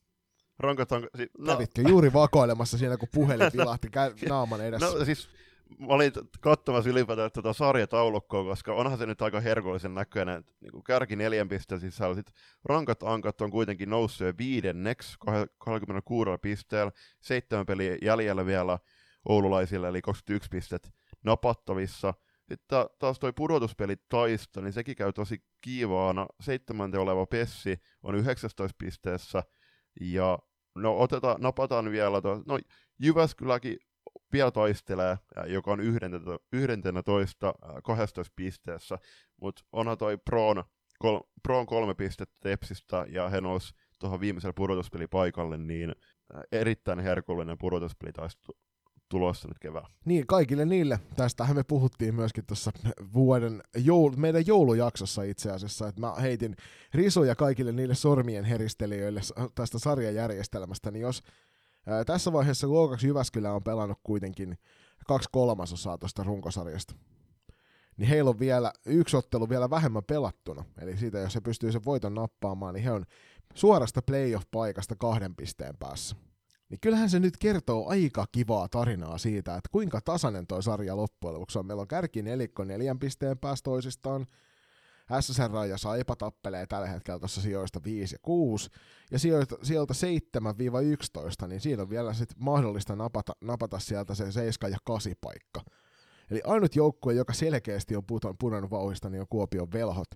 Rankat 0.60 0.91
ankat. 0.91 1.12
no. 1.38 1.54
Kävitkö 1.54 1.82
juuri 1.82 2.13
vakoilemassa 2.13 2.78
siinä, 2.78 2.98
kun 2.98 3.10
puhelin 3.13 3.52
vilahti 3.54 3.88
naaman 4.30 4.62
edessä? 4.62 4.86
No 4.86 5.06
siis 5.06 5.30
mä 5.80 5.88
olin 5.88 6.12
katsomassa 6.42 6.90
ylipäätään 6.90 7.32
tätä 7.32 7.54
sarjataulukkoa, 7.54 8.44
koska 8.44 8.74
onhan 8.74 8.98
se 8.98 9.06
nyt 9.06 9.22
aika 9.22 9.40
herkullisen 9.40 9.96
näköinen. 9.96 10.44
Niin 10.62 10.72
kuin 10.72 10.84
kärki 10.84 11.16
neljän 11.16 11.50
pisteen 11.50 11.82
sisällä. 11.82 12.16
Sitten 12.16 12.36
rankat 12.66 13.04
ankat 13.04 13.42
on 13.42 13.52
kuitenkin 13.52 13.90
noussut 13.90 14.38
viidenneksi 14.38 15.18
26 15.58 16.30
pisteellä. 16.42 16.92
Seitsemän 17.22 17.66
peliä 17.66 17.98
jäljellä 18.02 18.46
vielä 18.46 18.80
oululaisille, 19.26 19.88
eli 19.88 20.02
21 20.02 20.50
pistet 20.50 20.92
napattavissa. 21.24 22.14
Sitten 22.49 22.86
taas 22.99 23.20
toi 23.20 23.34
pudotuspeli 23.34 23.95
taista, 24.10 24.62
niin 24.62 24.74
sekin 24.74 24.95
käy 24.95 25.14
tosi 25.14 25.43
kiivaana. 25.62 26.28
Seitsemänten 26.39 27.02
oleva 27.02 27.26
Pessi 27.26 27.78
on 28.04 28.16
19 28.16 28.76
pisteessä. 28.78 29.43
Ja 30.02 30.39
no 30.76 30.99
otetaan, 30.99 31.41
napataan 31.41 31.91
vielä, 31.91 32.22
to, 32.22 32.43
no 32.45 32.60
Jyväskyläkin 32.99 33.78
vielä 34.36 34.52
taistelee, 34.52 35.18
joka 35.48 35.72
on 35.72 35.80
11 36.52 37.54
12 37.84 38.34
pisteessä, 38.36 38.98
mutta 39.42 39.64
onhan 39.72 39.98
toi 39.98 40.18
Proon, 40.18 40.64
kol, 41.00 41.20
Proon 41.44 41.66
kolme 41.66 41.94
pistettä 41.94 42.36
Tepsistä 42.44 43.06
ja 43.10 43.30
he 43.30 43.42
nousi 43.42 43.74
tuohon 44.00 44.20
viimeiselle 44.20 44.54
pudotuspelipaikalle, 44.54 45.58
niin 45.58 45.96
erittäin 46.52 47.00
herkullinen 47.00 47.58
pudotuspeli 47.58 48.12
taas 48.12 48.38
tulossa 49.10 49.48
nyt 49.48 49.60
kevään. 49.60 49.86
Niin, 50.06 50.28
kaikille 50.28 50.66
niille. 50.66 51.00
Tästähän 51.16 51.56
me 51.56 51.64
puhuttiin 51.64 52.16
myöskin 52.16 52.46
tuossa 52.46 52.72
vuoden 53.14 53.62
joulu, 53.78 54.16
meidän 54.18 54.48
joulujaksossa 54.48 55.24
itse 55.24 55.52
asiassa, 55.52 55.88
että 55.88 56.02
mä 56.02 56.14
heitin 56.14 56.56
risuja 56.94 57.36
kaikille 57.36 57.72
niille 57.72 57.96
sormien 57.96 58.44
heristelijöille 58.44 59.22
tästä 59.56 59.80
sarjajärjestelmästä, 59.80 60.92
niin 60.92 61.02
jos 61.02 61.24
tässä 62.06 62.34
vaiheessa 62.34 62.68
Luokaksi 62.68 63.08
Jyväskylä 63.08 63.54
on 63.54 63.64
pelannut 63.64 64.00
kuitenkin 64.04 64.58
kaksi 65.08 65.30
kolmasosaa 65.32 65.98
tuosta 65.98 66.24
runkosarjasta. 66.24 66.96
Niin 67.98 68.10
heillä 68.10 68.30
on 68.30 68.40
vielä 68.40 68.74
yksi 68.86 69.18
ottelu 69.18 69.50
vielä 69.50 69.70
vähemmän 69.70 70.04
pelattuna. 70.04 70.64
Eli 70.82 70.98
siitä, 70.98 71.20
jos 71.20 71.36
he 71.36 71.42
pystyy 71.42 71.72
sen 71.72 71.86
voiton 71.86 72.14
nappaamaan, 72.16 72.74
niin 72.74 72.84
he 72.84 72.92
on 72.92 73.06
suorasta 73.54 74.02
playoff-paikasta 74.02 74.96
kahden 74.96 75.36
pisteen 75.36 75.78
päässä. 75.78 76.16
niin 76.70 76.80
kyllähän 76.80 77.10
se 77.10 77.20
nyt 77.20 77.38
kertoo 77.38 77.90
aika 77.90 78.26
kivaa 78.32 78.70
tarinaa 78.70 79.18
siitä, 79.18 79.56
että 79.56 79.70
kuinka 79.72 80.02
tasainen 80.02 80.48
toi 80.48 80.64
sarja 80.64 80.98
loppujen 80.98 81.34
lopuksi 81.34 81.60
on. 81.60 81.66
Meillä 81.66 81.82
on 81.82 81.88
kärki 81.88 82.22
nelikko 82.22 82.64
neljän 82.64 83.00
pisteen 83.00 83.38
päästä 83.38 83.64
toisistaan, 83.64 84.26
SSR 85.22 85.51
ja 85.70 85.78
Saipa 85.78 86.16
tappelee 86.16 86.66
tällä 86.66 86.88
hetkellä 86.88 87.20
tuossa 87.20 87.41
sijoista 87.41 87.80
5 87.84 88.16
ja 88.16 88.20
6, 88.22 88.70
ja 89.12 89.20
sijoilta, 89.20 89.56
sieltä 89.64 89.93
7-11, 91.43 91.47
niin 91.47 91.62
siinä 91.62 91.82
on 91.82 91.89
vielä 91.89 92.14
sit 92.14 92.30
mahdollista 92.38 92.95
napata, 92.95 93.34
napata 93.41 93.80
sieltä 93.80 94.16
se 94.16 94.32
7 94.32 94.72
ja 94.72 94.78
8 94.84 95.14
paikka. 95.22 95.62
Eli 96.32 96.41
ainut 96.45 96.76
joukkue, 96.76 97.14
joka 97.14 97.34
selkeästi 97.34 97.95
on 97.95 98.03
pudonnut 98.39 98.72
vauhista, 98.72 99.10
niin 99.10 99.22
on 99.22 99.28
Kuopion 99.30 99.72
velhot, 99.72 100.08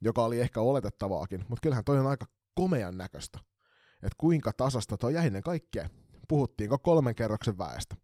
joka 0.00 0.24
oli 0.24 0.40
ehkä 0.40 0.60
oletettavaakin, 0.60 1.44
mutta 1.48 1.62
kyllähän 1.62 1.84
toi 1.84 1.98
on 1.98 2.06
aika 2.06 2.26
komean 2.54 2.98
näköistä. 2.98 3.38
Että 3.94 4.16
kuinka 4.18 4.52
tasasta 4.52 4.96
toi 4.96 5.16
ennen 5.16 5.42
kaikkea, 5.42 5.88
puhuttiinko 6.28 6.78
kolmen 6.78 7.14
kerroksen 7.14 7.58
väestä. 7.58 7.96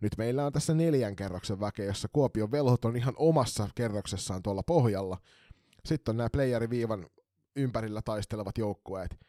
Nyt 0.00 0.12
meillä 0.18 0.46
on 0.46 0.52
tässä 0.52 0.74
neljän 0.74 1.16
kerroksen 1.16 1.60
väkeä, 1.60 1.86
jossa 1.86 2.08
Kuopion 2.12 2.50
velhot 2.50 2.84
on 2.84 2.96
ihan 2.96 3.14
omassa 3.16 3.68
kerroksessaan 3.74 4.42
tuolla 4.42 4.62
pohjalla. 4.62 5.18
Sitten 5.84 6.12
on 6.12 6.16
nämä 6.16 6.30
playeriviivan 6.30 7.06
ympärillä 7.56 8.02
taistelevat 8.02 8.58
joukkueet. 8.58 9.20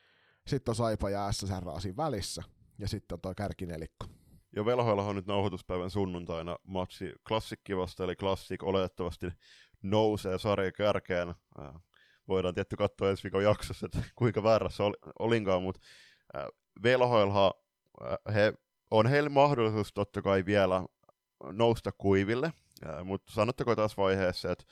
Sitten 0.47 0.72
on 0.72 0.76
Saipa 0.76 1.09
ja 1.09 1.32
SSR 1.32 1.82
siinä 1.82 1.97
välissä. 1.97 2.43
Ja 2.80 2.88
sitten 2.88 3.15
on 3.15 3.22
tuo 3.22 3.34
kärkinelikko. 3.36 4.05
Jo 4.55 4.65
velhoilla 4.65 5.03
on 5.03 5.15
nyt 5.15 5.28
nauhoituspäivän 5.28 5.89
sunnuntaina 5.89 6.57
matsi 6.63 7.13
klassikki 7.28 7.78
vasta, 7.78 8.03
eli 8.03 8.15
klassik 8.15 8.63
oletettavasti 8.63 9.28
nousee 9.84 10.39
sarjan 10.39 10.74
kärkeen. 10.74 11.36
Voidaan 12.28 12.53
tietty 12.53 12.76
katsoa 12.76 13.09
ensi 13.09 13.24
viikon 13.24 13.43
jaksossa, 13.43 13.86
että 13.86 14.03
kuinka 14.15 14.43
väärässä 14.43 14.84
olinkaan, 15.20 15.63
mutta 15.63 15.82
velhoilla 16.84 17.53
he 18.34 18.53
on 18.91 19.07
heillä 19.07 19.29
mahdollisuus 19.29 19.93
totta 19.93 20.21
kai 20.21 20.45
vielä 20.45 20.85
nousta 21.51 21.91
kuiville, 21.91 22.53
mutta 23.03 23.33
sanotteko 23.33 23.75
taas 23.75 23.97
vaiheessa, 23.97 24.51
että 24.51 24.65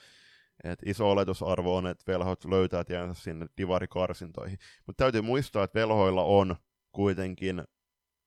et 0.63 0.79
iso 0.85 1.11
oletusarvo 1.11 1.75
on, 1.75 1.87
että 1.87 2.11
velhot 2.11 2.45
löytää 2.45 2.83
tiensä 2.83 3.21
sinne 3.21 3.45
divarikarsintoihin. 3.57 4.57
Mutta 4.85 5.03
täytyy 5.03 5.21
muistaa, 5.21 5.63
että 5.63 5.79
velhoilla 5.79 6.23
on 6.23 6.55
kuitenkin 6.91 7.63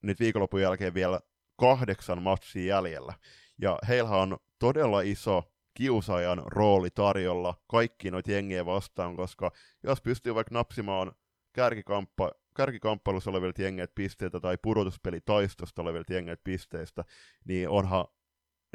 nyt 0.02 0.20
viikonlopun 0.20 0.60
jälkeen 0.60 0.94
vielä 0.94 1.20
kahdeksan 1.56 2.22
matsia 2.22 2.76
jäljellä. 2.76 3.14
Ja 3.58 3.78
heillä 3.88 4.10
on 4.10 4.36
todella 4.58 5.00
iso 5.00 5.42
kiusaajan 5.74 6.42
rooli 6.46 6.90
tarjolla 6.90 7.54
kaikki 7.70 8.10
noita 8.10 8.32
jengiä 8.32 8.66
vastaan, 8.66 9.16
koska 9.16 9.50
jos 9.82 10.00
pystyy 10.00 10.34
vaikka 10.34 10.54
napsimaan 10.54 11.12
kärkikamppa, 11.52 12.30
kärkikamppailussa 12.56 13.30
olevilta 13.30 13.62
jengeiltä 13.62 13.92
pisteitä 13.94 14.40
tai 14.40 14.58
pudotuspelitaistosta 14.62 15.82
olevilta 15.82 16.12
jengeiltä 16.12 16.40
pisteistä, 16.44 17.04
niin 17.44 17.68
onhan 17.68 18.04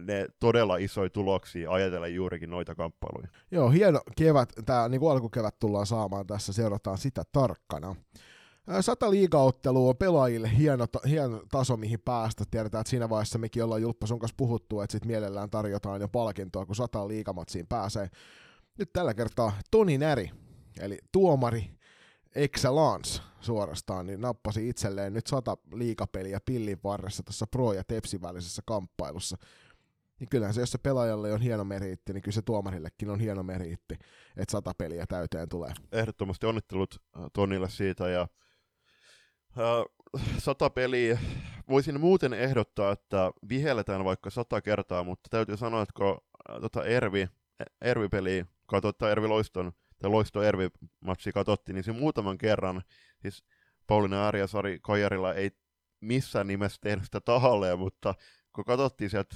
ne 0.01 0.27
todella 0.39 0.77
isoja 0.77 1.09
tuloksia 1.09 1.71
ajatellen 1.71 2.15
juurikin 2.15 2.49
noita 2.49 2.75
kamppailuja. 2.75 3.27
Joo, 3.51 3.69
hieno 3.69 4.01
kevät, 4.17 4.53
tämä 4.65 4.89
niin 4.89 5.11
alkukevät 5.11 5.59
tullaan 5.59 5.85
saamaan 5.85 6.27
tässä, 6.27 6.53
seurataan 6.53 6.97
sitä 6.97 7.23
tarkkana. 7.31 7.95
Sata 8.81 9.11
liigaottelua 9.11 9.89
on 9.89 9.97
pelaajille 9.97 10.57
hieno, 10.57 10.85
hieno 11.07 11.43
taso, 11.51 11.77
mihin 11.77 11.99
päästä. 12.05 12.43
Tiedetään, 12.51 12.81
että 12.81 12.89
siinä 12.89 13.09
vaiheessa 13.09 13.39
mekin 13.39 13.63
ollaan 13.63 13.81
Julppa 13.81 14.07
sun 14.07 14.19
kanssa 14.19 14.35
puhuttu, 14.37 14.81
että 14.81 14.91
sit 14.91 15.05
mielellään 15.05 15.49
tarjotaan 15.49 16.01
jo 16.01 16.07
palkintoa, 16.07 16.65
kun 16.65 16.75
sata 16.75 17.07
liigamatsiin 17.07 17.67
pääsee. 17.67 18.09
Nyt 18.79 18.93
tällä 18.93 19.13
kertaa 19.13 19.53
Toni 19.71 19.97
Näri, 19.97 20.31
eli 20.79 20.97
tuomari 21.11 21.75
excellence 22.35 23.21
suorastaan, 23.39 24.05
niin 24.05 24.21
nappasi 24.21 24.69
itselleen 24.69 25.13
nyt 25.13 25.27
sata 25.27 25.57
liikapeliä 25.73 26.39
pillin 26.45 26.79
varressa 26.83 27.23
tuossa 27.23 27.47
Pro 27.47 27.73
ja 27.73 27.83
Tepsi 27.83 28.21
välisessä 28.21 28.61
kamppailussa. 28.65 29.37
Niin 30.19 30.29
kyllähän 30.29 30.53
se, 30.53 30.61
jos 30.61 30.71
se 30.71 30.77
pelaajalle 30.77 31.33
on 31.33 31.41
hieno 31.41 31.63
meriitti, 31.63 32.13
niin 32.13 32.21
kyllä 32.21 32.35
se 32.35 32.41
tuomarillekin 32.41 33.09
on 33.09 33.19
hieno 33.19 33.43
meriitti, 33.43 33.93
että 34.37 34.51
sata 34.51 34.73
peliä 34.77 35.05
täyteen 35.07 35.49
tulee. 35.49 35.71
Ehdottomasti 35.91 36.45
onnittelut 36.45 37.01
äh, 37.17 37.23
Tonille 37.33 37.69
siitä 37.69 38.09
ja 38.09 38.21
äh, 38.21 39.85
sata 40.37 40.69
peliä. 40.69 41.19
Voisin 41.69 41.99
muuten 41.99 42.33
ehdottaa, 42.33 42.91
että 42.91 43.31
vihelletään 43.49 44.03
vaikka 44.05 44.29
sata 44.29 44.61
kertaa, 44.61 45.03
mutta 45.03 45.29
täytyy 45.29 45.57
sanoa, 45.57 45.81
että 45.81 45.93
kun 45.97 46.21
äh, 46.49 46.61
tota 46.61 46.85
Ervi, 46.85 47.27
Ervi-peliä 47.81 48.45
katsottaa 48.65 49.11
Ervi 49.11 49.27
Loiston 49.27 49.71
tai 50.05 50.11
Loisto 50.11 50.43
Ervi-matsi 50.43 51.31
katsottiin, 51.31 51.73
niin 51.73 51.83
se 51.83 51.91
muutaman 51.91 52.37
kerran, 52.37 52.81
siis 53.21 53.43
Pauliina 53.87 54.23
Ääri 54.23 54.39
ja 54.39 54.47
Sari 54.47 54.79
Kajarilla 54.81 55.33
ei 55.33 55.51
missään 56.01 56.47
nimessä 56.47 56.77
tehnyt 56.81 57.05
sitä 57.05 57.21
tahalleen, 57.21 57.79
mutta 57.79 58.15
kun 58.53 58.65
katsottiin 58.65 59.09
sieltä 59.09 59.35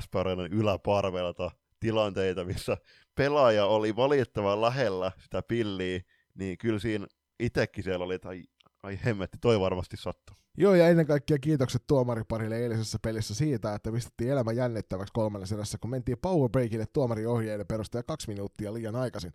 S-Arenan 0.00 0.52
yläparvelta 0.52 1.50
tilanteita, 1.80 2.44
missä 2.44 2.76
pelaaja 3.14 3.66
oli 3.66 3.96
valitettavan 3.96 4.60
lähellä 4.60 5.12
sitä 5.18 5.42
pilliä, 5.42 6.00
niin 6.34 6.58
kyllä 6.58 6.78
siinä 6.78 7.06
itsekin 7.40 7.84
siellä 7.84 8.04
oli, 8.04 8.14
että 8.14 8.28
ai, 8.28 8.44
ai 8.82 8.98
hemmetti, 9.04 9.38
toi 9.40 9.60
varmasti 9.60 9.96
sattuu. 9.96 10.36
Joo, 10.56 10.74
ja 10.74 10.88
ennen 10.88 11.06
kaikkea 11.06 11.38
kiitokset 11.38 11.86
tuomariparille 11.86 12.58
eilisessä 12.58 12.98
pelissä 13.02 13.34
siitä, 13.34 13.74
että 13.74 13.92
pistettiin 13.92 14.30
elämä 14.30 14.52
jännittäväksi 14.52 15.12
kolmannessa 15.12 15.54
erässä, 15.54 15.78
kun 15.78 15.90
mentiin 15.90 16.18
powerbreakille 16.22 16.86
tuomariohjeiden 16.92 17.66
perusteella 17.66 18.04
kaksi 18.06 18.28
minuuttia 18.28 18.74
liian 18.74 18.96
aikaisin. 18.96 19.32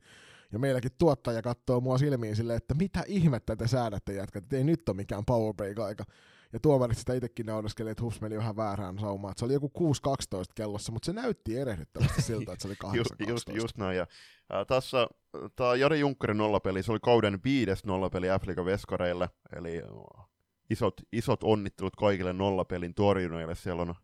Ja 0.53 0.59
meilläkin 0.59 0.91
tuottaja 0.97 1.41
katsoo 1.41 1.81
mua 1.81 1.97
silmiin 1.97 2.35
silleen, 2.35 2.57
että 2.57 2.73
mitä 2.73 3.03
ihmettä 3.07 3.55
te 3.55 3.67
säädätte 3.67 4.13
jätkät, 4.13 4.53
ei 4.53 4.63
nyt 4.63 4.89
ole 4.89 4.95
mikään 4.95 5.25
powerbreak-aika. 5.25 6.03
Ja 6.53 6.59
tuomarit 6.59 6.97
sitä 6.97 7.13
itsekin 7.13 7.45
nauraskeli, 7.45 7.89
että 7.89 8.03
hups 8.03 8.21
meni 8.21 8.37
vähän 8.37 8.55
väärään 8.55 8.99
saumaan. 8.99 9.31
Että 9.31 9.39
se 9.39 9.45
oli 9.45 9.53
joku 9.53 9.71
6-12 9.77 10.11
kellossa, 10.55 10.91
mutta 10.91 11.05
se 11.05 11.13
näytti 11.13 11.57
erehdyttävästi 11.57 12.21
siltä, 12.31 12.53
että 12.53 12.61
se 12.61 12.67
oli 12.67 12.75
8 12.75 12.97
just, 12.97 13.13
just, 13.27 13.49
just 13.61 13.77
näin. 13.77 13.97
Ja, 13.97 14.07
äh, 14.53 14.65
tässä 14.67 15.07
tämä 15.55 15.75
Jari 15.75 15.99
Junkkarin 15.99 16.37
nollapeli, 16.37 16.83
se 16.83 16.91
oli 16.91 16.99
kauden 17.01 17.39
viides 17.43 17.85
nollapeli 17.85 18.29
Afrikan 18.29 18.65
veskareille, 18.65 19.29
eli 19.55 19.81
isot, 20.69 21.01
isot 21.11 21.43
onnittelut 21.43 21.95
kaikille 21.95 22.33
nollapelin 22.33 22.93
torjuneille. 22.93 23.55
Siellä 23.55 23.81
on 23.81 23.95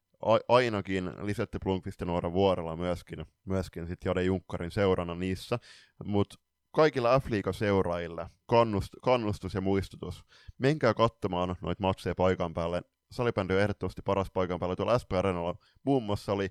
ainakin 0.47 1.11
Lisette 1.22 1.59
Blomqvist 1.63 1.99
ja 1.99 2.05
Noora 2.05 2.34
Vuorella 2.34 2.76
myöskin, 2.76 3.26
myöskin 3.45 3.88
sit 3.88 4.05
Jade 4.05 4.24
Junkkarin 4.24 4.72
seurana 4.72 5.15
niissä, 5.15 5.59
mutta 6.05 6.36
kaikilla 6.72 7.20
f 7.20 7.26
seuraajille 7.51 8.30
kannust, 8.45 8.89
kannustus 9.03 9.53
ja 9.53 9.61
muistutus. 9.61 10.26
Menkää 10.57 10.93
katsomaan 10.93 11.55
noita 11.61 11.82
matseja 11.82 12.15
paikan 12.15 12.53
päälle. 12.53 12.82
Salibändi 13.11 13.53
on 13.53 13.59
ehdottomasti 13.59 14.01
paras 14.01 14.32
paikan 14.32 14.59
päällä. 14.59 14.76
Tuolla 14.76 14.99
SP 15.01 15.11
Arenalla 15.13 15.55
muun 15.84 16.03
muassa 16.03 16.34
oli 16.34 16.49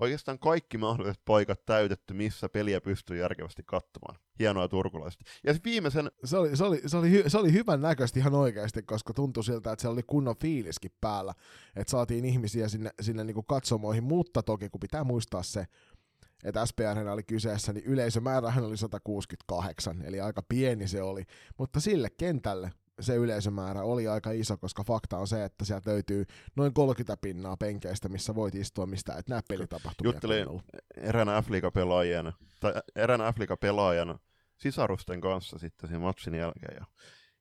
oikeastaan 0.00 0.38
kaikki 0.38 0.78
mahdolliset 0.78 1.22
paikat 1.24 1.66
täytetty, 1.66 2.14
missä 2.14 2.48
peliä 2.48 2.80
pystyy 2.80 3.16
järkevästi 3.16 3.62
katsomaan. 3.66 4.18
Hienoa 4.38 4.68
turkulaista. 4.68 5.24
Ja 5.44 5.54
viimeisen... 5.64 6.10
Se 6.24 6.36
oli, 6.36 6.56
se, 6.56 6.64
oli, 6.64 6.82
se, 6.86 6.96
oli 6.96 7.10
hy, 7.10 7.24
se 7.26 7.38
oli 7.38 7.52
hyvän 7.52 7.80
näköistä 7.80 8.18
ihan 8.18 8.34
oikeasti, 8.34 8.82
koska 8.82 9.14
tuntui 9.14 9.44
siltä, 9.44 9.72
että 9.72 9.82
se 9.82 9.88
oli 9.88 10.02
kunnon 10.06 10.36
fiiliskin 10.40 10.90
päällä. 11.00 11.34
Että 11.76 11.90
saatiin 11.90 12.24
ihmisiä 12.24 12.68
sinne, 12.68 12.90
sinne 13.00 13.24
niin 13.24 13.44
katsomoihin, 13.48 14.04
mutta 14.04 14.42
toki 14.42 14.68
kun 14.68 14.80
pitää 14.80 15.04
muistaa 15.04 15.42
se, 15.42 15.66
että 16.44 16.66
SPR 16.66 17.08
oli 17.12 17.22
kyseessä, 17.22 17.72
niin 17.72 17.84
yleisömäärähän 17.84 18.64
oli 18.64 18.76
168, 18.76 20.02
eli 20.02 20.20
aika 20.20 20.42
pieni 20.48 20.88
se 20.88 21.02
oli, 21.02 21.24
mutta 21.58 21.80
sille 21.80 22.10
kentälle 22.10 22.70
se 23.00 23.14
yleisömäärä 23.14 23.82
oli 23.82 24.08
aika 24.08 24.30
iso, 24.30 24.56
koska 24.56 24.84
fakta 24.84 25.18
on 25.18 25.28
se, 25.28 25.44
että 25.44 25.64
sieltä 25.64 25.90
löytyy 25.90 26.24
noin 26.56 26.74
30 26.74 27.16
pinnaa 27.20 27.56
penkeistä, 27.56 28.08
missä 28.08 28.34
voit 28.34 28.54
istua, 28.54 28.86
mistä 28.86 29.14
et 29.14 29.28
näe 29.28 29.40
pelitapahtumia. 29.48 30.12
Juttelin 30.12 30.46
erään 30.96 31.44
f 31.44 31.48
pelaajan 31.74 32.32
tai 32.60 32.72
erään 32.96 33.34
f 33.34 33.60
pelaajan 33.60 34.18
sisarusten 34.58 35.20
kanssa 35.20 35.58
sitten 35.58 35.90
sen 35.90 36.00
matsin 36.00 36.34
jälkeen, 36.34 36.76
ja 36.80 36.84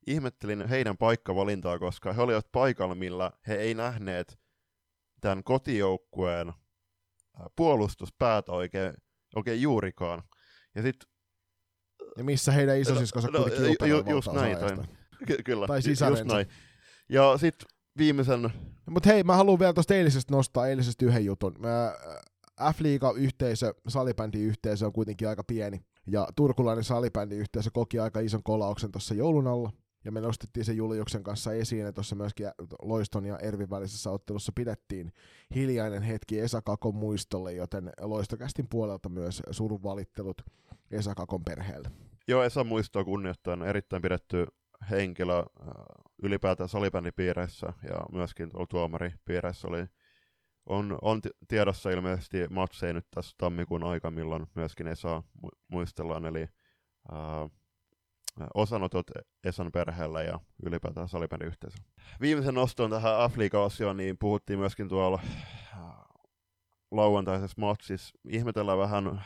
ihmettelin 0.07 0.67
heidän 0.69 0.97
paikkavalintaa, 0.97 1.79
koska 1.79 2.13
he 2.13 2.21
olivat 2.21 2.51
paikalla, 2.51 2.95
millä 2.95 3.31
he 3.47 3.55
ei 3.55 3.73
nähneet 3.73 4.39
tämän 5.21 5.43
kotijoukkueen 5.43 6.53
puolustuspäätä 7.55 8.51
oikein, 8.51 8.93
oikein 9.35 9.61
juurikaan. 9.61 10.23
Ja 10.75 10.81
sit, 10.81 10.95
ja 12.17 12.23
missä 12.23 12.51
heidän 12.51 12.79
isosiskonsa 12.79 13.27
no, 13.27 13.39
kuitenkin 13.39 13.75
no, 13.79 13.85
ju, 13.85 14.03
just 14.09 14.31
näin, 14.33 14.57
ky- 15.25 15.43
kyllä, 15.45 15.67
tai 15.67 15.81
just 16.09 16.25
näin. 16.25 16.47
Ja 17.09 17.37
sitten 17.37 17.67
viimeisen... 17.97 18.41
No, 18.41 18.49
Mutta 18.89 19.09
hei, 19.09 19.23
mä 19.23 19.35
haluan 19.35 19.59
vielä 19.59 19.73
tuosta 19.73 19.95
eilisestä 19.95 20.33
nostaa 20.33 20.67
eilisestä 20.67 21.05
yhden 21.05 21.25
jutun. 21.25 21.55
Mä, 21.59 21.95
F-liiga-yhteisö, 22.73 23.73
salibändi-yhteisö 23.87 24.85
on 24.85 24.93
kuitenkin 24.93 25.27
aika 25.27 25.43
pieni. 25.43 25.81
Ja 26.07 26.27
turkulainen 26.35 26.83
salibändi-yhteisö 26.83 27.69
koki 27.73 27.99
aika 27.99 28.19
ison 28.19 28.43
kolauksen 28.43 28.91
tuossa 28.91 29.13
joulun 29.13 29.47
alla 29.47 29.71
ja 30.05 30.11
me 30.11 30.21
nostettiin 30.21 30.65
sen 30.65 30.77
Juliuksen 30.77 31.23
kanssa 31.23 31.53
esiin, 31.53 31.81
että 31.81 31.93
tuossa 31.93 32.15
myöskin 32.15 32.47
Loiston 32.81 33.25
ja 33.25 33.37
Ervin 33.37 33.69
välisessä 33.69 34.11
ottelussa 34.11 34.51
pidettiin 34.55 35.13
hiljainen 35.55 36.01
hetki 36.01 36.39
Esakakon 36.39 36.95
muistolle, 36.95 37.53
joten 37.53 37.89
Loistokästin 38.01 38.67
puolelta 38.69 39.09
myös 39.09 39.43
surunvalittelut 39.51 40.41
Esakakon 40.91 41.43
perheelle. 41.43 41.91
Joo, 42.27 42.43
Esa 42.43 42.63
muistoa 42.63 43.03
kunnioittain 43.03 43.61
erittäin 43.61 44.01
pidetty 44.01 44.47
henkilö. 44.89 45.37
Äh, 45.37 45.45
ylipäätään 46.23 46.69
salibändipiireissä 46.69 47.73
ja 47.83 48.05
myöskin 48.11 48.51
tuomaripiireissä 48.69 49.67
oli, 49.67 49.85
on, 50.65 50.97
on 51.01 51.21
tiedossa 51.47 51.89
ilmeisesti 51.89 52.47
matseja 52.49 52.93
nyt 52.93 53.07
tässä 53.11 53.35
tammikuun 53.37 53.83
aika, 53.83 54.11
milloin 54.11 54.47
myöskin 54.55 54.87
ei 54.87 54.95
saa 54.95 55.23
muistellaan, 55.67 56.25
eli 56.25 56.49
ää, 57.11 57.49
osanotot 58.53 59.05
Esan 59.43 59.71
perheellä 59.71 60.23
ja 60.23 60.39
ylipäätään 60.65 61.07
salibändin 61.07 61.47
yhteisö. 61.47 61.77
Viimeisen 62.21 62.53
noston 62.53 62.89
tähän 62.89 63.19
Afrika-osioon, 63.19 63.97
niin 63.97 64.17
puhuttiin 64.17 64.59
myöskin 64.59 64.89
tuolla 64.89 65.21
lauantaisessa 66.91 67.61
matsissa. 67.61 68.17
Ihmetellään 68.29 68.77
vähän 68.77 69.23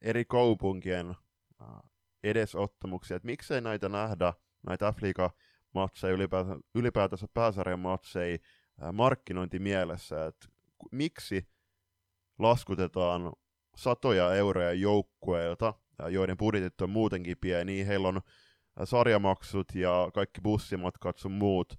eri 0.00 0.24
kaupunkien 0.24 1.14
edesottamuksia, 2.24 3.16
että 3.16 3.26
miksei 3.26 3.60
näitä 3.60 3.88
nähdä, 3.88 4.34
näitä 4.66 4.88
Afrika-matseja, 4.88 6.14
ylipäätänsä, 6.14 6.60
ylipäätänsä 6.74 7.26
pääsarjan 7.34 7.80
matseja 7.80 8.38
markkinointimielessä, 8.92 10.26
että 10.26 10.48
miksi 10.92 11.48
laskutetaan 12.38 13.32
satoja 13.76 14.34
euroja 14.34 14.72
joukkueilta, 14.72 15.74
joiden 16.08 16.36
budjetit 16.36 16.80
on 16.80 16.90
muutenkin 16.90 17.36
pieni, 17.40 17.86
heillä 17.86 18.08
on 18.08 18.20
sarjamaksut 18.84 19.74
ja 19.74 20.10
kaikki 20.14 20.40
bussimatkat 20.40 21.18
sun 21.18 21.32
muut, 21.32 21.78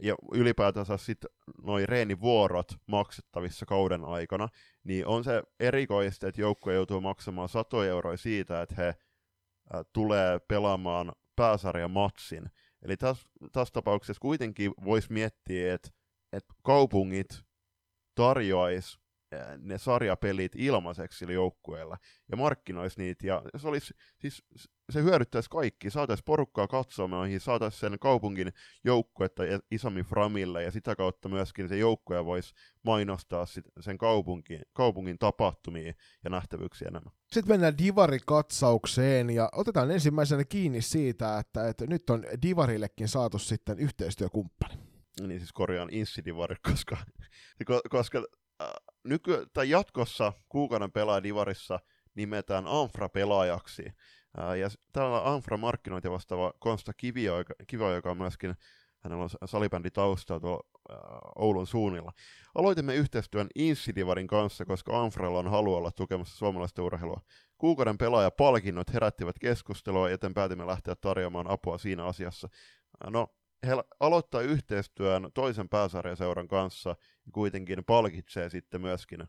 ja 0.00 0.14
ylipäätänsä 0.32 0.96
sitten 0.96 1.30
noin 1.62 1.88
reenivuorot 1.88 2.72
maksettavissa 2.86 3.66
kauden 3.66 4.04
aikana, 4.04 4.48
niin 4.84 5.06
on 5.06 5.24
se 5.24 5.42
erikoista, 5.60 6.28
että 6.28 6.40
joukkue 6.40 6.74
joutuu 6.74 7.00
maksamaan 7.00 7.48
satoja 7.48 7.90
euroja 7.90 8.16
siitä, 8.16 8.62
että 8.62 8.74
he 8.78 8.94
tulee 9.92 10.38
pelaamaan 10.38 11.12
pääsarjan 11.38 11.90
matsin. 11.90 12.50
Eli 12.82 12.96
tässä, 12.96 13.28
tässä 13.52 13.72
tapauksessa 13.72 14.20
kuitenkin 14.20 14.72
voisi 14.84 15.12
miettiä, 15.12 15.74
että, 15.74 15.90
että 16.32 16.54
kaupungit 16.62 17.42
tarjoaisi 18.14 18.98
ne 19.58 19.78
sarjapelit 19.78 20.52
ilmaiseksi 20.56 21.18
sillä 21.18 21.32
joukkueella 21.32 21.96
ja 22.30 22.36
markkinoisi 22.36 23.00
niitä. 23.00 23.26
Ja 23.26 23.42
se, 23.56 23.68
olisi, 23.68 23.94
siis, 24.18 24.42
se 24.92 25.02
hyödyttäisi 25.02 25.50
kaikki. 25.50 25.90
Saataisiin 25.90 26.24
porukkaa 26.24 26.66
katsomaan, 26.66 27.40
saataisiin 27.40 27.80
sen 27.80 27.98
kaupungin 27.98 28.52
joukkuetta 28.84 29.42
isommin 29.70 30.04
framille 30.04 30.62
ja 30.62 30.70
sitä 30.70 30.96
kautta 30.96 31.28
myöskin 31.28 31.68
se 31.68 31.76
joukkue 31.76 32.24
voisi 32.24 32.54
mainostaa 32.82 33.46
sit 33.46 33.64
sen 33.80 33.98
kaupungin, 33.98 34.62
kaupungin 34.72 35.18
tapahtumia 35.18 35.92
ja 36.24 36.30
nähtävyyksiä 36.30 36.88
enemmän. 36.88 37.12
Sitten 37.32 37.54
mennään 37.54 37.78
Divari-katsaukseen 37.78 39.30
ja 39.30 39.48
otetaan 39.52 39.90
ensimmäisenä 39.90 40.44
kiinni 40.44 40.82
siitä, 40.82 41.38
että, 41.38 41.68
että 41.68 41.86
nyt 41.86 42.10
on 42.10 42.24
Divarillekin 42.42 43.08
saatu 43.08 43.38
sitten 43.38 43.78
yhteistyökumppani. 43.78 44.74
Niin 45.26 45.40
siis 45.40 45.52
korjaan 45.52 45.88
Insidivari, 45.92 46.56
koska, 46.62 46.96
koska 47.90 48.22
nyky- 49.04 49.46
tai 49.52 49.70
jatkossa 49.70 50.32
kuukauden 50.48 50.92
pelaaja 50.92 51.22
Divarissa 51.22 51.80
nimetään 52.14 52.64
Anfra-pelaajaksi. 52.66 53.84
Ja 54.60 54.68
täällä 54.92 55.32
Anfra 55.32 55.56
markkinointi 55.56 56.10
vastaava 56.10 56.52
Konsta 56.58 56.92
Kivio, 56.96 57.34
Kivio, 57.66 57.94
joka 57.94 58.10
on 58.10 58.18
myöskin, 58.18 58.54
hänellä 58.98 59.24
on 59.24 59.30
salibändi 59.44 59.90
taustaa 59.90 60.40
tuolla 60.40 60.68
Oulun 61.36 61.66
suunnilla. 61.66 62.12
Aloitimme 62.54 62.94
yhteistyön 62.94 63.46
Insidivarin 63.54 64.26
kanssa, 64.26 64.64
koska 64.64 65.00
Anfralla 65.00 65.38
on 65.38 65.50
halu 65.50 65.74
olla 65.74 65.90
tukemassa 65.90 66.36
suomalaista 66.36 66.82
urheilua. 66.82 67.20
Kuukauden 67.58 67.98
pelaajapalkinnot 67.98 68.92
herättivät 68.94 69.38
keskustelua, 69.38 70.10
joten 70.10 70.34
päätimme 70.34 70.66
lähteä 70.66 70.94
tarjoamaan 70.94 71.50
apua 71.50 71.78
siinä 71.78 72.04
asiassa. 72.04 72.48
No, 73.10 73.26
he 73.66 73.72
aloittaa 74.00 74.40
yhteistyön 74.40 75.30
toisen 75.34 75.68
pääsarjaseuran 75.68 76.48
kanssa 76.48 76.90
ja 77.26 77.32
kuitenkin 77.32 77.84
palkitsee 77.84 78.50
sitten 78.50 78.80
myöskin 78.80 79.24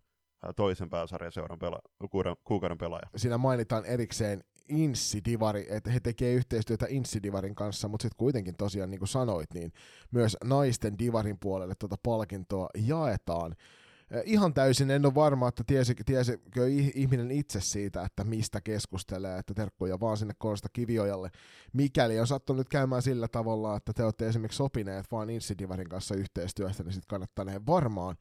toisen 0.55 0.89
pääsarjaseuran 0.89 1.59
pela- 1.59 2.35
kuukauden 2.43 2.77
pelaaja. 2.77 3.09
Siinä 3.15 3.37
mainitaan 3.37 3.85
erikseen 3.85 4.43
Insidivari, 4.69 5.67
että 5.69 5.91
he 5.91 5.99
tekevät 5.99 6.37
yhteistyötä 6.37 6.85
Insidivarin 6.89 7.55
kanssa, 7.55 7.87
mutta 7.87 8.03
sitten 8.03 8.17
kuitenkin 8.17 8.55
tosiaan, 8.57 8.89
niin 8.89 8.99
kuin 8.99 9.09
sanoit, 9.09 9.53
niin 9.53 9.71
myös 10.11 10.37
naisten 10.43 10.99
divarin 10.99 11.37
puolelle 11.39 11.73
tuota 11.79 11.95
palkintoa 12.03 12.69
jaetaan. 12.75 13.55
Ihan 14.23 14.53
täysin 14.53 14.91
en 14.91 15.05
ole 15.05 15.15
varma, 15.15 15.47
että 15.47 15.63
tiesi, 15.67 15.95
tiesikö 16.05 16.67
ihminen 16.93 17.31
itse 17.31 17.61
siitä, 17.61 18.03
että 18.03 18.23
mistä 18.23 18.61
keskustelee, 18.61 19.39
että 19.39 19.53
terkkuja 19.53 19.99
vaan 19.99 20.17
sinne 20.17 20.33
Konsta 20.37 20.69
Kiviojalle. 20.73 21.29
Mikäli 21.73 22.19
on 22.19 22.27
sattunut 22.27 22.69
käymään 22.69 23.01
sillä 23.01 23.27
tavalla, 23.27 23.75
että 23.75 23.93
te 23.93 24.03
olette 24.03 24.27
esimerkiksi 24.27 24.57
sopineet 24.57 25.11
vaan 25.11 25.29
Insidivarin 25.29 25.89
kanssa 25.89 26.15
yhteistyöstä, 26.15 26.83
niin 26.83 26.93
sitten 26.93 27.07
kannattaa 27.07 27.45
ne 27.45 27.61
varmaan 27.67 28.15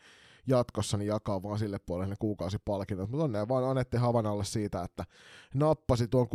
jatkossa 0.47 0.97
niin 0.97 1.07
jakaa 1.07 1.43
vaan 1.43 1.59
sille 1.59 1.79
puolelle 1.79 2.11
ne 2.11 2.17
kuukausipalkinnot. 2.19 3.11
Mutta 3.11 3.25
onne 3.25 3.49
vaan 3.49 3.65
Anette 3.65 3.99
Havanalle 3.99 4.45
siitä, 4.45 4.83
että 4.83 5.05
nappasi 5.55 6.09
tuon 6.09 6.29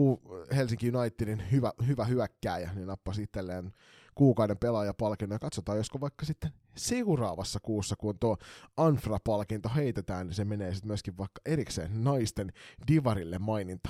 Helsinki 0.55 0.91
Unitedin 0.95 1.43
hyvä, 1.51 1.71
hyvä 1.87 2.05
hyökkääjä, 2.05 2.71
niin 2.75 2.87
nappasi 2.87 3.23
itselleen 3.23 3.73
kuukauden 4.15 4.57
pelaajapalkinnon 4.57 5.35
ja 5.35 5.39
katsotaan, 5.39 5.77
josko 5.77 6.01
vaikka 6.01 6.25
sitten 6.25 6.51
seuraavassa 6.75 7.59
kuussa, 7.59 7.95
kun 7.95 8.19
tuo 8.19 8.37
Anfra-palkinto 8.77 9.69
heitetään, 9.75 10.27
niin 10.27 10.35
se 10.35 10.45
menee 10.45 10.73
sitten 10.73 10.87
myöskin 10.87 11.17
vaikka 11.17 11.41
erikseen 11.45 12.03
naisten 12.03 12.53
divarille 12.87 13.39
maininta. 13.39 13.89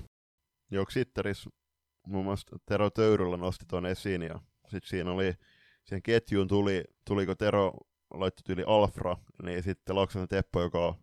Joo, 0.72 0.86
Sitteris 0.90 1.50
muun 2.08 2.26
muassa 2.26 2.58
Tero 2.66 2.90
Töyryllä 2.90 3.38
nosti 3.38 3.66
tuon 3.68 3.86
esiin 3.86 4.22
ja 4.22 4.40
sitten 4.68 4.90
siinä 4.90 5.12
oli, 5.12 5.34
siihen 5.84 6.04
ketjuun 6.04 6.48
tuli, 6.48 6.84
tuliko 7.06 7.36
Tero 7.36 7.74
laittoi 8.14 8.44
tyyli 8.44 8.64
Alfra, 8.68 9.18
niin 9.44 9.64
sitten 9.64 9.96
Laksonen 9.96 10.28
Teppo, 10.28 10.62
joka 10.62 10.96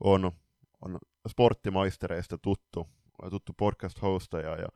on, 0.00 0.32
on 0.80 0.98
sporttimaistereista 1.28 2.38
tuttu, 2.38 2.88
tuttu 3.30 3.52
podcast-hostaja 3.52 4.56
ja 4.56 4.68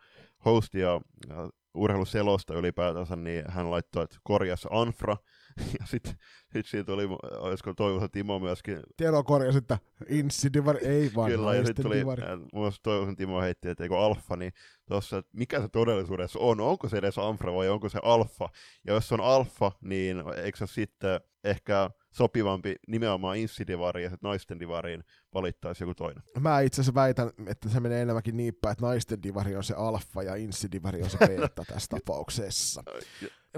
hosti 0.45 0.79
ja, 0.79 1.01
ja 1.29 1.51
urheiluselosta 1.75 2.55
ylipäätänsä, 2.55 3.17
niin 3.17 3.45
hän 3.49 3.71
laittoi, 3.71 4.05
että 4.05 4.17
korjassa 4.23 4.69
Anfra, 4.73 5.17
ja 5.81 5.87
sitten 5.87 6.15
sit 6.53 6.67
siitä 6.67 6.87
tuli, 6.87 7.09
olisiko 7.39 7.75
Toivossa 7.75 8.09
Timo 8.09 8.39
myöskin... 8.39 8.81
Tero 8.97 9.25
korjasi, 9.25 9.59
että 9.59 9.79
Insidivari, 10.09 10.87
ei 10.87 11.11
vaan 11.15 11.31
Kyllä, 11.31 11.55
ja 11.55 11.67
sitten 11.67 11.83
tuli, 11.83 12.05
mun 12.53 12.73
Toivossa 12.83 13.15
Timo 13.15 13.41
heitti, 13.41 13.69
että 13.69 13.85
eikö 13.85 13.99
Alfa, 13.99 14.37
niin 14.37 14.53
tuossa, 14.89 15.19
että 15.19 15.31
mikä 15.33 15.61
se 15.61 15.69
todellisuudessa 15.69 16.39
on, 16.39 16.61
onko 16.61 16.89
se 16.89 16.97
edes 16.97 17.19
Anfra 17.19 17.55
vai 17.55 17.69
onko 17.69 17.89
se 17.89 17.99
Alfa, 18.03 18.49
ja 18.87 18.95
jos 18.95 19.09
se 19.09 19.15
on 19.15 19.21
Alfa, 19.21 19.73
niin 19.81 20.25
eikö 20.37 20.59
se 20.59 20.67
sitten 20.67 21.21
ehkä 21.45 21.91
sopivampi 22.11 22.77
nimenomaan 22.89 23.37
Inssidivariin 23.37 24.11
ja 24.11 24.19
naisten 24.23 24.61
divariin 24.61 25.05
valittaisi 25.35 25.85
joku 25.85 25.95
toinen. 25.95 26.23
Mä 26.41 26.61
itse 26.61 26.81
asiassa 26.81 26.95
väitän, 26.95 27.31
että 27.47 27.69
se 27.69 27.81
menee 27.81 28.03
enemmänkin 28.03 28.37
niin 28.37 28.55
päin, 28.63 28.73
että 28.73 28.87
naisten 28.87 29.23
divari 29.23 29.57
on 29.57 29.65
se 29.65 29.75
alfa 29.75 30.23
ja 30.23 30.35
Insidivari 30.35 31.03
on 31.03 31.11
se 31.11 31.19
beta 31.27 31.65
tässä 31.65 31.89
tapauksessa. 31.91 32.83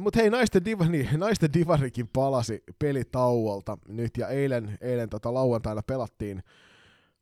Mutta 0.01 0.20
hei, 0.20 0.30
naisten, 0.30 0.64
divari, 0.64 1.09
naisten 1.16 1.53
divarikin 1.53 2.09
palasi 2.09 2.62
pelitauolta 2.78 3.78
nyt 3.89 4.16
ja 4.16 4.28
eilen, 4.28 4.78
eilen 4.80 5.09
tota 5.09 5.35
lauantaina 5.35 5.82
pelattiin 5.82 6.43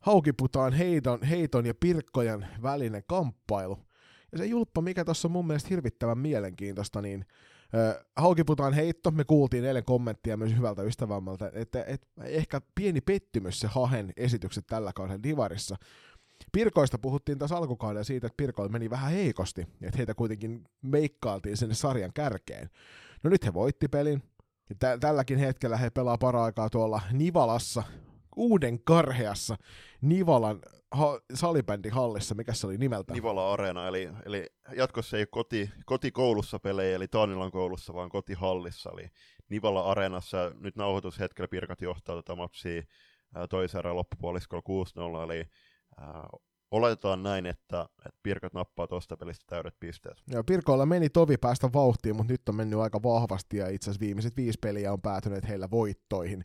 Haukiputaan 0.03 0.73
heiton, 0.73 1.23
heiton 1.23 1.67
ja 1.67 1.75
Pirkkojen 1.75 2.47
välinen 2.63 3.03
kamppailu. 3.07 3.79
Ja 4.33 4.39
se 4.39 4.47
julppa, 4.47 4.81
mikä 4.81 5.05
tuossa 5.05 5.29
on 5.29 5.33
mun 5.33 5.47
mielestä 5.47 5.69
hirvittävän 5.69 6.19
mielenkiintoista, 6.19 7.03
niin 7.03 7.25
Haukiputaan 8.17 8.73
heitto, 8.73 9.11
me 9.11 9.25
kuultiin 9.25 9.65
eilen 9.65 9.85
kommenttia 9.85 10.37
myös 10.37 10.57
hyvältä 10.57 10.83
ystävämmältä, 10.83 11.51
että, 11.55 11.85
että 11.85 12.07
ehkä 12.25 12.61
pieni 12.75 13.01
pettymys 13.01 13.61
se 13.61 13.67
Hahen 13.67 14.13
esitykset 14.17 14.67
tällä 14.67 14.93
kaudella 14.95 15.23
Divarissa. 15.23 15.77
Pirkoista 16.53 16.99
puhuttiin 16.99 17.39
taas 17.39 17.53
alkukaudella 17.53 18.05
siitä, 18.05 18.27
että 18.27 18.37
Pirkoilla 18.37 18.73
meni 18.73 18.91
vähän 18.91 19.13
heikosti, 19.13 19.61
että 19.83 19.97
heitä 19.97 20.15
kuitenkin 20.15 20.65
meikkaaltiin 20.83 21.57
sinne 21.57 21.75
sarjan 21.75 22.13
kärkeen. 22.15 22.71
No 23.23 23.31
nyt 23.31 23.45
he 23.45 23.55
voitti 23.55 23.89
pelin. 23.89 24.23
Ja 24.71 24.99
tälläkin 24.99 25.39
hetkellä 25.39 25.77
he 25.77 25.91
pelaa 25.91 26.19
paraikaa 26.19 26.71
tuolla 26.71 27.01
Nivalassa, 27.13 27.83
uuden 28.37 28.85
karheassa 28.85 29.57
Nivalan 30.01 30.61
ha- 30.93 31.21
salibändihallissa, 31.35 32.35
mikä 32.35 32.53
se 32.53 32.67
oli 32.67 32.79
nimeltä? 32.79 33.13
Nivala 33.13 33.53
Areena, 33.53 33.89
eli, 33.89 34.09
eli 34.27 34.47
jatkossa 34.77 35.19
ei 35.19 35.27
koti, 35.27 35.71
kotikoulussa 35.87 36.59
pelejä, 36.59 36.97
eli 36.97 37.09
Taanilan 37.09 37.51
koulussa, 37.51 37.95
vaan 37.95 38.09
kotihallissa, 38.09 38.91
eli 38.93 39.09
Nivala 39.49 39.91
Areenassa. 39.91 40.53
Nyt 40.61 40.77
nauhoitushetkellä 40.77 41.49
Pirkat 41.49 41.81
johtaa 41.81 42.17
tätä 42.17 42.35
matsia 42.35 42.83
toisen 43.51 43.79
erän 43.79 43.97
loppupuoliskolla 43.97 45.23
6-0, 45.23 45.25
eli 45.25 45.45
ää, 46.01 46.29
oletetaan 46.71 47.23
näin, 47.23 47.47
että, 47.47 47.89
että 48.07 48.21
Pirkat 48.23 48.53
nappaa 48.53 48.87
tuosta 48.87 49.17
pelistä 49.17 49.45
täydet 49.49 49.75
pisteet. 49.81 50.23
Joo, 50.27 50.45
Pirkoilla 50.45 50.87
meni 50.87 51.09
tovi 51.09 51.37
päästä 51.37 51.71
vauhtiin, 51.73 52.17
mutta 52.17 52.33
nyt 52.33 52.49
on 52.49 52.55
mennyt 52.55 52.79
aika 52.79 53.03
vahvasti 53.03 53.57
ja 53.57 53.69
itse 53.69 53.91
asiassa 53.91 54.07
viimeiset 54.07 54.37
viisi 54.37 54.59
peliä 54.63 54.93
on 54.93 55.03
päätyneet 55.03 55.49
heillä 55.49 55.71
voittoihin 55.71 56.45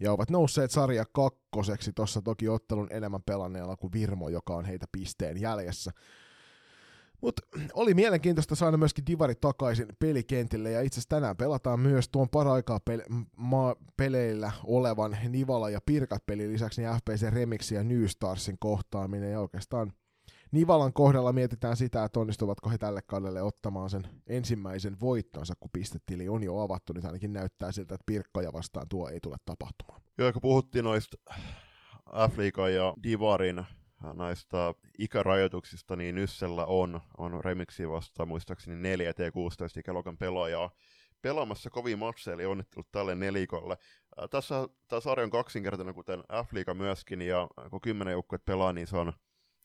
ja 0.00 0.12
ovat 0.12 0.30
nousseet 0.30 0.70
sarja 0.70 1.04
kakkoseksi, 1.12 1.92
tuossa 1.92 2.22
toki 2.22 2.48
ottelun 2.48 2.88
enemmän 2.90 3.22
pelanneella 3.22 3.76
kuin 3.76 3.92
Virmo, 3.92 4.28
joka 4.28 4.54
on 4.54 4.64
heitä 4.64 4.86
pisteen 4.92 5.40
jäljessä. 5.40 5.90
Mutta 7.20 7.42
oli 7.74 7.94
mielenkiintoista 7.94 8.54
saada 8.54 8.76
myöskin 8.76 9.06
Divari 9.06 9.34
takaisin 9.34 9.88
pelikentille, 9.98 10.70
ja 10.70 10.80
itse 10.80 10.94
asiassa 10.94 11.08
tänään 11.08 11.36
pelataan 11.36 11.80
myös 11.80 12.08
tuon 12.08 12.28
paraikaa 12.28 12.80
pel- 12.90 13.24
ma- 13.36 13.76
peleillä 13.96 14.52
olevan 14.64 15.16
Nivala 15.28 15.70
ja 15.70 15.80
Pirkat 15.86 16.26
pelin 16.26 16.52
lisäksi 16.52 16.82
niin 16.82 16.94
FPC 16.94 17.30
Remix 17.30 17.72
ja 17.72 17.84
New 17.84 18.06
Starsin 18.06 18.56
kohtaaminen, 18.58 19.32
ja 19.32 19.40
oikeastaan 19.40 19.92
Nivalan 20.52 20.92
kohdalla 20.92 21.32
mietitään 21.32 21.76
sitä, 21.76 22.04
että 22.04 22.20
onnistuvatko 22.20 22.70
he 22.70 22.78
tälle 22.78 23.00
kaudelle 23.06 23.42
ottamaan 23.42 23.90
sen 23.90 24.02
ensimmäisen 24.26 25.00
voittonsa, 25.00 25.54
kun 25.60 25.70
pistetili 25.72 26.28
on 26.28 26.42
jo 26.42 26.58
avattu. 26.58 26.92
Nyt 26.92 27.04
ainakin 27.04 27.32
näyttää 27.32 27.72
siltä, 27.72 27.94
että 27.94 28.04
Pirkkoja 28.06 28.52
vastaan 28.52 28.88
tuo 28.88 29.08
ei 29.08 29.20
tule 29.20 29.36
tapahtumaan. 29.44 30.00
Joo, 30.18 30.32
kun 30.32 30.42
puhuttiin 30.42 30.84
noista 30.84 31.16
f 32.30 32.38
ja 32.74 32.94
Divarin 33.02 33.64
näistä 34.14 34.74
ikärajoituksista, 34.98 35.96
niin 35.96 36.14
Nyssellä 36.14 36.66
on, 36.66 37.00
on 37.18 37.44
Remixi 37.44 37.88
vastaan 37.88 38.28
muistaakseni 38.28 38.76
4 38.76 39.12
T16 39.12 39.78
ikäluokan 39.78 40.18
pelaajaa 40.18 40.70
pelaamassa 41.22 41.70
kovin 41.70 41.98
matseja, 41.98 42.34
eli 42.34 42.46
onnittelut 42.46 42.88
tälle 42.92 43.14
nelikolle. 43.14 43.78
Tässä 44.30 44.68
tämä 44.88 45.00
sarja 45.00 45.24
on 45.24 45.30
kaksinkertainen, 45.30 45.94
kuten 45.94 46.20
f 46.20 46.74
myöskin, 46.74 47.22
ja 47.22 47.48
kun 47.70 47.80
kymmenen 47.80 48.12
joukkuet 48.12 48.44
pelaa, 48.44 48.72
niin 48.72 48.86
se 48.86 48.96
on 48.96 49.12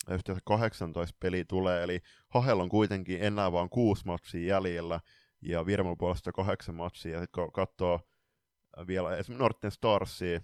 yhteensä 0.10 0.42
18 0.46 1.18
peli 1.20 1.46
tulee, 1.46 1.84
eli 1.84 2.02
Hahel 2.30 2.60
on 2.60 2.70
kuitenkin 2.70 3.24
enää 3.24 3.52
vain 3.52 3.70
kuusi 3.70 4.06
matsia 4.06 4.48
jäljellä, 4.48 5.00
ja 5.42 5.66
Virman 5.66 5.98
puolesta 5.98 6.32
kahdeksan 6.32 6.76
matsia, 6.76 7.12
ja 7.12 7.20
sitten 7.20 7.44
kun 7.44 7.52
katsoo 7.52 8.00
vielä 8.88 9.18
esimerkiksi 9.18 9.44
Norten 9.44 9.72
Starsia, 9.72 10.42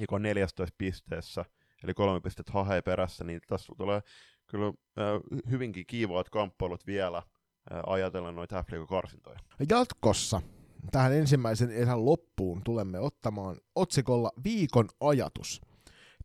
joka 0.00 0.16
on 0.16 0.22
14 0.22 0.74
pisteessä, 0.78 1.44
eli 1.84 1.94
kolme 1.94 2.20
pistettä 2.20 2.52
Hahei 2.52 2.82
perässä, 2.82 3.24
niin 3.24 3.40
tässä 3.46 3.72
tulee 3.76 4.02
kyllä 4.46 4.66
äh, 4.66 5.42
hyvinkin 5.50 5.86
kiivaat 5.86 6.30
kamppailut 6.30 6.86
vielä 6.86 7.18
äh, 7.18 7.24
ajatellen 7.86 8.34
noita 8.34 8.62
f 8.62 8.88
karsintoja. 8.88 9.38
Jatkossa 9.68 10.42
tähän 10.92 11.12
ensimmäisen 11.12 11.70
erän 11.70 12.04
loppuun 12.04 12.62
tulemme 12.64 12.98
ottamaan 12.98 13.56
otsikolla 13.74 14.30
viikon 14.44 14.88
ajatus– 15.00 15.60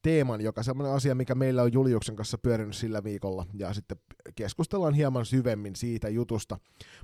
teeman, 0.02 0.42
joka 0.42 0.64
semmoinen 0.64 0.96
asia, 0.96 1.16
mikä 1.16 1.36
meillä 1.36 1.64
on 1.64 1.74
Juliuksen 1.74 2.16
kanssa 2.16 2.38
pyörinyt 2.38 2.76
sillä 2.76 3.04
viikolla, 3.04 3.46
ja 3.54 3.74
sitten 3.74 3.98
keskustellaan 4.36 4.94
hieman 4.94 5.26
syvemmin 5.26 5.76
siitä 5.76 6.10
jutusta. 6.10 6.58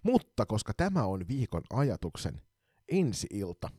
Mutta 0.04 0.46
koska 0.46 0.74
tämä 0.78 1.04
on 1.04 1.28
viikon 1.28 1.62
ajatuksen 1.74 2.42
ensi 2.92 3.28
ilta, 3.34 3.70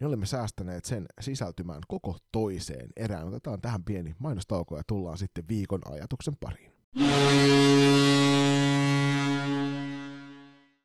niin 0.00 0.08
olemme 0.08 0.26
säästäneet 0.26 0.84
sen 0.84 1.06
sisältymään 1.20 1.80
koko 1.88 2.16
toiseen 2.32 2.90
erään. 2.96 3.28
Otetaan 3.28 3.60
tähän 3.60 3.84
pieni 3.84 4.14
mainostauko 4.18 4.76
ja 4.76 4.82
tullaan 4.86 5.18
sitten 5.18 5.48
viikon 5.48 5.80
ajatuksen 5.92 6.36
pariin. 6.36 6.72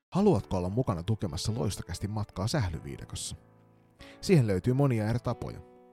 Haluatko 0.09 0.57
olla 0.57 0.69
mukana 0.69 1.03
tukemassa 1.03 1.51
loistakästi 1.55 2.07
matkaa 2.07 2.47
sählyviidekossa? 2.47 3.35
Siihen 4.21 4.47
löytyy 4.47 4.73
monia 4.73 5.07
eri 5.07 5.19
tapoja 5.19 5.72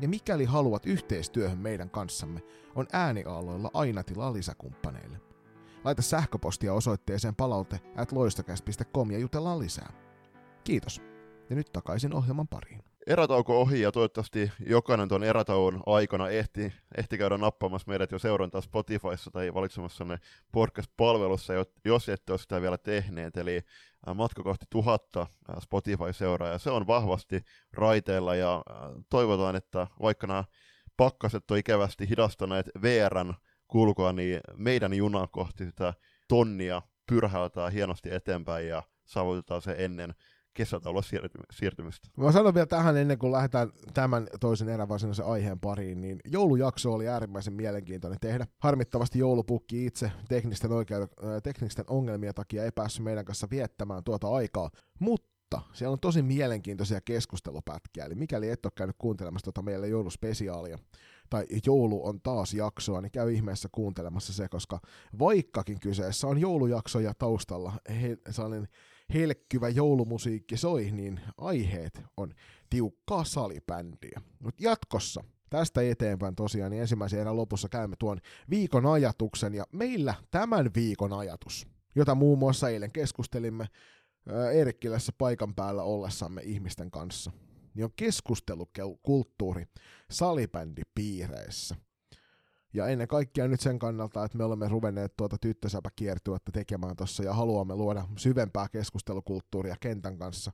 Ja 0.00 0.08
mikäli 0.08 0.44
haluat 0.44 0.86
yhteistyöhön 0.86 1.58
meidän 1.58 1.90
kanssamme, 1.90 2.40
on 2.74 2.86
ääniaaloilla 2.92 3.70
aina 3.74 4.02
tilaa 4.02 4.32
lisäkumppaneille. 4.32 5.20
Laita 5.84 6.02
sähköpostia 6.02 6.74
osoitteeseen 6.74 7.34
palaute 7.34 7.80
at 7.96 8.12
ja 9.12 9.18
jutellaan 9.18 9.58
lisää. 9.58 9.92
Kiitos. 10.64 11.02
Ja 11.50 11.56
nyt 11.56 11.72
takaisin 11.72 12.14
ohjelman 12.14 12.48
pariin. 12.48 12.82
Erätauko 13.06 13.60
ohi 13.60 13.80
ja 13.80 13.92
toivottavasti 13.92 14.52
jokainen 14.66 15.08
tuon 15.08 15.24
erätauon 15.24 15.82
aikana 15.86 16.28
ehti, 16.28 16.72
ehti 16.96 17.18
käydä 17.18 17.38
nappaamassa 17.38 17.88
meidät 17.88 18.12
jo 18.12 18.18
seurantaa 18.18 18.60
Spotifyssa 18.60 19.30
tai 19.30 19.54
valitsemassa 19.54 20.04
ne 20.04 20.18
podcast-palvelussa, 20.52 21.52
jos 21.84 22.08
ette 22.08 22.32
ole 22.32 22.38
sitä 22.38 22.60
vielä 22.60 22.78
tehneet. 22.78 23.36
Eli 23.36 23.62
matka 24.14 24.42
kohti 24.42 24.66
tuhatta 24.70 25.26
Spotify-seuraajaa. 25.60 26.58
Se 26.58 26.70
on 26.70 26.86
vahvasti 26.86 27.40
raiteilla 27.72 28.34
ja 28.34 28.62
toivotaan, 29.10 29.56
että 29.56 29.86
vaikka 30.02 30.26
nämä 30.26 30.44
pakkaset 30.96 31.50
on 31.50 31.58
ikävästi 31.58 32.08
hidastaneet 32.08 32.70
VRn 32.82 33.34
kulkua, 33.68 34.12
niin 34.12 34.40
meidän 34.56 34.94
juna 34.94 35.26
kohti 35.26 35.64
sitä 35.66 35.94
tonnia 36.28 36.82
pyrhäytään 37.06 37.72
hienosti 37.72 38.14
eteenpäin 38.14 38.68
ja 38.68 38.82
saavutetaan 39.04 39.62
se 39.62 39.74
ennen 39.78 40.14
kesätaulua 40.58 41.02
siirtymistä. 41.52 42.08
Mä 42.16 42.32
sanon 42.32 42.54
vielä 42.54 42.66
tähän 42.66 42.96
ennen 42.96 43.18
kuin 43.18 43.32
lähdetään 43.32 43.70
tämän 43.94 44.26
toisen 44.40 44.68
erän 44.68 44.88
varsinaisen 44.88 45.24
aiheen 45.24 45.60
pariin, 45.60 46.00
niin 46.00 46.20
joulujakso 46.24 46.92
oli 46.92 47.08
äärimmäisen 47.08 47.54
mielenkiintoinen 47.54 48.20
tehdä. 48.20 48.46
Harmittavasti 48.58 49.18
joulupukki 49.18 49.86
itse 49.86 50.12
teknisten, 50.28 50.70
oikeud- 50.70 51.40
teknisten 51.42 51.84
ongelmien 51.88 52.34
takia 52.34 52.64
ei 52.64 52.70
päässyt 52.74 53.04
meidän 53.04 53.24
kanssa 53.24 53.46
viettämään 53.50 54.04
tuota 54.04 54.28
aikaa, 54.28 54.70
mutta 54.98 55.60
siellä 55.72 55.92
on 55.92 56.00
tosi 56.00 56.22
mielenkiintoisia 56.22 57.00
keskustelupätkiä, 57.00 58.04
eli 58.04 58.14
mikäli 58.14 58.50
et 58.50 58.66
ole 58.66 58.72
käynyt 58.76 58.96
kuuntelemassa 58.98 59.44
tuota 59.44 59.62
meille 59.62 59.88
jouluspesiaalia, 59.88 60.78
tai 61.30 61.46
joulu 61.66 62.06
on 62.06 62.20
taas 62.20 62.54
jaksoa, 62.54 63.00
niin 63.00 63.12
käy 63.12 63.32
ihmeessä 63.32 63.68
kuuntelemassa 63.72 64.32
se, 64.32 64.48
koska 64.48 64.80
vaikkakin 65.18 65.80
kyseessä 65.80 66.26
on 66.26 66.38
joulujakso 66.38 67.00
ja 67.00 67.14
taustalla 67.14 67.72
he, 68.02 68.18
sellainen 68.30 68.68
helkkyvä 69.14 69.68
joulumusiikki 69.68 70.56
soi, 70.56 70.90
niin 70.90 71.20
aiheet 71.38 72.02
on 72.16 72.34
tiukkaa 72.70 73.24
salibändiä. 73.24 74.20
Mutta 74.38 74.62
jatkossa 74.62 75.24
tästä 75.50 75.82
eteenpäin 75.82 76.36
tosiaan 76.36 76.70
niin 76.70 76.80
ensimmäisen 76.80 77.20
erän 77.20 77.36
lopussa 77.36 77.68
käymme 77.68 77.96
tuon 77.98 78.20
viikon 78.50 78.86
ajatuksen 78.86 79.54
ja 79.54 79.64
meillä 79.72 80.14
tämän 80.30 80.70
viikon 80.74 81.12
ajatus, 81.12 81.66
jota 81.94 82.14
muun 82.14 82.38
muassa 82.38 82.68
eilen 82.68 82.92
keskustelimme 82.92 83.66
Eerikkilässä 84.52 85.12
paikan 85.18 85.54
päällä 85.54 85.82
ollessamme 85.82 86.42
ihmisten 86.44 86.90
kanssa, 86.90 87.32
niin 87.74 87.84
on 87.84 87.92
keskustelukulttuuri 87.96 89.66
salibändipiireissä– 90.10 91.76
ja 92.78 92.88
ennen 92.88 93.08
kaikkea 93.08 93.48
nyt 93.48 93.60
sen 93.60 93.78
kannalta, 93.78 94.24
että 94.24 94.38
me 94.38 94.44
olemme 94.44 94.68
ruvenneet 94.68 95.16
tuota 95.16 95.36
tyttösäpäkiertuetta 95.40 96.52
tekemään 96.52 96.96
tuossa 96.96 97.22
ja 97.22 97.32
haluamme 97.32 97.74
luoda 97.74 98.04
syvempää 98.16 98.68
keskustelukulttuuria 98.68 99.76
kentän 99.80 100.18
kanssa, 100.18 100.52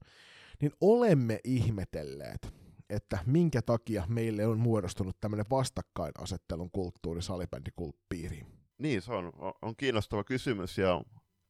niin 0.61 0.73
olemme 0.81 1.41
ihmetelleet, 1.45 2.55
että 2.91 3.19
minkä 3.27 3.63
takia 3.63 4.05
meille 4.09 4.47
on 4.47 4.59
muodostunut 4.59 5.21
tämmöinen 5.21 5.47
vastakkainasettelun 5.51 6.71
kulttuuri 6.71 7.23
salibändikulttuuriin. 7.23 8.47
Niin, 8.79 9.03
se 9.03 9.13
on, 9.13 9.33
on 9.63 9.77
kiinnostava 9.77 10.25
kysymys 10.25 10.79
ja 10.79 11.03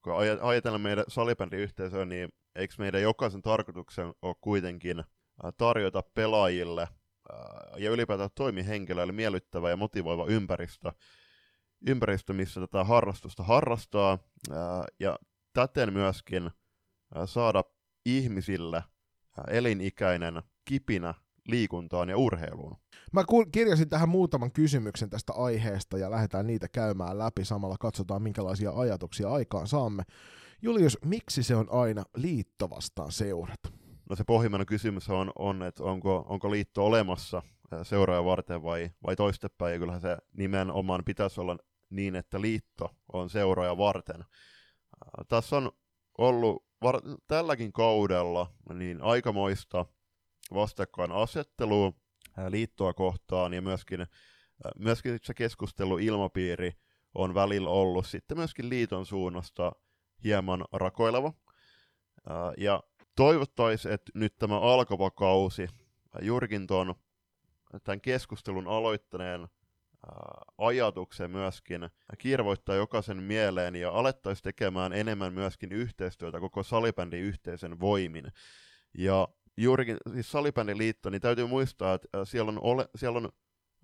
kun 0.02 0.12
ajatellaan 0.40 0.80
meidän 0.80 1.04
salibändiyhteisöä, 1.08 2.04
niin 2.04 2.28
eikö 2.54 2.74
meidän 2.78 3.02
jokaisen 3.02 3.42
tarkoituksen 3.42 4.14
ole 4.22 4.34
kuitenkin 4.40 5.04
tarjota 5.56 6.02
pelaajille– 6.14 6.88
ja 7.76 7.90
ylipäätään 7.90 8.30
toimihenkilöille 8.34 9.12
miellyttävä 9.12 9.70
ja 9.70 9.76
motivoiva 9.76 10.26
ympäristö, 10.26 10.92
ympäristö 11.86 12.32
missä 12.32 12.60
tätä 12.60 12.84
harrastusta 12.84 13.42
harrastaa, 13.42 14.18
ja 15.00 15.18
täten 15.52 15.92
myöskin 15.92 16.50
saada 17.26 17.64
ihmisille 18.06 18.82
elinikäinen 19.48 20.42
kipinä 20.64 21.14
liikuntaan 21.48 22.08
ja 22.08 22.16
urheiluun. 22.16 22.76
Mä 23.12 23.24
kirjasin 23.52 23.88
tähän 23.88 24.08
muutaman 24.08 24.52
kysymyksen 24.52 25.10
tästä 25.10 25.32
aiheesta 25.32 25.98
ja 25.98 26.10
lähdetään 26.10 26.46
niitä 26.46 26.68
käymään 26.68 27.18
läpi. 27.18 27.44
Samalla 27.44 27.76
katsotaan, 27.80 28.22
minkälaisia 28.22 28.70
ajatuksia 28.70 29.30
aikaan 29.30 29.66
saamme. 29.66 30.02
Julius, 30.62 30.98
miksi 31.04 31.42
se 31.42 31.56
on 31.56 31.66
aina 31.70 32.04
liitto 32.16 32.70
vastaan 32.70 33.12
seurat? 33.12 33.73
No 34.10 34.16
se 34.16 34.24
pohjimmainen 34.24 34.66
kysymys 34.66 35.10
on, 35.10 35.32
on 35.38 35.62
että 35.62 35.84
onko, 35.84 36.26
onko 36.28 36.50
liitto 36.50 36.86
olemassa 36.86 37.42
seuraaja 37.82 38.24
varten 38.24 38.62
vai, 38.62 38.90
vai 39.06 39.16
toistepäin, 39.16 39.72
ja 39.72 39.78
kyllähän 39.78 40.00
se 40.00 40.18
nimenomaan 40.32 41.04
pitäisi 41.04 41.40
olla 41.40 41.56
niin, 41.90 42.16
että 42.16 42.40
liitto 42.40 42.90
on 43.12 43.30
seuraaja 43.30 43.76
varten. 43.76 44.24
Tässä 45.28 45.56
on 45.56 45.72
ollut 46.18 46.64
var- 46.82 47.02
tälläkin 47.26 47.72
kaudella 47.72 48.52
niin 48.74 49.02
aikamoista 49.02 49.86
vastakkainasettelua 50.54 51.92
liittoa 52.48 52.94
kohtaan, 52.94 53.54
ja 53.54 53.62
myöskin, 53.62 54.06
myöskin 54.78 55.18
se 55.22 55.34
keskustelu 55.34 55.98
ilmapiiri 55.98 56.72
on 57.14 57.34
välillä 57.34 57.70
ollut 57.70 58.06
sitten 58.06 58.36
myöskin 58.38 58.68
liiton 58.68 59.06
suunnasta 59.06 59.72
hieman 60.24 60.64
rakoileva. 60.72 61.32
Ja 62.56 62.82
toivottaisiin, 63.16 63.94
että 63.94 64.12
nyt 64.14 64.36
tämä 64.38 64.60
alkava 64.60 65.10
kausi, 65.10 65.68
juurikin 66.22 66.66
tuon 66.66 66.94
tämän 67.84 68.00
keskustelun 68.00 68.68
aloittaneen 68.68 69.40
ää, 69.40 69.48
ajatuksen 70.58 71.30
myöskin 71.30 71.88
kirvoittaa 72.18 72.74
jokaisen 72.74 73.22
mieleen 73.22 73.76
ja 73.76 73.90
alettaisiin 73.90 74.42
tekemään 74.42 74.92
enemmän 74.92 75.32
myöskin 75.32 75.72
yhteistyötä 75.72 76.40
koko 76.40 76.62
salibändin 76.62 77.20
yhteisen 77.20 77.80
voimin. 77.80 78.32
Ja 78.98 79.28
juurikin 79.56 79.96
siis 80.12 80.30
salibändiliitto, 80.30 81.10
niin 81.10 81.20
täytyy 81.20 81.46
muistaa, 81.46 81.94
että 81.94 82.24
siellä 82.24 82.48
on, 82.48 82.58
ole, 82.62 82.88
siellä 82.96 83.18
on 83.18 83.28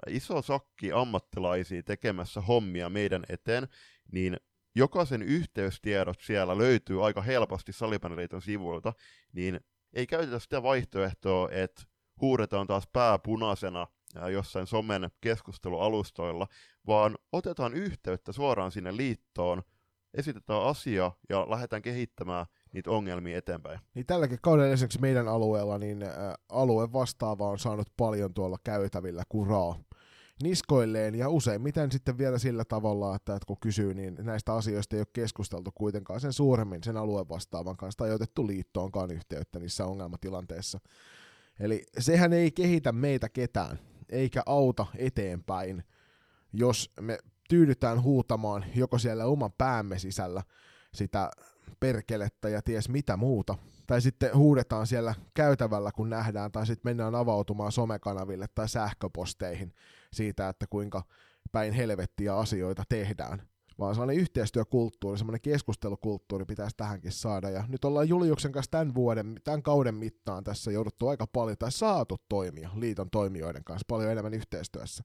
iso 0.09 0.43
sakki 0.43 0.93
ammattilaisia 0.93 1.83
tekemässä 1.83 2.41
hommia 2.41 2.91
meidän 2.91 3.24
eteen, 3.28 3.68
niin 4.12 4.37
jokaisen 4.75 5.23
yhteystiedot 5.23 6.21
siellä 6.21 6.59
löytyy 6.59 7.07
aika 7.07 7.23
helposti 7.23 7.73
Salibändiliiton 7.73 8.43
sivuilta, 8.43 8.93
niin 9.33 9.61
ei 9.93 10.07
käytetä 10.07 10.39
sitä 10.39 10.62
vaihtoehtoa, 10.62 11.49
että 11.53 11.83
huudetaan 12.21 12.66
taas 12.66 12.89
pääpunaisena 12.93 13.87
jossain 14.33 14.66
somen 14.66 15.11
keskustelualustoilla, 15.21 16.47
vaan 16.87 17.18
otetaan 17.33 17.75
yhteyttä 17.75 18.33
suoraan 18.33 18.73
sinne 18.73 18.97
liittoon, 18.97 19.62
esitetään 20.14 20.62
asia 20.62 21.12
ja 21.29 21.51
lähdetään 21.51 21.83
kehittämään 21.83 22.47
niitä 22.73 22.91
ongelmia 22.91 23.39
eteenpäin. 23.39 23.81
Niin 23.95 24.07
tälläkin 24.07 24.39
kaudella 24.43 24.73
esimerkiksi 24.73 25.01
meidän 25.01 25.29
alueella, 25.29 25.79
niin 25.79 26.05
alue 26.49 26.93
vastaava 26.93 27.49
on 27.49 27.59
saanut 27.59 27.89
paljon 27.97 28.35
tuolla 28.35 28.57
käytävillä 28.64 29.23
kuraa 29.29 29.79
niskoilleen 30.43 31.14
ja 31.14 31.28
useimmiten 31.28 31.93
sitten 31.93 32.18
vielä 32.18 32.38
sillä 32.38 32.64
tavalla, 32.64 33.16
että, 33.16 33.38
kun 33.47 33.57
kysyy, 33.61 33.95
niin 33.95 34.16
näistä 34.20 34.55
asioista 34.55 34.97
ei 34.97 35.01
ole 35.01 35.07
keskusteltu 35.12 35.70
kuitenkaan 35.74 36.20
sen 36.20 36.32
suuremmin 36.32 36.84
sen 36.84 36.97
alueen 36.97 37.28
vastaavan 37.28 37.76
kanssa 37.76 37.99
tai 37.99 38.12
otettu 38.12 38.47
liittoonkaan 38.47 39.11
yhteyttä 39.11 39.59
niissä 39.59 39.86
ongelmatilanteissa. 39.86 40.80
Eli 41.61 41.84
sehän 41.99 42.32
ei 42.32 42.51
kehitä 42.51 42.93
meitä 42.93 43.28
ketään, 43.28 43.78
eikä 44.09 44.43
auta 44.47 44.86
eteenpäin, 44.97 45.84
jos 46.53 46.91
me 47.01 47.18
tyydytään 47.49 48.03
huutamaan 48.03 48.64
joko 48.74 48.99
siellä 48.99 49.24
oman 49.24 49.53
päämme 49.53 49.99
sisällä 49.99 50.43
sitä 50.95 51.30
perkelettä 51.80 52.49
ja 52.49 52.62
ties 52.62 52.88
mitä 52.88 53.16
muuta, 53.16 53.55
tai 53.86 54.01
sitten 54.01 54.34
huudetaan 54.34 54.86
siellä 54.86 55.14
käytävällä, 55.34 55.93
kun 55.93 56.11
nähdään, 56.11 56.53
tai 56.53 56.66
sitten 56.66 56.91
mennään 56.91 57.14
avautumaan 57.14 57.72
somekanaville 57.72 58.47
tai 58.55 58.68
sähköposteihin 58.68 59.74
siitä, 60.13 60.49
että 60.49 60.67
kuinka 60.71 61.03
päin 61.53 61.73
helvettiä 61.73 62.37
asioita 62.37 62.83
tehdään. 62.89 63.43
Vaan 63.79 63.95
sellainen 63.95 64.17
yhteistyökulttuuri, 64.17 65.19
sellainen 65.19 65.41
keskustelukulttuuri 65.41 66.45
pitäisi 66.45 66.77
tähänkin 66.77 67.13
saada. 67.13 67.51
Ja 67.51 67.65
nyt 67.69 67.85
ollaan 67.85 68.09
Juliuksen 68.09 68.53
kanssa 68.53 68.71
tämän 68.71 68.95
vuoden, 68.95 69.41
tämän 69.45 69.63
kauden 69.63 69.95
mittaan 69.95 70.45
tässä 70.45 70.71
jouduttu 70.73 71.09
aika 71.09 71.27
paljon, 71.27 71.59
tai 71.59 71.73
saatu 71.73 72.17
toimia 72.29 72.71
liiton 72.75 73.11
toimijoiden 73.11 73.65
kanssa 73.65 73.85
paljon 73.89 74.11
enemmän 74.11 74.35
yhteistyössä. 74.35 75.05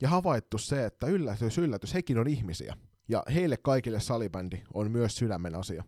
Ja 0.00 0.08
havaittu 0.08 0.58
se, 0.58 0.86
että 0.86 1.06
yllätys, 1.06 1.58
yllätys, 1.58 1.94
hekin 1.94 2.18
on 2.18 2.28
ihmisiä. 2.28 2.76
Ja 3.08 3.22
heille 3.34 3.56
kaikille 3.56 4.00
salibändi 4.00 4.62
on 4.74 4.90
myös 4.90 5.16
sydämen 5.16 5.54
asia. 5.54 5.84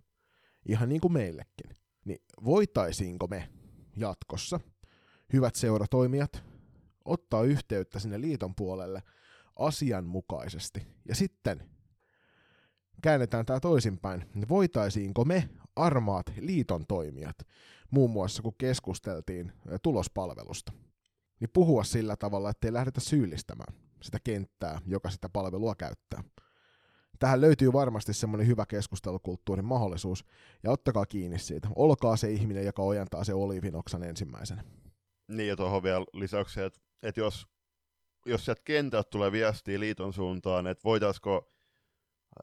Ihan 0.69 0.89
niin 0.89 1.01
kuin 1.01 1.13
meillekin. 1.13 1.77
Niin 2.05 2.19
voitaisiinko 2.45 3.27
me 3.27 3.49
jatkossa, 3.97 4.61
hyvät 5.33 5.55
seuratoimijat, 5.55 6.54
ottaa 7.05 7.43
yhteyttä 7.43 7.99
sinne 7.99 8.21
liiton 8.21 8.55
puolelle 8.55 9.03
asianmukaisesti. 9.59 10.87
Ja 11.09 11.15
sitten 11.15 11.71
käännetään 13.03 13.47
tämä 13.47 13.61
toisinpäin. 13.61 14.25
Voitaisiinko 14.49 15.25
me 15.25 15.49
armaat 15.77 16.33
liiton 16.41 16.87
toimijat, 16.87 17.37
muun 17.91 18.11
muassa 18.11 18.43
kun 18.43 18.55
keskusteltiin 18.59 19.53
tulospalvelusta, 19.83 20.73
niin 21.41 21.51
puhua 21.53 21.85
sillä 21.85 22.17
tavalla, 22.17 22.51
ettei 22.51 22.73
lähdetä 22.73 23.01
syyllistämään 23.01 23.75
sitä 24.03 24.19
kenttää, 24.25 24.81
joka 24.87 25.11
sitä 25.11 25.29
palvelua 25.29 25.75
käyttää. 25.75 26.25
Tähän 27.19 27.41
löytyy 27.41 27.73
varmasti 27.73 28.15
semmoinen 28.15 28.47
hyvä 28.47 28.67
keskustelukulttuurin 28.67 29.65
mahdollisuus, 29.65 30.25
ja 30.63 30.71
ottakaa 30.71 31.07
kiinni 31.07 31.39
siitä. 31.39 31.69
Olkaa 31.77 32.17
se 32.17 32.31
ihminen, 32.31 32.67
joka 32.67 32.83
ojentaa 32.83 33.25
se 33.25 33.35
olivinoksan 33.35 34.03
ensimmäisenä. 34.03 34.65
Niin, 35.29 35.49
ja 35.49 35.57
tuohon 35.57 35.83
vielä 35.83 36.05
lisäksi, 36.13 36.61
että, 36.61 36.81
että 37.03 37.21
jos, 37.21 37.47
jos 38.27 38.45
sieltä 38.45 38.63
kentältä 38.65 39.11
tulee 39.11 39.33
viestiä 39.33 39.81
liiton 39.81 40.13
suuntaan, 40.13 40.67
että 40.67 40.85
voitaisiko 40.85 41.51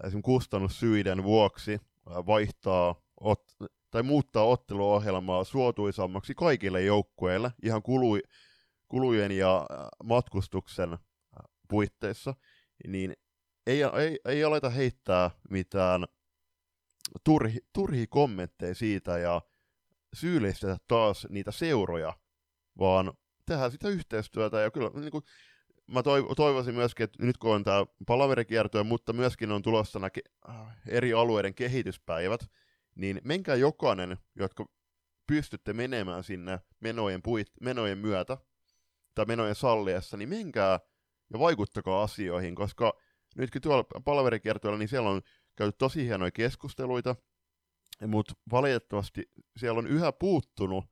esimerkiksi 0.04 0.22
kustannussyiden 0.26 1.24
vuoksi 1.24 1.80
vaihtaa 2.06 2.96
ot, 3.20 3.44
tai 3.92 4.04
muuttaa 4.04 4.44
otteluohjelmaa 4.44 5.44
suotuisammaksi 5.44 6.34
kaikille 6.36 6.82
joukkueille 6.82 7.52
ihan 7.64 7.84
kulu, 7.84 8.20
kulujen 8.88 9.32
ja 9.32 9.68
matkustuksen 10.04 10.98
puitteissa, 11.70 12.34
niin 12.88 13.16
ei, 13.68 13.82
ei, 13.84 14.20
ei 14.26 14.44
aleta 14.44 14.70
heittää 14.70 15.32
mitään 15.50 16.06
turhi, 17.24 17.58
turhi 17.74 18.08
kommentteja 18.08 18.76
siitä 18.76 19.18
ja 19.18 19.42
syyllistetä 20.14 20.78
taas 20.88 21.28
niitä 21.30 21.52
seuroja, 21.52 22.14
vaan 22.80 23.14
tehdään 23.46 23.72
sitä 23.72 23.90
yhteistyötä. 23.90 24.60
Ja 24.60 24.72
kyllä 24.72 24.90
niin 24.94 25.12
kuin, 25.12 25.24
mä 25.88 26.04
toivoisin 26.36 26.76
myöskin, 26.76 27.04
että 27.04 27.26
nyt 27.26 27.38
kun 27.38 27.56
on 27.56 27.64
tämä 27.64 27.86
palaverikiertoja, 28.08 28.84
mutta 28.84 29.14
myöskin 29.14 29.52
on 29.52 29.62
tulossa 29.62 30.00
nämä 30.00 30.10
eri 30.88 31.14
alueiden 31.14 31.54
kehityspäivät, 31.54 32.42
niin 32.96 33.22
menkää 33.24 33.56
jokainen, 33.56 34.18
jotka 34.36 34.66
pystytte 35.28 35.74
menemään 35.74 36.24
sinne 36.24 36.60
menojen, 36.80 37.22
puit, 37.22 37.48
menojen 37.62 37.98
myötä 37.98 38.38
tai 39.16 39.26
menojen 39.26 39.56
salliessa, 39.56 40.18
niin 40.18 40.30
menkää 40.30 40.80
ja 41.34 41.40
vaikuttakaa 41.40 42.04
asioihin, 42.04 42.56
koska 42.56 42.94
nytkin 43.36 43.62
tuolla 43.62 43.84
palaverikiertoilla, 44.06 44.78
niin 44.78 44.90
siellä 44.90 45.10
on 45.10 45.22
käyty 45.56 45.76
tosi 45.78 46.06
hienoja 46.06 46.32
keskusteluita, 46.32 47.16
mutta 48.08 48.34
valitettavasti 48.52 49.32
siellä 49.58 49.80
on 49.80 49.88
yhä 49.88 50.12
puuttunut 50.12 50.86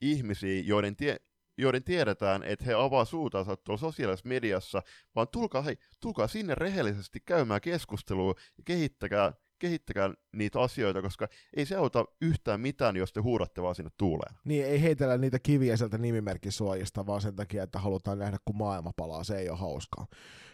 ihmisiä, 0.00 0.62
joiden, 0.64 0.96
tie, 0.96 1.16
joiden 1.58 1.84
tiedetään, 1.84 2.42
että 2.42 2.64
he 2.64 2.74
avaa 2.74 3.04
suutansa 3.04 3.56
tuolla 3.56 3.80
sosiaalisessa 3.80 4.28
mediassa, 4.28 4.82
vaan 5.14 5.28
tulkaa, 5.28 5.62
hei, 5.62 5.76
tulkaa 6.00 6.28
sinne 6.28 6.54
rehellisesti 6.54 7.20
käymään 7.20 7.60
keskustelua 7.60 8.34
ja 8.58 8.62
kehittäkää, 8.64 9.32
kehittäkää 9.58 10.10
niitä 10.32 10.60
asioita, 10.60 11.02
koska 11.02 11.28
ei 11.56 11.66
se 11.66 11.76
auta 11.76 12.04
yhtään 12.20 12.60
mitään, 12.60 12.96
jos 12.96 13.12
te 13.12 13.20
huudatte 13.20 13.62
vaan 13.62 13.74
sinne 13.74 13.90
tuuleen. 13.98 14.34
Niin, 14.44 14.66
ei 14.66 14.82
heitellä 14.82 15.18
niitä 15.18 15.38
kiviä 15.38 15.76
sieltä 15.76 15.98
nimimerkkisuojista, 15.98 17.06
vaan 17.06 17.20
sen 17.20 17.36
takia, 17.36 17.62
että 17.62 17.78
halutaan 17.78 18.18
nähdä, 18.18 18.36
kun 18.44 18.56
maailma 18.56 18.92
palaa. 18.96 19.24
Se 19.24 19.38
ei 19.38 19.48
ole 19.48 19.58
hauskaa. 19.58 20.06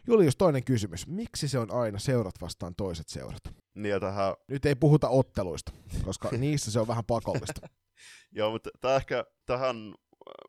Julius, 0.07 0.36
toinen 0.36 0.64
kysymys. 0.64 1.07
Miksi 1.07 1.49
se 1.49 1.59
on 1.59 1.70
aina 1.70 1.99
seurat 1.99 2.34
vastaan 2.40 2.74
toiset 2.74 3.09
seurat? 3.09 3.42
Niin 3.74 3.90
ja 3.90 4.01
tähän... 4.01 4.34
Nyt 4.49 4.66
ei 4.66 4.74
puhuta 4.74 5.09
otteluista, 5.09 5.72
koska 6.03 6.28
niissä 6.38 6.70
se 6.70 6.80
on 6.80 6.88
vähän 6.88 7.05
pakollista. 7.05 7.68
Joo, 8.32 8.51
mutta 8.51 8.70
tämä 8.80 8.96
ehkä 8.96 9.24
tähän 9.46 9.94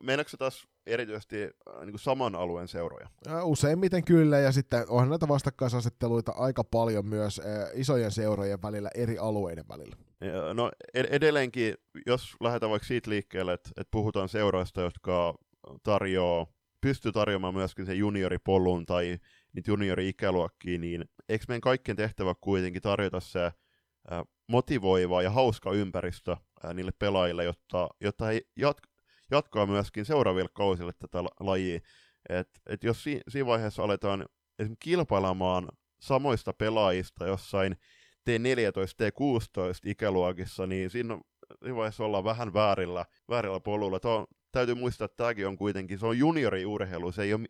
meinaatko 0.02 0.36
taas 0.36 0.68
erityisesti 0.86 1.42
äh, 1.42 1.80
niin 1.80 1.90
kuin 1.90 2.00
saman 2.00 2.34
alueen 2.34 2.68
seuroja? 2.68 3.08
Useimmiten 3.42 4.04
kyllä, 4.04 4.38
ja 4.38 4.52
sitten 4.52 4.84
onhan 4.88 5.08
näitä 5.08 5.28
vastakkaisasetteluita 5.28 6.32
aika 6.32 6.64
paljon 6.64 7.06
myös 7.06 7.38
äh, 7.38 7.68
isojen 7.74 8.10
seurojen 8.10 8.62
välillä, 8.62 8.90
eri 8.94 9.18
alueiden 9.18 9.64
välillä. 9.68 9.96
No 10.54 10.70
edelleenkin, 10.94 11.74
jos 12.06 12.36
lähdetään 12.40 12.70
vaikka 12.70 12.86
siitä 12.86 13.10
liikkeelle, 13.10 13.52
että, 13.52 13.70
että 13.76 13.90
puhutaan 13.90 14.28
seuroista, 14.28 14.80
jotka 14.80 15.34
tarjoaa, 15.82 16.46
pystyy 16.80 17.12
tarjoamaan 17.12 17.54
myöskin 17.54 17.86
sen 17.86 17.98
junioripolun 17.98 18.86
tai 18.86 19.18
niitä 19.52 19.70
juniori-ikäluokkia, 19.70 20.78
niin 20.78 21.04
eikö 21.28 21.44
meidän 21.48 21.60
kaikkien 21.60 21.96
tehtävä 21.96 22.34
kuitenkin 22.40 22.82
tarjota 22.82 23.20
se 23.20 23.44
äh, 23.44 23.52
motivoiva 24.48 25.22
ja 25.22 25.30
hauska 25.30 25.72
ympäristö 25.72 26.36
niille 26.74 26.92
pelaajille, 26.98 27.44
jotta, 27.44 27.88
jotta 28.00 28.24
he 28.24 28.40
jat- 28.60 28.89
jatkaa 29.30 29.66
myöskin 29.66 30.04
seuraaville 30.04 30.50
kausille 30.54 30.92
tätä 30.92 31.18
lajia. 31.40 31.80
Et, 32.28 32.48
et 32.66 32.84
jos 32.84 33.04
si- 33.04 33.20
siinä 33.28 33.46
vaiheessa 33.46 33.82
aletaan 33.82 34.26
esimerkiksi 34.58 34.84
kilpailemaan 34.84 35.68
samoista 36.00 36.52
pelaajista 36.52 37.26
jossain 37.26 37.76
T14, 38.30 39.06
T16 39.06 39.90
ikäluokissa, 39.90 40.66
niin 40.66 40.90
siinä, 40.90 41.18
siinä 41.62 41.76
vaiheessa 41.76 42.04
ollaan 42.04 42.24
vähän 42.24 42.54
väärillä, 42.54 43.06
väärillä 43.28 43.60
polulla. 43.60 44.00
Tuo, 44.00 44.26
täytyy 44.52 44.74
muistaa, 44.74 45.04
että 45.04 45.16
tämäkin 45.16 45.46
on 45.46 45.56
kuitenkin, 45.56 45.98
se 45.98 46.06
on 46.06 46.18
junioriurheilu, 46.18 47.12
se 47.12 47.22
ei 47.22 47.34
ole, 47.34 47.44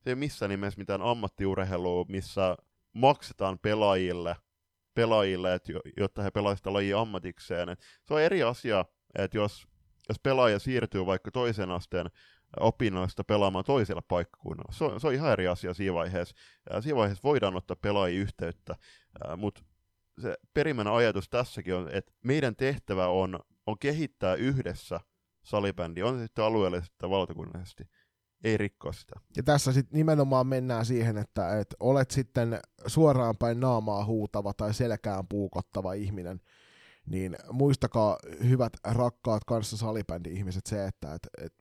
se 0.00 0.10
ei 0.10 0.12
ole 0.12 0.18
missään 0.18 0.50
nimessä 0.50 0.78
mitään 0.78 1.02
ammattiurheilua, 1.02 2.04
missä 2.08 2.56
maksetaan 2.92 3.58
pelaajille, 3.58 4.36
pelaajille 4.94 5.54
et, 5.54 5.64
jotta 5.96 6.22
he 6.22 6.30
pelaisivat 6.30 6.72
lajia 6.72 7.00
ammatikseen. 7.00 7.68
Et 7.68 7.80
se 8.04 8.14
on 8.14 8.20
eri 8.20 8.42
asia, 8.42 8.84
että 9.18 9.36
jos 9.36 9.66
jos 10.08 10.18
pelaaja 10.22 10.58
siirtyy 10.58 11.06
vaikka 11.06 11.30
toisen 11.30 11.70
asteen 11.70 12.06
opinnoista 12.60 13.24
pelaamaan 13.24 13.64
toisella 13.64 14.02
paikkakunnalla. 14.08 14.72
Se 14.72 14.84
on, 14.84 15.00
se 15.00 15.06
on 15.06 15.14
ihan 15.14 15.32
eri 15.32 15.48
asia 15.48 15.74
siinä 15.74 15.94
vaiheessa. 15.94 16.36
Siinä 16.80 16.96
vaiheessa 16.96 17.28
voidaan 17.28 17.56
ottaa 17.56 17.76
pelaajia 17.76 18.20
yhteyttä, 18.20 18.76
mutta 19.36 19.62
se 20.20 20.36
perimmäinen 20.54 20.94
ajatus 20.94 21.28
tässäkin 21.28 21.74
on, 21.74 21.90
että 21.92 22.12
meidän 22.24 22.56
tehtävä 22.56 23.06
on 23.08 23.38
on 23.66 23.78
kehittää 23.78 24.34
yhdessä 24.34 25.00
salibändi, 25.42 26.02
on 26.02 26.18
se 26.18 26.22
sitten 26.22 26.44
alueellisesti 26.44 26.94
tai 26.98 27.10
valtakunnallisesti, 27.10 27.84
ei 28.44 28.56
rikkoa 28.56 28.92
sitä. 28.92 29.20
Ja 29.36 29.42
tässä 29.42 29.72
sitten 29.72 29.96
nimenomaan 29.96 30.46
mennään 30.46 30.86
siihen, 30.86 31.18
että, 31.18 31.58
että 31.58 31.76
olet 31.80 32.10
sitten 32.10 32.60
suoraan 32.86 33.36
päin 33.38 33.60
naamaa 33.60 34.04
huutava 34.04 34.54
tai 34.54 34.74
selkään 34.74 35.28
puukottava 35.28 35.92
ihminen, 35.92 36.40
niin 37.06 37.36
muistakaa 37.52 38.18
hyvät 38.48 38.72
rakkaat 38.84 39.44
kanssa 39.44 39.76
salibändi-ihmiset 39.76 40.66
se, 40.66 40.86
että, 40.86 41.14
että, 41.14 41.28
että 41.38 41.58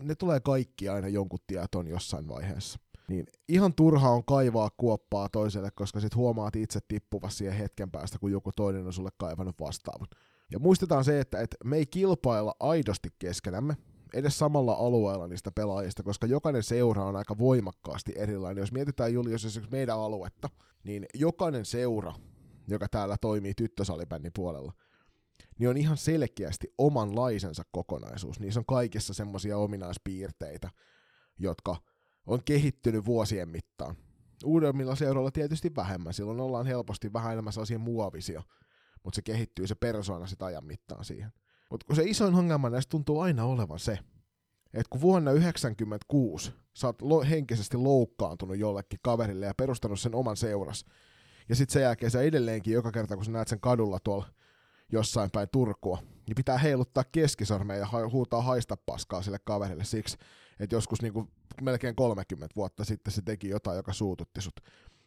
ne 0.00 0.14
tulee 0.14 0.40
kaikki 0.40 0.88
aina 0.88 1.08
jonkun 1.08 1.38
tieton 1.46 1.86
jossain 1.86 2.28
vaiheessa. 2.28 2.78
Niin 3.08 3.26
ihan 3.48 3.74
turha 3.74 4.10
on 4.10 4.24
kaivaa 4.24 4.70
kuoppaa 4.76 5.28
toiselle, 5.28 5.70
koska 5.70 6.00
sit 6.00 6.14
huomaat 6.14 6.56
itse 6.56 6.80
tippuvassa 6.88 7.38
siihen 7.38 7.56
hetken 7.56 7.90
päästä, 7.90 8.18
kun 8.18 8.32
joku 8.32 8.50
toinen 8.56 8.86
on 8.86 8.92
sulle 8.92 9.10
kaivannut 9.18 9.60
vastaavan. 9.60 10.06
Ja 10.50 10.58
muistetaan 10.58 11.04
se, 11.04 11.20
että, 11.20 11.40
että 11.40 11.56
me 11.64 11.76
ei 11.76 11.86
kilpailla 11.86 12.54
aidosti 12.60 13.08
keskenämme, 13.18 13.76
edes 14.14 14.38
samalla 14.38 14.72
alueella 14.72 15.28
niistä 15.28 15.50
pelaajista, 15.50 16.02
koska 16.02 16.26
jokainen 16.26 16.62
seura 16.62 17.04
on 17.04 17.16
aika 17.16 17.38
voimakkaasti 17.38 18.12
erilainen. 18.16 18.62
Jos 18.62 18.72
mietitään 18.72 19.12
Julius 19.12 19.44
esimerkiksi 19.44 19.76
meidän 19.76 19.98
aluetta, 19.98 20.48
niin 20.84 21.06
jokainen 21.14 21.64
seura, 21.64 22.14
joka 22.68 22.88
täällä 22.88 23.16
toimii 23.20 23.54
tyttösalibändin 23.54 24.32
puolella, 24.34 24.72
niin 25.58 25.70
on 25.70 25.76
ihan 25.76 25.96
selkeästi 25.96 26.74
omanlaisensa 26.78 27.62
kokonaisuus. 27.70 28.40
Niissä 28.40 28.60
on 28.60 28.66
kaikissa 28.66 29.14
semmoisia 29.14 29.58
ominaispiirteitä, 29.58 30.70
jotka 31.38 31.76
on 32.26 32.44
kehittynyt 32.44 33.04
vuosien 33.04 33.48
mittaan. 33.48 33.96
Uudemmilla 34.44 34.94
seuroilla 34.94 35.30
tietysti 35.30 35.74
vähemmän, 35.76 36.14
silloin 36.14 36.40
ollaan 36.40 36.66
helposti 36.66 37.12
vähän 37.12 37.32
enemmän 37.32 37.52
sellaisia 37.52 37.78
muovisia, 37.78 38.42
mutta 39.04 39.16
se 39.16 39.22
kehittyy 39.22 39.66
se 39.66 39.74
persoona 39.74 40.26
sitä 40.26 40.44
ajan 40.44 40.64
mittaan 40.64 41.04
siihen. 41.04 41.32
Mutta 41.70 41.86
kun 41.86 41.96
se 41.96 42.02
isoin 42.04 42.34
ongelma 42.34 42.70
näistä 42.70 42.90
tuntuu 42.90 43.20
aina 43.20 43.44
olevan 43.44 43.78
se, 43.78 43.92
että 44.64 44.90
kun 44.90 45.00
vuonna 45.00 45.30
1996 45.30 46.52
sä 46.74 46.86
oot 46.86 47.28
henkisesti 47.30 47.76
loukkaantunut 47.76 48.56
jollekin 48.56 48.98
kaverille 49.02 49.46
ja 49.46 49.54
perustanut 49.54 50.00
sen 50.00 50.14
oman 50.14 50.36
seuras, 50.36 50.84
ja 51.48 51.56
sitten 51.56 51.72
sen 51.72 51.82
jälkeen 51.82 52.10
sä 52.10 52.22
edelleenkin 52.22 52.74
joka 52.74 52.92
kerta, 52.92 53.16
kun 53.16 53.24
sä 53.24 53.32
näet 53.32 53.48
sen 53.48 53.60
kadulla 53.60 53.98
tuolla 54.04 54.26
jossain 54.92 55.30
päin 55.30 55.48
Turkua, 55.52 55.98
niin 56.26 56.34
pitää 56.36 56.58
heiluttaa 56.58 57.04
keskisormeja 57.12 57.80
ja 57.80 58.08
huutaa 58.12 58.42
haista 58.42 58.76
paskaa 58.86 59.22
sille 59.22 59.38
kaverille 59.44 59.84
siksi, 59.84 60.16
että 60.60 60.76
joskus 60.76 61.02
niin 61.02 61.12
kuin 61.12 61.28
melkein 61.62 61.96
30 61.96 62.56
vuotta 62.56 62.84
sitten 62.84 63.12
se 63.12 63.22
teki 63.22 63.48
jotain, 63.48 63.76
joka 63.76 63.92
suututti 63.92 64.40
sut. 64.40 64.60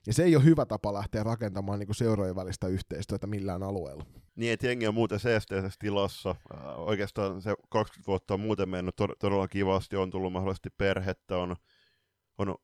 Ja 0.08 0.14
se 0.14 0.24
ei 0.24 0.36
ole 0.36 0.44
hyvä 0.44 0.66
tapa 0.66 0.94
lähteä 0.94 1.24
rakentamaan 1.24 1.80
niin 1.80 1.96
seurojen 1.96 2.36
välistä 2.36 2.68
yhteistyötä 2.68 3.28
millään 3.28 3.64
alueella. 3.64 4.06
Niin, 4.36 4.54
että 4.54 4.68
jengi 4.68 4.88
on 4.88 4.94
muuten 4.94 5.20
seesteisessä 5.20 5.78
tilassa. 5.80 6.36
Oikeastaan 6.78 7.42
se 7.42 7.56
20 7.70 8.08
vuotta 8.08 8.34
on 8.34 8.40
muuten 8.40 8.70
mennyt 8.70 8.96
to- 8.96 9.16
todella 9.20 9.48
kivasti, 9.48 9.96
on 9.96 10.10
tullut 10.10 10.34
mahdollisesti 10.34 10.70
perhettä, 10.70 11.38
on, 11.38 11.56
on 12.38 12.56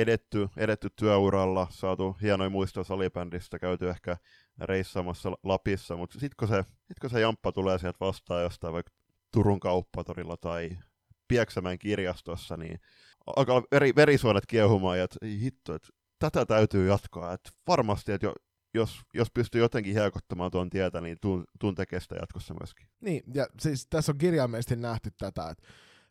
edetty, 0.00 0.48
edetty 0.56 0.90
työuralla, 0.96 1.66
saatu 1.70 2.16
hienoja 2.22 2.50
muistoja 2.50 2.84
salibändistä, 2.84 3.58
käyty 3.58 3.90
ehkä 3.90 4.16
reissaamassa 4.60 5.32
Lapissa, 5.42 5.96
mutta 5.96 6.12
sitten 6.12 6.36
kun, 6.38 6.48
se, 6.48 6.64
sit 6.88 6.98
kun 7.00 7.10
se 7.10 7.20
jamppa 7.20 7.52
tulee 7.52 7.78
sieltä 7.78 8.00
vastaan 8.00 8.42
jostain 8.42 8.72
vaikka 8.72 8.92
Turun 9.32 9.60
kauppatorilla 9.60 10.36
tai 10.36 10.70
Pieksämään 11.28 11.78
kirjastossa, 11.78 12.56
niin 12.56 12.80
alkaa 13.36 13.62
veri, 13.72 13.92
verisuonet 13.96 14.46
kiehumaan, 14.46 14.98
ja 14.98 15.04
että 15.04 15.26
hitto, 15.26 15.74
että 15.74 15.88
tätä 16.18 16.46
täytyy 16.46 16.88
jatkaa. 16.88 17.32
Että 17.32 17.50
varmasti, 17.66 18.12
että 18.12 18.26
jo, 18.26 18.34
jos, 18.74 19.00
jos 19.14 19.30
pystyy 19.30 19.60
jotenkin 19.60 19.94
helkottamaan 19.94 20.50
tuon 20.50 20.70
tietä, 20.70 21.00
niin 21.00 21.18
tuun, 21.20 21.44
tuun 21.60 21.74
tekee 21.74 22.00
sitä 22.00 22.14
jatkossa 22.14 22.54
myöskin. 22.60 22.88
Niin, 23.00 23.22
ja 23.34 23.46
siis 23.60 23.86
tässä 23.86 24.12
on 24.12 24.18
kirjaimellisesti 24.18 24.76
nähty 24.76 25.10
tätä, 25.18 25.50
että 25.50 25.62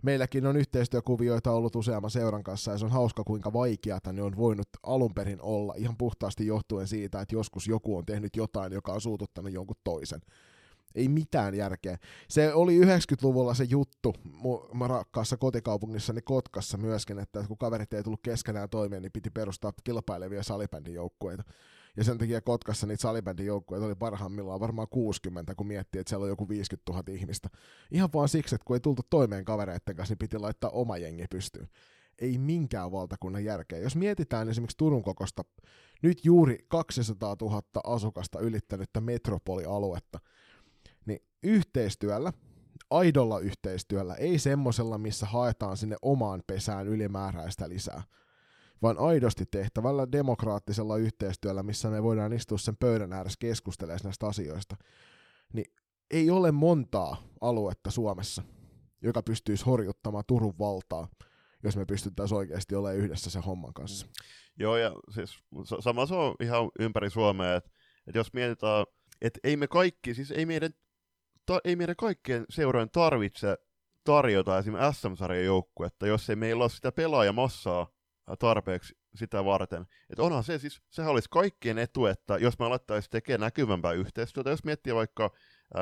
meilläkin 0.04 0.45
on 0.45 0.58
yhteistyökuvioita 0.58 1.52
ollut 1.52 1.76
useamman 1.76 2.12
seuran 2.12 2.43
kanssa, 2.43 2.72
ja 2.72 2.78
se 2.78 2.86
on 2.86 2.91
hauska, 2.91 3.24
kuinka 3.24 3.54
vaikeata 3.54 4.14
ne 4.14 4.22
on 4.22 4.38
voinut 4.38 4.70
alun 4.84 5.14
perin 5.14 5.41
olla, 5.41 5.74
ihan 5.78 5.97
puhtaasti 5.97 6.47
johtuen 6.47 6.88
siitä, 6.88 7.22
että 7.22 7.36
joskus 7.36 7.68
joku 7.68 7.97
on 7.97 8.06
tehnyt 8.06 8.36
jotain, 8.36 8.74
joka 8.74 8.93
on 8.93 9.02
suututtanut 9.02 9.54
jonkun 9.54 9.76
toisen. 9.84 10.22
Ei 10.95 11.08
mitään 11.08 11.56
järkeä. 11.56 11.97
Se 12.30 12.54
oli 12.54 12.82
90-luvulla 12.82 13.54
se 13.54 13.64
juttu 13.64 14.16
mun 14.74 14.89
rakkaassa 14.89 15.38
kotikaupungissani 15.38 16.22
Kotkassa 16.22 16.78
myöskin, 16.78 17.20
että 17.20 17.43
kun 17.47 17.58
kaverit 17.58 17.93
ei 17.93 18.04
tullut 18.04 18.24
keskenään 18.24 18.70
toimeen, 18.70 19.02
niin 19.02 19.12
piti 19.12 19.30
perustaa 19.30 19.74
kilpailevia 19.84 20.43
salibändin 20.43 20.93
joukkueita. 20.93 21.43
Ja 21.97 22.03
sen 22.03 22.17
takia 22.17 22.41
Kotkassa 22.41 22.87
niitä 22.87 23.01
salibändin 23.01 23.45
joukkueita 23.45 23.85
oli 23.85 23.95
parhaimmillaan 23.95 24.59
varmaan 24.59 24.87
60, 24.89 25.55
kun 25.55 25.67
miettii, 25.67 25.99
että 25.99 26.09
siellä 26.09 26.23
on 26.23 26.29
joku 26.29 26.49
50 26.49 26.91
000 26.91 27.03
ihmistä. 27.09 27.49
Ihan 27.91 28.09
vaan 28.13 28.29
siksi, 28.29 28.55
että 28.55 28.65
kun 28.65 28.75
ei 28.75 28.79
tultu 28.79 29.01
toimeen 29.09 29.45
kavereiden 29.45 29.95
kanssa, 29.95 30.11
niin 30.11 30.19
piti 30.19 30.37
laittaa 30.37 30.69
oma 30.69 30.97
jengi 30.97 31.25
pystyyn. 31.29 31.69
Ei 32.19 32.37
minkään 32.37 32.91
valtakunnan 32.91 33.43
järkeä. 33.43 33.79
Jos 33.79 33.95
mietitään 33.95 34.49
esimerkiksi 34.49 34.77
Turun 34.77 35.03
kokosta, 35.03 35.43
nyt 36.03 36.25
juuri 36.25 36.57
200 36.67 37.35
000 37.41 37.61
asukasta 37.83 38.39
ylittänyttä 38.39 39.01
metropolialuetta, 39.01 40.19
niin 41.05 41.19
yhteistyöllä, 41.43 42.33
aidolla 42.89 43.39
yhteistyöllä, 43.39 44.15
ei 44.15 44.39
semmosella, 44.39 44.97
missä 44.97 45.25
haetaan 45.25 45.77
sinne 45.77 45.95
omaan 46.01 46.43
pesään 46.47 46.87
ylimääräistä 46.87 47.69
lisää, 47.69 48.03
vaan 48.82 48.99
aidosti 48.99 49.45
tehtävällä 49.45 50.11
demokraattisella 50.11 50.97
yhteistyöllä, 50.97 51.63
missä 51.63 51.89
me 51.89 52.03
voidaan 52.03 52.34
istua 52.34 52.57
sen 52.57 52.77
pöydän 52.77 53.13
ääressä 53.13 53.38
keskustelemaan 53.39 53.99
näistä 54.03 54.27
asioista, 54.27 54.75
niin 55.53 55.73
ei 56.11 56.30
ole 56.30 56.51
montaa 56.51 57.23
aluetta 57.41 57.91
Suomessa, 57.91 58.43
joka 59.01 59.23
pystyisi 59.23 59.65
horjuttamaan 59.65 60.23
Turun 60.27 60.59
valtaa, 60.59 61.07
jos 61.63 61.77
me 61.77 61.86
pystyttäisiin 61.86 62.38
oikeasti 62.38 62.75
olemaan 62.75 62.97
yhdessä 62.97 63.30
sen 63.30 63.43
homman 63.43 63.73
kanssa. 63.73 64.05
Mm. 64.05 64.11
Joo, 64.59 64.77
ja 64.77 64.95
siis 65.13 65.39
sama 65.80 66.05
se 66.05 66.15
on 66.15 66.36
ihan 66.39 66.69
ympäri 66.80 67.09
Suomea, 67.09 67.55
että, 67.55 67.69
että 68.07 68.19
jos 68.19 68.34
mietitään, 68.34 68.86
että 69.21 69.39
ei 69.43 69.57
me 69.57 69.67
kaikki, 69.67 70.13
siis 70.13 70.32
ei 70.32 70.45
meidän 70.45 70.71
ta, 71.45 71.59
ei 71.63 71.75
meidän 71.75 71.95
kaikkien 71.95 72.45
seurojen 72.49 72.89
tarvitse 72.89 73.57
tarjota 74.03 74.57
esimerkiksi 74.57 75.01
SM-sarjan 75.01 75.45
joukkuetta, 75.45 76.07
jos 76.07 76.30
ei 76.30 76.36
meillä 76.36 76.63
ole 76.63 76.69
sitä 76.69 76.91
pelaajamassaa 76.91 77.88
tarpeeksi 78.39 78.97
sitä 79.15 79.45
varten. 79.45 79.86
Että 80.09 80.23
onhan 80.23 80.43
se 80.43 80.59
siis, 80.59 80.82
sehän 80.89 81.11
olisi 81.11 81.30
kaikkien 81.32 81.77
etu, 81.77 82.05
että 82.05 82.38
jos 82.38 82.59
me 82.59 82.65
alettaisiin 82.65 83.11
tekemään 83.11 83.39
näkyvämpää 83.39 83.91
yhteistyötä, 83.91 84.49
jos 84.49 84.63
miettii 84.63 84.95
vaikka 84.95 85.32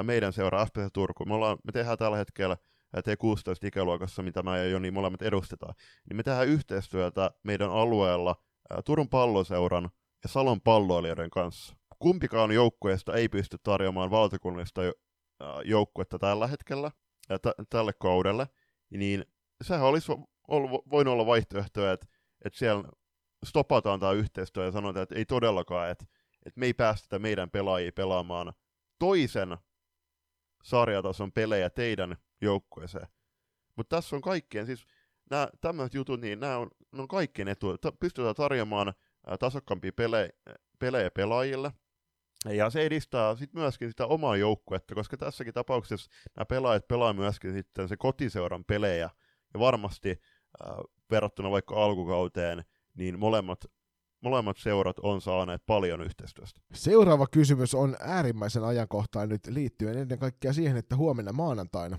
meidän 0.04 0.34
seuraa 0.34 0.66
FPS 0.66 0.90
Turku, 0.94 1.26
me, 1.26 1.34
ollaan, 1.34 1.58
me 1.64 1.72
tehdään 1.72 1.98
tällä 1.98 2.18
hetkellä 2.18 2.58
T16 2.98 3.68
ikäluokassa, 3.68 4.24
mitä 4.24 4.44
mä 4.44 4.58
ja 4.58 4.66
Joni 4.66 4.92
molemmat 4.92 5.22
edustetaan, 5.22 5.74
niin 6.10 6.18
me 6.18 6.24
tehdään 6.24 6.48
yhteistyötä 6.48 7.32
meidän 7.44 7.72
alueella 7.72 8.36
Turun 8.86 9.10
palloseuran 9.10 9.90
ja 10.24 10.30
Salon 10.30 10.62
palloilijoiden 10.62 11.30
kanssa. 11.30 11.76
Kumpikaan 12.00 12.52
joukkueesta 12.52 13.14
ei 13.14 13.30
pysty 13.30 13.58
tarjoamaan 13.64 14.12
valtakunnallista 14.12 14.82
joukkuetta 15.66 16.20
tällä 16.20 16.48
hetkellä, 16.48 16.92
t- 17.28 17.70
tälle 17.70 17.94
kaudelle, 17.94 18.48
niin 18.90 19.26
sehän 19.64 19.86
olisi 19.86 20.12
ollut, 20.48 20.90
voinut 20.92 21.12
olla 21.12 21.26
vaihtoehto, 21.26 21.92
että, 21.92 22.08
että 22.48 22.60
siellä 22.60 22.84
stopataan 23.46 24.00
tämä 24.00 24.12
yhteistyö 24.12 24.66
ja 24.66 24.72
sanotaan, 24.72 25.04
että 25.04 25.16
ei 25.16 25.26
todellakaan, 25.26 25.90
että, 25.90 26.06
että 26.46 26.60
me 26.60 26.66
ei 26.66 26.74
päästetä 26.74 27.20
meidän 27.20 27.50
pelaajia 27.50 27.92
pelaamaan 27.92 28.54
toisen 29.00 29.58
sarjatason 30.64 31.32
pelejä 31.32 31.70
teidän 31.70 32.18
joukkueeseen. 32.42 33.08
Mutta 33.76 33.96
tässä 33.96 34.16
on 34.16 34.22
kaikkien, 34.22 34.66
siis 34.66 34.86
nämä 35.30 35.50
tämmöiset 35.62 35.94
jutut, 35.94 36.22
niin 36.22 36.40
nämä 36.40 36.58
on, 36.58 36.70
on 36.98 37.08
kaikkien 37.08 37.48
etu. 37.48 37.78
Pystytään 38.00 38.36
tarjoamaan 38.36 38.94
tasokkampia 39.40 39.92
pelejä, 39.94 40.30
pelejä 40.80 41.12
pelaajille, 41.12 41.72
ja 42.46 42.70
se 42.70 42.82
edistää 42.82 43.36
sitten 43.36 43.62
myöskin 43.62 43.90
sitä 43.90 44.06
omaa 44.06 44.38
joukkuetta, 44.38 44.96
koska 44.96 45.18
tässäkin 45.18 45.54
tapauksessa 45.54 46.12
nämä 46.36 46.46
pelaajat 46.46 46.88
pelaa 46.88 47.14
myöskin 47.14 47.54
sitten 47.54 47.88
se 47.88 47.98
kotiseuran 47.98 48.66
pelejä, 48.66 49.10
ja 49.54 49.60
varmasti 49.60 50.10
äh, 50.10 50.78
verrattuna 51.12 51.52
vaikka 51.52 51.76
alkukauteen, 51.76 52.64
niin 52.94 53.20
molemmat, 53.20 53.66
molemmat 54.22 54.58
seurat 54.58 55.00
on 55.00 55.22
saaneet 55.22 55.62
paljon 55.66 56.02
yhteistyöstä. 56.02 56.62
Seuraava 56.74 57.28
kysymys 57.32 57.76
on 57.76 57.96
äärimmäisen 58.00 58.64
ajankohtaan 58.64 59.30
nyt 59.30 59.48
liittyen 59.48 59.98
ennen 59.98 60.20
kaikkea 60.20 60.54
siihen, 60.54 60.78
että 60.78 60.96
huomenna 60.96 61.34
maanantaina, 61.34 61.98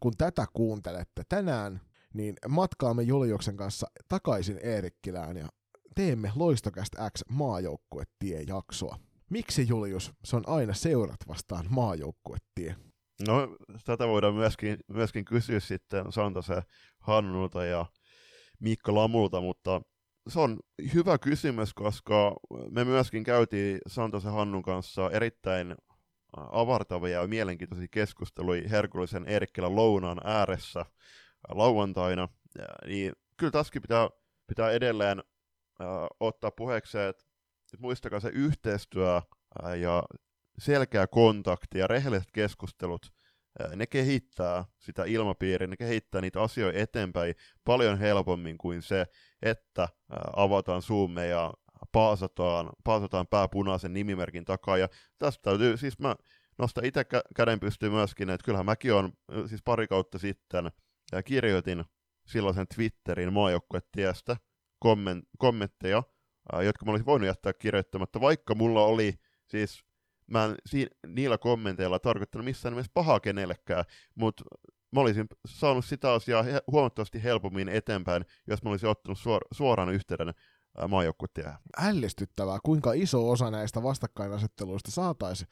kun 0.00 0.16
tätä 0.18 0.46
kuuntelette 0.52 1.22
tänään, 1.28 1.80
niin 2.14 2.34
matkaamme 2.48 3.02
Juliuksen 3.02 3.56
kanssa 3.56 3.86
takaisin 4.08 4.60
Eerikkilään 4.62 5.36
ja 5.36 5.48
teemme 5.94 6.32
Loistokästä 6.36 7.10
X 7.10 7.22
maajoukkuetie-jaksoa. 7.28 8.98
Miksi 9.30 9.68
Julius, 9.68 10.12
se 10.24 10.36
on 10.36 10.42
aina 10.46 10.74
seurat 10.74 11.20
vastaan 11.28 11.66
maajoukkuettie? 11.68 12.76
No, 13.26 13.56
tätä 13.84 14.06
voidaan 14.08 14.34
myöskin, 14.34 14.78
myöskin 14.88 15.24
kysyä 15.24 15.60
sitten 15.60 16.12
Santase 16.12 16.62
Hannulta 16.98 17.64
ja 17.64 17.86
Mikko 18.60 18.94
Lamulta, 18.94 19.40
mutta 19.40 19.82
se 20.28 20.40
on 20.40 20.58
hyvä 20.94 21.18
kysymys, 21.18 21.74
koska 21.74 22.36
me 22.70 22.84
myöskin 22.84 23.24
käytiin 23.24 23.78
Santase 23.86 24.28
Hannun 24.28 24.62
kanssa 24.62 25.10
erittäin 25.10 25.74
avartavia 26.36 27.20
ja 27.20 27.28
mielenkiintoisia 27.28 27.88
keskusteluja 27.90 28.68
Herkullisen 28.68 29.28
Eerikkilän 29.28 29.76
lounaan 29.76 30.20
ääressä 30.24 30.84
lauantaina, 31.48 32.28
niin 32.86 33.12
kyllä 33.36 33.50
tässäkin 33.50 33.82
pitää, 33.82 34.08
pitää 34.46 34.70
edelleen 34.70 35.18
äh, 35.80 35.86
ottaa 36.20 36.50
puheeksi, 36.50 36.98
että, 36.98 37.24
muistakaa 37.78 38.20
se 38.20 38.28
yhteistyö 38.28 39.16
äh, 39.16 39.78
ja 39.78 40.02
selkeä 40.58 41.06
kontakti 41.06 41.78
ja 41.78 41.86
rehelliset 41.86 42.28
keskustelut, 42.32 43.06
äh, 43.06 43.19
ne 43.76 43.86
kehittää 43.86 44.64
sitä 44.78 45.04
ilmapiiriä, 45.04 45.66
ne 45.66 45.76
kehittää 45.76 46.20
niitä 46.20 46.42
asioita 46.42 46.78
eteenpäin 46.78 47.34
paljon 47.64 47.98
helpommin 47.98 48.58
kuin 48.58 48.82
se, 48.82 49.06
että 49.42 49.88
avataan 50.36 50.82
zoomeja 50.82 51.36
ja 51.36 51.52
paasataan, 51.92 52.70
paasataan 52.84 53.26
pää 53.26 53.48
punaisen 53.48 53.92
nimimerkin 53.92 54.44
takaa. 54.44 54.78
Ja 54.78 54.88
tästä 55.18 55.42
täytyy, 55.42 55.76
siis 55.76 55.98
mä 55.98 56.16
nostan 56.58 56.84
itse 56.84 57.04
käden 57.36 57.60
pystyyn 57.60 57.92
myöskin, 57.92 58.30
että 58.30 58.44
kyllähän 58.44 58.66
mäkin 58.66 58.94
on 58.94 59.12
siis 59.46 59.62
pari 59.64 59.86
kautta 59.86 60.18
sitten 60.18 60.70
ja 61.12 61.22
kirjoitin 61.22 61.84
silloisen 62.26 62.66
Twitterin 62.74 63.32
maajoukkuetiestä 63.32 64.36
komment- 64.84 65.26
kommentteja, 65.38 66.02
jotka 66.64 66.84
mä 66.84 66.90
olisin 66.90 67.06
voinut 67.06 67.26
jättää 67.26 67.52
kirjoittamatta, 67.52 68.20
vaikka 68.20 68.54
mulla 68.54 68.84
oli 68.84 69.14
siis 69.46 69.84
mä 70.30 70.44
en 70.44 70.54
si- 70.66 70.90
niillä 71.06 71.38
kommenteilla 71.38 71.98
tarkoittanut 71.98 72.44
missään 72.44 72.72
nimessä 72.72 72.90
pahaa 72.94 73.20
kenellekään, 73.20 73.84
mutta 74.14 74.44
mä 74.92 75.00
olisin 75.00 75.26
saanut 75.46 75.84
sitä 75.84 76.12
asiaa 76.12 76.44
huomattavasti 76.70 77.22
helpommin 77.22 77.68
eteenpäin, 77.68 78.24
jos 78.46 78.62
mä 78.62 78.70
olisin 78.70 78.88
ottanut 78.88 79.18
suor- 79.18 79.46
suoran 79.52 79.88
yhteyden 79.88 80.34
maajoukkuetiehän. 80.88 81.58
Ällistyttävää, 81.78 82.58
kuinka 82.62 82.92
iso 82.92 83.30
osa 83.30 83.50
näistä 83.50 83.82
vastakkainasetteluista 83.82 84.90
saataisiin 84.90 85.48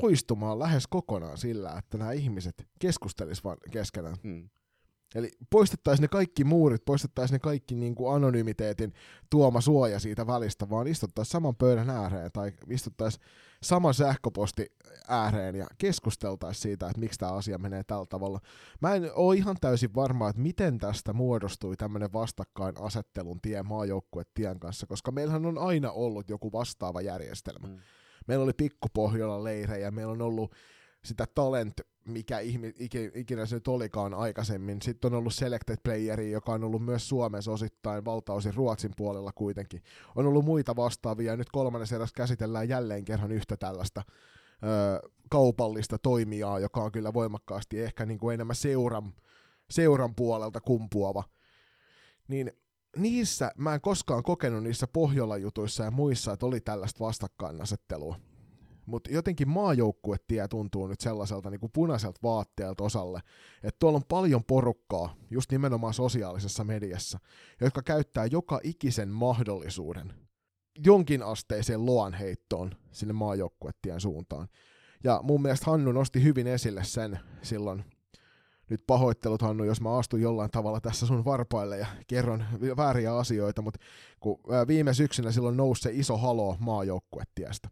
poistumaan 0.00 0.58
lähes 0.58 0.86
kokonaan 0.86 1.38
sillä, 1.38 1.72
että 1.78 1.98
nämä 1.98 2.12
ihmiset 2.12 2.68
keskustelisivat 2.78 3.58
keskenään. 3.70 4.16
Hmm. 4.22 4.48
Eli 5.14 5.30
poistettaisiin 5.50 6.02
ne 6.02 6.08
kaikki 6.08 6.44
muurit, 6.44 6.84
poistettaisiin 6.84 7.34
ne 7.34 7.38
kaikki 7.38 7.74
niin 7.74 7.94
kuin 7.94 8.14
anonymiteetin 8.14 8.92
tuoma 9.30 9.60
suoja 9.60 9.98
siitä 9.98 10.26
välistä, 10.26 10.70
vaan 10.70 10.86
istuttaisiin 10.86 11.32
saman 11.32 11.56
pöydän 11.56 11.90
ääreen 11.90 12.30
tai 12.32 12.52
istuttaisiin 12.70 13.24
saman 13.62 13.94
sähköposti 13.94 14.72
ääreen 15.08 15.54
ja 15.54 15.66
keskusteltaisiin 15.78 16.62
siitä, 16.62 16.86
että 16.86 17.00
miksi 17.00 17.18
tämä 17.18 17.32
asia 17.32 17.58
menee 17.58 17.84
tällä 17.84 18.06
tavalla. 18.08 18.40
Mä 18.82 18.94
en 18.94 19.10
ole 19.14 19.36
ihan 19.36 19.56
täysin 19.60 19.94
varma, 19.94 20.28
että 20.28 20.42
miten 20.42 20.78
tästä 20.78 21.12
muodostui 21.12 21.76
tämmöinen 21.76 22.12
vastakkainasettelun 22.12 23.40
tie 23.40 23.62
maajoukkuetien 23.62 24.60
kanssa, 24.60 24.86
koska 24.86 25.12
meillähän 25.12 25.46
on 25.46 25.58
aina 25.58 25.92
ollut 25.92 26.30
joku 26.30 26.52
vastaava 26.52 27.00
järjestelmä. 27.00 27.68
Mm. 27.68 27.78
Meillä 28.26 28.44
oli 28.44 28.52
pikkupohjola 28.52 29.44
leirejä, 29.44 29.90
meillä 29.90 30.12
on 30.12 30.22
ollut 30.22 30.54
sitä 31.08 31.26
talent, 31.34 31.80
mikä 32.04 32.38
ihmi, 32.38 32.74
ikinä 33.14 33.46
se 33.46 33.56
nyt 33.56 33.68
olikaan 33.68 34.14
aikaisemmin. 34.14 34.82
Sitten 34.82 35.12
on 35.12 35.18
ollut 35.18 35.34
selected 35.34 35.76
playeri, 35.82 36.30
joka 36.30 36.52
on 36.52 36.64
ollut 36.64 36.84
myös 36.84 37.08
Suomessa 37.08 37.52
osittain, 37.52 38.04
valtaosin 38.04 38.54
Ruotsin 38.54 38.92
puolella 38.96 39.32
kuitenkin. 39.32 39.82
On 40.16 40.26
ollut 40.26 40.44
muita 40.44 40.76
vastaavia, 40.76 41.32
ja 41.32 41.36
nyt 41.36 41.50
kolmannessa 41.50 41.96
erässä 41.96 42.14
käsitellään 42.16 42.68
jälleen 42.68 43.04
kerran 43.04 43.32
yhtä 43.32 43.56
tällaista 43.56 44.02
ö, 44.06 45.08
kaupallista 45.30 45.98
toimijaa, 45.98 46.58
joka 46.58 46.82
on 46.82 46.92
kyllä 46.92 47.12
voimakkaasti 47.12 47.80
ehkä 47.80 48.06
niin 48.06 48.18
kuin 48.18 48.34
enemmän 48.34 48.56
seuran, 48.56 49.12
seuran 49.70 50.14
puolelta 50.14 50.60
kumpuava. 50.60 51.24
Niin 52.28 52.52
niissä 52.96 53.52
mä 53.56 53.74
en 53.74 53.80
koskaan 53.80 54.22
kokenut 54.22 54.62
niissä 54.62 54.86
Pohjola-jutuissa 54.86 55.84
ja 55.84 55.90
muissa, 55.90 56.32
että 56.32 56.46
oli 56.46 56.60
tällaista 56.60 57.04
vastakkainasettelua. 57.04 58.16
Mutta 58.88 59.12
jotenkin 59.12 59.48
maajoukkuetie 59.48 60.48
tuntuu 60.48 60.86
nyt 60.86 61.00
sellaiselta 61.00 61.50
niin 61.50 61.60
kuin 61.60 61.72
punaiselta 61.72 62.20
vaatteelta 62.22 62.84
osalle, 62.84 63.20
että 63.62 63.78
tuolla 63.78 63.96
on 63.96 64.04
paljon 64.08 64.44
porukkaa, 64.44 65.14
just 65.30 65.52
nimenomaan 65.52 65.94
sosiaalisessa 65.94 66.64
mediassa, 66.64 67.18
jotka 67.60 67.82
käyttää 67.82 68.26
joka 68.26 68.60
ikisen 68.62 69.08
mahdollisuuden 69.08 70.14
jonkin 70.84 71.22
asteiseen 71.22 71.86
loan 71.86 72.14
heittoon 72.14 72.70
sinne 72.90 73.12
maajoukkuetien 73.12 74.00
suuntaan. 74.00 74.48
Ja 75.04 75.20
mun 75.22 75.42
mielestä 75.42 75.70
Hannu 75.70 75.92
nosti 75.92 76.22
hyvin 76.22 76.46
esille 76.46 76.84
sen 76.84 77.18
silloin, 77.42 77.84
nyt 78.70 78.86
pahoittelut 78.86 79.42
Hannu, 79.42 79.64
jos 79.64 79.80
mä 79.80 79.96
astun 79.96 80.20
jollain 80.20 80.50
tavalla 80.50 80.80
tässä 80.80 81.06
sun 81.06 81.24
varpaille 81.24 81.78
ja 81.78 81.86
kerron 82.06 82.44
vääriä 82.76 83.16
asioita, 83.16 83.62
mutta 83.62 83.80
kun 84.20 84.38
viime 84.68 84.94
syksynä 84.94 85.32
silloin 85.32 85.56
nousi 85.56 85.82
se 85.82 85.90
iso 85.92 86.16
halo 86.16 86.56
maajoukkuetiestä. 86.60 87.68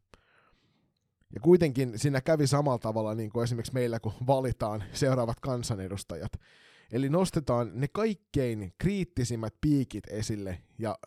Ja 1.35 1.41
kuitenkin 1.41 1.99
siinä 1.99 2.21
kävi 2.21 2.47
samalla 2.47 2.79
tavalla 2.79 3.15
niin 3.15 3.31
kuin 3.31 3.45
esimerkiksi 3.45 3.75
meillä, 3.75 4.01
kun 4.01 4.13
valitaan 4.27 4.85
seuraavat 4.93 5.41
kansanedustajat. 5.41 6.33
Eli 6.93 7.09
nostetaan 7.09 7.71
ne 7.75 7.89
kaikkein 7.89 8.73
kriittisimmät 8.79 9.55
piikit 9.61 10.05
esille 10.11 10.59
ja 10.79 10.99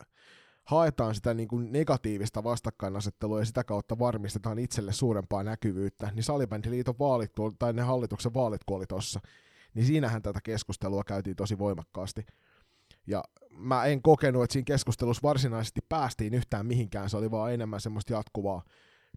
haetaan 0.63 1.15
sitä 1.15 1.33
niin 1.33 1.47
kuin 1.47 1.71
negatiivista 1.71 2.43
vastakkainasettelua 2.43 3.39
ja 3.39 3.45
sitä 3.45 3.63
kautta 3.63 3.99
varmistetaan 3.99 4.59
itselle 4.59 4.93
suurempaa 4.93 5.43
näkyvyyttä, 5.43 6.11
niin 6.13 6.23
Salibändiliiton 6.23 6.99
vaalit, 6.99 7.31
tai 7.59 7.73
ne 7.73 7.81
hallituksen 7.81 8.33
vaalit, 8.33 8.63
kun 8.63 8.77
oli 8.77 8.85
niin 9.73 9.85
siinähän 9.85 10.21
tätä 10.21 10.39
keskustelua 10.43 11.03
käytiin 11.03 11.35
tosi 11.35 11.57
voimakkaasti. 11.57 12.25
Ja 13.07 13.23
mä 13.51 13.85
en 13.85 14.01
kokenut, 14.01 14.43
että 14.43 14.53
siinä 14.53 14.65
keskustelussa 14.65 15.23
varsinaisesti 15.23 15.81
päästiin 15.89 16.33
yhtään 16.33 16.65
mihinkään, 16.65 17.09
se 17.09 17.17
oli 17.17 17.31
vaan 17.31 17.53
enemmän 17.53 17.81
semmoista 17.81 18.13
jatkuvaa 18.13 18.63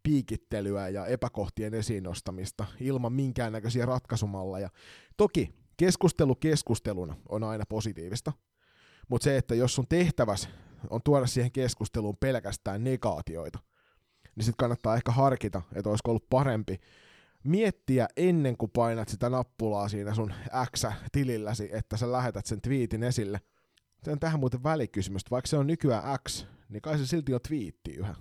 piikittelyä 0.03 0.89
ja 0.89 1.07
epäkohtien 1.07 1.75
esiin 1.75 2.03
nostamista 2.03 2.67
ilman 2.81 3.13
minkäännäköisiä 3.13 3.87
ratkaisumalleja. 3.87 4.71
Toki 5.17 5.55
keskustelu 5.77 6.35
keskusteluna 6.35 7.17
on 7.29 7.45
aina 7.45 7.65
positiivista, 7.69 8.33
mutta 9.09 9.25
se, 9.25 9.37
että 9.37 9.55
jos 9.55 9.75
sun 9.75 9.89
tehtäväs 9.89 10.49
on 10.91 11.01
tuoda 11.05 11.27
siihen 11.27 11.53
keskusteluun 11.53 12.17
pelkästään 12.17 12.85
negaatioita, 12.85 13.59
niin 14.37 14.45
sitten 14.45 14.57
kannattaa 14.59 14.97
ehkä 14.97 15.13
harkita, 15.13 15.63
että 15.75 15.91
olisiko 15.91 16.11
ollut 16.11 16.29
parempi 16.31 16.81
miettiä 17.45 18.09
ennen 18.17 18.57
kuin 18.57 18.71
painat 18.71 19.09
sitä 19.09 19.31
nappulaa 19.31 19.89
siinä 19.89 20.15
sun 20.15 20.33
X-tililläsi, 20.77 21.69
että 21.73 21.97
sä 21.97 22.13
lähetät 22.13 22.47
sen 22.47 22.61
twiitin 22.61 23.03
esille. 23.03 23.41
Se 24.05 24.11
on 24.11 24.21
tähän 24.21 24.41
muuten 24.41 24.63
välikysymys, 24.63 25.23
vaikka 25.31 25.49
se 25.49 25.57
on 25.57 25.67
nykyään 25.67 26.19
X, 26.29 26.47
niin 26.69 26.83
kai 26.83 26.99
se 26.99 27.07
silti 27.07 27.35
on 27.35 27.41
twiitti 27.49 27.91
yhä. 27.91 28.15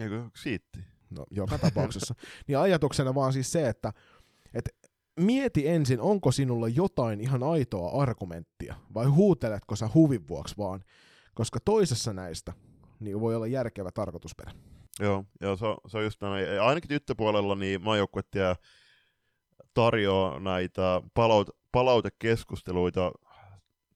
Eikö 0.00 0.30
siitti? 0.36 0.80
No, 1.10 1.26
joka 1.30 1.58
tapauksessa. 1.58 2.14
niin 2.48 2.58
ajatuksena 2.58 3.14
vaan 3.14 3.32
siis 3.32 3.52
se, 3.52 3.68
että, 3.68 3.92
että 4.54 4.70
mieti 5.20 5.68
ensin, 5.68 6.00
onko 6.00 6.32
sinulla 6.32 6.68
jotain 6.68 7.20
ihan 7.20 7.42
aitoa 7.42 8.02
argumenttia, 8.02 8.74
vai 8.94 9.06
huuteletko 9.06 9.76
sä 9.76 9.88
huvin 9.94 10.28
vuoksi 10.28 10.54
vaan, 10.58 10.84
koska 11.34 11.60
toisessa 11.64 12.12
näistä 12.12 12.52
niin 13.00 13.20
voi 13.20 13.36
olla 13.36 13.46
järkevä 13.46 13.90
tarkoitusperä. 13.92 14.52
Joo, 15.00 15.24
joo 15.40 15.56
se, 15.56 15.66
on, 15.66 15.76
se 15.86 15.98
on 15.98 16.04
just 16.04 16.20
näin. 16.20 16.60
Ainakin 16.60 16.88
tyttöpuolella 16.88 17.54
niin 17.54 17.82
maajoukkuetia 17.82 18.56
tarjoaa 19.74 20.40
näitä 20.40 21.02
palaut- 21.14 21.56
palautekeskusteluita, 21.72 23.12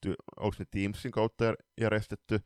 ty- 0.07 0.15
onko 0.37 0.57
ne 0.59 0.65
Teamsin 0.71 1.13
kautta 1.13 1.45
järjestetty, 1.81 2.41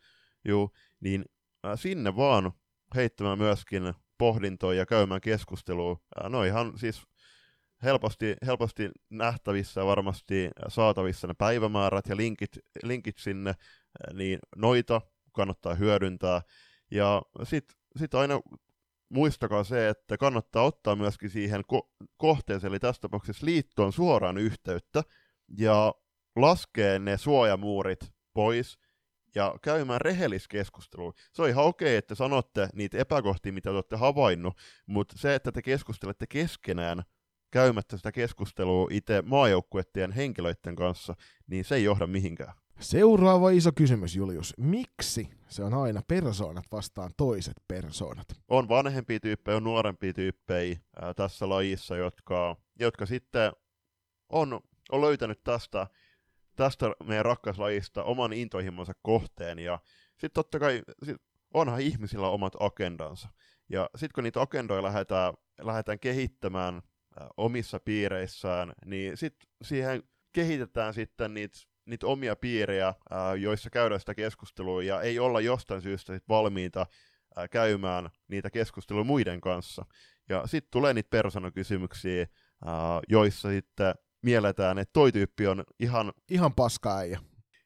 juu, 0.45 0.71
niin 1.01 1.25
äh, 1.67 1.73
sinne 1.79 2.17
vaan 2.17 2.53
heittämään 2.95 3.39
myöskin 3.39 3.95
pohdintoja 4.19 4.79
ja 4.79 4.87
käymään 4.87 5.21
keskustelua. 5.21 5.97
No 6.29 6.45
ihan 6.45 6.79
siis 6.79 7.03
helposti, 7.83 8.37
helposti 8.47 8.91
nähtävissä 9.11 9.87
varmasti 9.87 10.51
saatavissa 10.69 11.27
ne 11.27 11.35
päivämäärät 11.39 12.07
ja 12.07 12.17
linkit, 12.17 12.59
linkit 12.83 13.19
sinne, 13.19 13.55
niin 14.13 14.39
noita 14.57 15.01
kannattaa 15.33 15.75
hyödyntää. 15.75 16.43
Ja 16.91 17.23
sitten 17.43 17.77
sit 17.97 18.15
aina 18.15 18.41
muistakaa 19.09 19.65
se, 19.65 19.89
että 19.89 20.17
kannattaa 20.17 20.63
ottaa 20.63 20.97
myöskin 20.97 21.31
siihen 21.31 21.61
ko- 21.73 22.07
kohteeseen, 22.17 22.71
eli 22.71 22.79
tässä 22.79 23.01
tapauksessa 23.01 23.47
liittoon 23.47 23.93
suoraan 23.93 24.39
yhteyttä, 24.39 25.03
ja 25.59 25.95
laskee 26.37 26.99
ne 26.99 27.17
suojamuurit 27.17 28.13
pois, 28.35 28.79
ja 29.35 29.55
käymään 29.63 30.01
rehelliskeskustelua. 30.01 31.13
Se 31.33 31.43
on 31.43 31.49
ihan 31.49 31.65
okei, 31.65 31.97
että 31.97 32.15
sanotte 32.15 32.69
niitä 32.75 32.99
epäkohtia, 32.99 33.53
mitä 33.53 33.71
te 33.71 33.75
olette 33.75 33.97
havainnut, 33.97 34.57
mutta 34.87 35.19
se, 35.19 35.35
että 35.35 35.53
te 35.53 35.63
keskustelette 35.63 36.27
keskenään, 36.27 37.03
käymättä 37.51 37.97
sitä 37.97 38.13
keskustelua 38.13 38.89
itse 38.91 39.23
maajoukkuettien 39.23 40.13
henkilöiden 40.13 40.77
kanssa, 40.77 41.15
niin 41.47 41.65
se 41.65 41.75
ei 41.75 41.85
johda 41.85 42.07
mihinkään. 42.07 42.55
Seuraava 42.81 43.51
iso 43.51 43.73
kysymys, 43.73 44.17
Julius. 44.17 44.55
Miksi 44.59 45.29
se 45.49 45.65
on 45.65 45.75
aina 45.75 46.03
persoonat 46.09 46.65
vastaan 46.73 47.11
toiset 47.17 47.55
persoonat? 47.69 48.27
On 48.49 48.69
vanhempia 48.69 49.21
tyyppejä, 49.21 49.57
on 49.57 49.65
nuorempia 49.65 50.13
tyyppejä 50.13 50.79
ää, 51.01 51.15
tässä 51.15 51.49
lajissa, 51.49 51.97
jotka, 51.97 52.57
jotka 52.81 53.07
sitten 53.07 53.53
on, 54.29 54.61
on 54.93 55.01
löytänyt 55.01 55.45
tästä, 55.45 55.87
tästä 56.59 56.87
meidän 57.05 57.25
rakkaslajista 57.25 58.05
oman 58.05 58.33
intohimonsa 58.33 58.93
kohteen. 59.03 59.59
Ja 59.59 59.79
sitten 60.11 60.31
totta 60.35 60.59
kai 60.59 60.83
sit 61.03 61.17
onhan 61.55 61.81
ihmisillä 61.81 62.29
omat 62.29 62.53
agendansa. 62.61 63.29
Ja 63.69 63.91
sitten 63.95 64.15
kun 64.15 64.25
niitä 64.25 64.41
agendoja 64.41 64.83
lähdetään 64.83 65.35
lähdetään 65.61 65.99
kehittämään 65.99 66.83
omissa 67.37 67.81
piireissään, 67.81 68.73
niin 68.85 69.17
sitten 69.17 69.49
siihen 69.63 70.03
kehitetään 70.33 70.95
sitten 70.95 71.35
niitä 71.35 71.59
niitä 71.87 72.07
omia 72.07 72.37
piirejä, 72.37 72.95
joissa 73.39 73.71
käydään 73.71 74.01
sitä 74.01 74.15
keskustelua, 74.15 74.83
ja 74.83 75.01
ei 75.01 75.19
olla 75.19 75.41
jostain 75.41 75.83
syystä 75.83 76.15
sit 76.15 76.29
valmiita 76.29 76.87
ää, 77.37 77.49
käymään 77.49 78.11
niitä 78.29 78.51
keskusteluja 78.51 79.05
muiden 79.05 79.41
kanssa. 79.41 79.85
Ja 80.29 80.47
sitten 80.47 80.71
tulee 80.71 80.95
niitä 80.95 81.11
persoonakysymyksiä, 81.11 82.27
joissa 83.09 83.49
sitten 83.49 83.95
mielletään, 84.23 84.79
että 84.79 84.93
toi 84.93 85.13
tyyppi 85.13 85.47
on 85.47 85.65
ihan... 85.81 86.13
Ihan 86.31 86.55
paska 86.55 86.97
äijä. 86.97 87.21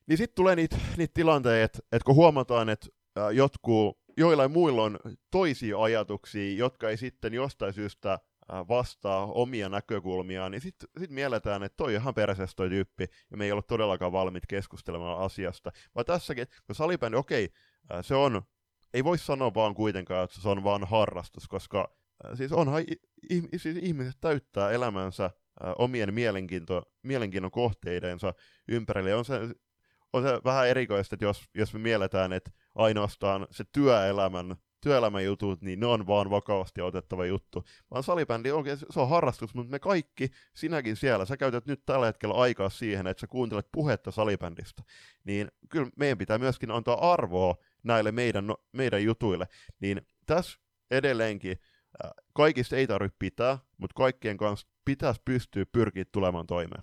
Niin 0.06 0.18
sitten 0.18 0.34
tulee 0.34 0.56
niitä, 0.56 0.76
niitä 0.96 1.14
tilanteita, 1.14 1.78
että 1.92 2.04
kun 2.06 2.14
huomataan, 2.14 2.68
että 2.68 2.88
jotkut, 3.32 3.98
joillain 4.16 4.50
muilla 4.50 4.82
on 4.82 4.98
toisia 5.30 5.78
ajatuksia, 5.78 6.56
jotka 6.56 6.90
ei 6.90 6.96
sitten 6.96 7.34
jostain 7.34 7.72
syystä 7.72 8.18
vastaa 8.68 9.26
omia 9.26 9.68
näkökulmiaan, 9.68 10.52
niin 10.52 10.60
sitten 10.60 10.88
sit 10.98 11.10
mielletään, 11.10 11.62
että 11.62 11.76
toi 11.76 11.96
on 11.96 12.02
ihan 12.02 12.14
perseestä 12.14 12.56
toi 12.56 12.68
tyyppi, 12.68 13.06
ja 13.30 13.36
me 13.36 13.44
ei 13.44 13.52
ole 13.52 13.62
todellakaan 13.62 14.12
valmiit 14.12 14.46
keskustelemaan 14.48 15.18
asiasta. 15.18 15.72
Vaan 15.94 16.06
tässäkin, 16.06 16.46
kun 16.66 16.74
salibändi, 16.74 17.16
okei, 17.16 17.52
se 18.02 18.14
on, 18.14 18.42
ei 18.94 19.04
voi 19.04 19.18
sanoa 19.18 19.54
vaan 19.54 19.74
kuitenkaan, 19.74 20.24
että 20.24 20.40
se 20.40 20.48
on 20.48 20.64
vaan 20.64 20.84
harrastus, 20.88 21.48
koska 21.48 21.96
siis 22.34 22.52
onhan, 22.52 22.84
siis 23.56 23.76
ihmiset 23.80 24.16
täyttää 24.20 24.70
elämänsä 24.70 25.30
omien 25.78 26.14
mielenkiinto, 26.14 26.82
mielenkiinnon 27.02 27.50
kohteidensa 27.50 28.34
ympärille. 28.68 29.14
On 29.14 29.24
se, 29.24 29.40
on 30.12 30.22
se 30.22 30.40
vähän 30.44 30.68
erikoista, 30.68 31.14
että 31.14 31.24
jos, 31.24 31.42
jos 31.54 31.74
me 31.74 31.80
mielletään, 31.80 32.32
että 32.32 32.50
ainoastaan 32.74 33.46
se 33.50 33.64
työelämän 33.72 34.56
työelämän 34.82 35.24
jutut, 35.24 35.62
niin 35.62 35.80
ne 35.80 35.86
on 35.86 36.06
vaan 36.06 36.30
vakavasti 36.30 36.80
otettava 36.80 37.26
juttu. 37.26 37.64
Vaan 37.90 38.02
salibändi 38.02 38.50
oikein, 38.50 38.78
se 38.78 39.00
on 39.00 39.08
harrastus, 39.08 39.54
mutta 39.54 39.70
me 39.70 39.78
kaikki, 39.78 40.28
sinäkin 40.54 40.96
siellä, 40.96 41.24
sä 41.24 41.36
käytät 41.36 41.66
nyt 41.66 41.82
tällä 41.86 42.06
hetkellä 42.06 42.34
aikaa 42.34 42.70
siihen, 42.70 43.06
että 43.06 43.20
sä 43.20 43.26
kuuntelet 43.26 43.66
puhetta 43.72 44.10
salibändistä. 44.10 44.82
Niin 45.24 45.48
kyllä 45.68 45.90
meidän 45.96 46.18
pitää 46.18 46.38
myöskin 46.38 46.70
antaa 46.70 47.12
arvoa 47.12 47.54
näille 47.82 48.12
meidän, 48.12 48.54
meidän 48.72 49.04
jutuille. 49.04 49.46
Niin 49.80 50.06
tässä 50.26 50.58
edelleenkin 50.90 51.58
kaikista 52.32 52.76
ei 52.76 52.86
tarvitse 52.86 53.16
pitää, 53.18 53.58
mutta 53.76 53.94
kaikkien 53.94 54.36
kanssa 54.36 54.68
pitäisi 54.84 55.20
pystyä 55.24 55.64
pyrkiä 55.72 56.04
tulemaan 56.12 56.46
toimeen. 56.46 56.82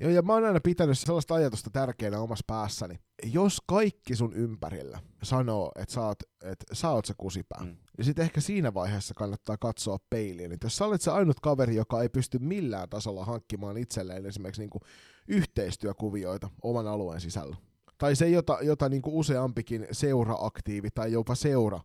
Joo, 0.00 0.10
ja 0.10 0.22
mä 0.22 0.32
oon 0.32 0.44
aina 0.44 0.60
pitänyt 0.64 0.98
sellaista 0.98 1.34
ajatusta 1.34 1.70
tärkeänä 1.70 2.20
omassa 2.20 2.44
päässäni. 2.46 2.98
Jos 3.24 3.62
kaikki 3.66 4.16
sun 4.16 4.34
ympärillä 4.34 4.98
sanoo, 5.22 5.72
että 5.76 5.94
sä 5.94 6.00
oot, 6.00 6.22
että 6.44 6.64
sä, 6.74 6.90
oot 6.90 7.04
se 7.04 7.14
kusipää, 7.18 7.60
mm. 7.64 7.76
niin 7.96 8.04
sitten 8.04 8.22
ehkä 8.22 8.40
siinä 8.40 8.74
vaiheessa 8.74 9.14
kannattaa 9.14 9.56
katsoa 9.56 9.98
peiliin. 10.10 10.52
Että 10.52 10.66
jos 10.66 10.76
sä 10.76 10.84
olet 10.84 11.00
se 11.00 11.10
ainut 11.10 11.40
kaveri, 11.40 11.76
joka 11.76 12.02
ei 12.02 12.08
pysty 12.08 12.38
millään 12.38 12.88
tasolla 12.88 13.24
hankkimaan 13.24 13.76
itselleen 13.76 14.26
esimerkiksi 14.26 14.62
niinku 14.62 14.80
yhteistyökuvioita 15.28 16.50
oman 16.62 16.86
alueen 16.86 17.20
sisällä, 17.20 17.56
tai 17.98 18.16
se, 18.16 18.28
jota, 18.28 18.58
jota 18.62 18.88
niinku 18.88 19.18
useampikin 19.18 19.86
seuraaktiivi 19.92 20.88
tai 20.90 21.12
jopa 21.12 21.34
seura 21.34 21.80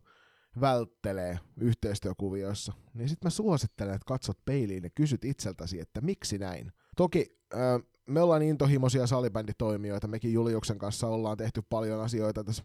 välttelee 0.60 1.38
yhteistyökuvioissa, 1.60 2.72
niin 2.94 3.08
sitten 3.08 3.26
mä 3.26 3.30
suosittelen, 3.30 3.94
että 3.94 4.06
katsot 4.06 4.44
peiliin 4.44 4.84
ja 4.84 4.90
kysyt 4.90 5.24
itseltäsi, 5.24 5.80
että 5.80 6.00
miksi 6.00 6.38
näin. 6.38 6.72
Toki 6.96 7.38
äh, 7.54 7.60
me 8.06 8.20
ollaan 8.20 8.42
intohimoisia 8.42 9.06
salibänditoimijoita, 9.06 10.08
mekin 10.08 10.32
Juliuksen 10.32 10.78
kanssa 10.78 11.06
ollaan 11.06 11.36
tehty 11.36 11.62
paljon 11.68 12.00
asioita 12.00 12.44
tässä 12.44 12.64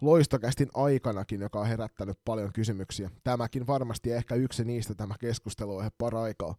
loistokästin 0.00 0.68
aikanakin, 0.74 1.40
joka 1.40 1.60
on 1.60 1.66
herättänyt 1.66 2.18
paljon 2.24 2.52
kysymyksiä. 2.52 3.10
Tämäkin 3.24 3.66
varmasti 3.66 4.12
ehkä 4.12 4.34
yksi 4.34 4.64
niistä 4.64 4.94
tämä 4.94 5.14
keskustelu 5.20 5.76
on 5.76 5.90
paraikaa. 5.98 6.54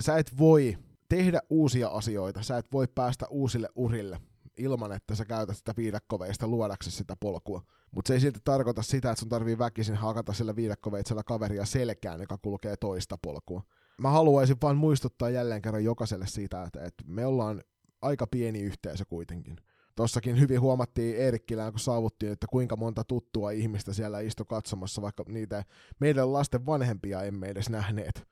Sä 0.00 0.18
et 0.18 0.38
voi 0.38 0.78
tehdä 1.08 1.40
uusia 1.50 1.88
asioita, 1.88 2.42
sä 2.42 2.58
et 2.58 2.66
voi 2.72 2.88
päästä 2.94 3.26
uusille 3.28 3.68
urille 3.74 4.20
ilman, 4.56 4.92
että 4.92 5.14
sä 5.14 5.24
käytät 5.24 5.56
sitä 5.56 5.74
viidakkoveista 5.76 6.48
luodaksesi 6.48 6.96
sitä 6.96 7.16
polkua. 7.20 7.62
Mutta 7.90 8.08
se 8.08 8.14
ei 8.14 8.20
silti 8.20 8.40
tarkoita 8.44 8.82
sitä, 8.82 9.10
että 9.10 9.20
sun 9.20 9.28
tarvii 9.28 9.58
väkisin 9.58 9.96
hakata 9.96 10.32
sillä 10.32 10.56
viidakkoveitsellä 10.56 11.22
kaveria 11.22 11.64
selkään, 11.64 12.20
joka 12.20 12.38
kulkee 12.38 12.76
toista 12.76 13.18
polkua 13.22 13.62
mä 14.00 14.10
haluaisin 14.10 14.56
vaan 14.62 14.76
muistuttaa 14.76 15.30
jälleen 15.30 15.62
kerran 15.62 15.84
jokaiselle 15.84 16.26
siitä, 16.26 16.62
että, 16.62 16.84
että 16.84 17.04
me 17.06 17.26
ollaan 17.26 17.62
aika 18.02 18.26
pieni 18.26 18.60
yhteisö 18.60 19.04
kuitenkin. 19.04 19.56
Tossakin 19.96 20.40
hyvin 20.40 20.60
huomattiin 20.60 21.16
Eerikkilään, 21.16 21.72
kun 21.72 21.80
saavuttiin, 21.80 22.32
että 22.32 22.46
kuinka 22.50 22.76
monta 22.76 23.04
tuttua 23.04 23.50
ihmistä 23.50 23.92
siellä 23.92 24.20
istui 24.20 24.46
katsomassa, 24.48 25.02
vaikka 25.02 25.24
niitä 25.28 25.64
meidän 26.00 26.32
lasten 26.32 26.66
vanhempia 26.66 27.22
emme 27.22 27.46
edes 27.48 27.70
nähneet, 27.70 28.28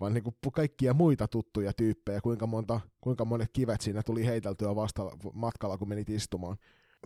vaan 0.00 0.14
niin 0.14 0.24
kuin 0.24 0.36
kaikkia 0.52 0.94
muita 0.94 1.28
tuttuja 1.28 1.72
tyyppejä, 1.72 2.20
kuinka, 2.20 2.46
monta, 2.46 2.80
kuinka 3.00 3.24
monet 3.24 3.50
kivet 3.52 3.80
siinä 3.80 4.02
tuli 4.02 4.26
heiteltyä 4.26 4.74
vasta 4.74 5.02
matkalla, 5.32 5.78
kun 5.78 5.88
menit 5.88 6.10
istumaan. 6.10 6.56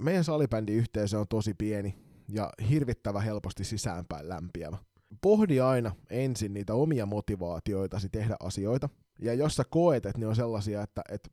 Meidän 0.01 0.25
salibändiyhteisö 0.25 1.19
on 1.19 1.29
tosi 1.29 1.55
pieni 1.55 1.95
ja 2.29 2.51
hirvittävä 2.71 3.21
helposti 3.21 3.65
sisäänpäin 3.65 4.29
lämpiävä 4.29 4.77
pohdi 5.21 5.61
aina 5.61 5.95
ensin 6.11 6.55
niitä 6.55 6.75
omia 6.75 7.07
motivaatioitasi 7.07 8.09
tehdä 8.09 8.37
asioita, 8.41 8.89
ja 9.21 9.35
jos 9.35 9.57
sä 9.57 9.65
koet, 9.71 10.07
että 10.07 10.19
ne 10.19 10.27
on 10.27 10.37
sellaisia, 10.37 10.83
että, 10.83 11.03
että 11.09 11.31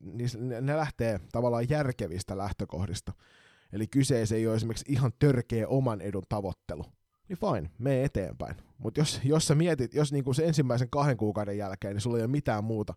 ne 0.61 0.77
lähtee 0.77 1.19
tavallaan 1.31 1.69
järkevistä 1.69 2.37
lähtökohdista, 2.37 3.13
eli 3.73 3.87
kyseessä 3.87 4.35
ei 4.35 4.47
ole 4.47 4.55
esimerkiksi 4.55 4.91
ihan 4.91 5.11
törkeä 5.19 5.67
oman 5.67 6.01
edun 6.01 6.23
tavoittelu, 6.29 6.85
niin 7.29 7.37
fine, 7.39 7.69
mene 7.77 8.03
eteenpäin. 8.03 8.55
Mutta 8.77 8.99
jos, 8.99 9.21
jos 9.23 9.47
sä 9.47 9.55
mietit, 9.55 9.93
jos 9.93 10.11
niinku 10.11 10.33
se 10.33 10.45
ensimmäisen 10.45 10.89
kahden 10.89 11.17
kuukauden 11.17 11.57
jälkeen, 11.57 11.93
niin 11.93 12.01
sulla 12.01 12.17
ei 12.17 12.23
ole 12.23 12.31
mitään 12.31 12.63
muuta 12.63 12.93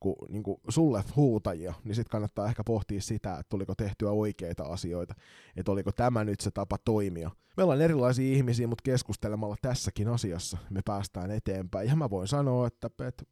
kuin, 0.00 0.16
niin 0.28 0.42
kuin 0.42 0.60
sulle 0.68 1.04
huutajia, 1.16 1.74
niin 1.84 1.94
sitten 1.94 2.10
kannattaa 2.10 2.46
ehkä 2.46 2.64
pohtia 2.64 3.00
sitä, 3.00 3.32
että 3.32 3.48
tuliko 3.48 3.74
tehtyä 3.74 4.10
oikeita 4.10 4.62
asioita, 4.62 5.14
että 5.56 5.72
oliko 5.72 5.92
tämä 5.92 6.24
nyt 6.24 6.40
se 6.40 6.50
tapa 6.50 6.76
toimia. 6.84 7.30
Me 7.56 7.62
ollaan 7.62 7.80
erilaisia 7.80 8.36
ihmisiä, 8.36 8.66
mutta 8.66 8.82
keskustelemalla 8.82 9.56
tässäkin 9.62 10.08
asiassa 10.08 10.58
me 10.70 10.80
päästään 10.84 11.30
eteenpäin. 11.30 11.88
Ja 11.88 11.96
mä 11.96 12.10
voin 12.10 12.28
sanoa, 12.28 12.66
että, 12.66 12.90
että 13.08 13.24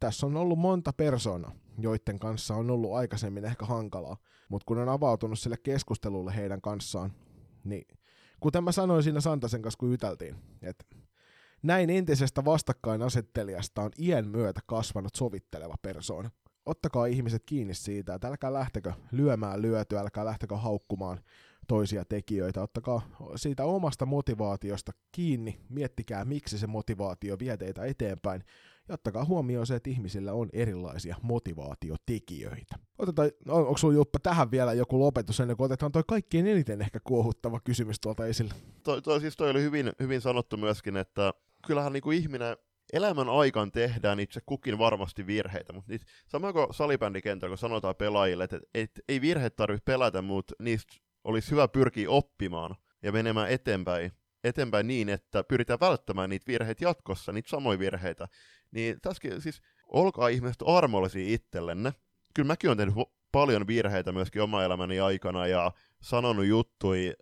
tässä 0.00 0.26
on 0.26 0.36
ollut 0.36 0.58
monta 0.58 0.92
persoonaa, 0.92 1.52
joiden 1.78 2.18
kanssa 2.18 2.54
on 2.54 2.70
ollut 2.70 2.94
aikaisemmin 2.94 3.44
ehkä 3.44 3.66
hankalaa, 3.66 4.16
mutta 4.48 4.64
kun 4.66 4.78
on 4.78 4.88
avautunut 4.88 5.38
sille 5.38 5.56
keskustelulle 5.56 6.36
heidän 6.36 6.60
kanssaan, 6.60 7.12
niin 7.64 7.86
kuten 8.40 8.64
mä 8.64 8.72
sanoin 8.72 9.02
siinä 9.02 9.20
Santasen 9.20 9.62
kanssa, 9.62 9.78
kun 9.78 9.92
yteltiin, 9.92 10.36
että 10.62 10.84
näin 11.62 11.90
entisestä 11.90 12.44
vastakkainasettelijasta 12.44 13.82
on 13.82 13.90
iän 13.98 14.28
myötä 14.28 14.60
kasvanut 14.66 15.14
sovitteleva 15.14 15.74
persoona. 15.82 16.30
Ottakaa 16.66 17.06
ihmiset 17.06 17.42
kiinni 17.46 17.74
siitä, 17.74 18.14
että 18.14 18.28
älkää 18.28 18.52
lähtekö 18.52 18.92
lyömään 19.12 19.62
lyötyä, 19.62 20.00
älkää 20.00 20.24
lähtekö 20.24 20.56
haukkumaan 20.56 21.20
toisia 21.68 22.04
tekijöitä. 22.04 22.62
Ottakaa 22.62 23.02
siitä 23.36 23.64
omasta 23.64 24.06
motivaatiosta 24.06 24.92
kiinni, 25.12 25.60
miettikää 25.68 26.24
miksi 26.24 26.58
se 26.58 26.66
motivaatio 26.66 27.38
vie 27.38 27.56
teitä 27.56 27.84
eteenpäin 27.84 28.44
ja 28.88 28.94
ottakaa 28.94 29.24
huomioon 29.24 29.66
se, 29.66 29.74
että 29.74 29.90
ihmisillä 29.90 30.32
on 30.32 30.48
erilaisia 30.52 31.16
motivaatiotekijöitä. 31.22 32.76
Otetaan, 32.98 33.30
on, 33.48 33.60
onko 33.60 33.78
sulla 33.78 33.94
Juppa 33.94 34.18
tähän 34.18 34.50
vielä 34.50 34.72
joku 34.72 35.00
lopetus 35.00 35.40
ennen 35.40 35.56
kuin 35.56 35.64
otetaan 35.64 35.92
toi 35.92 36.02
kaikkein 36.08 36.46
eniten 36.46 36.82
ehkä 36.82 37.00
kuohuttava 37.04 37.60
kysymys 37.60 38.00
tuolta 38.00 38.26
esille? 38.26 38.54
Toi, 38.82 39.02
toi, 39.02 39.20
siis 39.20 39.36
toi 39.36 39.50
oli 39.50 39.62
hyvin, 39.62 39.92
hyvin 40.00 40.20
sanottu 40.20 40.56
myöskin, 40.56 40.96
että 40.96 41.34
kyllähän 41.68 41.92
niin 41.92 42.02
kuin 42.02 42.18
ihminen 42.18 42.56
elämän 42.92 43.28
aikaan 43.28 43.72
tehdään 43.72 44.20
itse 44.20 44.40
kukin 44.46 44.78
varmasti 44.78 45.26
virheitä, 45.26 45.72
mutta 45.72 45.92
niitä, 45.92 46.04
sama 46.28 46.52
kuin 46.52 46.74
salibändikentällä, 46.74 47.50
kun 47.50 47.58
sanotaan 47.58 47.96
pelaajille, 47.96 48.44
että, 48.44 48.60
että 48.74 49.00
ei 49.08 49.20
virheet 49.20 49.56
tarvitse 49.56 49.84
pelätä, 49.84 50.22
mutta 50.22 50.54
niistä 50.58 50.96
olisi 51.24 51.50
hyvä 51.50 51.68
pyrkiä 51.68 52.10
oppimaan 52.10 52.76
ja 53.02 53.12
menemään 53.12 53.50
eteenpäin, 53.50 54.12
eteenpäin 54.44 54.86
niin, 54.86 55.08
että 55.08 55.44
pyritään 55.44 55.80
välttämään 55.80 56.30
niitä 56.30 56.46
virheitä 56.46 56.84
jatkossa, 56.84 57.32
niitä 57.32 57.48
samoja 57.48 57.78
virheitä. 57.78 58.28
Niin 58.70 59.00
tässäkin 59.02 59.40
siis, 59.40 59.60
olkaa 59.86 60.28
ihmiset 60.28 60.62
armollisia 60.66 61.34
itsellenne. 61.34 61.92
Kyllä 62.34 62.46
mäkin 62.46 62.70
olen 62.70 62.78
tehnyt 62.78 62.94
paljon 63.32 63.66
virheitä 63.66 64.12
myöskin 64.12 64.42
oma 64.42 64.64
elämäni 64.64 65.00
aikana 65.00 65.46
ja 65.46 65.72
sanonut 66.02 66.46
juttuja, 66.46 67.12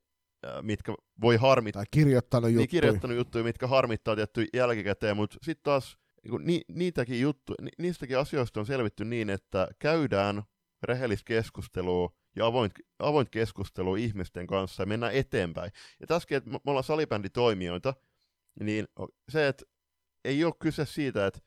mitkä 0.62 0.94
voi 1.20 1.36
harmittaa. 1.36 1.80
Tai 1.80 1.86
kirjoittanut 1.90 2.50
juttuja. 2.50 2.62
Niin, 2.62 2.68
kirjoittanut 2.68 3.16
juttuja, 3.16 3.44
mitkä 3.44 3.66
harmittaa 3.66 4.16
tietty 4.16 4.46
jälkikäteen, 4.54 5.16
mutta 5.16 5.36
sitten 5.42 5.64
taas 5.64 5.98
niin 6.22 6.46
ni, 6.46 6.60
niitäkin 6.68 7.20
juttu, 7.20 7.54
ni, 7.62 7.70
niistäkin 7.78 8.18
asioista 8.18 8.60
on 8.60 8.66
selvitty 8.66 9.04
niin, 9.04 9.30
että 9.30 9.68
käydään 9.78 10.42
rehellistä 10.82 11.24
keskustelua 11.26 12.12
ja 12.36 12.46
avoint, 12.46 12.72
avoint 12.98 13.28
keskustelu 13.30 13.96
ihmisten 13.96 14.46
kanssa 14.46 14.82
ja 14.82 14.86
mennään 14.86 15.14
eteenpäin. 15.14 15.72
Ja 16.00 16.06
tässäkin, 16.06 16.36
että 16.36 16.50
me 16.50 16.58
ollaan 16.66 16.84
salibänditoimijoita, 16.84 17.94
niin 18.60 18.88
se, 19.28 19.48
että 19.48 19.64
ei 20.24 20.44
ole 20.44 20.54
kyse 20.58 20.86
siitä, 20.86 21.26
että, 21.26 21.40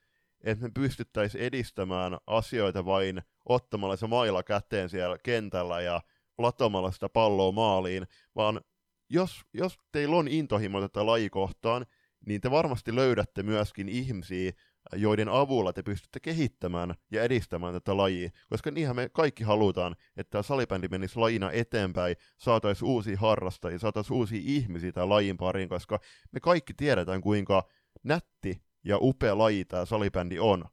että 0.43 0.65
me 0.65 0.71
pystyttäisiin 0.73 1.43
edistämään 1.43 2.17
asioita 2.27 2.85
vain 2.85 3.21
ottamalla 3.45 3.95
se 3.95 4.07
maila 4.07 4.43
käteen 4.43 4.89
siellä 4.89 5.17
kentällä 5.23 5.81
ja 5.81 6.01
latomalla 6.37 6.91
sitä 6.91 7.09
palloa 7.09 7.51
maaliin, 7.51 8.07
vaan 8.35 8.61
jos, 9.09 9.41
jos 9.53 9.77
teillä 9.91 10.15
on 10.15 10.27
intohimo 10.27 10.81
tätä 10.81 11.05
lajikohtaan, 11.05 11.85
niin 12.25 12.41
te 12.41 12.51
varmasti 12.51 12.95
löydätte 12.95 13.43
myöskin 13.43 13.89
ihmisiä, 13.89 14.51
joiden 14.93 15.29
avulla 15.29 15.73
te 15.73 15.83
pystytte 15.83 16.19
kehittämään 16.19 16.95
ja 17.11 17.23
edistämään 17.23 17.73
tätä 17.73 17.97
lajia, 17.97 18.29
koska 18.49 18.71
niinhän 18.71 18.95
me 18.95 19.09
kaikki 19.09 19.43
halutaan, 19.43 19.95
että 20.17 20.31
tämä 20.31 20.41
salibändi 20.41 20.87
menisi 20.87 21.19
lajina 21.19 21.51
eteenpäin, 21.51 22.15
saataisiin 22.37 22.89
uusia 22.89 23.17
harrastajia, 23.17 23.79
saataisiin 23.79 24.17
uusia 24.17 24.41
ihmisiä 24.43 24.91
tämän 24.91 25.09
lajin 25.09 25.37
pariin, 25.37 25.69
koska 25.69 25.99
me 26.31 26.39
kaikki 26.39 26.73
tiedetään, 26.73 27.21
kuinka 27.21 27.67
nätti 28.03 28.61
ja 28.83 28.97
upea 29.01 29.37
laji 29.37 29.65
tämä 29.65 29.85
salibändi 29.85 30.39
on. 30.39 30.65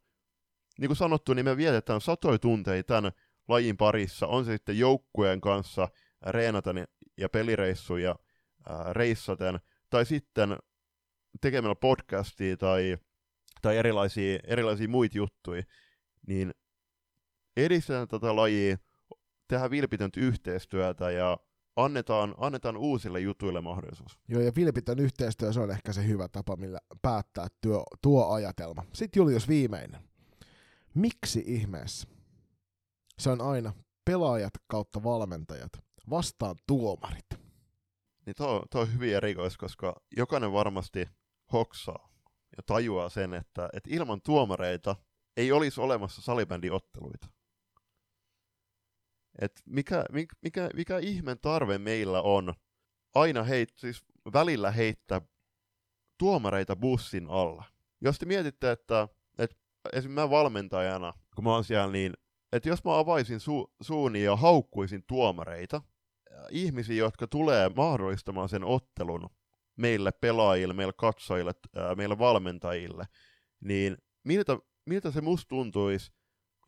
Niin 0.79 0.89
kuin 0.89 0.97
sanottu, 0.97 1.35
niin 1.35 1.45
me 1.45 1.57
vietetään 1.57 2.01
satoja 2.01 2.39
tunteja 2.39 2.85
tämän 2.85 3.13
lajin 3.49 3.77
parissa, 3.77 4.27
on 4.27 4.45
se 4.45 4.53
sitten 4.53 4.79
joukkueen 4.79 5.41
kanssa 5.41 5.89
reenaten 6.27 6.89
ja 7.17 7.29
pelireissuja 7.29 8.17
reissaten, 8.93 9.61
tai 9.91 10.07
sitten 10.07 10.57
tekemällä 11.41 11.75
podcastia 11.75 12.57
tai 12.57 12.99
tai 13.63 13.77
erilaisia, 13.77 14.39
erilaisia 14.45 14.89
muita 14.89 15.19
juttuja, 15.19 15.63
niin 16.27 16.55
edistetään 17.57 18.09
tätä 18.09 18.37
lajia, 18.37 18.77
tehdään 19.49 19.71
vilpitöntä 19.71 20.21
yhteistyötä 20.21 21.11
ja 21.11 21.39
annetaan, 21.77 22.35
annetaan 22.39 22.77
uusille 22.77 23.21
jutuille 23.21 23.61
mahdollisuus. 23.61 24.19
Joo, 24.29 24.41
ja 24.41 24.53
vilpitön 24.57 24.99
yhteistyö, 24.99 25.53
se 25.53 25.61
on 25.61 25.71
ehkä 25.71 25.93
se 25.93 26.07
hyvä 26.07 26.29
tapa, 26.29 26.57
millä 26.57 26.79
päättää 27.03 27.47
tuo, 27.61 27.85
tuo 28.03 28.33
ajatelma. 28.33 28.85
Sitten 28.93 29.21
Julius 29.21 29.49
viimeinen. 29.49 30.01
Miksi 30.95 31.45
ihmeessä? 31.47 32.09
Se 33.19 33.31
on 33.31 33.41
aina 33.41 33.73
pelaajat 34.05 34.53
kautta 34.67 35.03
valmentajat 35.03 35.73
vastaan 36.11 36.57
tuomarit. 36.67 37.46
Niin 38.27 38.37
tuo, 38.37 38.67
tuo 38.71 38.81
on 38.81 38.95
hyvin 38.95 39.17
erikois, 39.17 39.57
koska 39.57 40.01
jokainen 40.17 40.53
varmasti 40.53 41.07
hoksaa, 41.53 42.09
ja 42.57 42.63
tajuaa 42.67 43.09
sen, 43.09 43.35
että, 43.35 43.69
että 43.73 43.91
ilman 43.93 44.23
tuomareita 44.23 44.97
ei 45.37 45.53
olisi 45.53 45.81
olemassa 45.81 46.23
salibändiotteluita. 46.23 47.27
Et 49.41 49.63
mikä, 49.67 50.05
mikä, 50.43 50.71
mikä 50.75 50.99
ihmen 50.99 51.39
tarve 51.39 51.79
meillä 51.79 52.23
on 52.23 52.55
aina 53.15 53.43
heit, 53.43 53.73
siis 53.77 54.05
välillä 54.33 54.71
heittää 54.71 55.21
tuomareita 56.19 56.77
bussin 56.77 57.27
alla. 57.31 57.65
Jos 58.01 58.19
te 58.19 58.27
mietitte, 58.27 58.71
että, 58.71 59.09
että 59.39 59.57
esimerkiksi 59.93 60.09
mä 60.09 60.31
valmentajana, 60.31 61.13
kun 61.35 61.45
mä 61.45 61.51
oon 61.51 61.65
siellä, 61.65 61.93
niin 61.93 62.13
että 62.53 62.69
jos 62.69 62.85
mä 62.85 62.99
avaisin 62.99 63.41
su, 63.41 63.73
suuni 63.81 64.23
ja 64.23 64.37
haukkuisin 64.37 65.05
tuomareita, 65.07 65.83
ihmisiä, 66.51 66.97
jotka 66.97 67.27
tulee 67.27 67.71
mahdollistamaan 67.77 68.49
sen 68.49 68.65
ottelun, 68.65 69.31
meille 69.77 70.13
pelaajille, 70.13 70.75
meille 70.75 70.93
katsojille, 70.97 71.53
ää, 71.77 71.95
meille 71.95 72.19
valmentajille, 72.19 73.05
niin 73.61 73.97
miltä, 74.25 74.59
miltä 74.87 75.11
se 75.11 75.21
musta 75.21 75.49
tuntuisi, 75.49 76.13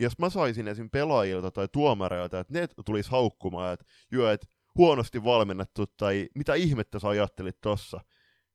jos 0.01 0.19
mä 0.19 0.31
saisin 0.31 0.69
esim. 0.69 0.91
pelaajilta 0.91 1.51
tai 1.51 1.69
tuomareilta, 1.73 2.41
että 2.41 2.53
ne 2.53 2.69
tulisi 2.85 3.11
haukkumaan, 3.11 3.73
että 3.73 3.85
joo, 4.13 4.31
että 4.31 4.47
huonosti 4.75 5.25
valmennettu 5.25 5.87
tai 5.87 6.29
mitä 6.35 6.55
ihmettä 6.55 6.99
sä 6.99 7.09
ajattelit 7.09 7.61
tossa, 7.61 8.01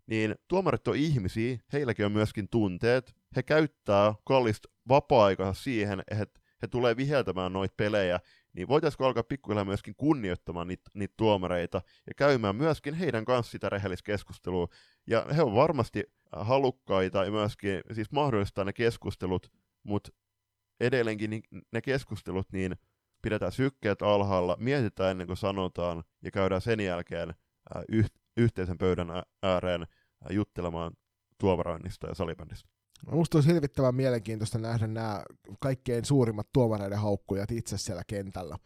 niin 0.07 0.35
tuomarit 0.47 0.87
on 0.87 0.95
ihmisiä, 0.95 1.57
heilläkin 1.73 2.05
on 2.05 2.11
myöskin 2.11 2.49
tunteet, 2.49 3.15
he 3.35 3.43
käyttää 3.43 4.13
kallista 4.25 4.69
vapaa-aikaa 4.89 5.53
siihen, 5.53 6.03
että 6.21 6.39
he 6.61 6.67
tulee 6.67 6.97
viheltämään 6.97 7.53
noita 7.53 7.73
pelejä, 7.77 8.19
niin 8.53 8.67
voitaisiinko 8.67 9.05
alkaa 9.05 9.23
pikkuhiljaa 9.23 9.65
myöskin 9.65 9.95
kunnioittamaan 9.97 10.67
niitä, 10.67 10.89
niitä 10.93 11.13
tuomareita 11.17 11.81
ja 12.07 12.13
käymään 12.17 12.55
myöskin 12.55 12.93
heidän 12.93 13.25
kanssa 13.25 13.51
sitä 13.51 13.69
rehellistä 13.69 14.05
keskustelua. 14.05 14.67
Ja 15.07 15.25
he 15.35 15.41
on 15.41 15.55
varmasti 15.55 16.03
halukkaita 16.31 17.25
ja 17.25 17.31
myöskin 17.31 17.81
siis 17.91 18.11
mahdollistaa 18.11 18.65
ne 18.65 18.73
keskustelut, 18.73 19.51
mutta 19.83 20.11
edelleenkin 20.79 21.43
ne 21.71 21.81
keskustelut, 21.81 22.51
niin 22.51 22.75
pidetään 23.21 23.51
sykkeet 23.51 24.01
alhaalla, 24.01 24.57
mietitään 24.59 25.11
ennen 25.11 25.27
kuin 25.27 25.37
sanotaan 25.37 26.03
ja 26.21 26.31
käydään 26.31 26.61
sen 26.61 26.79
jälkeen 26.79 27.33
yhteisen 28.37 28.77
pöydän 28.77 29.07
ääreen 29.43 29.85
juttelemaan 30.29 30.91
tuomaroinnista 31.37 32.07
ja 32.07 32.15
salibändistä. 32.15 32.69
Musta 33.11 33.37
olisi 33.37 33.49
hirvittävän 33.49 33.95
mielenkiintoista 33.95 34.59
nähdä 34.59 34.87
nämä 34.87 35.23
kaikkein 35.59 36.05
suurimmat 36.05 36.47
tuomareiden 36.53 36.99
haukkujat 36.99 37.51
itse 37.51 37.77
siellä 37.77 38.03
kentällä 38.07 38.57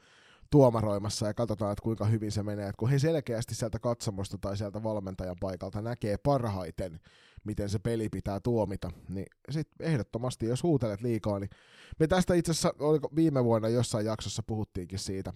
tuomaroimassa 0.49 1.27
ja 1.27 1.33
katsotaan, 1.33 1.71
että 1.71 1.83
kuinka 1.83 2.05
hyvin 2.05 2.31
se 2.31 2.43
menee. 2.43 2.65
Että 2.65 2.79
kun 2.79 2.89
he 2.89 2.99
selkeästi 2.99 3.55
sieltä 3.55 3.79
katsomosta 3.79 4.37
tai 4.37 4.57
sieltä 4.57 4.83
valmentajan 4.83 5.35
paikalta 5.39 5.81
näkee 5.81 6.17
parhaiten, 6.17 6.99
miten 7.43 7.69
se 7.69 7.79
peli 7.79 8.09
pitää 8.09 8.39
tuomita, 8.39 8.91
niin 9.09 9.25
sitten 9.49 9.87
ehdottomasti, 9.87 10.45
jos 10.45 10.63
huutelet 10.63 11.01
liikaa, 11.01 11.39
niin 11.39 11.49
me 11.99 12.07
tästä 12.07 12.33
itse 12.33 12.51
asiassa, 12.51 12.73
oliko 12.79 13.09
viime 13.15 13.43
vuonna 13.43 13.69
jossain 13.69 14.05
jaksossa 14.05 14.43
puhuttiinkin 14.43 14.99
siitä, 14.99 15.33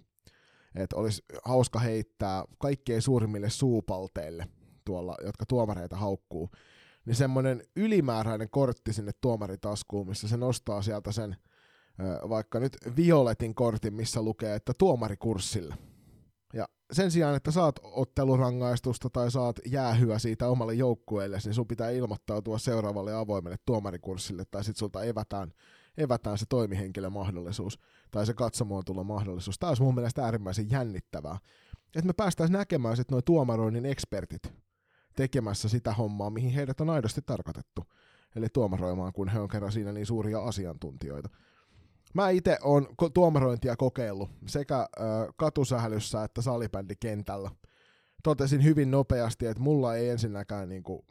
että 0.76 0.96
olisi 0.96 1.24
hauska 1.44 1.80
heittää 1.80 2.46
kaikkein 2.58 3.02
suurimmille 3.02 3.50
suupalteille 3.50 4.48
tuolla, 4.86 5.18
jotka 5.26 5.46
tuomareita 5.46 5.96
haukkuu, 5.96 6.50
niin 7.12 7.18
semmoinen 7.18 7.64
ylimääräinen 7.76 8.50
kortti 8.50 8.94
sinne 8.94 9.12
tuomaritaskuun, 9.22 10.08
missä 10.08 10.28
se 10.28 10.38
nostaa 10.38 10.82
sieltä 10.82 11.12
sen 11.12 11.36
vaikka 12.30 12.60
nyt 12.60 12.78
violetin 12.98 13.56
kortin, 13.56 13.94
missä 13.94 14.22
lukee, 14.22 14.56
että 14.56 14.74
tuomarikurssille. 14.78 15.76
Ja 16.54 16.68
sen 16.92 17.12
sijaan, 17.12 17.36
että 17.36 17.52
saat 17.52 17.80
ottelurangaistusta 17.84 19.10
tai 19.10 19.32
saat 19.32 19.60
jäähyä 19.68 20.20
siitä 20.20 20.48
omalle 20.48 20.74
joukkueelle, 20.74 21.38
niin 21.46 21.54
sun 21.54 21.68
pitää 21.68 21.90
ilmoittautua 21.90 22.58
seuraavalle 22.58 23.14
avoimelle 23.14 23.58
tuomarikurssille, 23.66 24.44
tai 24.52 24.64
sitten 24.64 24.80
sulta 24.80 25.04
evätään, 25.04 25.54
evätään 25.98 26.38
se 26.38 26.46
toimihenkilömahdollisuus, 26.50 27.80
tai 28.12 28.26
se 28.26 28.34
katsomoon 28.34 28.86
tulla 28.86 29.04
mahdollisuus. 29.04 29.60
Tämä 29.60 29.70
olisi 29.70 29.84
mun 29.84 29.96
mielestä 29.96 30.26
äärimmäisen 30.26 30.70
jännittävää. 30.70 31.38
Että 31.96 32.08
me 32.08 32.14
päästäisiin 32.14 32.58
näkemään 32.58 32.98
sitten 32.98 33.14
noin 33.16 33.26
tuomaroinnin 33.26 33.86
ekspertit 33.86 34.54
tekemässä 35.16 35.70
sitä 35.70 35.94
hommaa, 35.94 36.30
mihin 36.30 36.52
heidät 36.52 36.82
on 36.82 36.90
aidosti 36.90 37.22
tarkoitettu. 37.26 37.86
Eli 38.36 38.48
tuomaroimaan, 38.54 39.14
kun 39.14 39.30
he 39.30 39.40
on 39.40 39.48
kerran 39.48 39.72
siinä 39.72 39.92
niin 39.92 40.06
suuria 40.06 40.44
asiantuntijoita. 40.44 41.30
Mä 42.14 42.30
itse 42.30 42.58
on 42.62 42.88
tuomarointia 43.14 43.76
kokeillut 43.76 44.30
sekä 44.46 44.80
äh, 44.80 44.88
katusählyssä 45.36 46.24
että 46.24 46.42
salibändikentällä. 46.42 47.52
Totesin 48.24 48.64
hyvin 48.64 48.92
nopeasti, 48.92 49.46
että 49.46 49.64
mulla 49.64 49.96
ei 49.96 50.10
ensinnäkään 50.10 50.70
niinku, 50.70 51.06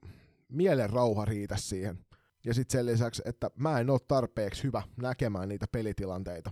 mielen 0.48 0.90
rauha 0.90 1.24
riitä 1.24 1.56
siihen. 1.56 1.98
Ja 2.44 2.54
sitten 2.54 2.78
sen 2.78 2.86
lisäksi, 2.86 3.22
että 3.24 3.50
mä 3.56 3.80
en 3.80 3.90
ole 3.90 4.00
tarpeeksi 4.08 4.62
hyvä 4.64 4.82
näkemään 4.96 5.48
niitä 5.48 5.66
pelitilanteita 5.72 6.50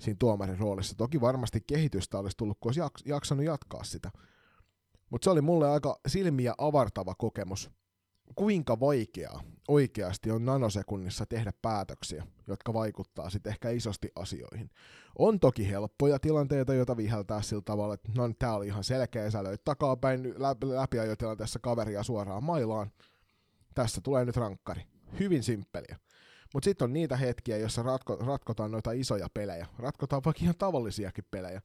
siinä 0.00 0.16
tuomarin 0.18 0.58
roolissa. 0.58 0.94
Toki 0.96 1.20
varmasti 1.20 1.60
kehitystä 1.66 2.18
olisi 2.18 2.36
tullut, 2.36 2.58
kun 2.60 2.68
olisi 2.68 2.80
jaksanut 3.04 3.44
jatkaa 3.44 3.84
sitä. 3.84 4.10
Mutta 5.10 5.24
se 5.24 5.30
oli 5.30 5.40
mulle 5.40 5.70
aika 5.70 6.00
silmiä 6.06 6.54
avartava 6.58 7.14
kokemus. 7.14 7.70
Kuinka 8.34 8.80
vaikeaa 8.80 9.40
oikeasti 9.68 10.30
on 10.30 10.44
nanosekunnissa 10.44 11.26
tehdä 11.26 11.52
päätöksiä, 11.62 12.26
jotka 12.46 12.74
vaikuttaa 12.74 13.30
sitten 13.30 13.50
ehkä 13.50 13.70
isosti 13.70 14.10
asioihin. 14.16 14.70
On 15.18 15.40
toki 15.40 15.70
helppoja 15.70 16.18
tilanteita, 16.18 16.74
joita 16.74 16.96
viheltää 16.96 17.42
sillä 17.42 17.62
tavalla, 17.62 17.94
että 17.94 18.08
no 18.16 18.30
tää 18.38 18.54
oli 18.54 18.66
ihan 18.66 18.84
selkeä, 18.84 19.30
sä 19.30 19.44
löit 19.44 19.64
takapäin 19.64 20.34
läpi 20.36 20.96
tilanteessa 21.18 21.58
kaveria 21.58 22.02
suoraan 22.02 22.44
mailaan. 22.44 22.90
Tässä 23.74 24.00
tulee 24.00 24.24
nyt 24.24 24.36
rankkari. 24.36 24.82
Hyvin 25.20 25.42
simppeliä. 25.42 25.96
Mutta 26.54 26.64
sitten 26.64 26.84
on 26.84 26.92
niitä 26.92 27.16
hetkiä, 27.16 27.56
joissa 27.56 27.82
ratko, 27.82 28.16
ratkotaan 28.16 28.70
noita 28.70 28.92
isoja 28.92 29.28
pelejä. 29.34 29.66
Ratkotaan 29.78 30.22
vaikka 30.24 30.42
ihan 30.42 30.54
tavallisiakin 30.58 31.24
pelejä 31.30 31.60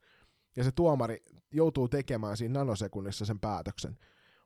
ja 0.55 0.63
se 0.63 0.71
tuomari 0.71 1.23
joutuu 1.51 1.87
tekemään 1.87 2.37
siinä 2.37 2.59
nanosekunnissa 2.59 3.25
sen 3.25 3.39
päätöksen. 3.39 3.97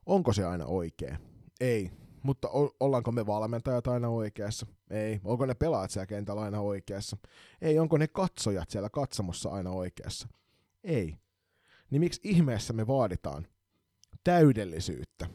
Onko 0.06 0.34
se 0.34 0.46
aina 0.46 0.66
oikea? 0.66 1.18
Ei. 1.60 1.92
Mutta 2.24 2.50
o- 2.50 2.76
ollaanko 2.80 3.12
me 3.12 3.26
valmentajat 3.26 3.88
aina 3.88 4.10
oikeassa? 4.10 4.68
Ei. 4.90 5.22
Onko 5.24 5.46
ne 5.46 5.54
pelaajat 5.54 5.92
siellä 5.92 6.06
kentällä 6.06 6.42
aina 6.42 6.60
oikeassa? 6.60 7.18
Ei. 7.62 7.80
Onko 7.80 7.98
ne 7.98 8.08
katsojat 8.08 8.70
siellä 8.70 8.90
katsomossa 8.90 9.50
aina 9.50 9.72
oikeassa? 9.72 10.28
Ei. 10.84 11.18
Niin 11.90 12.00
miksi 12.00 12.22
ihmeessä 12.24 12.74
me 12.74 12.88
vaaditaan 12.88 13.48
täydellisyyttä, 14.24 15.28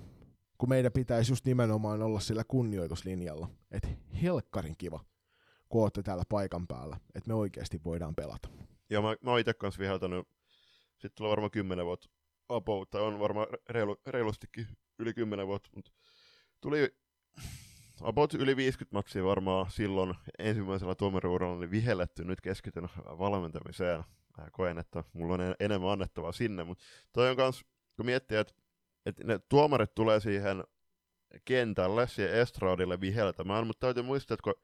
kun 0.59 0.69
meidän 0.69 0.93
pitäisi 0.93 1.33
just 1.33 1.45
nimenomaan 1.45 2.03
olla 2.03 2.21
sillä 2.21 2.45
kunnioituslinjalla, 2.45 3.49
että 3.71 3.89
helkkarin 4.23 4.77
kiva, 4.79 5.05
kun 5.69 5.83
olette 5.83 6.03
täällä 6.03 6.25
paikan 6.29 6.67
päällä, 6.67 6.97
että 7.15 7.29
me 7.29 7.35
oikeasti 7.35 7.81
voidaan 7.85 8.15
pelata. 8.15 8.49
Joo, 8.91 9.03
mä, 9.03 9.17
mä 9.23 9.31
oon 9.31 9.41
itse 9.41 9.55
kanssa 9.55 9.79
viheltänyt 9.79 10.29
sitten 11.03 11.17
tulee 11.17 11.31
varmaan 11.31 11.51
10 11.51 11.87
vuotta 11.87 12.09
about, 12.49 12.91
tai 12.91 13.03
on 13.03 13.19
varmaan 13.19 13.47
reilu, 13.69 14.01
reilustikin 14.07 14.67
yli 14.99 15.15
10 15.15 15.47
vuotta, 15.47 15.71
mutta 15.75 15.91
tuli 16.61 16.95
about 18.01 18.35
yli 18.35 18.57
50 18.57 18.97
matsia 18.97 19.25
varmaan 19.25 19.71
silloin 19.71 20.15
ensimmäisellä 20.39 20.95
tuomariuralla 20.95 21.61
niin 21.61 21.71
vihelletty, 21.71 22.25
nyt 22.25 22.41
keskityn 22.41 22.89
valmentamiseen. 22.97 24.05
Mä 24.39 24.51
koen, 24.53 24.79
että 24.79 25.05
mulla 25.13 25.35
on 25.35 25.55
enemmän 25.61 25.91
annettavaa 25.91 26.33
sinne, 26.33 26.65
mutta 26.65 26.85
toi 27.13 27.31
on 27.31 27.37
kans, 27.37 27.65
kun 27.97 28.07
miettii, 28.07 28.39
että, 28.39 28.55
että 29.07 29.25
ne 29.25 29.39
tuomarit 29.39 29.95
tulee 29.95 30.21
siihen 30.21 30.65
kentälle, 31.45 32.09
siihen 32.09 32.35
estradille 32.35 33.01
viheltämään, 33.01 33.67
mutta 33.67 33.87
täytyy 33.87 34.03
muistaa, 34.03 34.35
että, 34.35 34.45
kun, 34.45 34.55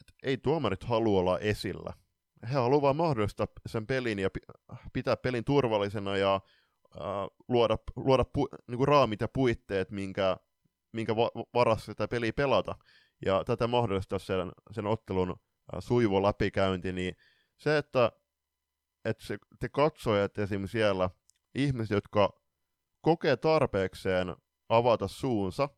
että 0.00 0.12
ei 0.22 0.36
tuomarit 0.36 0.84
halua 0.84 1.20
olla 1.20 1.38
esillä. 1.38 1.92
He 2.48 2.54
haluavat 2.54 2.96
mahdollistaa 2.96 3.46
sen 3.66 3.86
pelin 3.86 4.18
ja 4.18 4.30
pitää 4.92 5.16
pelin 5.16 5.44
turvallisena 5.44 6.16
ja 6.16 6.34
äh, 6.96 7.02
luoda, 7.48 7.78
luoda 7.96 8.24
pu, 8.24 8.48
niin 8.68 8.78
kuin 8.78 8.88
raamit 8.88 9.20
ja 9.20 9.28
puitteet, 9.28 9.90
minkä, 9.90 10.36
minkä 10.92 11.16
va- 11.16 11.30
varassa 11.54 11.92
sitä 11.92 12.08
peliä 12.08 12.32
pelata. 12.32 12.74
Ja 13.26 13.44
tätä 13.44 13.66
mahdollistaa 13.66 14.18
sen, 14.18 14.52
sen 14.70 14.86
ottelun 14.86 15.30
äh, 15.30 15.36
sujuvo 15.78 16.22
läpikäynti, 16.22 16.92
niin 16.92 17.16
se, 17.56 17.78
että, 17.78 18.12
että 19.04 19.26
se, 19.26 19.38
te 19.60 19.68
katsojat 19.68 20.38
esimerkiksi 20.38 20.72
siellä, 20.72 21.10
ihmiset, 21.54 21.90
jotka 21.90 22.40
kokee 23.00 23.36
tarpeekseen 23.36 24.36
avata 24.68 25.08
suunsa 25.08 25.68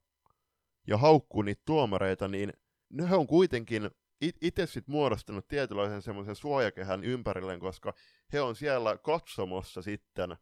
ja 0.86 0.98
haukkuu 0.98 1.42
niitä 1.42 1.62
tuomareita, 1.64 2.28
niin 2.28 2.52
ne 2.90 3.16
on 3.16 3.26
kuitenkin 3.26 3.90
itse 4.20 4.66
sitten 4.66 4.92
muodostanut 4.92 5.48
tietynlaisen 5.48 6.02
semmoisen 6.02 6.36
suojakehän 6.36 7.04
ympärilleen, 7.04 7.60
koska 7.60 7.94
he 8.32 8.40
on 8.40 8.56
siellä 8.56 8.98
katsomossa 8.98 9.82
sitten 9.82 10.36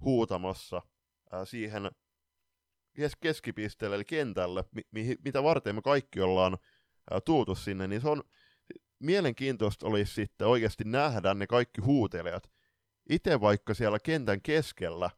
huutamassa 0.00 0.82
ää, 1.32 1.44
siihen 1.44 1.90
kes- 2.94 3.16
keskipisteelle, 3.16 3.96
eli 3.96 4.04
kentälle, 4.04 4.64
mi- 4.72 4.86
mi- 4.90 5.16
mitä 5.24 5.42
varten 5.42 5.74
me 5.74 5.82
kaikki 5.82 6.20
ollaan 6.20 6.58
ää, 7.10 7.20
tuutu 7.20 7.54
sinne, 7.54 7.86
niin 7.86 8.00
se 8.00 8.08
on 8.08 8.22
mielenkiintoista 8.98 9.86
olisi 9.86 10.14
sitten 10.14 10.46
oikeasti 10.46 10.84
nähdä 10.84 11.34
ne 11.34 11.46
kaikki 11.46 11.80
huutelijat. 11.80 12.50
Itse 13.10 13.40
vaikka 13.40 13.74
siellä 13.74 13.98
kentän 13.98 14.42
keskellä, 14.42 15.10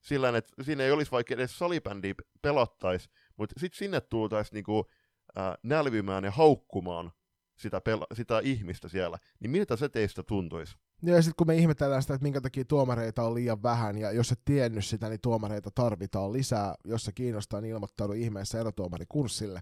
sillä 0.00 0.36
että 0.36 0.62
siinä 0.62 0.84
ei 0.84 0.90
olisi 0.90 1.10
vaikka 1.12 1.34
edes 1.34 1.58
salibändiä 1.58 2.14
pelattaisi, 2.42 3.08
mutta 3.36 3.60
sitten 3.60 3.78
sinne 3.78 4.00
tultaisiin 4.00 4.54
niinku, 4.54 4.90
äh, 5.38 5.54
nälvimään 5.62 6.24
ja 6.24 6.30
haukkumaan 6.30 7.12
sitä, 7.56 7.78
pela- 7.78 8.16
sitä 8.16 8.40
ihmistä 8.44 8.88
siellä, 8.88 9.18
niin 9.40 9.50
miltä 9.50 9.76
se 9.76 9.88
teistä 9.88 10.22
tuntuisi? 10.22 10.76
Ja 11.02 11.22
sitten 11.22 11.34
kun 11.36 11.46
me 11.46 11.56
ihmetellään 11.56 12.02
sitä, 12.02 12.14
että 12.14 12.22
minkä 12.22 12.40
takia 12.40 12.64
tuomareita 12.64 13.22
on 13.22 13.34
liian 13.34 13.62
vähän, 13.62 13.98
ja 13.98 14.12
jos 14.12 14.32
et 14.32 14.40
tiennyt 14.44 14.84
sitä, 14.84 15.08
niin 15.08 15.20
tuomareita 15.22 15.70
tarvitaan 15.74 16.32
lisää. 16.32 16.74
Jos 16.84 17.04
se 17.04 17.12
kiinnostaa, 17.12 17.60
niin 17.60 17.74
ilmoittaudu 17.74 18.12
ihmeessä 18.12 18.60
erotuomarikurssille. 18.60 19.60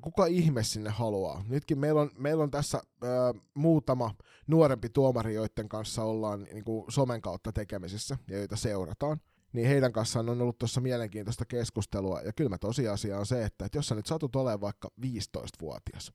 Kuka 0.00 0.26
ihme 0.26 0.62
sinne 0.64 0.90
haluaa? 0.90 1.44
Nytkin 1.48 1.78
meillä 1.78 2.00
on, 2.00 2.10
meillä 2.18 2.42
on 2.42 2.50
tässä 2.50 2.82
ö, 3.04 3.08
muutama 3.54 4.14
nuorempi 4.46 4.88
tuomari, 4.88 5.34
joiden 5.34 5.68
kanssa 5.68 6.04
ollaan 6.04 6.42
niin 6.42 6.64
kuin 6.64 6.92
somen 6.92 7.20
kautta 7.20 7.52
tekemisissä, 7.52 8.18
ja 8.28 8.38
joita 8.38 8.56
seurataan 8.56 9.20
niin 9.52 9.66
heidän 9.68 9.92
kanssaan 9.92 10.28
on 10.28 10.42
ollut 10.42 10.58
tuossa 10.58 10.80
mielenkiintoista 10.80 11.44
keskustelua, 11.44 12.20
ja 12.20 12.32
kyllä 12.32 12.58
tosiasia 12.58 13.18
on 13.18 13.26
se, 13.26 13.44
että, 13.44 13.64
että 13.64 13.78
jos 13.78 13.86
sä 13.86 13.94
nyt 13.94 14.06
satut 14.06 14.36
olemaan 14.36 14.60
vaikka 14.60 14.88
15-vuotias, 15.00 16.12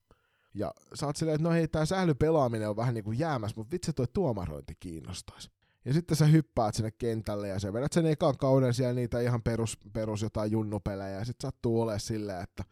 ja 0.55 0.71
sä 0.93 1.05
oot 1.05 1.15
silleen, 1.15 1.35
että 1.35 1.47
no 1.47 1.53
hei, 1.53 1.67
tää 1.67 1.85
sählypelaaminen 1.85 2.69
on 2.69 2.75
vähän 2.75 2.93
niin 2.93 3.03
kuin 3.03 3.19
jäämässä, 3.19 3.55
mutta 3.57 3.71
vitsi 3.71 3.93
toi 3.93 4.07
tuomarointi 4.13 4.75
kiinnostaisi. 4.79 5.49
Ja 5.85 5.93
sitten 5.93 6.17
sä 6.17 6.25
hyppäät 6.25 6.75
sinne 6.75 6.91
kentälle 6.91 7.47
ja 7.47 7.59
sä 7.59 7.73
vedät 7.73 7.93
sen 7.93 8.05
ekan 8.05 8.37
kauden 8.37 8.73
siellä 8.73 8.93
niitä 8.93 9.19
ihan 9.19 9.43
perus, 9.43 9.77
perus 9.93 10.21
jotain 10.21 10.51
junnupelejä. 10.51 11.19
Ja 11.19 11.25
sitten 11.25 11.47
sattuu 11.47 11.81
olemaan 11.81 11.99
silleen, 11.99 12.43
että, 12.43 12.63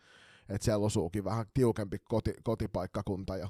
että 0.49 0.65
siellä 0.65 0.85
osuukin 0.85 1.23
vähän 1.23 1.45
tiukempi 1.53 1.99
koti, 1.99 2.33
kotipaikkakunta 2.43 3.37
ja 3.37 3.49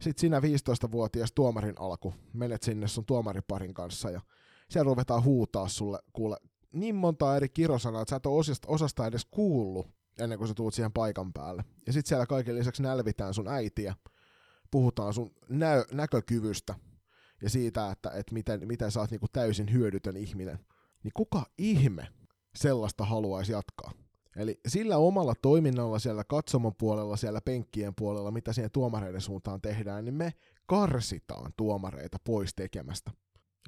sitten 0.00 0.20
siinä 0.20 0.40
15-vuotias 0.40 1.32
tuomarin 1.32 1.74
alku, 1.78 2.14
menet 2.32 2.62
sinne 2.62 2.88
sun 2.88 3.06
tuomariparin 3.06 3.74
kanssa 3.74 4.10
ja 4.10 4.20
siellä 4.70 4.88
ruvetaan 4.88 5.24
huutaa 5.24 5.68
sulle, 5.68 5.98
kuule, 6.12 6.36
niin 6.72 6.94
monta 6.94 7.36
eri 7.36 7.48
kirosanaa, 7.48 8.02
että 8.02 8.10
sä 8.10 8.16
et 8.16 8.26
ole 8.26 8.38
osasta, 8.38 8.68
osasta 8.68 9.06
edes 9.06 9.24
kuullut 9.30 9.86
ennen 10.18 10.38
kuin 10.38 10.48
sä 10.48 10.54
tuut 10.54 10.74
siihen 10.74 10.92
paikan 10.92 11.32
päälle. 11.32 11.64
Ja 11.86 11.92
sitten 11.92 12.08
siellä 12.08 12.26
kaiken 12.26 12.54
lisäksi 12.54 12.82
nälvitään 12.82 13.34
sun 13.34 13.48
äitiä, 13.48 13.94
puhutaan 14.70 15.14
sun 15.14 15.30
nä- 15.48 15.84
näkökyvystä 15.92 16.74
ja 17.42 17.50
siitä, 17.50 17.90
että, 17.90 18.10
että 18.10 18.34
miten, 18.34 18.68
miten 18.68 18.90
sä 18.90 19.00
oot 19.00 19.10
niinku 19.10 19.28
täysin 19.32 19.72
hyödytön 19.72 20.16
ihminen. 20.16 20.58
Niin 21.04 21.12
kuka 21.14 21.46
ihme 21.58 22.08
sellaista 22.56 23.04
haluaisi 23.04 23.52
jatkaa? 23.52 23.92
Eli 24.36 24.60
sillä 24.68 24.96
omalla 24.96 25.34
toiminnalla 25.42 25.98
siellä 25.98 26.24
katsomon 26.24 26.74
puolella, 26.78 27.16
siellä 27.16 27.40
penkkien 27.40 27.94
puolella, 27.94 28.30
mitä 28.30 28.52
siihen 28.52 28.70
tuomareiden 28.70 29.20
suuntaan 29.20 29.60
tehdään, 29.60 30.04
niin 30.04 30.14
me 30.14 30.32
karsitaan 30.66 31.52
tuomareita 31.56 32.18
pois 32.24 32.54
tekemästä. 32.54 33.10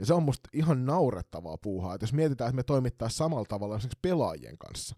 Ja 0.00 0.06
se 0.06 0.14
on 0.14 0.22
musta 0.22 0.50
ihan 0.52 0.84
naurettavaa 0.84 1.58
puuhaa, 1.58 1.94
että 1.94 2.04
jos 2.04 2.12
mietitään, 2.12 2.48
että 2.48 2.56
me 2.56 2.62
toimittaisiin 2.62 3.16
samalla 3.16 3.46
tavalla 3.48 3.76
esimerkiksi 3.76 3.98
pelaajien 4.02 4.58
kanssa. 4.58 4.96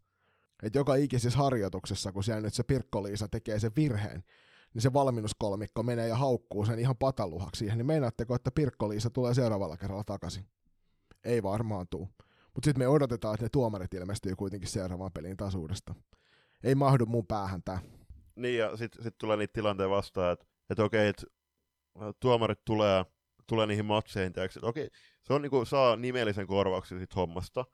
Että 0.62 0.78
joka 0.78 0.94
ikisessä 0.94 1.38
harjoituksessa, 1.38 2.12
kun 2.12 2.24
siellä 2.24 2.40
nyt 2.40 2.54
se 2.54 2.62
Pirkko-Liisa 2.62 3.28
tekee 3.28 3.58
sen 3.58 3.72
virheen, 3.76 4.24
niin 4.74 4.82
se 4.82 4.92
valmennuskolmikko 4.92 5.82
menee 5.82 6.08
ja 6.08 6.16
haukkuu 6.16 6.66
sen 6.66 6.78
ihan 6.78 6.96
pataluhaksi 6.96 7.58
siihen, 7.58 7.78
niin 7.78 7.86
meinaatteko, 7.86 8.34
että 8.34 8.50
Pirkko-Liisa 8.50 9.10
tulee 9.10 9.34
seuraavalla 9.34 9.76
kerralla 9.76 10.04
takaisin? 10.04 10.46
Ei 11.24 11.42
varmaan 11.42 11.86
tuu. 11.88 12.08
Mutta 12.54 12.66
sitten 12.66 12.82
me 12.82 12.88
odotetaan, 12.88 13.34
että 13.34 13.44
ne 13.44 13.50
tuomarit 13.52 13.94
ilmestyy 13.94 14.36
kuitenkin 14.36 14.68
seuraavaan 14.68 15.12
peliin 15.12 15.36
taas 15.36 15.54
uudestaan. 15.54 16.02
Ei 16.64 16.74
mahdu 16.74 17.06
mun 17.06 17.26
päähän 17.26 17.62
tää. 17.64 17.80
Niin, 18.36 18.58
ja 18.58 18.76
sitten 18.76 19.02
sit 19.02 19.18
tulee 19.18 19.36
niitä 19.36 19.52
tilanteita 19.52 19.90
vastaan, 19.90 20.32
että 20.32 20.46
et 20.70 20.78
okei, 20.78 21.08
että 21.08 21.26
tuomarit 22.20 22.64
tulee 22.64 23.04
tulee 23.50 23.66
niihin 23.66 23.84
matseihin, 23.84 24.26
että 24.26 24.60
okei, 24.62 24.90
se 25.22 25.32
on 25.32 25.42
niinku, 25.42 25.64
saa 25.64 25.96
nimellisen 25.96 26.46
korvauksen 26.46 26.98
sit 26.98 27.16
hommasta, 27.16 27.64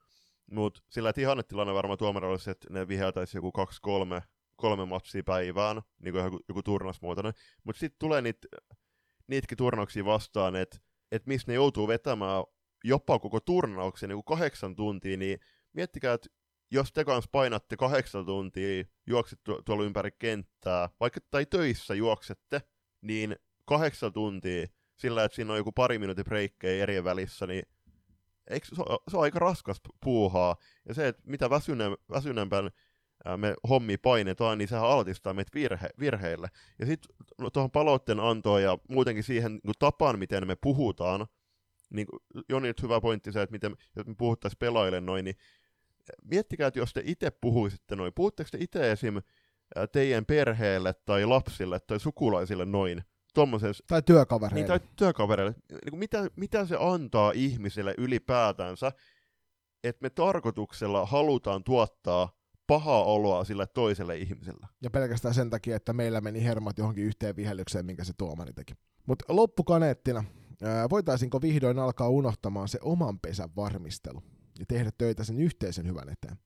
mutta 0.51 0.81
sillä 0.91 1.13
ihannetilanne 1.17 1.75
varmaan 1.75 1.99
tuomarilla 1.99 2.31
olisi, 2.31 2.51
että 2.51 2.67
ne 2.71 2.89
viheltäisi 2.89 3.37
joku 3.37 3.53
kaksi, 3.53 3.81
kolme, 3.83 4.23
kolme 4.57 4.87
matsia 4.87 5.23
päivään, 5.25 5.83
niin 6.03 6.13
kuin 6.13 6.25
joku, 6.25 6.41
joku 6.49 6.63
turnasmuotoinen, 6.63 7.33
mutta 7.65 7.81
sitten 7.81 7.99
tulee 7.99 8.23
niitä, 8.23 8.49
niitäkin 9.27 9.59
turnauksia 9.59 10.05
vastaan, 10.05 10.57
että 10.57 10.79
et 11.13 11.27
missä 11.27 11.53
ne 11.53 11.55
joutuu 11.55 11.89
vetämään 11.89 12.45
jopa 12.85 13.19
koko 13.19 13.41
turnauksen 13.41 14.09
niin 14.09 14.17
kuin 14.17 14.37
kahdeksan 14.39 14.77
tuntia, 14.77 15.17
niin 15.17 15.39
miettikää, 15.73 16.15
että 16.15 16.29
jos 16.71 16.93
te 16.93 17.05
kanssa 17.05 17.29
painatte 17.33 17.77
kahdeksan 17.77 18.27
tuntia, 18.27 18.85
juokset 19.07 19.41
tuolla 19.65 19.85
ympäri 19.85 20.11
kenttää, 20.19 20.89
vaikka 21.01 21.21
tai 21.31 21.47
töissä 21.47 21.95
juoksette, 21.95 22.63
niin 23.01 23.37
kahdeksan 23.65 24.13
tuntia, 24.13 24.67
sillä, 24.97 25.25
että 25.25 25.37
siinä 25.37 25.53
on 25.53 25.59
joku 25.59 25.73
pari 25.73 25.99
minuutin 25.99 26.25
breikkejä 26.25 26.83
eri 26.83 27.05
välissä, 27.05 27.47
niin 27.47 27.63
eikö, 28.51 28.67
se, 28.67 28.83
on, 28.83 28.99
se 29.11 29.17
on 29.17 29.23
aika 29.23 29.39
raskas 29.39 29.81
puuhaa. 30.05 30.57
Ja 30.89 30.95
se, 30.95 31.09
että 31.09 31.23
mitä 31.27 31.51
väsyne, 31.51 31.85
väsyneempän 32.11 32.71
me 33.37 33.55
hommi 33.69 33.97
painetaan, 33.97 34.59
niin 34.59 34.69
sehän 34.69 34.87
altistaa 34.87 35.35
meitä 35.35 35.51
virhe, 35.55 35.89
virheille. 36.01 36.49
Ja 36.79 36.87
sitten 36.87 37.17
no, 37.39 37.51
tuohon 37.51 37.71
palautteen 37.71 38.21
antoon 38.21 38.63
ja 38.63 38.79
muutenkin 38.89 39.25
siihen 39.25 39.53
niin 39.53 39.75
tapaan, 39.79 40.19
miten 40.19 40.47
me 40.47 40.57
puhutaan, 40.57 41.27
niin 41.91 42.07
Joni 42.49 42.69
nyt 42.69 42.83
hyvä 42.83 43.01
pointti 43.01 43.33
se, 43.33 43.43
että 43.43 43.53
miten, 43.53 43.77
jos 43.97 44.07
me 44.07 44.15
puhuttaisiin 44.19 44.59
pelaajille 44.59 45.01
noin, 45.01 45.25
niin 45.25 45.37
miettikää, 46.25 46.69
että 46.69 46.81
jos 46.81 46.93
te 46.93 47.03
itse 47.05 47.31
puhuisitte 47.31 47.97
noin, 47.97 48.13
puhutteko 48.15 48.49
te 48.53 48.59
itse 48.61 48.93
esim. 48.93 49.15
teidän 49.93 50.27
perheelle 50.27 50.95
tai 51.05 51.25
lapsille 51.25 51.81
tai 51.81 52.01
sukulaisille 52.01 52.65
noin, 52.65 53.03
tommosessa... 53.37 53.85
Tai 53.89 54.03
työkavereille. 54.03 54.55
Niin, 54.55 54.67
tai 54.67 54.81
työkavereille. 54.97 55.55
Niin 55.71 55.99
mitä, 55.99 56.27
mitä 56.37 56.67
se 56.67 56.77
antaa 56.81 57.33
ihmiselle 57.35 57.95
ylipäätänsä, 57.99 58.93
että 59.85 60.03
me 60.03 60.11
tarkoituksella 60.11 61.07
halutaan 61.07 61.65
tuottaa 61.65 62.33
pahaa 62.67 63.05
oloa 63.05 63.45
sille 63.45 63.67
toiselle 63.67 64.17
ihmiselle. 64.17 64.67
Ja 64.83 64.91
pelkästään 64.91 65.35
sen 65.35 65.51
takia, 65.51 65.77
että 65.77 65.93
meillä 65.93 66.21
meni 66.21 66.45
hermot 66.45 66.79
johonkin 66.79 67.05
yhteen 67.05 67.37
vihellykseen, 67.37 67.87
minkä 67.87 68.05
se 68.05 68.13
tuomari 68.19 68.53
teki. 68.53 68.75
Mutta 69.07 69.25
loppukaneettina, 69.29 70.25
voitaisinko 70.91 71.43
vihdoin 71.43 71.79
alkaa 71.79 72.09
unohtamaan 72.09 72.69
se 72.69 72.79
oman 72.83 73.21
pesän 73.21 73.51
varmistelu 73.57 74.23
ja 74.59 74.65
tehdä 74.69 74.91
töitä 74.99 75.25
sen 75.25 75.39
yhteisen 75.39 75.87
hyvän 75.87 76.09
eteen, 76.09 76.37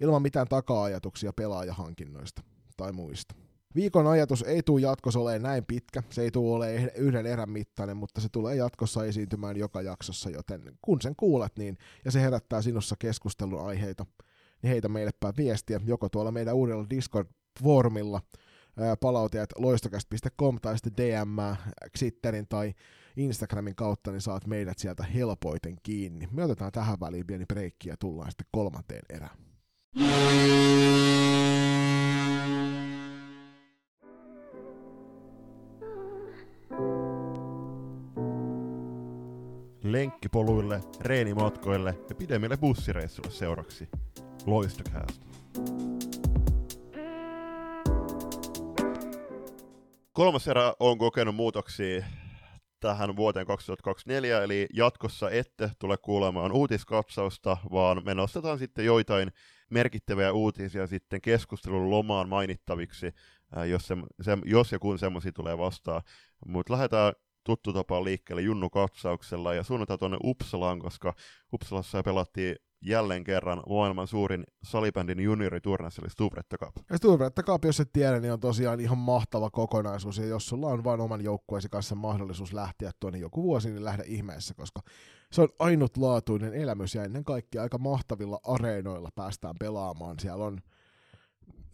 ilman 0.00 0.22
mitään 0.22 0.48
taka-ajatuksia 0.48 1.32
pelaajahankinnoista 1.32 2.42
tai 2.76 2.92
muista. 2.92 3.34
Viikon 3.74 4.06
ajatus 4.06 4.42
ei 4.42 4.62
tule 4.62 4.80
jatkossa 4.80 5.20
olemaan 5.20 5.42
näin 5.42 5.64
pitkä, 5.64 6.02
se 6.10 6.22
ei 6.22 6.30
tule 6.30 6.56
olemaan 6.56 6.90
yhden 6.96 7.26
erän 7.26 7.50
mittainen, 7.50 7.96
mutta 7.96 8.20
se 8.20 8.28
tulee 8.28 8.56
jatkossa 8.56 9.04
esiintymään 9.04 9.56
joka 9.56 9.82
jaksossa, 9.82 10.30
joten 10.30 10.62
kun 10.82 11.00
sen 11.00 11.16
kuulet 11.16 11.52
niin, 11.58 11.78
ja 12.04 12.10
se 12.10 12.20
herättää 12.20 12.62
sinussa 12.62 12.96
keskustelun 12.98 13.66
aiheita, 13.66 14.06
niin 14.62 14.70
heitä 14.70 14.88
meille 14.88 15.10
päin 15.20 15.34
viestiä, 15.36 15.80
joko 15.84 16.08
tuolla 16.08 16.32
meidän 16.32 16.54
uudella 16.54 16.86
Discord-foorumilla, 16.90 18.20
palautajat 19.00 19.50
loistokäst.com 19.58 20.58
tai 20.62 20.78
sitten 20.78 20.96
DM, 20.96 21.56
Xitterin 21.98 22.46
tai 22.48 22.74
Instagramin 23.16 23.74
kautta, 23.74 24.10
niin 24.10 24.20
saat 24.20 24.46
meidät 24.46 24.78
sieltä 24.78 25.04
helpoiten 25.04 25.76
kiinni. 25.82 26.28
Me 26.30 26.44
otetaan 26.44 26.72
tähän 26.72 27.00
väliin 27.00 27.26
pieni 27.26 27.46
breikki 27.46 27.88
ja 27.88 27.96
tullaan 27.96 28.30
sitten 28.30 28.46
kolmanteen 28.50 29.02
erään. 29.08 29.36
lenkkipoluille, 39.92 40.80
reenimatkoille 41.00 41.98
ja 42.08 42.14
pidemmille 42.14 42.56
bussireissuille 42.56 43.30
seuraksi. 43.32 43.88
Loistokäästä. 44.46 45.26
Kolmas 50.12 50.48
erä 50.48 50.74
on 50.80 50.98
kokenut 50.98 51.34
muutoksia 51.34 52.04
tähän 52.80 53.16
vuoteen 53.16 53.46
2024, 53.46 54.42
eli 54.42 54.66
jatkossa 54.72 55.30
ette 55.30 55.70
tule 55.78 55.96
kuulemaan 55.96 56.52
uutiskatsausta, 56.52 57.56
vaan 57.72 58.02
me 58.04 58.14
nostetaan 58.14 58.58
sitten 58.58 58.84
joitain 58.84 59.32
merkittäviä 59.70 60.32
uutisia 60.32 60.86
sitten 60.86 61.20
keskustelun 61.20 61.90
lomaan 61.90 62.28
mainittaviksi, 62.28 63.14
jos, 63.70 63.86
se, 63.86 63.96
se, 64.20 64.38
jos 64.44 64.72
ja 64.72 64.78
kun 64.78 64.98
semmoisia 64.98 65.32
tulee 65.32 65.58
vastaan. 65.58 66.02
Mutta 66.46 66.72
lähdetään 66.72 67.12
tuttu 67.44 67.72
tapaan 67.72 68.04
liikkeelle 68.04 68.42
Junnu 68.42 68.70
katsauksella 68.70 69.54
ja 69.54 69.62
suunnataan 69.62 69.98
tuonne 69.98 70.18
Uppsalaan, 70.24 70.78
koska 70.78 71.14
Uppsalassa 71.52 72.02
pelattiin 72.02 72.56
jälleen 72.84 73.24
kerran 73.24 73.62
maailman 73.68 74.06
suurin 74.06 74.44
salibändin 74.62 75.20
junioriturnaus, 75.20 75.98
eli 75.98 76.10
Stubretta 76.10 76.58
Cup. 76.58 76.76
Ja 76.90 76.96
Stubretta 76.96 77.42
Cup, 77.42 77.64
jos 77.64 77.80
et 77.80 77.92
tiedä, 77.92 78.20
niin 78.20 78.32
on 78.32 78.40
tosiaan 78.40 78.80
ihan 78.80 78.98
mahtava 78.98 79.50
kokonaisuus, 79.50 80.18
ja 80.18 80.26
jos 80.26 80.46
sulla 80.46 80.66
on 80.66 80.84
vain 80.84 81.00
oman 81.00 81.24
joukkueesi 81.24 81.68
kanssa 81.68 81.94
mahdollisuus 81.94 82.52
lähteä 82.52 82.90
tuonne 83.00 83.18
joku 83.18 83.42
vuosi, 83.42 83.70
niin 83.70 83.84
lähde 83.84 84.04
ihmeessä, 84.06 84.54
koska 84.54 84.80
se 85.32 85.42
on 85.42 85.48
ainutlaatuinen 85.58 86.54
elämys, 86.54 86.94
ja 86.94 87.04
ennen 87.04 87.24
kaikkea 87.24 87.62
aika 87.62 87.78
mahtavilla 87.78 88.40
areenoilla 88.46 89.10
päästään 89.14 89.54
pelaamaan. 89.58 90.18
Siellä 90.18 90.44
on 90.44 90.60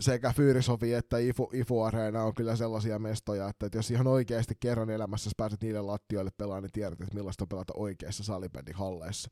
sekä 0.00 0.32
Fyrisofi 0.32 0.94
että 0.94 1.18
Ifu, 1.18 1.50
Ifu 1.52 1.82
Areena 1.82 2.22
on 2.22 2.34
kyllä 2.34 2.56
sellaisia 2.56 2.98
mestoja, 2.98 3.48
että, 3.48 3.66
että 3.66 3.78
jos 3.78 3.90
ihan 3.90 4.06
oikeasti 4.06 4.54
kerran 4.60 4.90
elämässä 4.90 5.30
pääset 5.36 5.62
niille 5.62 5.80
lattioille 5.82 6.30
pelaamaan, 6.38 6.62
niin 6.62 6.72
tiedät, 6.72 7.00
että 7.00 7.14
millaista 7.14 7.44
on 7.44 7.48
pelata 7.48 7.72
oikeassa 7.76 8.24
salibändin 8.24 8.74
halleissa. 8.74 9.30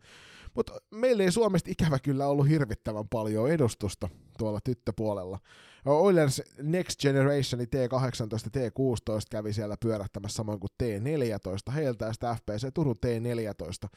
Mutta 0.54 0.72
meillä 0.90 1.22
ei 1.22 1.32
Suomesta 1.32 1.70
ikävä 1.70 1.98
kyllä 1.98 2.26
ollut 2.26 2.48
hirvittävän 2.48 3.08
paljon 3.08 3.50
edustusta 3.50 4.08
tuolla 4.38 4.60
tyttöpuolella. 4.64 5.38
Oilers 5.84 6.42
Next 6.62 7.00
Generation 7.00 7.60
T18 7.60 8.50
T16 8.56 9.20
kävi 9.30 9.52
siellä 9.52 9.76
pyörähtämässä 9.82 10.36
samoin 10.36 10.60
kuin 10.60 10.70
T14. 10.82 11.72
Heiltä 11.72 12.12
ja 12.22 12.34
FPC 12.34 12.74
Turun 12.74 12.96
T14 12.96 13.88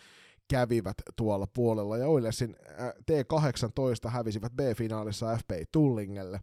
kävivät 0.50 0.98
tuolla 1.16 1.48
puolella, 1.48 1.98
ja 1.98 2.08
Oilersin 2.08 2.56
äh, 2.80 2.90
T18 2.90 4.10
hävisivät 4.10 4.54
B-finaalissa 4.56 5.38
FP 5.38 5.52
Tullingelle. 5.72 6.42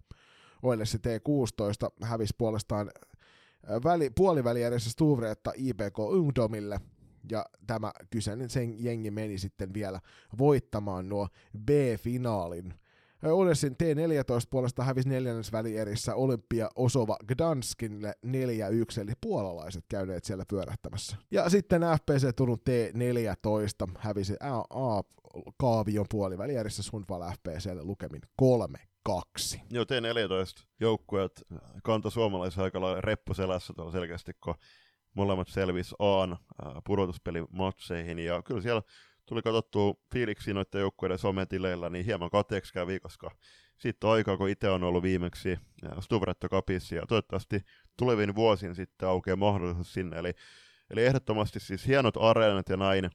Oilersin 0.63 1.01
T16 1.01 2.07
hävisi 2.07 2.35
puolestaan 2.39 2.91
äh, 3.71 3.83
väli, 3.85 4.11
puoliväli 4.11 4.63
edessä 4.63 4.91
Stuvreetta 4.91 5.53
IPK 5.57 5.99
Ungdomille, 5.99 6.81
ja 7.31 7.47
tämä 7.67 7.93
kyseinen 8.11 8.51
sen 8.51 8.85
jengi 8.85 9.11
meni 9.11 9.39
sitten 9.39 9.75
vielä 9.75 10.01
voittamaan 10.39 11.09
nuo 11.09 11.29
B-finaalin 11.65 12.75
Odesin 13.33 13.73
T14 13.73 14.47
puolesta 14.51 14.85
hävisi 14.85 15.09
neljännes 15.09 15.53
välierissä 15.53 16.15
Olympia 16.15 16.69
Osova 16.77 17.17
Gdanskille 17.27 18.15
4-1, 18.27 18.31
eli 19.01 19.13
puolalaiset 19.21 19.85
käyneet 19.89 20.25
siellä 20.25 20.45
pyörähtämässä. 20.49 21.17
Ja 21.31 21.51
sitten 21.51 21.83
FPC 21.83 22.37
Turun 22.37 22.59
T14 22.59 23.93
hävisi 23.99 24.37
A-kaavion 24.71 26.07
puolivälierissä 26.11 26.83
Sundval 26.83 27.33
FPClle 27.33 27.85
lukemin 27.85 28.23
3-2. 28.43 29.61
Joo, 29.71 29.85
T14 29.85 30.67
joukkueet 30.81 31.43
kantoi 31.83 32.13
suomalaisen 32.13 32.65
aika 32.65 32.81
lailla 32.81 33.01
reppuselässä 33.01 33.73
tuolla 33.77 33.93
selkeästi, 33.93 34.33
kun 34.45 34.55
molemmat 35.15 35.49
selvisi 35.49 35.95
Aan 35.99 36.37
pudotuspelimatseihin, 36.85 38.19
ja 38.19 38.43
kyllä 38.43 38.61
siellä 38.61 38.83
katsottua 39.45 39.95
fiiliksi 40.13 40.55
noiden 40.55 40.81
joukkueiden 40.81 41.19
sometileillä, 41.19 41.91
niin 41.91 42.05
hieman 42.05 42.31
kateeksi 42.31 42.73
kävi, 42.73 43.01
koska 43.01 43.31
sitten 43.79 44.11
aikaa, 44.11 44.37
kun 44.37 44.49
itse 44.49 44.71
on 44.71 44.85
ollut 44.85 45.03
viimeksi 45.03 45.59
Stuvretto 46.01 46.49
Cupissa, 46.49 46.95
ja 46.95 47.07
toivottavasti 47.07 47.61
tulevin 47.99 48.35
vuosin 48.35 48.75
sitten 48.75 49.09
aukeaa 49.09 49.37
mahdollisuus 49.37 49.93
sinne. 49.93 50.19
Eli, 50.19 50.33
eli 50.91 51.05
ehdottomasti 51.05 51.61
siis 51.61 51.87
hienot 51.87 52.15
areenat 52.17 52.69
ja 52.69 52.77
näin, 52.77 53.11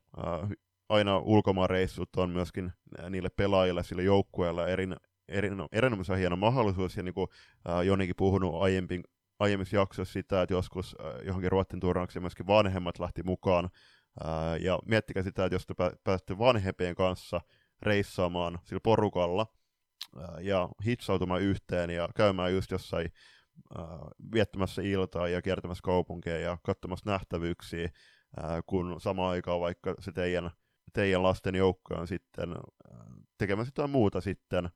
aina 0.89 1.17
ulkomaanreissut 1.17 2.15
on 2.15 2.29
myöskin 2.29 2.71
niille 3.09 3.29
pelaajille, 3.29 3.83
sille 3.83 4.03
joukkueelle 4.03 4.73
erin, 4.73 4.95
erin, 5.27 5.53
erinomaisen 5.71 6.17
hieno 6.17 6.35
mahdollisuus, 6.35 6.97
ja 6.97 7.03
niin 7.03 7.13
kuin 7.13 7.27
Jonikin 7.85 8.15
puhunut 8.17 8.61
aiemmin, 8.61 9.03
aiemmissa 9.39 9.75
jaksoissa 9.75 10.13
sitä, 10.13 10.41
että 10.41 10.53
joskus 10.53 10.95
johonkin 11.25 11.51
Ruotsin 11.51 11.79
turnaukseen 11.79 12.23
myöskin 12.23 12.47
vanhemmat 12.47 12.99
lähti 12.99 13.23
mukaan 13.23 13.69
ja 14.59 14.79
miettikää 14.85 15.23
sitä, 15.23 15.45
että 15.45 15.55
jos 15.55 15.65
te 15.65 15.73
pääsette 16.03 16.37
vanhempien 16.37 16.95
kanssa 16.95 17.41
reissaamaan 17.81 18.59
sillä 18.63 18.79
porukalla 18.83 19.47
ja 20.39 20.69
hitsautumaan 20.85 21.41
yhteen 21.41 21.89
ja 21.89 22.09
käymään 22.15 22.53
just 22.53 22.71
jossain 22.71 23.13
viettämässä 24.33 24.81
iltaa 24.81 25.27
ja 25.27 25.41
kiertämässä 25.41 25.81
kaupunkeja 25.83 26.39
ja 26.39 26.57
katsomassa 26.63 27.09
nähtävyyksiä, 27.09 27.89
kun 28.65 29.01
samaan 29.01 29.31
aikaan 29.31 29.59
vaikka 29.59 29.95
se 29.99 30.11
teidän, 30.11 30.51
teidän 30.93 31.23
lasten 31.23 31.55
joukko 31.55 31.95
on 31.95 32.07
sitten 32.07 32.55
tekemässä 33.37 33.69
jotain 33.69 33.89
muuta 33.89 34.21
sitten 34.21 34.69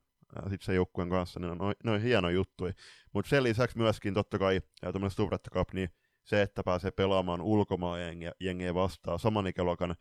sit 0.50 0.62
sen 0.62 0.74
joukkueen 0.74 1.10
kanssa, 1.10 1.40
niin 1.40 1.62
on, 1.62 1.74
ne 1.84 1.90
on 1.90 2.00
hieno 2.00 2.28
juttu. 2.28 2.64
Mutta 3.12 3.28
sen 3.28 3.42
lisäksi 3.42 3.78
myöskin 3.78 4.14
totta 4.14 4.38
kai 4.38 4.60
tuommoinen 4.80 5.10
Stuvretta 5.10 5.50
Cup, 5.50 5.72
niin 5.72 5.90
se, 6.26 6.42
että 6.42 6.62
pääsee 6.64 6.90
pelaamaan 6.90 7.40
ulkomaan 7.40 8.00
jengiä 8.40 8.74
vastaan, 8.74 9.18
saman 9.18 9.46
ikäluokan 9.46 9.94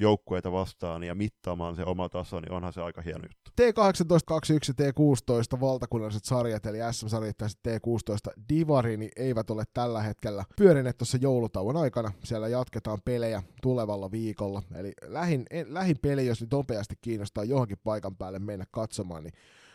joukkueita 0.00 0.52
vastaan 0.52 1.04
ja 1.04 1.14
mittaamaan 1.14 1.76
se 1.76 1.84
oma 1.84 2.08
taso, 2.08 2.40
niin 2.40 2.52
onhan 2.52 2.72
se 2.72 2.82
aika 2.82 3.02
hieno 3.02 3.24
juttu. 3.24 3.50
T18, 3.62 4.18
21, 4.26 4.72
T16 4.72 5.60
valtakunnalliset 5.60 6.24
sarjat, 6.24 6.66
eli 6.66 6.78
SM-sarjat 6.92 7.36
ja 7.40 7.46
T16 7.46 8.32
Divari, 8.48 8.96
niin 8.96 9.10
eivät 9.16 9.50
ole 9.50 9.64
tällä 9.74 10.02
hetkellä 10.02 10.44
pyörineet 10.56 10.98
tuossa 10.98 11.18
joulutauon 11.20 11.76
aikana. 11.76 12.12
Siellä 12.24 12.48
jatketaan 12.48 12.98
pelejä 13.04 13.42
tulevalla 13.62 14.10
viikolla. 14.10 14.62
Eli 14.74 14.92
lähin, 15.06 15.46
lähin 15.66 15.96
peli, 16.02 16.26
jos 16.26 16.40
nyt 16.40 16.52
nopeasti 16.52 16.94
kiinnostaa 17.00 17.44
johonkin 17.44 17.78
paikan 17.84 18.16
päälle 18.16 18.38
mennä 18.38 18.64
katsomaan, 18.70 19.24
niin 19.24 19.34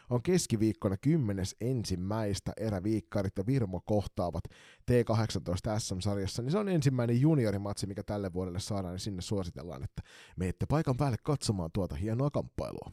on 0.10 0.22
keskiviikkona 0.22 0.98
10. 0.98 1.46
ensimmäistä 1.62 2.54
eräviikkarit 2.58 3.38
ja 3.38 3.46
Virmo 3.46 3.82
kohtaavat 3.86 4.44
T18 4.92 5.80
SM-sarjassa, 5.80 6.42
niin 6.42 6.52
se 6.52 6.58
on 6.58 6.70
ensimmäinen 6.70 7.22
juniorimatsi, 7.22 7.88
mikä 7.88 8.04
tälle 8.04 8.34
vuodelle 8.34 8.60
saadaan, 8.60 8.94
niin 8.94 9.00
sinne 9.00 9.22
suositellaan, 9.22 9.84
että 9.84 10.02
menette 10.36 10.66
paikan 10.66 10.98
päälle 10.98 11.18
katsomaan 11.24 11.70
tuota 11.74 11.96
hienoa 11.96 12.30
kamppailua. 12.30 12.92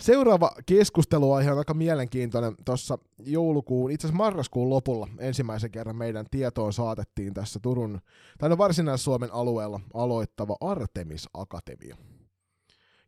Seuraava 0.00 0.50
keskusteluaihe 0.66 1.52
on 1.52 1.58
aika 1.58 1.74
mielenkiintoinen. 1.74 2.54
Tuossa 2.64 2.98
joulukuun, 3.18 3.90
itse 3.90 4.06
asiassa 4.06 4.16
marraskuun 4.16 4.70
lopulla 4.70 5.08
ensimmäisen 5.18 5.70
kerran 5.70 5.96
meidän 5.96 6.26
tietoon 6.30 6.72
saatettiin 6.72 7.34
tässä 7.34 7.60
Turun, 7.62 8.00
tai 8.38 8.48
no 8.48 8.58
Varsinais-Suomen 8.58 9.32
alueella 9.32 9.80
aloittava 9.94 10.56
Artemis 10.60 11.28
Akatemia. 11.34 11.96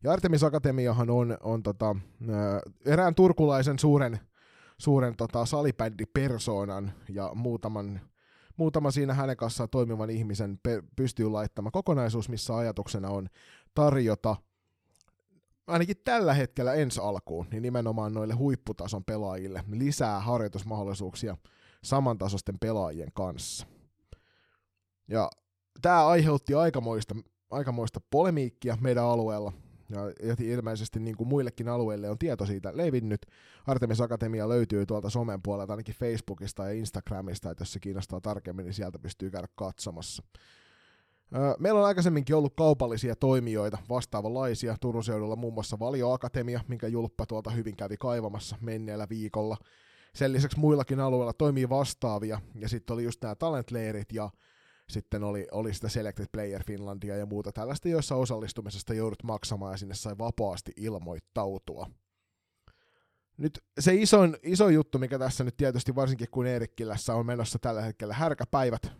Ja 0.03 0.11
Artemis 0.11 0.43
Akatemiahan 0.43 1.09
on, 1.09 1.37
on 1.43 1.63
tota, 1.63 1.95
erään 2.85 3.15
turkulaisen 3.15 3.79
suuren, 3.79 4.19
suuren 4.77 5.15
tota, 5.15 5.45
salibändipersoonan 5.45 6.91
ja 7.09 7.31
muutaman, 7.35 8.01
muutaman 8.57 8.91
siinä 8.91 9.13
hänen 9.13 9.37
kanssaan 9.37 9.69
toimivan 9.69 10.09
ihmisen 10.09 10.59
pe- 10.63 10.83
pystyy 10.95 11.29
laittama 11.29 11.71
kokonaisuus, 11.71 12.29
missä 12.29 12.57
ajatuksena 12.57 13.09
on 13.09 13.27
tarjota 13.75 14.35
ainakin 15.69 15.97
tällä 16.03 16.33
hetkellä 16.33 16.73
ensi 16.73 16.99
alkuun, 16.99 17.47
niin 17.51 17.63
nimenomaan 17.63 18.13
noille 18.13 18.33
huipputason 18.33 19.03
pelaajille 19.03 19.63
lisää 19.71 20.19
harjoitusmahdollisuuksia 20.19 21.37
samantasoisten 21.83 22.59
pelaajien 22.59 23.11
kanssa. 23.13 23.67
Ja 25.07 25.29
tämä 25.81 26.07
aiheutti 26.07 26.53
aikamoista, 26.53 27.15
aikamoista 27.49 28.01
polemiikkia 28.09 28.77
meidän 28.81 29.03
alueella, 29.03 29.53
ja 29.89 30.35
ilmeisesti 30.39 30.99
niin 30.99 31.17
kuin 31.17 31.27
muillekin 31.27 31.67
alueille 31.67 32.09
on 32.09 32.17
tieto 32.17 32.45
siitä 32.45 32.77
levinnyt. 32.77 33.25
Artemis 33.67 34.01
Akatemia 34.01 34.49
löytyy 34.49 34.85
tuolta 34.85 35.09
somen 35.09 35.41
puolelta, 35.41 35.73
ainakin 35.73 35.95
Facebookista 35.95 36.65
ja 36.65 36.73
Instagramista, 36.73 37.51
että 37.51 37.61
jos 37.61 37.73
se 37.73 37.79
kiinnostaa 37.79 38.21
tarkemmin, 38.21 38.65
niin 38.65 38.73
sieltä 38.73 38.99
pystyy 38.99 39.31
käydä 39.31 39.47
katsomassa. 39.55 40.23
Meillä 41.59 41.79
on 41.79 41.85
aikaisemminkin 41.85 42.35
ollut 42.35 42.53
kaupallisia 42.57 43.15
toimijoita 43.15 43.77
vastaavanlaisia 43.89 44.75
Turun 44.81 45.03
seudulla, 45.03 45.35
muun 45.35 45.53
muassa 45.53 45.79
Valio 45.79 46.11
Akatemia, 46.11 46.61
minkä 46.67 46.87
Julppa 46.87 47.25
tuolta 47.25 47.49
hyvin 47.49 47.75
kävi 47.75 47.97
kaivamassa 47.97 48.57
menneellä 48.61 49.07
viikolla. 49.09 49.57
Sen 50.15 50.33
lisäksi 50.33 50.59
muillakin 50.59 50.99
alueilla 50.99 51.33
toimii 51.33 51.69
vastaavia, 51.69 52.41
ja 52.55 52.69
sitten 52.69 52.93
oli 52.93 53.03
just 53.03 53.21
nämä 53.21 53.35
talentleirit 53.35 54.11
ja 54.13 54.29
sitten 54.89 55.23
oli, 55.23 55.47
oli 55.51 55.73
sitä 55.73 55.89
Selected 55.89 56.25
Player 56.31 56.63
Finlandia 56.63 57.17
ja 57.17 57.25
muuta 57.25 57.51
tällaista, 57.51 57.89
joissa 57.89 58.15
osallistumisesta 58.15 58.93
joudut 58.93 59.23
maksamaan 59.23 59.73
ja 59.73 59.77
sinne 59.77 59.95
sai 59.95 60.17
vapaasti 60.17 60.71
ilmoittautua. 60.77 61.87
Nyt 63.37 63.63
se 63.79 63.95
iso, 63.95 64.17
iso 64.43 64.69
juttu, 64.69 64.99
mikä 64.99 65.19
tässä 65.19 65.43
nyt 65.43 65.57
tietysti 65.57 65.95
varsinkin 65.95 66.27
kun 66.31 66.47
Eerikkilässä 66.47 67.15
on 67.15 67.25
menossa 67.25 67.59
tällä 67.59 67.81
hetkellä 67.81 68.13
härkäpäivät, 68.13 68.81
T18 68.85 68.91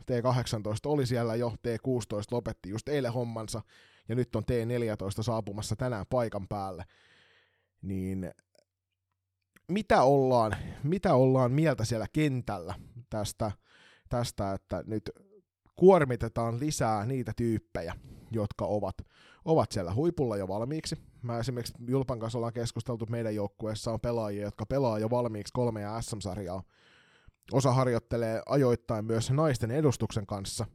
oli 0.86 1.06
siellä 1.06 1.36
jo, 1.36 1.50
T16 1.50 2.28
lopetti 2.32 2.70
just 2.70 2.90
eilen 2.90 3.14
hommansa, 3.14 3.62
ja 4.10 4.16
nyt 4.16 4.36
on 4.36 4.44
T14 4.44 5.24
saapumassa 5.24 5.76
tänään 5.76 6.06
paikan 6.10 6.48
päälle, 6.48 6.86
niin 7.82 8.32
mitä 9.68 10.04
ollaan, 10.04 10.56
mitä 10.84 11.14
ollaan 11.14 11.52
mieltä 11.52 11.86
siellä 11.86 12.08
kentällä 12.14 12.76
tästä 13.10 13.52
tästä, 14.10 14.54
että 14.54 14.84
nyt 14.88 15.12
kuormitetaan 15.80 16.60
lisää 16.60 17.06
niitä 17.06 17.34
tyyppejä, 17.36 17.96
jotka 18.32 18.66
ovat, 18.66 18.98
ovat 19.46 19.72
siellä 19.72 19.94
huipulla 19.94 20.38
jo 20.38 20.48
valmiiksi. 20.48 20.96
Mä 21.22 21.40
esimerkiksi 21.40 21.74
Julpan 21.88 22.20
kanssa 22.20 22.38
ollaan 22.38 22.54
keskusteltu, 22.54 23.06
että 23.06 23.12
meidän 23.12 23.36
joukkueessa 23.36 23.92
on 23.92 24.00
pelaajia, 24.00 24.44
jotka 24.44 24.66
pelaa 24.66 25.00
jo 25.00 25.10
valmiiksi 25.10 25.54
kolmea 25.54 26.02
SM-sarjaa. 26.02 26.64
Osa 27.52 27.74
harjoittelee 27.74 28.42
ajoittain 28.46 29.06
myös 29.06 29.32
naisten 29.32 29.72
edustuksen 29.72 30.26
kanssa. 30.26 30.66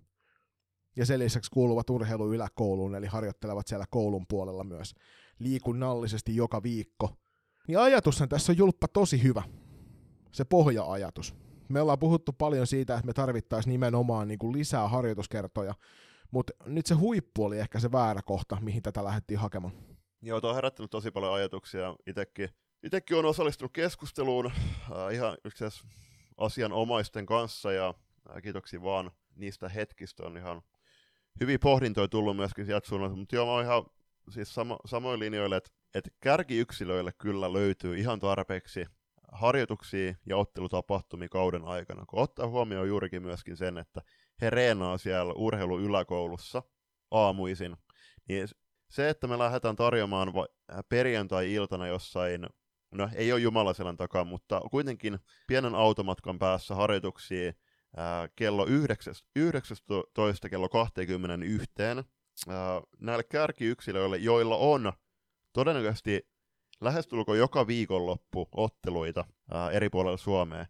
Ja 0.97 1.07
sen 1.07 1.19
lisäksi 1.19 1.51
kuuluvat 1.51 1.91
urheilu 1.91 2.33
yläkouluun, 2.33 2.95
eli 2.95 3.07
harjoittelevat 3.07 3.67
siellä 3.67 3.85
koulun 3.91 4.27
puolella 4.29 4.65
myös 4.65 4.95
liikunnallisesti 5.39 6.37
joka 6.37 6.63
viikko. 6.63 7.17
Niin 7.69 7.79
ajatushan 7.79 8.29
tässä 8.29 8.53
on 8.53 8.59
julppa 8.59 8.89
tosi 8.89 9.23
hyvä. 9.23 9.43
Se 10.33 10.45
pohja-ajatus 10.45 11.44
me 11.69 11.81
ollaan 11.81 11.99
puhuttu 11.99 12.33
paljon 12.33 12.67
siitä, 12.67 12.95
että 12.95 13.07
me 13.07 13.13
tarvittaisiin 13.13 13.73
nimenomaan 13.73 14.29
niin 14.29 14.39
kuin 14.39 14.59
lisää 14.59 14.89
harjoituskertoja, 14.89 15.75
mutta 16.31 16.53
nyt 16.67 16.87
se 16.87 16.95
huippu 16.95 17.45
oli 17.45 17.59
ehkä 17.59 17.81
se 17.81 17.93
väärä 17.93 18.23
kohta, 18.23 18.59
mihin 18.61 18.83
tätä 18.83 19.05
lähdettiin 19.05 19.39
hakemaan. 19.39 19.73
Joo, 20.23 20.41
tuo 20.41 20.51
on 20.51 20.57
herättänyt 20.57 20.91
tosi 20.91 21.11
paljon 21.11 21.35
ajatuksia. 21.35 21.97
Itekin, 22.07 22.49
itekin 22.83 23.17
on 23.17 23.25
osallistunut 23.25 23.73
keskusteluun 23.73 24.47
äh, 24.47 25.13
ihan 25.13 25.37
yksi 25.45 25.65
asianomaisten 26.39 27.27
kanssa 27.27 27.73
ja 27.73 27.89
äh, 27.89 28.43
kiitoksia 28.43 28.83
vaan 28.83 29.11
niistä 29.37 29.69
hetkistä. 29.69 30.23
On 30.23 30.37
ihan 30.37 30.63
hyvin 31.41 31.61
pohdintoja 31.61 32.09
tullut 32.09 32.37
myöskin 32.37 32.67
sieltä 32.67 32.89
suunnalta, 32.89 33.17
mutta 33.17 33.37
joo, 33.37 33.47
mä 33.47 33.53
oon 33.53 33.65
ihan 33.65 33.87
siis 34.31 34.55
samo, 34.55 34.79
samoin 34.87 35.21
linjoille, 35.21 35.57
että, 35.57 35.71
että 35.95 36.11
kärkiyksilöille 36.21 37.13
kyllä 37.13 37.53
löytyy 37.53 37.99
ihan 37.99 38.21
tarpeeksi 38.21 38.87
harjoituksia 39.35 40.15
ja 40.27 40.37
ottelutapahtumia 40.37 41.29
kauden 41.29 41.65
aikana, 41.65 42.07
kun 42.07 42.23
ottaa 42.23 42.49
huomioon 42.49 42.89
juurikin 42.89 43.23
myöskin 43.23 43.57
sen, 43.57 43.79
että 43.79 44.03
he 44.41 44.51
reenaa 44.51 44.99
siellä 44.99 45.33
urheilu 45.33 45.79
yläkoulussa 45.79 46.63
aamuisin, 47.11 47.77
niin 48.29 48.49
se, 48.91 49.09
että 49.09 49.27
me 49.27 49.39
lähdetään 49.39 49.77
tarjoamaan 49.77 50.33
perjantai-iltana 50.89 51.87
jossain, 51.87 52.47
no 52.91 53.09
ei 53.15 53.33
ole 53.33 53.41
Jumalaselän 53.41 53.97
takaa, 53.97 54.25
mutta 54.25 54.61
kuitenkin 54.71 55.19
pienen 55.47 55.75
automatkan 55.75 56.39
päässä 56.39 56.75
harjoituksia 56.75 57.53
ää, 57.97 58.29
kello 58.37 58.67
19 58.67 60.49
kello 60.49 60.69
21 60.69 61.73
ää, 62.49 62.83
näille 63.01 63.25
kärkiyksilöille, 63.25 64.17
joilla 64.17 64.57
on 64.57 64.93
todennäköisesti 65.53 66.34
lähestulkoon 66.81 67.39
joka 67.39 67.67
viikonloppu 67.67 68.49
otteluita 68.53 69.25
ää, 69.51 69.71
eri 69.71 69.91
puolilla 69.91 70.17
Suomea, 70.17 70.67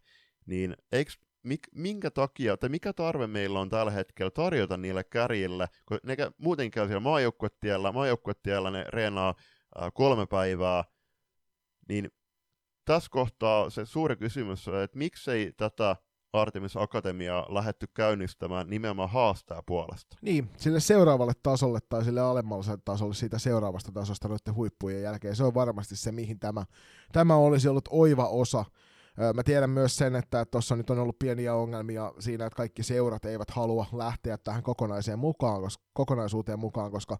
niin 0.47 0.77
eikö 0.93 1.13
mik, 1.43 1.61
minkä 1.75 2.11
takia, 2.11 2.57
tai 2.57 2.69
mikä 2.69 2.93
tarve 2.93 3.27
meillä 3.27 3.61
on 3.61 3.69
tällä 3.69 3.93
hetkellä 3.93 4.31
tarjota 4.31 4.77
niille 4.77 5.05
kärjille, 5.05 5.69
kun 5.89 5.99
ne 6.03 6.17
muuten 6.39 6.71
käy 6.71 6.87
siellä 6.87 7.01
maajoukkuetiellä, 7.01 7.93
maajoukkuetiellä 7.93 8.71
ne 8.71 8.85
reenaa 8.89 9.35
ää, 9.79 9.91
kolme 9.91 10.27
päivää, 10.27 10.85
niin 11.89 12.11
tässä 12.85 13.11
kohtaa 13.11 13.71
se 13.71 13.87
suuri 13.87 14.17
kysymys 14.17 14.69
on, 14.69 14.83
että 14.83 14.99
miksei 14.99 15.53
tätä 15.57 15.97
Artemis 16.35 16.77
Akatemiaa 16.77 17.47
lähetty 17.55 17.87
käynnistämään 17.95 18.71
nimenomaan 18.71 19.11
haastaa 19.11 19.63
puolesta. 19.67 20.17
Niin, 20.23 20.51
sille 20.57 20.81
seuraavalle 20.81 21.33
tasolle 21.43 21.79
tai 21.89 22.05
sille 22.05 22.21
alemmalle 22.21 22.79
tasolle 22.85 23.15
siitä 23.15 23.39
seuraavasta 23.39 23.93
tasosta 23.93 24.29
noiden 24.29 24.55
huippujen 24.55 25.03
jälkeen. 25.03 25.37
Se 25.37 25.45
on 25.45 25.55
varmasti 25.55 25.97
se, 25.97 26.13
mihin 26.13 26.39
tämä, 26.39 26.65
tämä 27.13 27.37
olisi 27.37 27.69
ollut 27.69 27.89
oiva 27.91 28.29
osa. 28.29 28.65
Mä 29.35 29.43
tiedän 29.43 29.71
myös 29.71 29.97
sen, 29.97 30.17
että 30.17 30.45
tuossa 30.45 30.77
nyt 30.77 30.91
on 30.91 30.99
ollut 30.99 31.19
pieniä 31.19 31.55
ongelmia 31.55 32.13
siinä, 32.19 32.47
että 32.47 32.57
kaikki 32.57 32.83
seurat 32.83 33.25
eivät 33.25 33.51
halua 33.51 33.87
lähteä 33.93 34.39
tähän 34.39 34.63
kokonaiseen 34.63 35.19
mukaan, 35.19 35.61
koska, 35.61 35.85
kokonaisuuteen 35.93 36.59
mukaan, 36.59 36.91
koska 36.91 37.19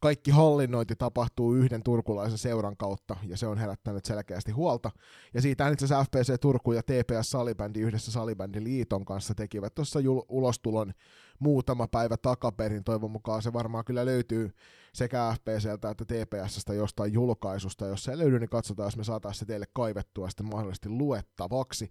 kaikki 0.00 0.30
hallinnointi 0.30 0.96
tapahtuu 0.96 1.54
yhden 1.54 1.82
turkulaisen 1.82 2.38
seuran 2.38 2.76
kautta, 2.76 3.16
ja 3.26 3.36
se 3.36 3.46
on 3.46 3.58
herättänyt 3.58 4.04
selkeästi 4.04 4.52
huolta. 4.52 4.90
Ja 5.34 5.42
siitä 5.42 5.68
itse 5.68 5.84
asiassa 5.84 6.04
FPC 6.04 6.40
Turku 6.40 6.72
ja 6.72 6.82
TPS 6.82 7.30
Salibändi 7.30 7.80
yhdessä 7.80 8.12
Salibändin 8.12 8.64
liiton 8.64 9.04
kanssa 9.04 9.34
tekivät 9.34 9.74
tuossa 9.74 10.00
jul- 10.00 10.26
ulostulon 10.28 10.92
muutama 11.38 11.88
päivä 11.88 12.16
takaperin. 12.16 12.84
Toivon 12.84 13.10
mukaan 13.10 13.42
se 13.42 13.52
varmaan 13.52 13.84
kyllä 13.84 14.04
löytyy 14.04 14.50
sekä 14.92 15.34
FPCltä 15.34 15.90
että 15.90 16.04
TPSstä 16.04 16.74
jostain 16.74 17.12
julkaisusta. 17.12 17.86
Jos 17.86 18.04
se 18.04 18.18
löydy, 18.18 18.38
niin 18.38 18.48
katsotaan, 18.48 18.86
jos 18.86 18.96
me 18.96 19.04
saataisiin 19.04 19.38
se 19.38 19.44
teille 19.44 19.66
kaivettua 19.72 20.28
sitten 20.28 20.46
mahdollisesti 20.46 20.88
luettavaksi, 20.88 21.88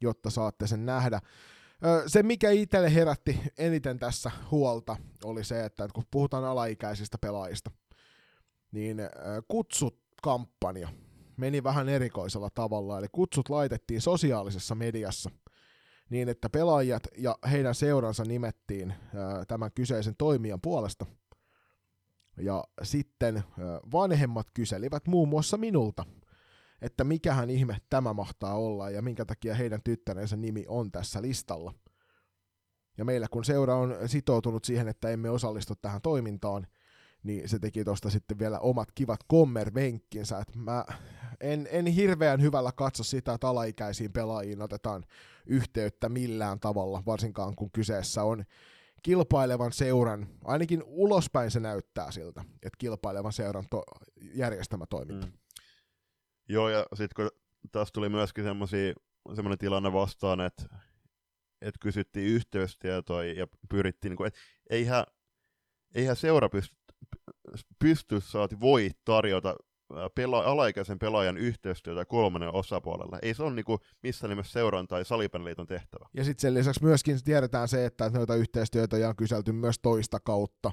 jotta 0.00 0.30
saatte 0.30 0.66
sen 0.66 0.86
nähdä. 0.86 1.20
Se, 2.06 2.22
mikä 2.22 2.50
itselle 2.50 2.94
herätti 2.94 3.40
eniten 3.58 3.98
tässä 3.98 4.30
huolta, 4.50 4.96
oli 5.24 5.44
se, 5.44 5.64
että 5.64 5.88
kun 5.94 6.04
puhutaan 6.10 6.44
alaikäisistä 6.44 7.18
pelaajista, 7.18 7.70
niin 8.72 8.98
kutsut-kampanja 9.48 10.88
meni 11.36 11.62
vähän 11.62 11.88
erikoisella 11.88 12.48
tavalla, 12.54 12.98
eli 12.98 13.06
kutsut 13.12 13.48
laitettiin 13.48 14.00
sosiaalisessa 14.00 14.74
mediassa 14.74 15.30
niin, 16.10 16.28
että 16.28 16.50
pelaajat 16.50 17.02
ja 17.18 17.38
heidän 17.50 17.74
seuransa 17.74 18.24
nimettiin 18.24 18.94
tämän 19.48 19.70
kyseisen 19.74 20.16
toimijan 20.16 20.60
puolesta. 20.60 21.06
Ja 22.36 22.64
sitten 22.82 23.42
vanhemmat 23.92 24.46
kyselivät 24.54 25.06
muun 25.06 25.28
muassa 25.28 25.56
minulta, 25.56 26.04
että 26.82 27.04
mikähän 27.04 27.50
ihme 27.50 27.76
tämä 27.90 28.12
mahtaa 28.12 28.54
olla 28.54 28.90
ja 28.90 29.02
minkä 29.02 29.24
takia 29.24 29.54
heidän 29.54 29.80
tyttärensä 29.84 30.36
nimi 30.36 30.64
on 30.68 30.92
tässä 30.92 31.22
listalla. 31.22 31.74
Ja 32.98 33.04
meillä 33.04 33.26
kun 33.30 33.44
seura 33.44 33.76
on 33.76 33.96
sitoutunut 34.06 34.64
siihen, 34.64 34.88
että 34.88 35.10
emme 35.10 35.30
osallistu 35.30 35.74
tähän 35.74 36.02
toimintaan, 36.02 36.66
niin 37.22 37.48
se 37.48 37.58
teki 37.58 37.84
tuosta 37.84 38.10
sitten 38.10 38.38
vielä 38.38 38.58
omat 38.58 38.92
kivat 38.94 39.20
kommervenkkinsä. 39.26 40.38
että 40.38 40.58
mä 40.58 40.84
en, 41.40 41.68
en 41.70 41.86
hirveän 41.86 42.42
hyvällä 42.42 42.72
katso 42.72 43.04
sitä, 43.04 43.32
että 43.32 43.48
alaikäisiin 43.48 44.12
pelaajiin 44.12 44.62
otetaan 44.62 45.04
yhteyttä 45.46 46.08
millään 46.08 46.60
tavalla, 46.60 47.02
varsinkaan 47.06 47.56
kun 47.56 47.70
kyseessä 47.70 48.22
on 48.22 48.44
kilpailevan 49.02 49.72
seuran, 49.72 50.26
ainakin 50.44 50.82
ulospäin 50.86 51.50
se 51.50 51.60
näyttää 51.60 52.10
siltä, 52.10 52.44
että 52.54 52.76
kilpailevan 52.78 53.32
seuran 53.32 53.64
to- 53.70 53.84
järjestämä 54.34 54.86
toiminta. 54.86 55.26
Mm. 55.26 55.32
Joo, 56.52 56.68
ja 56.68 56.86
sitten 56.94 57.16
kun 57.16 57.40
taas 57.72 57.92
tuli 57.92 58.08
myöskin 58.08 58.44
semmoinen 58.44 59.58
tilanne 59.58 59.92
vastaan, 59.92 60.40
että 60.40 60.64
et 61.62 61.74
kysyttiin 61.80 62.26
yhteystietoja 62.26 63.32
ja 63.32 63.46
pyrittiin, 63.68 64.10
niin 64.10 64.16
kuin, 64.16 64.26
että 64.26 64.40
eihän, 64.70 65.04
eihän 65.94 66.16
seura 66.16 66.48
pysty, 66.48 66.76
pysty 67.78 68.20
saati 68.20 68.60
voi 68.60 68.90
tarjota 69.04 69.56
pela- 69.92 70.44
alaikäisen 70.44 70.98
pelaajan 70.98 71.36
yhteistyötä 71.36 72.04
kolmannen 72.04 72.54
osapuolella. 72.54 73.18
Ei 73.22 73.34
se 73.34 73.42
ole 73.42 73.54
niin 73.54 73.64
missään 74.02 74.30
nimessä 74.30 74.52
seuran 74.52 74.88
tai 74.88 75.04
salipänliiton 75.04 75.66
tehtävä. 75.66 76.08
Ja 76.14 76.24
sitten 76.24 76.42
sen 76.42 76.54
lisäksi 76.54 76.84
myöskin 76.84 77.24
tiedetään 77.24 77.68
se, 77.68 77.86
että 77.86 78.10
noita 78.10 78.34
yhteistyötä 78.34 79.08
on 79.08 79.16
kyselty 79.16 79.52
myös 79.52 79.78
toista 79.78 80.20
kautta. 80.20 80.72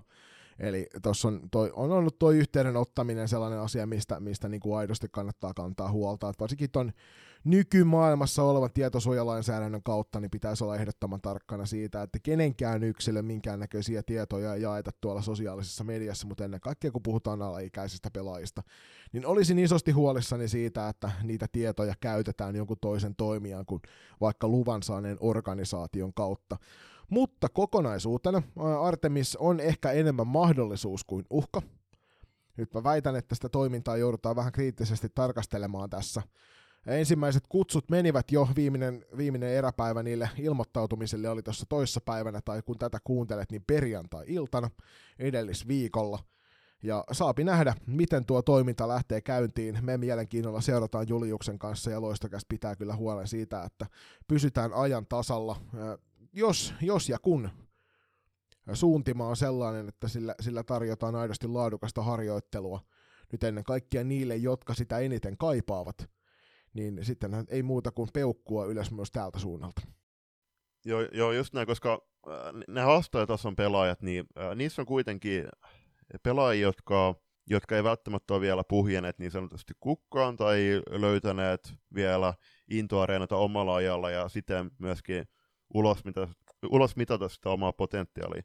Eli 0.60 0.88
tuossa 1.03 1.27
on, 1.27 1.41
on 1.73 1.91
ollut 1.91 2.19
tuo 2.19 2.31
yhteyden 2.31 2.77
ottaminen 2.77 3.27
sellainen 3.27 3.60
asia, 3.60 3.88
mistä, 3.88 4.19
mistä 4.19 4.49
niin 4.49 4.60
kuin 4.60 4.77
aidosti 4.77 5.07
kannattaa 5.11 5.53
kantaa 5.53 5.91
huolta. 5.91 6.30
Et 6.30 6.40
varsinkin 6.40 6.72
tuon 6.72 6.91
nykymaailmassa 7.44 8.44
olevan 8.44 8.69
tietosuojalainsäädännön 8.73 9.84
kautta 9.84 10.19
niin 10.19 10.31
pitäisi 10.31 10.64
olla 10.64 10.76
ehdottoman 10.76 11.22
tarkkana 11.22 11.65
siitä, 11.65 12.02
että 12.02 12.19
kenenkään 12.23 12.84
yksilön 12.84 13.26
minkäännäköisiä 13.26 14.03
tietoja 14.03 14.53
ei 14.53 14.61
jaeta 14.61 14.91
tuolla 15.02 15.22
sosiaalisessa 15.22 15.84
mediassa, 15.84 16.27
mutta 16.27 16.45
ennen 16.45 16.60
kaikkea 16.60 16.91
kun 16.91 17.03
puhutaan 17.03 17.41
alaikäisistä 17.41 18.10
pelaajista, 18.14 18.64
niin 19.14 19.26
olisin 19.26 19.60
isosti 19.60 19.91
huolissani 19.91 20.48
siitä, 20.48 20.90
että 20.90 21.11
niitä 21.23 21.45
tietoja 21.52 21.94
käytetään 21.99 22.56
jonkun 22.56 22.77
toisen 22.81 23.15
toimijan 23.15 23.65
kuin 23.65 23.81
vaikka 24.22 24.48
luvan 24.48 24.84
saaneen 24.84 25.18
organisaation 25.19 26.14
kautta. 26.14 26.57
Mutta 27.10 27.49
kokonaisuutena 27.49 28.41
Artemis 28.81 29.36
on 29.36 29.60
ehkä 29.60 29.91
enemmän 29.91 30.27
mahdollisuus 30.27 31.03
kuin 31.03 31.26
uhka. 31.30 31.61
Nyt 32.57 32.73
mä 32.73 32.84
väitän, 32.84 33.15
että 33.15 33.36
sitä 33.36 33.49
toimintaa 33.49 33.98
joudutaan 33.98 34.36
vähän 34.36 34.52
kriittisesti 34.52 35.07
tarkastelemaan 35.15 35.90
tässä. 35.90 36.22
Ensimmäiset 36.86 37.44
kutsut 37.49 37.90
menivät 37.90 38.31
jo, 38.31 38.48
viimeinen, 38.56 39.06
viimeinen 39.18 39.49
eräpäivä 39.49 40.03
niille 40.03 40.30
ilmoittautumiselle 40.38 41.30
oli 41.30 41.44
tuossa 41.44 41.65
toissa 41.69 42.02
päivänä, 42.02 42.41
tai 42.45 42.61
kun 42.61 42.77
tätä 42.77 42.98
kuuntelet, 43.03 43.52
niin 43.52 43.64
perjantai-iltana 43.68 44.69
edellisviikolla. 45.19 46.19
Ja 46.84 47.03
saapi 47.11 47.44
nähdä, 47.44 47.76
miten 47.86 48.26
tuo 48.26 48.41
toiminta 48.41 48.88
lähtee 48.88 49.22
käyntiin. 49.22 49.77
Me 49.81 49.98
mielenkiinnolla 49.98 50.61
seurataan 50.61 51.07
Juliuksen 51.10 51.60
kanssa 51.60 51.91
ja 51.91 52.02
Loistokästä 52.02 52.49
pitää 52.49 52.76
kyllä 52.76 52.95
huolen 52.95 53.27
siitä, 53.27 53.64
että 53.64 53.86
pysytään 54.27 54.73
ajan 54.73 55.06
tasalla 55.06 55.56
jos, 56.34 56.73
jos 56.81 57.10
ja 57.10 57.19
kun 57.19 57.49
suuntima 58.73 59.27
on 59.27 59.35
sellainen, 59.35 59.89
että 59.89 60.07
sillä, 60.07 60.35
sillä 60.39 60.64
tarjotaan 60.64 61.15
aidosti 61.15 61.47
laadukasta 61.47 62.03
harjoittelua 62.03 62.80
nyt 63.31 63.43
ennen 63.43 63.64
kaikkea 63.64 64.03
niille, 64.03 64.35
jotka 64.35 64.73
sitä 64.73 64.99
eniten 64.99 65.38
kaipaavat, 65.38 66.10
niin 66.73 67.06
sitten 67.06 67.31
ei 67.47 67.64
muuta 67.64 67.91
kuin 67.91 68.10
peukkua 68.14 68.65
ylös 68.65 68.91
myös 68.91 69.11
täältä 69.11 69.39
suunnalta. 69.39 69.81
Joo, 70.85 71.01
joo, 71.01 71.31
just 71.31 71.53
näin, 71.53 71.68
koska 71.68 72.07
ne 72.68 72.81
haastajatason 72.81 73.56
pelaajat, 73.56 74.01
niin 74.01 74.26
niissä 74.56 74.81
on 74.81 74.85
kuitenkin 74.85 75.45
pelaajia, 76.23 76.61
jotka, 76.61 77.15
jotka 77.49 77.76
ei 77.76 77.84
välttämättä 77.84 78.34
ole 78.34 78.41
vielä 78.41 78.64
puhjeneet 78.64 79.19
niin 79.19 79.31
sanotusti 79.31 79.73
kukkaan 79.80 80.38
tai 80.38 80.81
löytäneet 80.89 81.73
vielä 81.95 82.34
intoareenata 82.69 83.35
omalla 83.35 83.76
ajalla 83.76 84.11
ja 84.11 84.30
siten 84.30 84.72
myöskin 84.80 85.26
ulos, 85.73 86.05
mitä, 86.05 86.27
ulos 86.69 86.95
mitata 86.95 87.29
sitä 87.29 87.49
omaa 87.49 87.73
potentiaalia. 87.73 88.43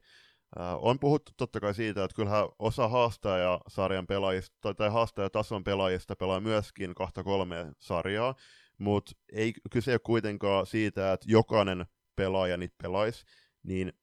On 0.77 0.99
puhuttu 0.99 1.31
totta 1.37 1.59
kai 1.59 1.73
siitä, 1.73 2.03
että 2.03 2.15
kyllähän 2.15 2.47
osa 2.59 2.87
haastaja-sarjan 2.87 4.07
pelaajista 4.07 4.73
tai, 4.73 4.89
haastajatason 4.89 5.63
pelaajista 5.63 6.15
pelaa 6.15 6.39
myöskin 6.39 6.95
kahta 6.95 7.23
kolme 7.23 7.71
sarjaa, 7.79 8.35
mutta 8.77 9.11
ei 9.33 9.53
kyse 9.71 9.91
ole 9.91 9.99
kuitenkaan 9.99 10.65
siitä, 10.65 11.13
että 11.13 11.25
jokainen 11.29 11.85
pelaaja 12.15 12.57
niitä 12.57 12.75
pelaisi, 12.83 13.25
niin 13.63 13.93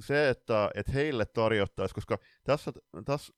se, 0.00 0.28
että, 0.28 0.70
että 0.74 0.92
heille 0.92 1.26
tarjottaisiin, 1.26 1.94
koska 1.94 2.18
tässä, 2.44 2.72
tässä 3.04 3.32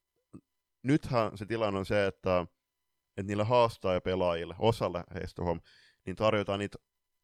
nythän 0.82 1.38
se 1.38 1.46
tilanne 1.46 1.78
on 1.78 1.86
se, 1.86 2.06
että, 2.06 2.46
että 3.16 3.26
niille 3.26 3.44
haastaja-pelaajille, 3.44 4.54
osalle 4.58 5.04
heistä 5.14 5.42
huom, 5.42 5.60
niin 6.06 6.16
tarjotaan 6.16 6.58
niitä 6.58 6.78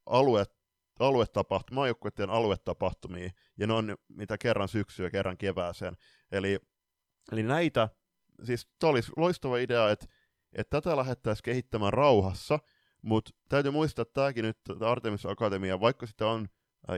aluet, 0.05 0.60
aluetapahtumia, 0.99 1.75
maajoukkueiden 1.75 2.29
aluetapahtumia, 2.29 3.29
ja 3.57 3.67
ne 3.67 3.73
on 3.73 3.95
mitä 4.07 4.37
kerran 4.37 4.67
syksyä, 4.67 5.09
kerran 5.09 5.37
kevääseen. 5.37 5.97
Eli, 6.31 6.59
eli 7.31 7.43
näitä, 7.43 7.89
siis 8.43 8.69
tämä 8.79 8.91
olisi 8.91 9.11
loistava 9.17 9.57
idea, 9.57 9.89
että, 9.89 10.05
että 10.53 10.81
tätä 10.81 10.97
lähdettäisiin 10.97 11.43
kehittämään 11.43 11.93
rauhassa, 11.93 12.59
mutta 13.01 13.31
täytyy 13.49 13.71
muistaa, 13.71 14.01
että 14.01 14.13
tämäkin 14.13 14.45
nyt, 14.45 14.57
Artemis 14.81 15.25
Akatemia, 15.25 15.79
vaikka 15.79 16.07
sitä 16.07 16.27
on 16.27 16.47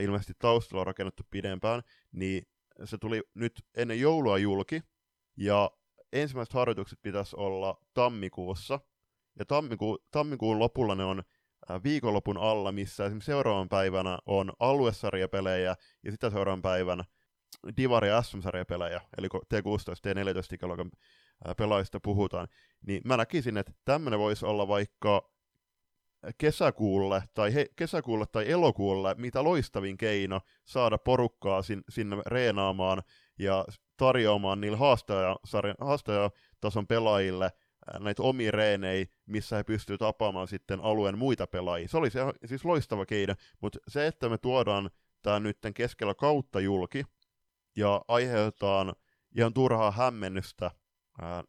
ilmeisesti 0.00 0.32
taustalla 0.38 0.84
rakennettu 0.84 1.22
pidempään, 1.30 1.82
niin 2.12 2.46
se 2.84 2.98
tuli 2.98 3.22
nyt 3.34 3.52
ennen 3.76 4.00
joulua 4.00 4.38
julki, 4.38 4.80
ja 5.36 5.70
ensimmäiset 6.12 6.54
harjoitukset 6.54 6.98
pitäisi 7.02 7.36
olla 7.36 7.80
tammikuussa, 7.94 8.80
ja 9.38 9.44
tammikuun, 9.44 9.98
tammikuun 10.10 10.58
lopulla 10.58 10.94
ne 10.94 11.04
on 11.04 11.22
viikonlopun 11.84 12.38
alla, 12.38 12.72
missä 12.72 13.04
esimerkiksi 13.04 13.26
seuraavan 13.26 13.68
päivänä 13.68 14.18
on 14.26 14.52
aluesarjapelejä 14.60 15.76
ja 16.04 16.10
sitä 16.12 16.30
seuraavan 16.30 16.62
päivän 16.62 17.04
Divari 17.76 18.08
SM-sarjapelejä, 18.22 19.00
eli 19.18 19.28
kun 19.28 19.40
T16 19.54 19.56
ja 20.04 20.14
T14 20.14 20.54
ikäluokan 20.54 20.90
pelaajista 21.56 22.00
puhutaan, 22.00 22.48
niin 22.86 23.02
mä 23.04 23.16
näkisin, 23.16 23.56
että 23.56 23.72
tämmöinen 23.84 24.20
voisi 24.20 24.46
olla 24.46 24.68
vaikka 24.68 25.34
kesäkuulle 26.38 27.22
tai, 27.34 27.54
he, 27.54 27.66
kesäkuulle 27.76 28.26
tai 28.32 28.50
elokuulle 28.50 29.14
mitä 29.18 29.44
loistavin 29.44 29.96
keino 29.96 30.40
saada 30.64 30.98
porukkaa 30.98 31.62
sin, 31.62 31.84
sinne 31.88 32.16
reenaamaan 32.26 33.02
ja 33.38 33.64
tarjoamaan 33.96 34.60
niille 34.60 34.78
haastajatason 35.80 36.86
pelaajille 36.88 37.50
näitä 38.00 38.22
omia 38.22 38.50
reenejä, 38.50 39.06
missä 39.26 39.56
he 39.56 39.64
pystyvät 39.64 39.98
tapaamaan 39.98 40.48
sitten 40.48 40.80
alueen 40.80 41.18
muita 41.18 41.46
pelaajia. 41.46 41.88
Se 41.88 41.96
oli 41.96 42.10
se, 42.10 42.20
siis 42.44 42.64
loistava 42.64 43.06
keino, 43.06 43.34
mutta 43.60 43.78
se, 43.88 44.06
että 44.06 44.28
me 44.28 44.38
tuodaan 44.38 44.90
tämä 45.22 45.40
nyt 45.40 45.58
keskellä 45.74 46.14
kautta 46.14 46.60
julki 46.60 47.04
ja 47.76 48.04
aiheutetaan 48.08 48.92
ihan 49.36 49.54
turhaa 49.54 49.90
hämmennystä 49.90 50.70
ää, 51.22 51.44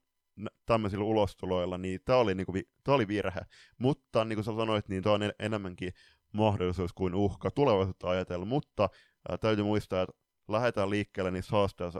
tämmöisillä 0.65 1.05
ulostuloilla, 1.05 1.77
niin 1.77 1.99
tämä 2.05 2.19
oli, 2.19 2.35
niinku, 2.35 2.53
oli 2.87 3.07
virhe. 3.07 3.41
Mutta 3.77 4.25
niin 4.25 4.37
kuin 4.37 4.45
sä 4.45 4.55
sanoit, 4.55 4.89
niin 4.89 5.03
tämä 5.03 5.15
on 5.15 5.21
enemmänkin 5.39 5.93
mahdollisuus 6.33 6.93
kuin 6.93 7.15
uhka 7.15 7.51
tulevaisuutta 7.51 8.09
ajatella, 8.09 8.45
mutta 8.45 8.89
ää, 9.29 9.37
täytyy 9.37 9.63
muistaa, 9.63 10.01
että 10.01 10.24
lähdetään 10.47 10.89
liikkeelle 10.89 11.31
niistä 11.31 11.55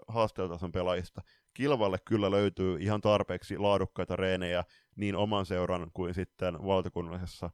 haasteeltason 0.07 0.71
pelaajista. 0.71 1.21
Kilvalle 1.53 1.97
kyllä 2.05 2.31
löytyy 2.31 2.77
ihan 2.79 3.01
tarpeeksi 3.01 3.57
laadukkaita 3.57 4.15
reenejä 4.15 4.63
niin 4.95 5.15
oman 5.15 5.45
seuran 5.45 5.91
kuin 5.93 6.13
sitten 6.13 6.65
valtakunnallisessa 6.65 7.49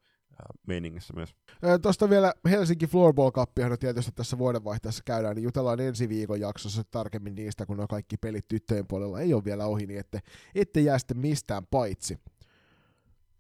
meiningissä 0.68 1.14
myös. 1.14 1.36
Tuosta 1.82 2.10
vielä 2.10 2.34
Helsinki 2.50 2.88
Floorball 2.88 3.32
Cup, 3.32 3.50
no 3.70 3.78
tietysti 3.78 4.12
tässä 4.12 4.38
vuodenvaihteessa 4.38 5.04
käydään, 5.06 5.36
niin 5.36 5.44
jutellaan 5.44 5.80
ensi 5.80 6.10
viikon 6.10 6.40
jaksossa 6.40 6.84
tarkemmin 6.92 7.36
niistä, 7.36 7.66
kun 7.66 7.78
nuo 7.78 7.88
kaikki 7.88 8.18
pelit 8.18 8.48
tyttöjen 8.48 8.88
puolella 8.88 9.20
ei 9.20 9.34
ole 9.34 9.44
vielä 9.44 9.66
ohi, 9.66 9.86
niin 9.86 10.00
ette, 10.00 10.20
ette 10.56 10.80
jää 10.80 11.00
sitten 11.00 11.18
mistään 11.18 11.66
paitsi. 11.72 12.20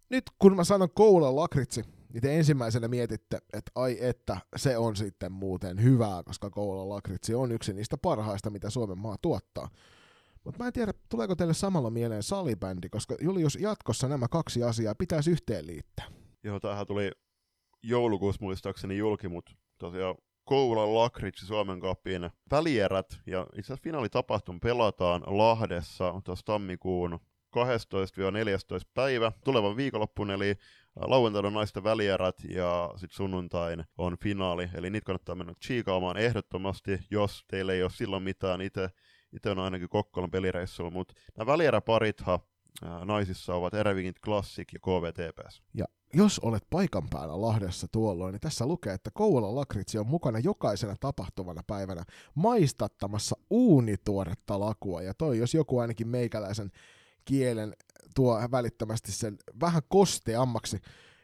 Nyt 0.09 0.23
kun 0.39 0.55
mä 0.55 0.63
sanon 0.63 0.91
Koula 0.93 1.35
Lakritsi, 1.35 1.83
niin 2.13 2.21
te 2.21 2.37
ensimmäisenä 2.37 2.87
mietitte, 2.87 3.37
että 3.53 3.71
ai 3.75 3.97
että, 3.99 4.37
se 4.55 4.77
on 4.77 4.95
sitten 4.95 5.31
muuten 5.31 5.83
hyvää, 5.83 6.23
koska 6.23 6.49
Koula 6.49 6.89
Lakritsi 6.89 7.35
on 7.35 7.51
yksi 7.51 7.73
niistä 7.73 7.97
parhaista, 7.97 8.49
mitä 8.49 8.69
Suomen 8.69 8.97
maa 8.97 9.15
tuottaa. 9.21 9.69
Mutta 10.43 10.59
mä 10.59 10.67
en 10.67 10.73
tiedä, 10.73 10.93
tuleeko 11.09 11.35
teille 11.35 11.53
samalla 11.53 11.89
mieleen 11.89 12.23
salibändi, 12.23 12.89
koska 12.89 13.15
Julius, 13.21 13.57
jatkossa 13.61 14.07
nämä 14.07 14.27
kaksi 14.27 14.63
asiaa 14.63 14.95
pitäisi 14.95 15.31
yhteen 15.31 15.67
liittää. 15.67 16.05
Joo, 16.43 16.59
tähän 16.59 16.87
tuli 16.87 17.11
joulukuussa 17.83 18.43
muistaakseni 18.43 18.97
julki, 18.97 19.27
mutta 19.27 19.51
tosiaan 19.77 20.15
Kouvolan 20.43 20.95
Lakritsi 20.95 21.45
Suomen 21.45 21.79
kapin 21.79 22.29
välierät 22.51 23.19
ja 23.25 23.41
itse 23.41 23.73
asiassa 23.73 23.83
finaalitapahtuma 23.83 24.59
pelataan 24.61 25.23
Lahdessa 25.25 26.21
tuossa 26.23 26.45
tammikuun 26.45 27.19
12-14 27.57 27.61
päivä 28.93 29.31
tulevan 29.43 29.75
viikonloppuun, 29.75 30.31
eli 30.31 30.55
lauantaina 30.95 31.47
on 31.47 31.53
naisten 31.53 31.83
välierät 31.83 32.35
ja 32.49 32.93
sitten 32.95 33.15
sunnuntain 33.15 33.83
on 33.97 34.17
finaali, 34.17 34.69
eli 34.73 34.89
niitä 34.89 35.05
kannattaa 35.05 35.35
mennä 35.35 35.53
chiikaamaan 35.65 36.17
ehdottomasti, 36.17 36.99
jos 37.11 37.43
teillä 37.47 37.73
ei 37.73 37.83
ole 37.83 37.91
silloin 37.91 38.23
mitään 38.23 38.61
itse 38.61 38.89
on 39.49 39.59
ainakin 39.59 39.89
Kokkolan 39.89 40.31
pelireissulla, 40.31 40.91
mutta 40.91 41.13
nämä 41.37 41.51
välieräparithan 41.51 42.39
naisissa 43.05 43.55
ovat 43.55 43.73
Erevingit 43.73 44.19
Classic 44.25 44.73
ja 44.73 44.79
KVTPS. 44.79 45.63
Ja 45.73 45.85
jos 46.13 46.39
olet 46.39 46.63
paikan 46.69 47.09
päällä 47.09 47.41
Lahdessa 47.41 47.87
tuolloin, 47.91 48.31
niin 48.33 48.41
tässä 48.41 48.65
lukee, 48.65 48.93
että 48.93 49.11
Kouvolan 49.13 49.55
lakritsi 49.55 49.97
on 49.97 50.07
mukana 50.07 50.39
jokaisena 50.39 50.95
tapahtuvana 50.99 51.63
päivänä 51.67 52.03
maistattamassa 52.35 53.35
uunituoretta 53.49 54.59
lakua. 54.59 55.01
Ja 55.01 55.13
toi, 55.13 55.37
jos 55.37 55.53
joku 55.53 55.79
ainakin 55.79 56.07
meikäläisen 56.07 56.71
kielen 57.25 57.73
tuo 58.15 58.39
välittömästi 58.51 59.11
sen 59.11 59.37
vähän 59.61 59.81
kosteammaksi. 59.87 60.79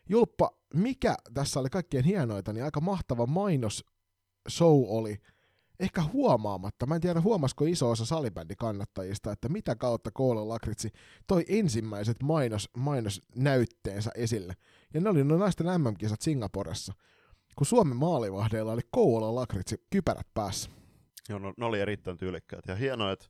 Julppa, 0.10 0.52
mikä 0.74 1.16
tässä 1.34 1.60
oli 1.60 1.70
kaikkein 1.70 2.06
hienoita, 2.06 2.54
niin 2.54 2.64
aika 2.64 2.82
mahtava 2.82 3.26
mainos 3.26 3.86
show 4.50 4.84
oli, 4.88 5.18
ehkä 5.80 6.04
huomaamatta, 6.04 6.86
mä 6.86 6.96
en 6.96 7.02
tiedä 7.02 7.22
huomasiko 7.22 7.66
iso 7.66 7.90
osa 7.90 8.06
salibändikannattajista, 8.06 9.32
että 9.32 9.50
mitä 9.50 9.76
kautta 9.76 10.12
Koolo 10.12 10.48
Lakritsi 10.48 10.90
toi 11.28 11.46
ensimmäiset 11.48 12.24
mainos, 12.24 12.70
mainosnäytteensä 12.78 14.12
esille. 14.16 14.54
Ja 14.94 15.02
ne 15.02 15.10
oli 15.10 15.24
no 15.24 15.38
naisten 15.38 15.68
MM-kisat 15.82 16.22
Singaporessa, 16.22 16.94
kun 17.56 17.68
Suomen 17.68 17.98
maalivahdeilla 17.98 18.72
oli 18.72 18.82
Koolo 18.92 19.36
Lakritsi 19.36 19.86
kypärät 19.90 20.28
päässä. 20.34 20.70
Joo, 21.30 21.40
no, 21.40 21.54
ne 21.58 21.66
oli 21.66 21.80
erittäin 21.80 22.18
tyylikkäät 22.18 22.68
ja 22.68 22.76
hienoa, 22.76 23.12
että 23.12 23.26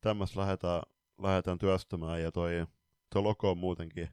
tämmöistä 0.00 0.40
lähdetään, 0.40 0.82
lähdetään 1.22 1.58
työstämään 1.58 2.22
ja 2.22 2.32
toi, 2.32 2.66
toi 3.10 3.22
logo 3.22 3.50
on 3.50 3.58
muutenkin 3.58 4.08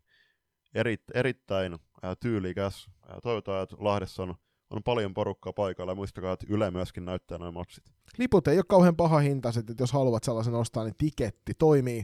eri, 0.75 0.97
erittäin 1.13 1.77
ää, 2.03 2.15
tyylikäs. 2.15 2.89
Toivotaan, 3.23 3.63
että 3.63 3.75
Lahdessa 3.79 4.23
on 4.23 4.35
on 4.69 4.83
paljon 4.83 5.13
porukkaa 5.13 5.53
paikalla 5.53 5.91
ja 5.91 5.95
muistakaa, 5.95 6.33
että 6.33 6.45
Yle 6.49 6.71
myöskin 6.71 7.05
näyttää 7.05 7.37
noin 7.37 7.53
matsit. 7.53 7.83
Liput 8.17 8.47
ei 8.47 8.57
ole 8.57 8.63
kauhean 8.67 8.95
paha 8.95 9.19
hinta, 9.19 9.49
että 9.59 9.73
jos 9.79 9.91
haluat 9.91 10.23
sellaisen 10.23 10.53
ostaa, 10.53 10.83
niin 10.83 10.95
tiketti 10.97 11.53
toimii. 11.53 12.03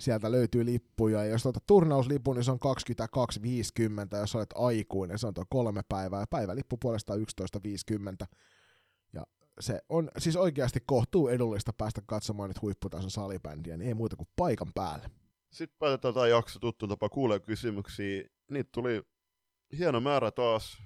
Sieltä 0.00 0.32
löytyy 0.32 0.64
lippuja, 0.64 1.24
ja 1.24 1.30
jos 1.30 1.46
otat 1.46 1.66
turnauslipun, 1.66 2.36
niin 2.36 2.44
se 2.44 2.50
on 2.50 2.58
22,50, 4.12 4.18
jos 4.18 4.34
olet 4.34 4.50
aikuinen, 4.54 5.18
se 5.18 5.26
on 5.26 5.34
tuo 5.34 5.44
kolme 5.50 5.82
päivää, 5.88 6.20
ja 6.20 6.26
päivälippu 6.30 6.76
puolestaan 6.76 7.20
11,50. 7.20 8.26
Se 9.60 9.80
on 9.88 10.10
siis 10.18 10.36
oikeasti 10.36 10.80
kohtuu 10.86 11.28
edullista 11.28 11.72
päästä 11.78 12.02
katsomaan 12.06 12.50
nyt 12.50 12.62
huipputason 12.62 13.10
salibändiä, 13.10 13.76
niin 13.76 13.88
ei 13.88 13.94
muuta 13.94 14.16
kuin 14.16 14.28
paikan 14.36 14.72
päälle. 14.74 15.10
Sitten 15.52 15.78
päätetään 15.78 16.14
tämä 16.14 16.26
jakso 16.26 16.58
tuttu 16.58 16.88
tapa 16.88 17.08
kuulee 17.08 17.40
kysymyksiä. 17.40 18.24
Niitä 18.50 18.70
tuli 18.72 19.02
hieno 19.78 20.00
määrä 20.00 20.30
taas 20.30 20.78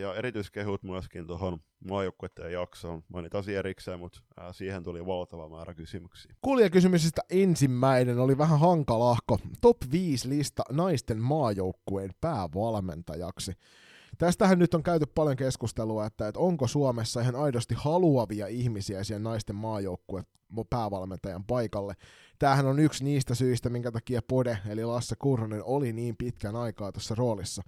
ja 0.00 0.14
erityiskehut 0.14 0.82
myöskin 0.82 1.26
tuohon 1.26 1.58
maajoukkueiden 1.88 2.52
jaksoon. 2.52 3.02
Tosi 3.30 3.54
erikseen, 3.54 3.98
mutta 3.98 4.20
siihen 4.52 4.82
tuli 4.82 5.06
valtava 5.06 5.48
määrä 5.48 5.74
kysymyksiä. 5.74 6.34
Kuulijakysymyksistä 6.40 7.22
ensimmäinen 7.30 8.18
oli 8.18 8.38
vähän 8.38 8.60
hankalahko. 8.60 9.38
Top 9.60 9.76
5 9.92 10.28
lista 10.28 10.62
naisten 10.70 11.22
maajoukkueen 11.22 12.10
päävalmentajaksi. 12.20 13.52
Tästähän 14.18 14.58
nyt 14.58 14.74
on 14.74 14.82
käyty 14.82 15.06
paljon 15.14 15.36
keskustelua, 15.36 16.06
että, 16.06 16.28
että 16.28 16.40
onko 16.40 16.66
Suomessa 16.66 17.20
ihan 17.20 17.36
aidosti 17.36 17.74
haluavia 17.78 18.46
ihmisiä 18.46 19.04
siihen 19.04 19.22
naisten 19.22 19.56
maajoukkue 19.56 20.22
päävalmentajan 20.70 21.44
paikalle. 21.44 21.94
Tämähän 22.38 22.66
on 22.66 22.78
yksi 22.78 23.04
niistä 23.04 23.34
syistä, 23.34 23.70
minkä 23.70 23.92
takia 23.92 24.20
Pode, 24.22 24.58
eli 24.68 24.84
Lasse 24.84 25.16
Kurronen, 25.18 25.64
oli 25.64 25.92
niin 25.92 26.16
pitkän 26.16 26.56
aikaa 26.56 26.92
tuossa 26.92 27.14
roolissa 27.14 27.62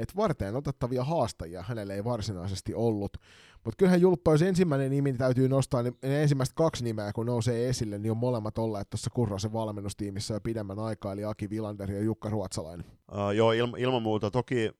että 0.00 0.14
varteen 0.16 0.56
otettavia 0.56 1.04
haastajia 1.04 1.62
hänelle 1.62 1.94
ei 1.94 2.04
varsinaisesti 2.04 2.74
ollut. 2.74 3.16
Mutta 3.64 3.76
kyllähän 3.76 4.00
Julppa, 4.00 4.32
jos 4.32 4.42
ensimmäinen 4.42 4.90
nimi 4.90 5.12
täytyy 5.12 5.48
nostaa, 5.48 5.82
niin 5.82 5.98
ne 6.02 6.22
ensimmäiset 6.22 6.54
kaksi 6.54 6.84
nimeä, 6.84 7.12
kun 7.12 7.26
nousee 7.26 7.68
esille, 7.68 7.98
niin 7.98 8.10
on 8.10 8.16
molemmat 8.16 8.58
olleet 8.58 8.90
tuossa 8.90 9.10
Kurrasen 9.10 9.52
valmennustiimissä 9.52 10.34
jo 10.34 10.40
pidemmän 10.40 10.78
aikaa, 10.78 11.12
eli 11.12 11.24
Aki 11.24 11.50
Vilander 11.50 11.92
ja 11.92 12.00
Jukka 12.00 12.30
Ruotsalainen. 12.30 12.86
Uh, 13.12 13.30
joo, 13.30 13.52
ilma, 13.52 13.76
ilman 13.76 14.02
muuta. 14.02 14.30
Toki 14.30 14.70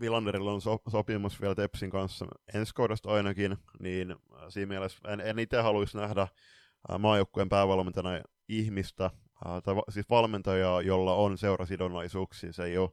Vilanderilla 0.00 0.52
on 0.52 0.60
so, 0.60 0.78
sopimus 0.88 1.40
vielä 1.40 1.54
Tepsin 1.54 1.90
kanssa 1.90 2.26
ensi 2.54 2.74
kaudesta 2.74 3.10
ainakin, 3.10 3.56
niin 3.80 4.16
siinä 4.48 4.68
mielessä 4.68 5.12
en, 5.12 5.20
en 5.20 5.38
itse 5.38 5.60
haluaisi 5.60 5.96
nähdä 5.96 6.22
uh, 6.22 6.98
maajoukkueen 6.98 7.48
päävalmentajana 7.48 8.22
ihmistä, 8.48 9.10
uh, 9.46 9.62
tai 9.62 9.76
va, 9.76 9.82
siis 9.88 10.10
valmentajaa, 10.10 10.82
jolla 10.82 11.14
on 11.14 11.38
seurasidonnaisuuksia. 11.38 12.52
Se 12.52 12.64
ei 12.64 12.78
ole, 12.78 12.90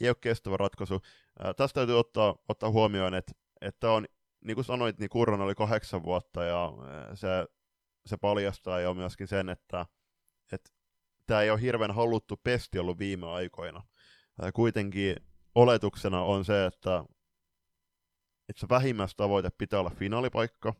ei 0.00 0.08
ole 0.08 0.16
kestävä 0.20 0.56
ratkaisu. 0.56 1.00
Tästä 1.56 1.74
täytyy 1.74 1.98
ottaa, 1.98 2.36
ottaa 2.48 2.70
huomioon, 2.70 3.14
että, 3.14 3.32
että 3.60 3.90
on 3.90 4.06
niin 4.44 4.54
kuin 4.54 4.64
sanoit, 4.64 4.98
niin 4.98 5.10
Kurron 5.10 5.40
oli 5.40 5.54
kahdeksan 5.54 6.02
vuotta 6.02 6.44
ja 6.44 6.72
se, 7.14 7.28
se 8.06 8.16
paljastaa 8.16 8.80
jo 8.80 8.94
myöskin 8.94 9.28
sen, 9.28 9.48
että, 9.48 9.86
että 10.52 10.70
tämä 11.26 11.42
ei 11.42 11.50
ole 11.50 11.60
hirveän 11.60 11.94
haluttu 11.94 12.40
pesti 12.44 12.78
ollut 12.78 12.98
viime 12.98 13.26
aikoina. 13.26 13.82
Kuitenkin 14.54 15.16
oletuksena 15.56 16.22
on 16.22 16.44
se, 16.44 16.66
että, 16.66 17.04
että 18.48 18.60
se 18.60 18.66
vähimmäistavoite 18.68 19.50
pitää 19.50 19.80
olla 19.80 19.90
finaalipaikka. 19.90 20.74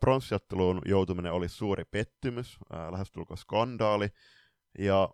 Pronssiotteluun 0.00 0.82
joutuminen 0.86 1.32
oli 1.32 1.48
suuri 1.48 1.84
pettymys, 1.84 2.58
lähestulkoon 2.90 3.38
skandaali, 3.38 4.08
ja 4.78 5.08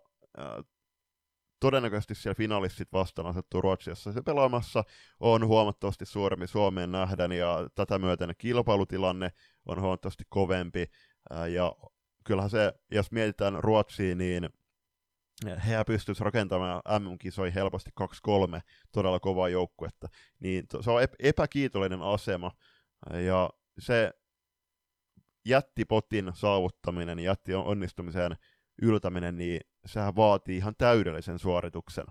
todennäköisesti 1.59 2.15
siellä 2.15 2.35
finalistit 2.35 2.93
vastaan 2.93 3.27
asettuu 3.27 3.61
Ruotsissa 3.61 4.11
se 4.11 4.21
pelaamassa. 4.21 4.83
On 5.19 5.47
huomattavasti 5.47 6.05
suurempi 6.05 6.47
Suomeen 6.47 6.91
nähdään 6.91 7.31
ja 7.31 7.69
tätä 7.75 7.99
myöten 7.99 8.35
kilpailutilanne 8.37 9.31
on 9.65 9.81
huomattavasti 9.81 10.23
kovempi. 10.29 10.91
Ja 11.53 11.75
kyllähän 12.23 12.49
se, 12.49 12.73
jos 12.91 13.11
mietitään 13.11 13.63
Ruotsiin, 13.63 14.17
niin 14.17 14.49
he 15.45 15.83
pystyisivät 15.87 16.25
rakentamaan 16.25 16.81
MM-kisoihin 16.99 17.53
helposti 17.53 17.91
2-3 18.01 18.03
todella 18.91 19.19
kovaa 19.19 19.49
joukkuetta, 19.49 20.07
niin 20.39 20.65
se 20.81 20.91
on 20.91 21.01
epäkiitollinen 21.19 22.01
asema 22.01 22.51
ja 23.25 23.49
se 23.79 24.13
jättipotin 25.45 26.31
saavuttaminen, 26.33 27.19
jätti 27.19 27.53
onnistumiseen 27.53 28.37
yltäminen, 28.81 29.37
niin 29.37 29.61
sehän 29.85 30.15
vaatii 30.15 30.57
ihan 30.57 30.75
täydellisen 30.77 31.39
suorituksen. 31.39 32.05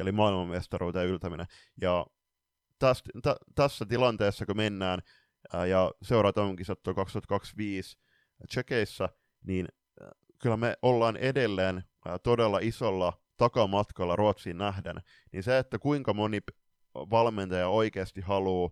Eli 0.00 0.12
maailmanmestaruuteen 0.12 1.08
yltäminen. 1.08 1.46
Ja 1.80 2.06
tästä, 2.78 3.10
tä, 3.22 3.36
tässä 3.54 3.86
tilanteessa, 3.86 4.46
kun 4.46 4.56
mennään, 4.56 5.00
ää, 5.52 5.66
ja 5.66 5.90
seurataan 6.02 6.56
kisat 6.56 6.80
2025 6.82 7.98
Tsekeissä, 8.48 9.08
niin 9.46 9.68
kyllä 10.38 10.56
me 10.56 10.76
ollaan 10.82 11.16
edelleen 11.16 11.84
todella 12.22 12.58
isolla 12.62 13.12
takamatkalla 13.36 14.16
Ruotsiin 14.16 14.58
nähden, 14.58 14.96
niin 15.32 15.42
se, 15.42 15.58
että 15.58 15.78
kuinka 15.78 16.14
moni 16.14 16.40
valmentaja 16.94 17.68
oikeasti 17.68 18.20
haluaa 18.20 18.70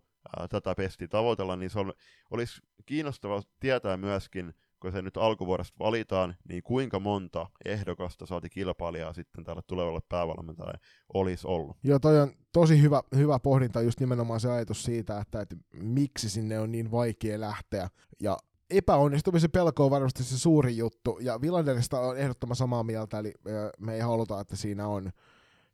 tätä 0.50 0.74
pestiä 0.74 1.08
tavoitella, 1.08 1.56
niin 1.56 1.70
se 1.70 1.78
on, 1.78 1.92
olisi 2.30 2.60
kiinnostavaa 2.86 3.42
tietää 3.60 3.96
myöskin, 3.96 4.54
kun 4.80 4.92
se 4.92 5.02
nyt 5.02 5.16
alkuvuodesta 5.16 5.78
valitaan, 5.78 6.36
niin 6.48 6.62
kuinka 6.62 7.00
monta 7.00 7.46
ehdokasta 7.64 8.26
saati 8.26 8.50
kilpailijaa 8.50 9.12
sitten 9.12 9.44
tälle 9.44 9.62
tulevalle 9.66 10.00
päävalmentajalle 10.08 10.78
olisi 11.14 11.46
ollut? 11.46 11.76
Joo, 11.82 11.98
toi 11.98 12.20
on 12.20 12.32
tosi 12.52 12.82
hyvä, 12.82 13.02
hyvä 13.16 13.38
pohdinta, 13.38 13.82
just 13.82 14.00
nimenomaan 14.00 14.40
se 14.40 14.50
ajatus 14.50 14.82
siitä, 14.82 15.20
että, 15.20 15.40
että 15.40 15.56
miksi 15.72 16.30
sinne 16.30 16.58
on 16.58 16.72
niin 16.72 16.90
vaikea 16.90 17.40
lähteä. 17.40 17.88
Ja 18.20 18.36
epäonnistumisen 18.72 19.50
pelko 19.50 19.84
on 19.84 19.90
varmasti 19.90 20.24
se 20.24 20.38
suuri 20.38 20.76
juttu, 20.76 21.18
ja 21.20 21.40
Villanderista 21.40 22.00
on 22.00 22.18
ehdottoman 22.18 22.56
samaa 22.56 22.82
mieltä, 22.82 23.18
eli 23.18 23.32
me 23.78 23.94
ei 23.94 24.00
haluta, 24.00 24.40
että 24.40 24.56
siinä 24.56 24.88
on 24.88 25.10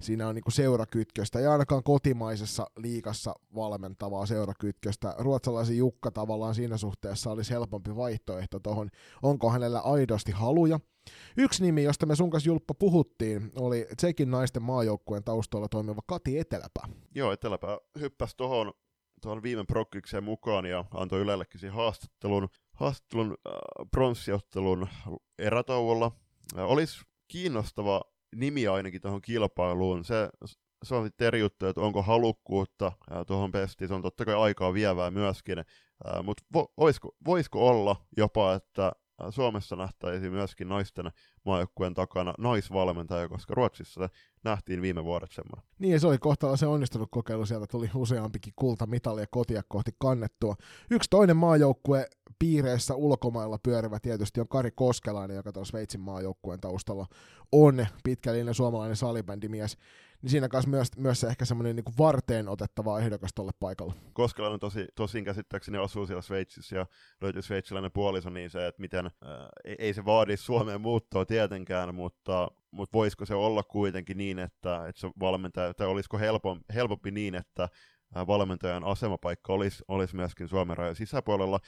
siinä 0.01 0.29
on 0.29 0.35
niinku 0.35 0.51
seurakytköstä, 0.51 1.41
ja 1.41 1.53
ainakaan 1.53 1.83
kotimaisessa 1.83 2.66
liikassa 2.77 3.35
valmentavaa 3.55 4.27
seurakytköstä. 4.27 5.15
Ruotsalaisen 5.19 5.77
Jukka 5.77 6.11
tavallaan 6.11 6.55
siinä 6.55 6.77
suhteessa 6.77 7.31
olisi 7.31 7.51
helpompi 7.51 7.97
vaihtoehto 7.97 8.61
tuohon, 8.61 8.89
onko 9.23 9.51
hänellä 9.51 9.81
aidosti 9.81 10.33
haluja. 10.33 10.81
Yksi 11.37 11.62
nimi, 11.62 11.83
josta 11.83 12.07
me 12.07 12.16
sun 12.16 12.31
kanssa 12.31 12.49
Julppa 12.49 12.75
puhuttiin, 12.75 13.53
oli 13.57 13.87
Tsekin 13.97 14.31
naisten 14.31 14.62
maajoukkueen 14.62 15.25
taustalla 15.25 15.69
toimiva 15.69 16.01
Kati 16.07 16.39
Eteläpä. 16.39 16.81
Joo, 17.15 17.33
Eteläpä 17.33 17.79
hyppäsi 18.01 18.37
tuohon 18.37 18.73
tuohon 19.23 19.43
viime 19.43 19.65
prokkikseen 19.65 20.25
mukaan 20.25 20.66
ja 20.66 20.85
antoi 20.95 21.20
Ylellekin 21.20 21.70
haastattelun, 21.70 22.49
haastattelun 22.79 23.37
äh, 23.47 23.53
pronssiottelun 23.91 24.89
erätauolla. 25.39 26.11
Äh, 26.59 26.65
olisi 26.65 27.01
kiinnostava 27.29 28.03
nimi 28.37 28.69
ainakin 28.69 29.01
tuohon 29.01 29.23
kilpailuun. 29.23 30.05
Se, 30.05 30.29
se 30.85 30.95
on 30.95 31.05
sitten 31.05 31.27
eri 31.27 31.41
juttu, 31.41 31.67
että 31.67 31.81
onko 31.81 32.03
halukkuutta 32.03 32.93
tuohon 33.27 33.53
pestiin. 33.53 33.89
Se 33.89 33.95
on 33.95 34.03
totta 34.03 34.25
kai 34.25 34.35
aikaa 34.35 34.75
vievää 34.75 35.11
myöskin. 35.11 35.65
Mutta 36.23 36.43
vo, 36.55 36.73
voisiko, 37.27 37.69
olla 37.69 37.97
jopa, 38.17 38.55
että 38.55 38.93
Suomessa 39.31 39.77
nähtäisiin 39.77 40.33
myöskin 40.33 40.69
naisten 40.69 41.11
maajoukkueen 41.45 41.95
takana 41.95 42.35
naisvalmentaja, 42.39 43.29
koska 43.29 43.55
Ruotsissa 43.55 44.01
se 44.01 44.09
nähtiin 44.44 44.82
viime 44.82 45.05
vuodet 45.05 45.32
semmoinen. 45.32 45.69
Niin, 45.78 46.01
se 46.01 46.06
oli 46.06 46.19
kohtalla 46.19 46.56
se 46.56 46.66
onnistunut 46.66 47.09
kokeilu, 47.10 47.47
sieltä 47.47 47.66
tuli 47.70 47.90
useampikin 47.94 48.52
kultamitalia 48.56 49.27
kotia 49.31 49.62
kohti 49.69 49.90
kannettua. 49.98 50.55
Yksi 50.90 51.10
toinen 51.10 51.36
maajoukkue 51.36 52.06
piireissä 52.39 52.94
ulkomailla 52.94 53.59
pyörivä 53.62 54.01
tietysti 54.01 54.40
on 54.40 54.48
Kari 54.48 54.70
Koskelainen, 54.70 55.36
joka 55.36 55.52
tuossa 55.52 55.70
Sveitsin 55.70 56.01
maajoukkueen 56.01 56.60
taustalla 56.60 57.06
on 57.52 57.86
pitkällinen 58.05 58.55
suomalainen 58.55 58.97
salibändimies 58.97 59.77
niin 60.23 60.31
siinä 60.31 60.48
kanssa 60.48 60.70
myös, 60.70 60.89
myös 60.97 61.24
ehkä 61.24 61.44
semmoinen 61.44 61.77
niin 61.77 61.97
varteen 61.98 62.48
otettava 62.48 63.01
ehdokas 63.01 63.31
tolle 63.35 63.52
paikalle. 63.60 63.94
Koskelainen 64.12 64.60
tosi, 64.60 64.86
tosin 64.94 65.24
käsittääkseni 65.24 65.78
asuu 65.78 66.06
siellä 66.06 66.23
Sveitsissä 66.23 66.77
ja 66.77 66.86
löytyy 67.20 67.43
sveitsiläinen 67.43 67.93
puoliso, 67.93 68.31
niin 68.31 68.51
se, 68.51 68.66
että 68.66 68.81
miten, 68.81 69.06
ää, 69.06 69.48
ei 69.78 69.94
se 69.94 70.05
vaadi 70.05 70.36
Suomeen 70.36 70.81
muuttoa 70.81 71.27
tietenkään, 71.27 71.94
mutta, 71.94 72.51
mutta 72.70 72.99
voisiko 72.99 73.27
se 73.27 73.35
olla 73.35 73.62
kuitenkin 73.62 74.19
niin, 74.19 74.39
että, 74.39 74.86
että 74.89 75.01
se 75.01 75.11
valmentaja, 75.20 75.74
tai 75.74 75.86
olisiko 75.86 76.19
helpompi, 76.19 76.65
helpompi 76.74 77.11
niin, 77.11 77.35
että 77.35 77.69
valmentajan 78.15 78.85
asemapaikka 78.85 79.53
olisi, 79.53 79.85
olisi 79.89 80.16
myöskin 80.16 80.49
Suomen 80.49 80.77
rajan 80.77 80.97
sisäpuolella. 80.97 81.61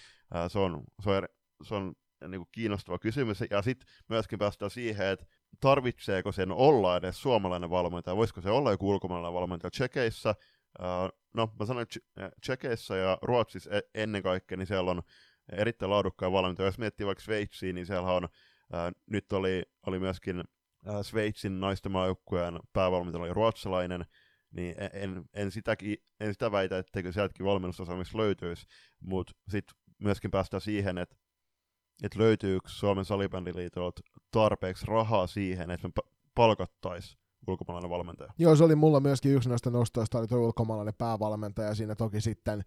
Se 0.49 0.59
on, 0.59 0.85
se 1.03 1.11
on, 1.11 1.27
se 1.63 1.75
on 1.75 1.93
niin 2.29 2.39
kuin 2.39 2.49
kiinnostava 2.53 2.99
kysymys. 2.99 3.45
Ja 3.51 3.63
sitten 3.63 3.89
myöskin 4.09 4.39
päästään 4.39 4.71
siihen, 4.71 5.07
että 5.07 5.27
tarvitseeko 5.61 6.33
sen 6.33 6.53
olla 6.53 6.97
edes 6.97 7.23
suomalainen 7.23 7.71
valmentaja, 7.71 8.17
voisiko 8.17 8.41
se 8.41 8.51
olla 8.51 8.71
joku 8.71 8.91
ulkomaalainen 8.91 9.35
valmentaja 9.35 9.71
Tsekeissä, 9.71 10.35
uh, 10.79 11.19
no 11.35 11.53
mä 11.61 11.67
sanoin 11.67 11.87
Tsekeissä 12.41 12.97
ja 12.97 13.19
Ruotsissa 13.23 13.71
e- 13.71 13.81
ennen 13.95 14.23
kaikkea, 14.23 14.59
niin 14.59 14.67
siellä 14.67 14.91
on 14.91 15.03
erittäin 15.53 15.91
laadukkaan 15.91 16.33
valmentaja. 16.33 16.67
Jos 16.67 16.79
miettii 16.79 17.07
vaikka 17.07 17.25
Sveitsiä, 17.25 17.73
niin 17.73 17.87
siellä 17.87 18.13
on, 18.13 18.29
nyt 19.07 19.33
oli, 19.33 19.63
oli 19.87 19.99
myöskin 19.99 20.45
Sveitsin 21.03 21.61
naisten 21.61 21.93
maajoukkueen 21.93 22.61
päävalmentaja 22.73 23.23
oli 23.23 23.35
ruotsalainen, 23.35 24.05
niin 24.51 24.75
en, 24.93 25.25
en, 25.35 25.51
sitäkin, 25.51 25.97
en 26.21 26.33
sitä 26.33 26.53
väitä, 26.53 26.79
etteikö 26.79 27.13
sieltäkin 27.13 27.47
valmennusosaamista 27.47 28.19
löytyisi, 28.19 28.67
mutta 29.01 29.33
sitten 29.49 29.77
myöskin 29.99 30.31
päästään 30.31 30.61
siihen, 30.61 30.99
että 30.99 31.17
että 32.03 32.19
löytyykö 32.19 32.69
Suomen 32.69 33.05
salibändiliitolta 33.05 34.03
tarpeeksi 34.31 34.87
rahaa 34.87 35.27
siihen, 35.27 35.71
että 35.71 35.89
me 35.89 35.93
palkattaisiin 36.35 37.21
ulkomaalainen 37.47 37.91
valmentaja. 37.91 38.33
Joo, 38.39 38.57
se 38.57 38.65
oli 38.65 38.75
mulla 38.75 39.01
myöskin 39.01 39.33
yksi 39.35 39.49
noista 39.49 39.71
nostoista, 39.71 40.19
oli 40.19 40.27
tuo 40.27 40.39
ulkomaalainen 40.39 40.95
päävalmentaja, 40.99 41.75
siinä 41.75 41.95
toki 41.95 42.21
sitten 42.21 42.65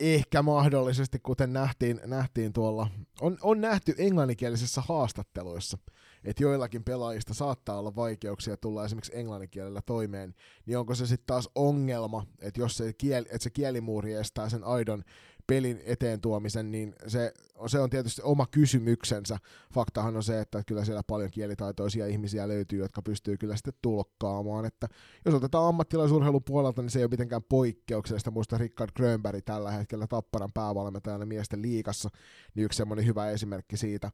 ehkä 0.00 0.42
mahdollisesti, 0.42 1.18
kuten 1.18 1.52
nähtiin, 1.52 2.00
nähtiin 2.04 2.52
tuolla, 2.52 2.86
on, 3.20 3.38
on 3.42 3.60
nähty 3.60 3.94
englanninkielisessä 3.98 4.82
haastatteluissa, 4.88 5.78
että 6.24 6.42
joillakin 6.42 6.84
pelaajista 6.84 7.34
saattaa 7.34 7.78
olla 7.78 7.96
vaikeuksia 7.96 8.56
tulla 8.56 8.84
esimerkiksi 8.84 9.16
englanninkielellä 9.16 9.80
toimeen, 9.86 10.34
niin 10.66 10.78
onko 10.78 10.94
se 10.94 11.06
sitten 11.06 11.26
taas 11.26 11.48
ongelma, 11.54 12.26
että 12.38 12.60
jos 12.60 12.76
se, 12.76 12.92
kieli, 12.92 13.26
että 13.30 13.44
se 13.44 13.50
kielimuuri 13.50 14.14
estää 14.14 14.48
sen 14.48 14.64
aidon 14.64 15.04
pelin 15.46 15.80
eteen 15.84 16.20
tuomisen, 16.20 16.70
niin 16.70 16.94
se, 17.06 17.34
se 17.66 17.78
on 17.78 17.90
tietysti 17.90 18.22
oma 18.22 18.46
kysymyksensä. 18.50 19.38
Faktahan 19.74 20.16
on 20.16 20.22
se, 20.22 20.40
että 20.40 20.62
kyllä 20.66 20.84
siellä 20.84 21.02
paljon 21.06 21.30
kielitaitoisia 21.30 22.06
ihmisiä 22.06 22.48
löytyy, 22.48 22.78
jotka 22.78 23.02
pystyy 23.02 23.36
kyllä 23.36 23.56
sitten 23.56 23.74
tulkkaamaan. 23.82 24.64
Että 24.64 24.88
jos 25.24 25.34
otetaan 25.34 25.66
ammattilaisurheilun 25.66 26.44
puolelta, 26.44 26.82
niin 26.82 26.90
se 26.90 26.98
ei 26.98 27.04
ole 27.04 27.10
mitenkään 27.10 27.42
poikkeuksellista. 27.48 28.30
Muista 28.30 28.58
Richard 28.58 28.90
Grönberg 28.96 29.44
tällä 29.44 29.70
hetkellä 29.70 30.06
Tapparan 30.06 30.52
päävalmentajana 30.52 31.26
miesten 31.26 31.62
liikassa, 31.62 32.08
niin 32.54 32.64
yksi 32.64 32.76
semmoinen 32.76 33.06
hyvä 33.06 33.30
esimerkki 33.30 33.76
siitä, 33.76 34.10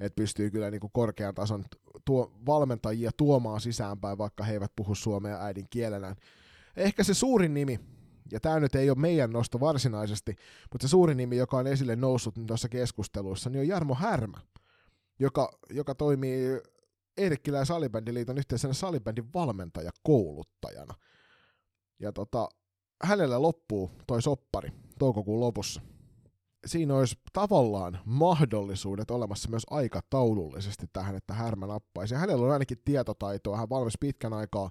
että 0.00 0.16
pystyy 0.16 0.50
kyllä 0.50 0.70
niin 0.70 0.80
kuin 0.80 0.90
korkean 0.92 1.34
tason 1.34 1.64
tuo, 2.04 2.32
valmentajia 2.46 3.10
tuomaan 3.16 3.60
sisäänpäin, 3.60 4.18
vaikka 4.18 4.44
he 4.44 4.52
eivät 4.52 4.72
puhu 4.76 4.94
suomea 4.94 5.42
äidinkielenään. 5.42 6.16
Ehkä 6.76 7.04
se 7.04 7.14
suurin 7.14 7.54
nimi, 7.54 7.80
ja 8.32 8.40
tämä 8.40 8.60
nyt 8.60 8.74
ei 8.74 8.90
ole 8.90 8.98
meidän 8.98 9.30
nosto 9.30 9.60
varsinaisesti, 9.60 10.36
mutta 10.72 10.88
se 10.88 10.90
suurin 10.90 11.16
nimi, 11.16 11.36
joka 11.36 11.56
on 11.56 11.66
esille 11.66 11.96
noussut 11.96 12.34
tuossa 12.46 12.68
keskusteluissa, 12.68 13.50
niin 13.50 13.60
on 13.60 13.68
Jarmo 13.68 13.94
Härmä, 13.94 14.40
joka, 15.18 15.50
joka 15.70 15.94
toimii 15.94 16.60
Eerikkilä 17.16 17.58
ja 17.58 17.64
Salibändiliiton 17.64 18.38
yhteisenä 18.38 18.72
salibändin 18.72 19.32
valmentaja 19.34 19.90
kouluttajana. 20.02 20.94
Ja 21.98 22.12
tota, 22.12 22.48
hänellä 23.02 23.42
loppuu 23.42 23.90
toi 24.06 24.22
soppari 24.22 24.72
toukokuun 24.98 25.40
lopussa. 25.40 25.80
Siinä 26.66 26.94
olisi 26.94 27.16
tavallaan 27.32 27.98
mahdollisuudet 28.04 29.10
olemassa 29.10 29.50
myös 29.50 29.62
aikataulullisesti 29.70 30.86
tähän, 30.92 31.16
että 31.16 31.34
Härmä 31.34 31.66
nappaisi. 31.66 32.14
Ja 32.14 32.18
hänellä 32.18 32.46
on 32.46 32.52
ainakin 32.52 32.78
tietotaitoa, 32.84 33.56
hän 33.56 33.68
valmis 33.68 33.98
pitkän 34.00 34.32
aikaa 34.32 34.70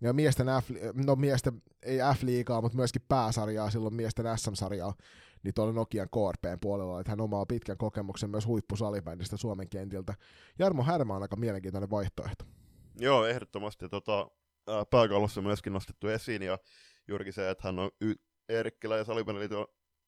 ja 0.00 0.12
miesten, 0.12 0.46
F, 0.62 0.70
no 1.06 1.16
miesten, 1.16 1.62
ei 1.82 1.98
F-liigaa, 2.14 2.60
mutta 2.60 2.76
myöskin 2.76 3.02
pääsarjaa, 3.08 3.70
silloin 3.70 3.94
miesten 3.94 4.38
SM-sarjaa, 4.38 4.94
niin 5.42 5.54
tuolla 5.54 5.72
Nokian 5.72 6.08
KRPn 6.10 6.58
puolella, 6.60 7.00
että 7.00 7.12
hän 7.12 7.20
omaa 7.20 7.46
pitkän 7.46 7.76
kokemuksen 7.76 8.30
myös 8.30 8.46
huippusalibändistä 8.46 9.36
Suomen 9.36 9.68
kentiltä. 9.68 10.14
Jarmo 10.58 10.82
Härmä 10.82 11.16
on 11.16 11.22
aika 11.22 11.36
mielenkiintoinen 11.36 11.90
vaihtoehto. 11.90 12.44
Joo, 13.00 13.26
ehdottomasti. 13.26 13.88
Tota, 13.88 14.30
pääkallossa 14.90 15.42
myöskin 15.42 15.72
nostettu 15.72 16.08
esiin, 16.08 16.42
ja 16.42 16.58
juurikin 17.08 17.32
se, 17.32 17.50
että 17.50 17.68
hän 17.68 17.78
on 17.78 17.90
y- 18.00 18.14
Eerikkilä 18.48 18.96
ja 18.96 19.04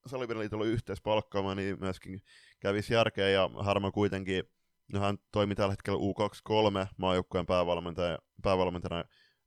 Salibändiliitolla 0.06 0.64
yhteispalkkaama, 0.64 1.54
niin 1.54 1.76
myöskin 1.80 2.22
kävisi 2.60 2.94
järkeä, 2.94 3.28
ja 3.28 3.50
Harma 3.58 3.90
kuitenkin, 3.90 4.44
no 4.92 5.00
hän 5.00 5.18
toimi 5.32 5.54
tällä 5.54 5.72
hetkellä 5.72 5.98
U23 5.98 6.86
maajoukkueen 6.96 7.46
päävalmentaja, 7.46 8.18
päävalmentajana 8.42 9.04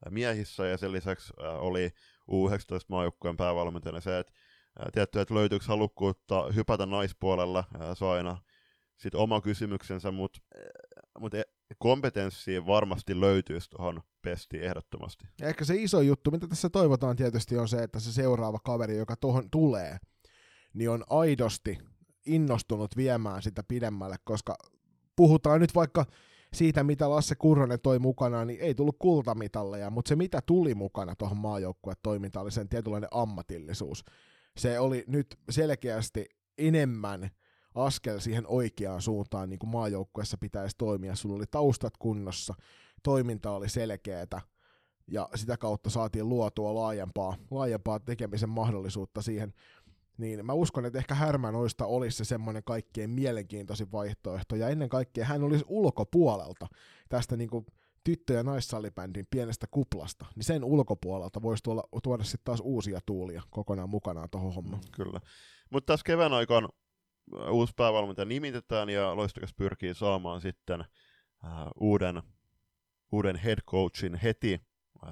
miehissä, 0.09 0.67
ja 0.67 0.77
sen 0.77 0.91
lisäksi 0.91 1.33
oli 1.37 1.89
U19 2.31 2.85
maajoukkueen 2.87 3.37
päävalmentajana 3.37 4.01
se, 4.01 4.19
että 4.19 4.33
tietty, 4.93 5.19
että 5.19 5.33
löytyykö 5.33 5.65
halukkuutta 5.67 6.51
hypätä 6.55 6.85
naispuolella, 6.85 7.63
se 7.93 8.05
on 8.05 8.11
aina 8.11 8.37
sit 8.97 9.15
oma 9.15 9.41
kysymyksensä, 9.41 10.11
mutta 10.11 10.39
mut 11.19 11.33
e, 11.33 11.43
kompetenssia 11.77 12.65
varmasti 12.65 13.19
löytyisi 13.19 13.69
tuohon 13.69 14.01
pestiin 14.21 14.63
ehdottomasti. 14.63 15.25
Ehkä 15.41 15.65
se 15.65 15.75
iso 15.75 16.01
juttu, 16.01 16.31
mitä 16.31 16.47
tässä 16.47 16.69
toivotaan 16.69 17.15
tietysti 17.15 17.57
on 17.57 17.67
se, 17.67 17.83
että 17.83 17.99
se 17.99 18.13
seuraava 18.13 18.59
kaveri, 18.59 18.97
joka 18.97 19.15
tuohon 19.15 19.49
tulee, 19.51 19.97
niin 20.77 20.89
on 20.89 21.03
aidosti 21.09 21.77
innostunut 22.25 22.97
viemään 22.97 23.41
sitä 23.41 23.63
pidemmälle, 23.63 24.15
koska 24.23 24.57
puhutaan 25.15 25.61
nyt 25.61 25.75
vaikka 25.75 26.05
siitä, 26.53 26.83
mitä 26.83 27.09
Lasse 27.09 27.35
Kurronen 27.35 27.79
toi 27.81 27.99
mukana, 27.99 28.45
niin 28.45 28.59
ei 28.59 28.75
tullut 28.75 28.97
kultamitalleja, 28.99 29.89
mutta 29.89 30.09
se 30.09 30.15
mitä 30.15 30.41
tuli 30.45 30.75
mukana 30.75 31.15
tuohon 31.15 31.37
maajoukkuetoimintaan 31.37 32.43
oli 32.43 32.51
sen 32.51 32.69
tietynlainen 32.69 33.09
ammatillisuus. 33.11 34.05
Se 34.57 34.79
oli 34.79 35.03
nyt 35.07 35.39
selkeästi 35.49 36.25
enemmän 36.57 37.29
askel 37.75 38.19
siihen 38.19 38.47
oikeaan 38.47 39.01
suuntaan, 39.01 39.49
niin 39.49 39.59
kuin 39.59 39.69
maajoukkueessa 39.69 40.37
pitäisi 40.37 40.75
toimia. 40.77 41.15
Sulla 41.15 41.35
oli 41.35 41.45
taustat 41.51 41.93
kunnossa, 41.99 42.53
toiminta 43.03 43.51
oli 43.51 43.69
selkeätä, 43.69 44.41
ja 45.11 45.29
sitä 45.35 45.57
kautta 45.57 45.89
saatiin 45.89 46.29
luotua 46.29 46.75
laajempaa, 46.75 47.35
laajempaa 47.51 47.99
tekemisen 47.99 48.49
mahdollisuutta 48.49 49.21
siihen 49.21 49.53
niin 50.17 50.45
mä 50.45 50.53
uskon, 50.53 50.85
että 50.85 50.99
ehkä 50.99 51.15
Härmänoista 51.15 51.85
olisi 51.85 52.17
se 52.17 52.25
semmoinen 52.25 52.63
kaikkein 52.63 53.09
mielenkiintoisin 53.09 53.91
vaihtoehto, 53.91 54.55
ja 54.55 54.69
ennen 54.69 54.89
kaikkea 54.89 55.25
hän 55.25 55.43
olisi 55.43 55.65
ulkopuolelta 55.67 56.67
tästä 57.09 57.37
niin 57.37 57.49
kuin 57.49 57.65
tyttö- 58.03 58.33
ja 58.33 58.43
naissalibändin 58.43 59.27
pienestä 59.31 59.67
kuplasta, 59.71 60.25
niin 60.35 60.43
sen 60.43 60.63
ulkopuolelta 60.63 61.41
voisi 61.41 61.63
tuoda, 61.63 61.81
tuoda 62.03 62.23
sitten 62.23 62.45
taas 62.45 62.61
uusia 62.63 62.99
tuulia 63.05 63.41
kokonaan 63.49 63.89
mukanaan 63.89 64.29
tuohon 64.29 64.53
hommaan. 64.53 64.81
Mm, 64.81 64.91
kyllä. 64.91 65.19
Mutta 65.69 65.93
tässä 65.93 66.03
kevään 66.03 66.33
aikaan 66.33 66.63
äh, 66.63 67.53
uusi 67.53 67.73
päävalmentaja 67.75 68.25
nimitetään 68.25 68.89
ja 68.89 69.15
Loistokas 69.15 69.53
pyrkii 69.53 69.93
saamaan 69.93 70.41
sitten 70.41 70.81
äh, 70.81 71.51
uuden, 71.79 72.21
uuden 73.11 73.35
head 73.35 73.59
coachin 73.69 74.15
heti 74.15 74.61
äh, 75.03 75.11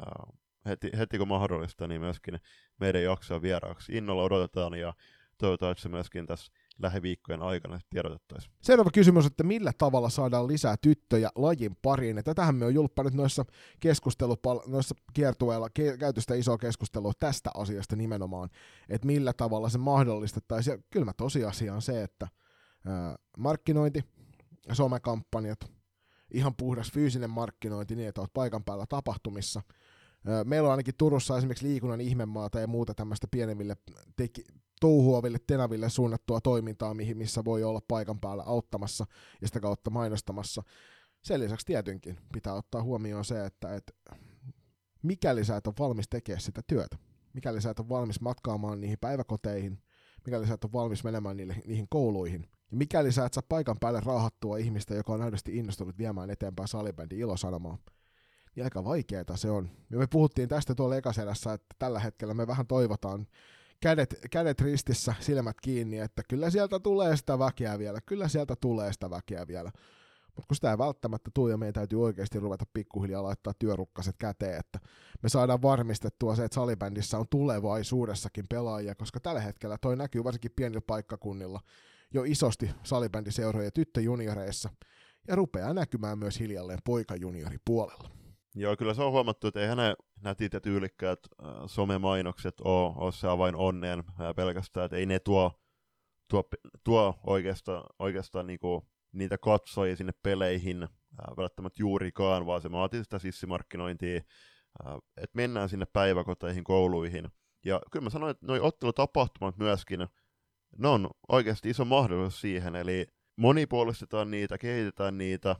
heti, 0.65 0.89
heti 0.97 1.17
kun 1.17 1.27
mahdollista, 1.27 1.87
niin 1.87 2.01
myöskin 2.01 2.39
meidän 2.79 3.03
jaksoa 3.03 3.41
vieraaksi. 3.41 3.97
Innolla 3.97 4.23
odotetaan 4.23 4.73
ja 4.73 4.93
toivotaan, 5.37 5.71
että 5.71 5.81
se 5.81 5.89
myöskin 5.89 6.25
tässä 6.25 6.51
lähiviikkojen 6.79 7.41
aikana 7.41 7.79
tiedotettaisiin. 7.89 8.53
Seuraava 8.61 8.91
kysymys, 8.91 9.25
että 9.25 9.43
millä 9.43 9.71
tavalla 9.77 10.09
saadaan 10.09 10.47
lisää 10.47 10.75
tyttöjä 10.81 11.29
lajin 11.35 11.77
pariin. 11.81 12.21
Tähän 12.35 12.55
me 12.55 12.65
on 12.65 12.73
julppa 12.73 13.03
nyt 13.03 13.13
noissa, 13.13 13.45
keskustelupal- 13.79 14.69
noissa 14.69 14.95
kiertueilla 15.13 15.67
ke- 15.67 15.97
käyty 15.97 16.21
isoa 16.37 16.57
keskustelua 16.57 17.11
tästä 17.19 17.49
asiasta 17.55 17.95
nimenomaan, 17.95 18.49
että 18.89 19.07
millä 19.07 19.33
tavalla 19.33 19.69
se 19.69 19.77
mahdollistettaisiin. 19.77 20.71
Ja 20.71 20.83
kyllä 20.89 21.13
tosiasia 21.17 21.73
on 21.73 21.81
se, 21.81 22.03
että 22.03 22.27
ää, 22.85 23.15
markkinointi, 23.37 24.03
somekampanjat, 24.71 25.59
ihan 26.31 26.55
puhdas 26.55 26.91
fyysinen 26.91 27.29
markkinointi 27.29 27.95
niin, 27.95 28.09
että 28.09 28.21
olet 28.21 28.33
paikan 28.33 28.63
päällä 28.63 28.85
tapahtumissa– 28.89 29.61
Meillä 30.43 30.67
on 30.67 30.71
ainakin 30.71 30.93
Turussa 30.97 31.37
esimerkiksi 31.37 31.67
liikunnan 31.67 32.01
ihmemaata 32.01 32.59
ja 32.59 32.67
muuta 32.67 32.93
tämmöistä 32.93 33.27
pienemmille 33.31 33.77
teki, 34.15 34.43
touhuaville 34.81 35.37
tenaville 35.47 35.89
suunnattua 35.89 36.41
toimintaa, 36.41 36.93
missä 36.93 37.45
voi 37.45 37.63
olla 37.63 37.81
paikan 37.87 38.19
päällä 38.19 38.43
auttamassa 38.43 39.05
ja 39.41 39.47
sitä 39.47 39.59
kautta 39.59 39.89
mainostamassa. 39.89 40.63
Sen 41.21 41.39
lisäksi 41.39 41.65
tietenkin 41.65 42.17
pitää 42.33 42.53
ottaa 42.53 42.83
huomioon 42.83 43.25
se, 43.25 43.45
että, 43.45 43.75
että 43.75 43.93
mikäli 45.03 45.45
sä 45.45 45.57
et 45.57 45.67
ole 45.67 45.75
valmis 45.79 46.09
tekemään 46.09 46.41
sitä 46.41 46.61
työtä, 46.67 46.97
mikäli 47.33 47.61
sä 47.61 47.69
et 47.69 47.79
ole 47.79 47.89
valmis 47.89 48.21
matkaamaan 48.21 48.81
niihin 48.81 48.97
päiväkoteihin, 49.01 49.81
mikäli 50.25 50.47
sä 50.47 50.53
et 50.53 50.63
ole 50.63 50.73
valmis 50.73 51.03
menemään 51.03 51.37
niille, 51.37 51.55
niihin 51.65 51.87
kouluihin, 51.89 52.47
ja 52.71 52.77
mikäli 52.77 53.11
sä 53.11 53.25
et 53.25 53.33
saa 53.33 53.43
paikan 53.49 53.77
päälle 53.79 53.99
rauhattua 53.99 54.57
ihmistä, 54.57 54.95
joka 54.95 55.13
on 55.13 55.21
aidosti 55.21 55.57
innostunut 55.57 55.97
viemään 55.97 56.29
eteenpäin 56.29 56.67
salibändin 56.67 57.19
ilosanomaa, 57.19 57.77
niin 58.55 58.63
aika 58.63 58.83
vaikeaa 58.83 59.35
se 59.35 59.49
on. 59.49 59.69
Ja 59.89 59.97
me 59.97 60.07
puhuttiin 60.07 60.49
tästä 60.49 60.75
tuolla 60.75 60.95
ekaserässä, 60.95 61.53
että 61.53 61.75
tällä 61.79 61.99
hetkellä 61.99 62.33
me 62.33 62.47
vähän 62.47 62.67
toivotaan 62.67 63.27
kädet, 63.79 64.15
kädet 64.31 64.61
ristissä, 64.61 65.13
silmät 65.19 65.57
kiinni, 65.61 65.99
että 65.99 66.21
kyllä 66.29 66.49
sieltä 66.49 66.79
tulee 66.79 67.17
sitä 67.17 67.39
väkeä 67.39 67.79
vielä, 67.79 68.01
kyllä 68.05 68.27
sieltä 68.27 68.55
tulee 68.61 68.93
sitä 68.93 69.09
väkeä 69.09 69.47
vielä. 69.47 69.71
Mutta 70.25 70.47
kun 70.47 70.55
sitä 70.55 70.71
ei 70.71 70.77
välttämättä 70.77 71.31
tule 71.33 71.51
ja 71.51 71.57
meidän 71.57 71.73
täytyy 71.73 72.03
oikeasti 72.03 72.39
ruveta 72.39 72.65
pikkuhiljaa 72.73 73.23
laittaa 73.23 73.53
työrukkaset 73.59 74.15
käteen, 74.17 74.59
että 74.59 74.79
me 75.23 75.29
saadaan 75.29 75.61
varmistettua 75.61 76.35
se, 76.35 76.45
että 76.45 76.55
salibändissä 76.55 77.17
on 77.19 77.25
tulevaisuudessakin 77.29 78.45
pelaajia, 78.49 78.95
koska 78.95 79.19
tällä 79.19 79.41
hetkellä 79.41 79.77
toi 79.81 79.95
näkyy 79.95 80.23
varsinkin 80.23 80.51
pienillä 80.55 80.81
paikkakunnilla 80.87 81.59
jo 82.13 82.23
isosti 82.23 82.69
salibändiseuroja 82.83 83.71
tyttöjunioreissa 83.71 84.69
ja 85.27 85.35
rupeaa 85.35 85.73
näkymään 85.73 86.19
myös 86.19 86.39
hiljalleen 86.39 86.79
poikajunioripuolella. 86.85 88.24
Joo, 88.57 88.77
kyllä 88.77 88.93
se 88.93 89.01
on 89.03 89.11
huomattu, 89.11 89.47
että 89.47 89.59
ei 89.59 89.67
hänen 89.67 89.95
nätit 90.21 90.53
ja 90.53 90.61
tyylikkäät 90.61 91.19
äh, 91.43 91.53
somemainokset 91.65 92.61
ole, 92.61 92.93
ole 92.95 93.11
se 93.11 93.27
avain 93.27 93.55
onneen 93.55 93.99
äh, 93.99 94.35
pelkästään, 94.35 94.85
että 94.85 94.97
ei 94.97 95.05
ne 95.05 95.19
tuo, 95.19 95.51
tuo, 96.29 96.43
tuo 96.83 97.19
oikeastaan, 97.23 97.83
oikeastaan 97.99 98.47
niinku, 98.47 98.87
niitä 99.11 99.37
katsojia 99.37 99.95
sinne 99.95 100.13
peleihin 100.23 100.83
äh, 100.83 100.89
välttämättä 101.37 101.81
juurikaan, 101.81 102.45
vaan 102.45 102.61
se 102.61 102.71
vaatii 102.71 103.03
sitä 103.03 103.19
sissimarkkinointia, 103.19 104.21
että 105.17 105.35
mennään 105.35 105.69
sinne 105.69 105.85
päiväkoteihin, 105.93 106.63
kouluihin. 106.63 107.29
Ja 107.65 107.81
kyllä 107.91 108.03
mä 108.03 108.09
sanoin, 108.09 108.31
että 108.31 108.45
noi 108.45 108.59
ottelutapahtumat 108.59 109.57
myöskin, 109.57 110.07
ne 110.77 110.87
on 110.87 111.09
oikeasti 111.29 111.69
iso 111.69 111.85
mahdollisuus 111.85 112.41
siihen, 112.41 112.75
eli 112.75 113.07
monipuolistetaan 113.35 114.31
niitä, 114.31 114.57
kehitetään 114.57 115.17
niitä. 115.17 115.55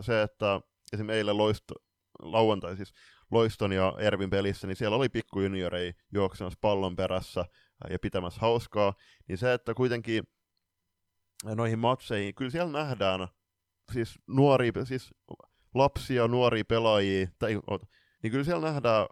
Se, 0.00 0.22
että 0.22 0.60
esimerkiksi 0.92 1.18
eilen 1.18 1.36
loisto, 1.36 1.74
lauantai 2.22 2.76
siis 2.76 2.92
Loiston 3.30 3.72
ja 3.72 3.94
Ervin 3.98 4.30
pelissä, 4.30 4.66
niin 4.66 4.76
siellä 4.76 4.96
oli 4.96 5.08
pikkujuniorei 5.08 5.92
juoksemassa 6.12 6.58
pallon 6.60 6.96
perässä 6.96 7.44
ja 7.90 7.98
pitämässä 7.98 8.40
hauskaa, 8.40 8.94
niin 9.28 9.38
se, 9.38 9.52
että 9.52 9.74
kuitenkin 9.74 10.24
noihin 11.44 11.78
matseihin, 11.78 12.34
kyllä 12.34 12.50
siellä 12.50 12.72
nähdään 12.72 13.28
siis 13.92 14.18
nuoria, 14.26 14.72
siis 14.84 15.14
lapsia, 15.74 16.28
nuoria 16.28 16.64
pelaajia, 16.64 17.26
tai, 17.38 17.58
niin 18.22 18.30
kyllä 18.30 18.44
siellä 18.44 18.66
nähdään 18.66 19.06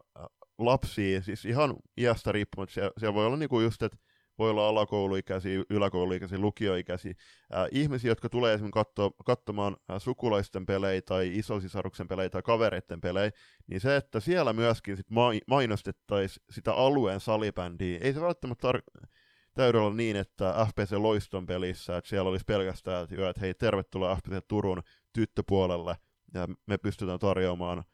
lapsia, 0.59 1.23
siis 1.23 1.45
ihan 1.45 1.77
iästä 1.97 2.33
riippumatta, 2.33 2.75
siellä, 2.75 2.91
siellä 2.99 3.15
voi 3.15 3.27
olla 3.27 3.37
niinku 3.37 3.61
just, 3.61 3.83
että 3.83 3.99
voi 4.39 4.51
olla 4.51 4.69
alakouluikäisiä, 4.69 5.63
yläkouluikäisiä, 5.71 6.39
lukioikäisiä, 6.39 7.15
äh, 7.55 7.67
ihmisiä, 7.73 8.11
jotka 8.11 8.29
tulee 8.29 8.55
esimerkiksi 8.55 8.75
katso, 8.75 9.11
katsomaan 9.11 9.77
äh, 9.91 9.97
sukulaisten 10.01 10.67
pelejä 10.67 11.03
tai 11.03 11.39
isosisaruksen 11.39 12.09
pelejä 12.09 12.31
tai 12.31 12.43
kavereiden 12.43 13.01
pelejä, 13.01 13.31
niin 13.67 13.81
se, 13.81 13.97
että 13.97 14.21
siellä 14.21 14.53
myöskin 14.53 14.97
sit 14.97 15.11
ma- 15.11 15.31
mainostettaisiin 15.47 16.45
sitä 16.51 16.73
alueen 16.75 17.21
salibändiä, 17.21 17.99
ei 18.03 18.13
se 18.13 18.21
välttämättä 18.21 18.69
tar- 18.69 19.09
täydy 19.55 19.79
olla 19.79 19.95
niin, 19.95 20.17
että 20.17 20.67
FPC 20.71 20.93
Loiston 20.93 21.47
pelissä, 21.47 21.97
että 21.97 22.11
siellä 22.11 22.31
olisi 22.31 22.45
pelkästään, 22.45 23.05
että, 23.05 23.29
että 23.29 23.41
hei, 23.41 23.55
tervetuloa 23.55 24.17
FPC 24.17 24.45
Turun 24.49 24.83
tyttöpuolelle, 25.13 25.97
ja 26.35 26.49
me 26.67 26.79
pystytään 26.79 27.19
tarjoamaan 27.19 27.85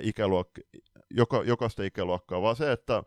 ikäluokka, 0.00 0.60
joka, 1.10 1.42
jokaista 1.44 1.82
ikäluokkaa, 1.82 2.42
vaan 2.42 2.56
se, 2.56 2.72
että 2.72 3.02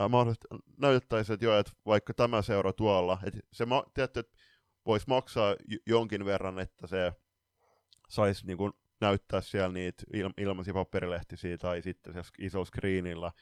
ää, 0.00 0.08
mahdollisesti 0.08 0.48
näytettäisiin, 0.78 1.34
että, 1.34 1.46
jo, 1.46 1.58
että 1.58 1.72
vaikka 1.86 2.14
tämä 2.14 2.42
seura 2.42 2.72
tuolla, 2.72 3.18
että 3.24 3.40
se 3.52 3.66
ma- 3.66 3.84
tiedätte, 3.94 4.20
että 4.20 4.36
voisi 4.86 5.08
maksaa 5.08 5.56
jonkin 5.86 6.24
verran, 6.24 6.58
että 6.58 6.86
se 6.86 7.12
saisi 8.08 8.46
niin 8.46 8.56
kuin, 8.56 8.72
näyttää 9.00 9.40
siellä 9.40 9.72
niitä 9.72 10.02
il- 10.16 10.34
ilmaisia 10.38 10.74
paperilehtisiä 10.74 11.58
tai 11.58 11.82
sitten 11.82 12.14
iso 12.38 12.64
screenillä 12.64 13.32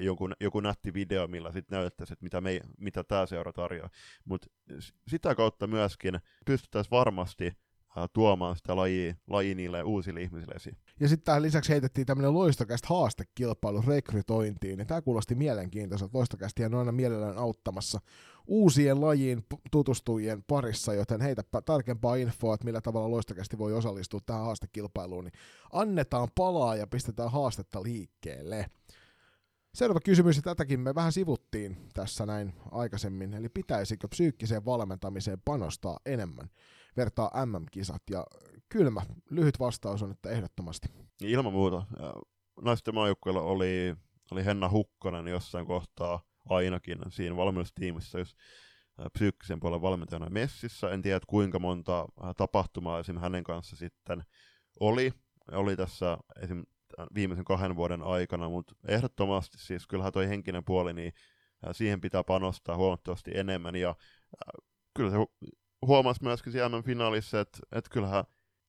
joku, 0.00 0.28
joku 0.40 0.60
nätti 0.60 0.94
video, 0.94 1.26
millä 1.26 1.52
sitten 1.52 1.78
näyttäisi, 1.78 2.12
että 2.12 2.22
mitä, 2.24 2.40
me, 2.40 2.60
mitä 2.78 3.04
tämä 3.04 3.26
seura 3.26 3.52
tarjoaa. 3.52 3.90
Mutta 4.24 4.46
sitä 5.08 5.34
kautta 5.34 5.66
myöskin 5.66 6.20
pystyttäisiin 6.46 6.90
varmasti 6.90 7.52
tuomaan 8.12 8.56
sitä 8.56 8.76
lajia, 8.76 9.14
lajia 9.30 9.54
niille 9.54 9.82
uusille 9.82 10.22
ihmisille 10.22 10.54
esiin. 10.54 10.76
Ja 11.00 11.08
sitten 11.08 11.24
tähän 11.24 11.42
lisäksi 11.42 11.72
heitettiin 11.72 12.06
tämmöinen 12.06 12.34
loistokästä 12.34 12.88
haastekilpailu 12.90 13.82
rekrytointiin, 13.86 14.78
ja 14.78 14.84
tämä 14.84 15.02
kuulosti 15.02 15.34
mielenkiintoiselta. 15.34 16.18
Loistokästiä 16.18 16.66
on 16.66 16.74
aina 16.74 16.92
mielellään 16.92 17.38
auttamassa 17.38 18.00
uusien 18.46 19.00
lajiin 19.00 19.46
tutustujien 19.70 20.44
parissa, 20.46 20.94
joten 20.94 21.20
heitä 21.20 21.42
tarkempaa 21.64 22.16
infoa, 22.16 22.54
että 22.54 22.64
millä 22.64 22.80
tavalla 22.80 23.10
loistokästi 23.10 23.58
voi 23.58 23.72
osallistua 23.72 24.20
tähän 24.26 24.44
haastekilpailuun, 24.44 25.24
niin 25.24 25.32
annetaan 25.72 26.28
palaa 26.34 26.76
ja 26.76 26.86
pistetään 26.86 27.30
haastetta 27.30 27.82
liikkeelle. 27.82 28.66
Seuraava 29.74 30.00
kysymys, 30.00 30.36
ja 30.36 30.42
tätäkin 30.42 30.80
me 30.80 30.94
vähän 30.94 31.12
sivuttiin 31.12 31.76
tässä 31.94 32.26
näin 32.26 32.52
aikaisemmin, 32.70 33.34
eli 33.34 33.48
pitäisikö 33.48 34.08
psyykkiseen 34.08 34.64
valmentamiseen 34.64 35.38
panostaa 35.44 35.98
enemmän? 36.06 36.50
Vertaa 36.96 37.46
MM-kisat, 37.46 38.02
ja 38.10 38.26
kylmä, 38.68 39.02
lyhyt 39.30 39.60
vastaus 39.60 40.02
on, 40.02 40.10
että 40.10 40.30
ehdottomasti. 40.30 40.88
Ilman 41.20 41.52
muuta. 41.52 41.82
Naisten 42.60 42.94
maajoukkueella 42.94 43.42
oli, 43.42 43.96
oli 44.30 44.44
Henna 44.44 44.68
Hukkonen 44.70 45.28
jossain 45.28 45.66
kohtaa 45.66 46.20
ainakin 46.48 46.98
siinä 47.08 47.36
valmennustiimissä, 47.36 48.18
jos 48.18 48.36
psyykkisen 49.12 49.60
puolen 49.60 49.82
valmentajana 49.82 50.30
messissä. 50.30 50.90
En 50.90 51.02
tiedä, 51.02 51.20
kuinka 51.26 51.58
monta 51.58 52.06
tapahtumaa 52.36 52.98
esim. 52.98 53.18
hänen 53.18 53.44
kanssa 53.44 53.76
sitten 53.76 54.24
oli, 54.80 55.12
oli 55.52 55.76
tässä 55.76 56.18
esim. 56.42 56.64
viimeisen 57.14 57.44
kahden 57.44 57.76
vuoden 57.76 58.02
aikana, 58.02 58.48
mutta 58.48 58.74
ehdottomasti 58.88 59.58
siis 59.58 59.86
kyllähän 59.86 60.12
toi 60.12 60.28
henkinen 60.28 60.64
puoli, 60.64 60.92
niin 60.92 61.12
siihen 61.72 62.00
pitää 62.00 62.24
panostaa 62.24 62.76
huomattavasti 62.76 63.30
enemmän, 63.34 63.76
ja 63.76 63.94
kyllä 64.94 65.10
se 65.10 65.16
huomasi 65.86 66.22
myöskin 66.22 66.52
siellä 66.52 66.82
finaalissa, 66.82 67.40
että, 67.40 67.58
että 67.72 67.90
kyllähän 67.90 68.24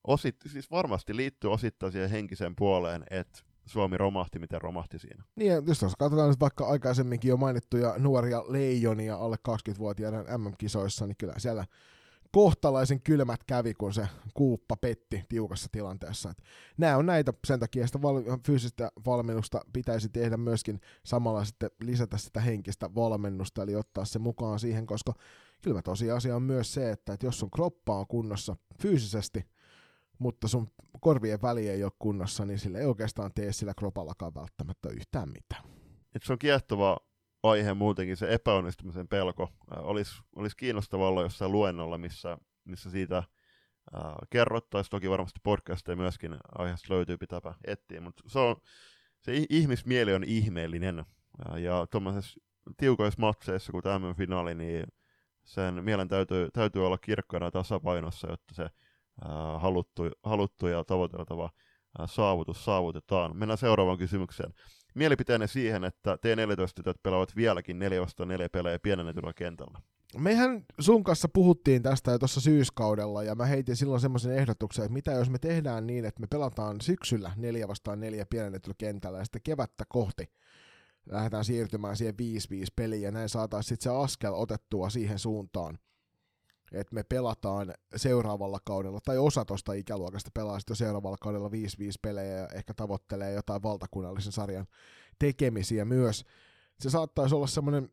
osit, 0.07 0.35
siis 0.51 0.71
varmasti 0.71 1.15
liittyy 1.15 1.51
osittain 1.51 1.91
siihen 1.91 2.09
henkiseen 2.09 2.55
puoleen, 2.55 3.03
että 3.09 3.39
Suomi 3.65 3.97
romahti, 3.97 4.39
miten 4.39 4.61
romahti 4.61 4.99
siinä. 4.99 5.23
Niin, 5.35 5.53
jos 5.67 5.95
katsotaan 5.99 6.29
nyt 6.29 6.39
vaikka 6.39 6.67
aikaisemminkin 6.67 7.29
jo 7.29 7.37
mainittuja 7.37 7.95
nuoria 7.97 8.43
leijonia 8.47 9.15
alle 9.15 9.35
20-vuotiaiden 9.49 10.25
MM-kisoissa, 10.37 11.07
niin 11.07 11.15
kyllä 11.17 11.33
siellä 11.37 11.65
kohtalaisen 12.31 13.01
kylmät 13.01 13.43
kävi, 13.43 13.73
kun 13.73 13.93
se 13.93 14.07
kuuppa 14.33 14.75
petti 14.75 15.23
tiukassa 15.29 15.69
tilanteessa. 15.71 16.29
Et 16.29 16.37
nämä 16.77 16.97
on 16.97 17.05
näitä, 17.05 17.33
sen 17.47 17.59
takia 17.59 17.87
sitä 17.87 18.01
val- 18.01 18.37
fyysistä 18.45 18.91
valmennusta 19.05 19.61
pitäisi 19.73 20.09
tehdä 20.09 20.37
myöskin 20.37 20.79
samalla 21.05 21.45
sitten 21.45 21.69
lisätä 21.81 22.17
sitä 22.17 22.41
henkistä 22.41 22.95
valmennusta, 22.95 23.63
eli 23.63 23.75
ottaa 23.75 24.05
se 24.05 24.19
mukaan 24.19 24.59
siihen, 24.59 24.85
koska 24.85 25.13
kyllä 25.63 25.81
tosiasia 25.81 26.35
on 26.35 26.43
myös 26.43 26.73
se, 26.73 26.91
että, 26.91 27.13
että 27.13 27.25
jos 27.25 27.39
sun 27.39 27.51
kroppa 27.51 27.97
on 27.99 28.07
kunnossa 28.07 28.55
fyysisesti, 28.81 29.45
mutta 30.19 30.47
sun 30.47 30.67
korvien 31.01 31.41
väli 31.41 31.69
ei 31.69 31.83
ole 31.83 31.91
kunnossa, 31.99 32.45
niin 32.45 32.59
sille 32.59 32.79
ei 32.79 32.85
oikeastaan 32.85 33.31
tee 33.35 33.53
sillä 33.53 33.73
kropallakaan 33.73 34.35
välttämättä 34.35 34.89
yhtään 34.89 35.29
mitään. 35.29 35.63
Et 36.15 36.23
se 36.23 36.33
on 36.33 36.39
kiehtova 36.39 36.97
aihe 37.43 37.73
muutenkin, 37.73 38.17
se 38.17 38.33
epäonnistumisen 38.33 39.07
pelko. 39.07 39.49
Olisi 39.77 40.21
olis 40.35 40.55
kiinnostavaa 40.55 41.07
olla 41.07 41.21
jossain 41.21 41.51
luennolla, 41.51 41.97
missä, 41.97 42.37
missä 42.65 42.89
siitä 42.89 43.23
kerrottaisiin. 44.29 44.91
Toki 44.91 45.09
varmasti 45.09 45.39
podcasteja 45.43 45.95
myöskin 45.95 46.37
aiheesta 46.57 46.93
löytyy, 46.93 47.17
pitääpä 47.17 47.53
etsiä, 47.65 48.01
mutta 48.01 48.23
se, 48.27 48.39
on, 48.39 48.55
se 49.21 49.31
ihmismieli 49.49 50.13
on 50.13 50.23
ihmeellinen. 50.23 51.05
Ja 51.57 51.87
tuommoisessa 51.91 52.39
tiukoissa 52.77 53.21
matseissa, 53.21 53.71
kuin 53.71 53.83
tämä 53.83 54.13
finaali, 54.13 54.55
niin 54.55 54.83
sen 55.43 55.83
mielen 55.83 56.07
täytyy, 56.07 56.49
täytyy 56.53 56.85
olla 56.85 56.97
kirkkaana 56.97 57.51
tasapainossa, 57.51 58.27
jotta 58.29 58.53
se 58.53 58.63
ää, 58.63 59.59
haluttu, 59.59 60.03
haluttu 60.23 60.67
ja 60.67 60.83
tavoiteltava 60.83 61.49
ää, 61.99 62.07
saavutus 62.07 62.65
saavutetaan. 62.65 63.37
Mennään 63.37 63.57
seuraavaan 63.57 63.97
kysymykseen. 63.97 64.53
Mielipiteenne 64.95 65.47
siihen, 65.47 65.83
että 65.83 66.15
T14-tytöt 66.15 67.03
pelaavat 67.03 67.35
vieläkin 67.35 67.79
4 67.79 68.01
vastaan 68.01 68.29
4 68.29 68.49
pelejä 68.49 68.79
pienennetyllä 68.79 69.33
kentällä. 69.33 69.79
Mehän 70.17 70.65
sun 70.79 71.03
kanssa 71.03 71.27
puhuttiin 71.33 71.83
tästä 71.83 72.11
jo 72.11 72.19
tuossa 72.19 72.41
syyskaudella, 72.41 73.23
ja 73.23 73.35
mä 73.35 73.45
heitin 73.45 73.75
silloin 73.75 74.01
semmoisen 74.01 74.37
ehdotuksen, 74.37 74.85
että 74.85 74.93
mitä 74.93 75.11
jos 75.11 75.29
me 75.29 75.39
tehdään 75.39 75.87
niin, 75.87 76.05
että 76.05 76.21
me 76.21 76.27
pelataan 76.27 76.81
syksyllä 76.81 77.31
4 77.35 77.67
vastaan 77.67 77.99
4 77.99 78.25
pienennetyllä 78.29 78.75
kentällä, 78.77 79.17
ja 79.17 79.23
sitten 79.25 79.41
kevättä 79.43 79.83
kohti 79.89 80.25
lähdetään 81.09 81.45
siirtymään 81.45 81.97
siihen 81.97 82.15
5-5 82.15 82.15
peliin 82.75 83.01
ja 83.01 83.11
näin 83.11 83.29
saataisiin 83.29 83.69
sitten 83.69 83.91
se 83.91 83.97
askel 83.97 84.33
otettua 84.33 84.89
siihen 84.89 85.19
suuntaan, 85.19 85.79
että 86.71 86.95
me 86.95 87.03
pelataan 87.03 87.73
seuraavalla 87.95 88.59
kaudella, 88.65 88.99
tai 89.05 89.17
osa 89.17 89.45
tuosta 89.45 89.73
ikäluokasta 89.73 90.31
pelaa 90.33 90.59
sitten 90.59 90.75
seuraavalla 90.75 91.17
kaudella 91.21 91.49
5-5 91.49 91.51
pelejä 92.01 92.37
ja 92.37 92.47
ehkä 92.53 92.73
tavoittelee 92.73 93.33
jotain 93.33 93.63
valtakunnallisen 93.63 94.31
sarjan 94.31 94.67
tekemisiä 95.19 95.85
myös. 95.85 96.25
Se 96.79 96.89
saattaisi 96.89 97.35
olla 97.35 97.47
semmoinen 97.47 97.89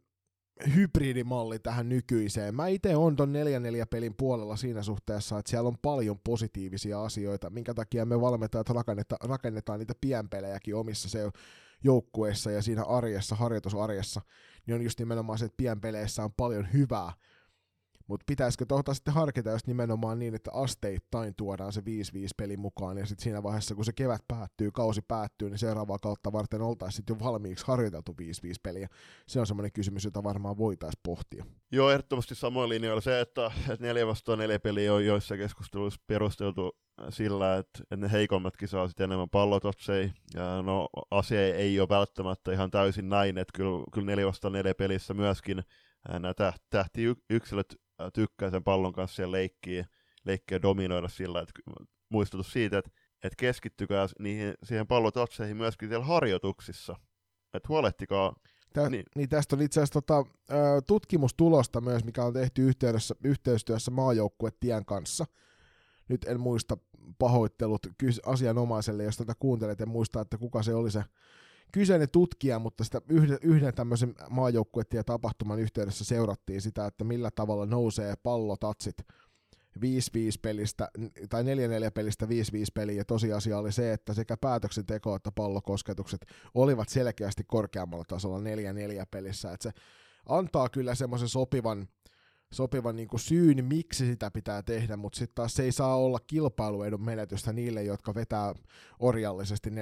hybridimalli 0.75 1.59
tähän 1.59 1.89
nykyiseen. 1.89 2.55
Mä 2.55 2.69
itse 2.69 2.97
on 2.97 3.17
ton 3.17 3.33
4-4 3.33 3.87
pelin 3.91 4.15
puolella 4.15 4.57
siinä 4.57 4.83
suhteessa, 4.83 5.39
että 5.39 5.51
siellä 5.51 5.69
on 5.69 5.79
paljon 5.83 6.19
positiivisia 6.19 7.03
asioita, 7.03 7.51
minkä 7.51 7.75
takia 7.75 8.07
me 8.07 8.21
valmentajat 8.21 8.69
rakennetaan, 8.69 9.31
rakennetaan 9.31 9.79
niitä 9.79 9.95
pienpelejäkin 10.01 10.77
omissa 10.77 11.09
se 11.09 11.31
joukkueessa 11.85 12.51
ja 12.51 12.63
siinä 12.63 12.85
arjessa, 12.85 13.35
harjoitusarjessa, 13.35 14.21
niin 14.67 14.75
on 14.75 14.83
just 14.83 14.99
nimenomaan 14.99 15.39
se, 15.39 15.45
että 15.45 15.57
pienpeleissä 15.57 16.25
on 16.25 16.33
paljon 16.33 16.73
hyvää, 16.73 17.13
mutta 18.11 18.25
pitäisikö 18.27 18.67
tuota 18.67 18.95
sitten 18.95 19.15
harkita 19.15 19.51
just 19.51 19.67
nimenomaan 19.67 20.19
niin, 20.19 20.35
että 20.35 20.51
asteittain 20.55 21.35
tuodaan 21.37 21.73
se 21.73 21.81
5-5 21.81 21.85
peli 22.37 22.57
mukaan, 22.57 22.99
ja 22.99 23.07
sitten 23.07 23.23
siinä 23.23 23.43
vaiheessa, 23.43 23.75
kun 23.75 23.85
se 23.85 23.93
kevät 23.93 24.23
päättyy, 24.29 24.71
kausi 24.71 25.03
päättyy, 25.09 25.51
niin 25.51 25.59
seuraavaa 25.59 25.99
kautta 25.99 26.33
varten 26.33 26.63
oltaisiin 26.63 26.97
sitten 26.97 27.17
jo 27.21 27.25
valmiiksi 27.25 27.67
harjoiteltu 27.67 28.13
5-5 28.13 28.15
peliä. 28.63 28.89
Se 29.27 29.41
on 29.41 29.47
semmoinen 29.47 29.73
kysymys, 29.73 30.05
jota 30.05 30.25
varmaan 30.25 30.59
voitaisiin 30.59 31.01
pohtia. 31.03 31.45
Joo, 31.73 31.91
ehdottomasti 31.91 32.35
samoin 32.35 32.69
linjoilla 32.69 33.01
se, 33.01 33.21
että, 33.21 33.51
että 33.71 33.85
4 33.87 34.07
vastaan 34.07 34.39
4 34.39 34.59
peliä 34.59 34.95
on 34.95 35.07
joissa 35.07 35.37
keskusteluissa 35.37 36.01
perusteltu 36.07 36.79
sillä, 37.09 37.57
että, 37.57 37.83
että 37.83 37.97
ne 37.97 38.13
heikommatkin 38.13 38.69
saa 38.69 38.89
sitten 38.89 39.05
enemmän 39.05 39.31
pallototsei. 39.31 40.13
Ja 40.35 40.63
no, 40.63 40.89
asia 41.11 41.55
ei 41.55 41.81
ole 41.81 41.89
välttämättä 41.89 42.53
ihan 42.53 42.71
täysin 42.71 43.09
näin, 43.09 43.39
että 43.39 43.53
kyllä, 43.57 43.85
kyllä 43.93 44.07
4 44.07 44.27
vastaan 44.27 44.53
4 44.53 44.75
pelissä 44.75 45.15
myöskin 45.15 45.63
nämä 46.09 46.35
tähti 46.71 47.03
yksilöt 47.31 47.77
tykkää 48.13 48.51
sen 48.51 48.65
pallon 48.65 48.93
kanssa 48.93 49.17
siellä 49.17 49.33
leikkiä, 49.33 49.87
leikkiä 50.25 50.63
dominoida 50.63 51.09
sillä, 51.09 51.41
että 51.41 51.53
muistutus 52.09 52.53
siitä, 52.53 52.79
että, 52.79 52.91
että 53.25 53.37
keskittykää 53.37 54.07
niihin, 54.19 54.55
siihen 54.63 54.87
pallotatseihin 54.87 55.57
myöskin 55.57 55.89
siellä 55.89 56.05
harjoituksissa. 56.05 56.97
Että 57.55 57.69
huolehtikaa 57.69 58.37
Tä, 58.75 58.91
niin. 58.91 59.05
niin 59.17 59.29
tästä 59.29 59.57
on 59.57 59.63
itse 59.63 59.81
asiassa 59.81 60.01
tota, 60.01 60.25
tutkimustulosta 60.87 61.81
myös, 61.81 62.05
mikä 62.05 62.25
on 62.25 62.33
tehty 62.33 62.63
yhteydessä, 62.63 63.15
yhteistyössä 63.25 63.91
maajoukkuetien 63.91 64.85
kanssa. 64.85 65.27
Nyt 66.09 66.25
en 66.25 66.41
muista 66.41 66.77
pahoittelut 67.19 67.87
asianomaiselle, 68.27 69.05
jos 69.05 69.17
tätä 69.17 69.35
kuuntelet, 69.39 69.81
en 69.81 69.89
muista, 69.89 70.21
että 70.21 70.39
kuka 70.39 70.63
se 70.63 70.75
oli 70.75 70.91
se 70.91 71.05
kyseinen 71.73 72.11
tutkija, 72.11 72.59
mutta 72.59 72.85
sitä 72.85 73.03
yhden, 73.09 73.39
yhden 73.43 73.75
tämmöisen 73.75 74.15
maajoukkuetien 74.31 75.05
tapahtuman 75.05 75.59
yhteydessä 75.59 76.05
seurattiin 76.05 76.61
sitä, 76.61 76.87
että 76.87 77.05
millä 77.05 77.31
tavalla 77.31 77.67
nousee 77.67 78.15
pallotatsit 78.23 78.97
5-5 79.79 79.83
pelistä, 80.43 80.89
tai 81.29 81.43
4-4 81.43 81.47
pelistä 81.95 82.27
5-5 82.27 82.29
peliä, 82.75 82.97
ja 82.97 83.05
tosiasia 83.05 83.59
oli 83.59 83.73
se, 83.73 83.93
että 83.93 84.15
sekä 84.15 84.37
päätöksenteko 84.37 85.15
että 85.15 85.33
pallokosketukset 85.33 86.27
olivat 86.55 86.89
selkeästi 86.89 87.45
korkeammalla 87.47 88.05
tasolla 88.05 88.39
4-4 88.39 88.43
pelissä, 89.11 89.53
että 89.53 89.63
se 89.63 89.81
antaa 90.27 90.69
kyllä 90.69 90.95
semmoisen 90.95 91.29
sopivan 91.29 91.89
sopivan 92.53 92.97
niin 92.97 93.09
kuin 93.09 93.21
syyn, 93.21 93.65
miksi 93.65 94.07
sitä 94.07 94.31
pitää 94.31 94.63
tehdä, 94.63 94.97
mutta 94.97 95.19
sitten 95.19 95.35
taas 95.35 95.55
se 95.55 95.63
ei 95.63 95.73
saa 95.73 95.97
olla 95.97 96.19
kilpailuedun 96.27 97.05
menetystä 97.05 97.53
niille, 97.53 97.83
jotka 97.83 98.15
vetää 98.15 98.55
orjallisesti 98.99 99.71
4-4 99.71 99.73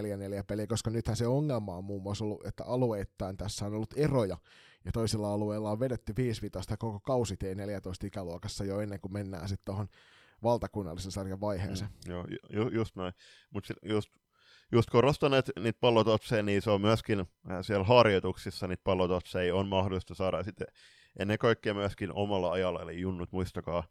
peliä, 0.47 0.67
koska 0.67 0.91
nythän 0.91 1.17
se 1.17 1.27
ongelma 1.27 1.77
on 1.77 1.85
muun 1.85 2.03
muassa 2.03 2.25
ollut, 2.25 2.47
että 2.47 2.65
alueittain 2.65 3.37
tässä 3.37 3.67
on 3.67 3.75
ollut 3.75 3.95
eroja, 3.97 4.37
ja 4.85 4.93
toisilla 4.93 5.33
alueilla 5.33 5.71
on 5.71 5.81
vedetty 5.81 6.13
5 6.17 6.51
koko 6.79 7.01
kausi 7.01 7.35
T14 7.35 8.07
ikäluokassa 8.07 8.65
jo 8.65 8.81
ennen 8.81 9.01
kuin 9.01 9.13
mennään 9.13 9.49
sitten 9.49 9.65
tuohon 9.65 9.89
valtakunnallisen 10.43 11.13
sarjan 11.13 11.41
vaiheeseen. 11.41 11.91
Mm, 11.91 12.13
joo, 12.13 12.27
ju, 12.53 12.69
just 12.69 12.97
näin. 12.97 13.13
Mutta 13.51 13.75
just 13.83 14.11
just 14.73 14.91
korostan, 14.91 15.35
että 15.35 15.53
niitä 15.61 15.81
pallototseja, 15.81 16.43
niin 16.43 16.63
se 16.63 16.71
on 16.71 16.81
myöskin 16.81 17.21
äh, 17.21 17.27
siellä 17.63 17.85
harjoituksissa 17.85 18.67
niitä 18.67 18.85
pallototseja 18.85 19.55
on 19.55 19.69
mahdollista 19.69 20.15
saada 20.15 20.43
sitten 20.43 20.67
ennen 21.19 21.39
kaikkea 21.39 21.75
myöskin 21.75 22.13
omalla 22.13 22.53
ajalla, 22.53 22.83
eli 22.83 23.01
junnut 23.01 23.33
muistakaa, 23.33 23.85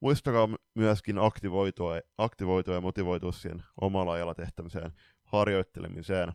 muistakaa 0.00 0.48
myöskin 0.74 1.18
aktivoitua, 1.18 2.00
aktivoitua 2.18 2.74
ja 2.74 2.80
motivoitua 2.80 3.32
siihen 3.32 3.62
omalla 3.80 4.12
ajalla 4.12 4.34
tehtämiseen 4.34 4.92
harjoittelemiseen. 5.24 6.32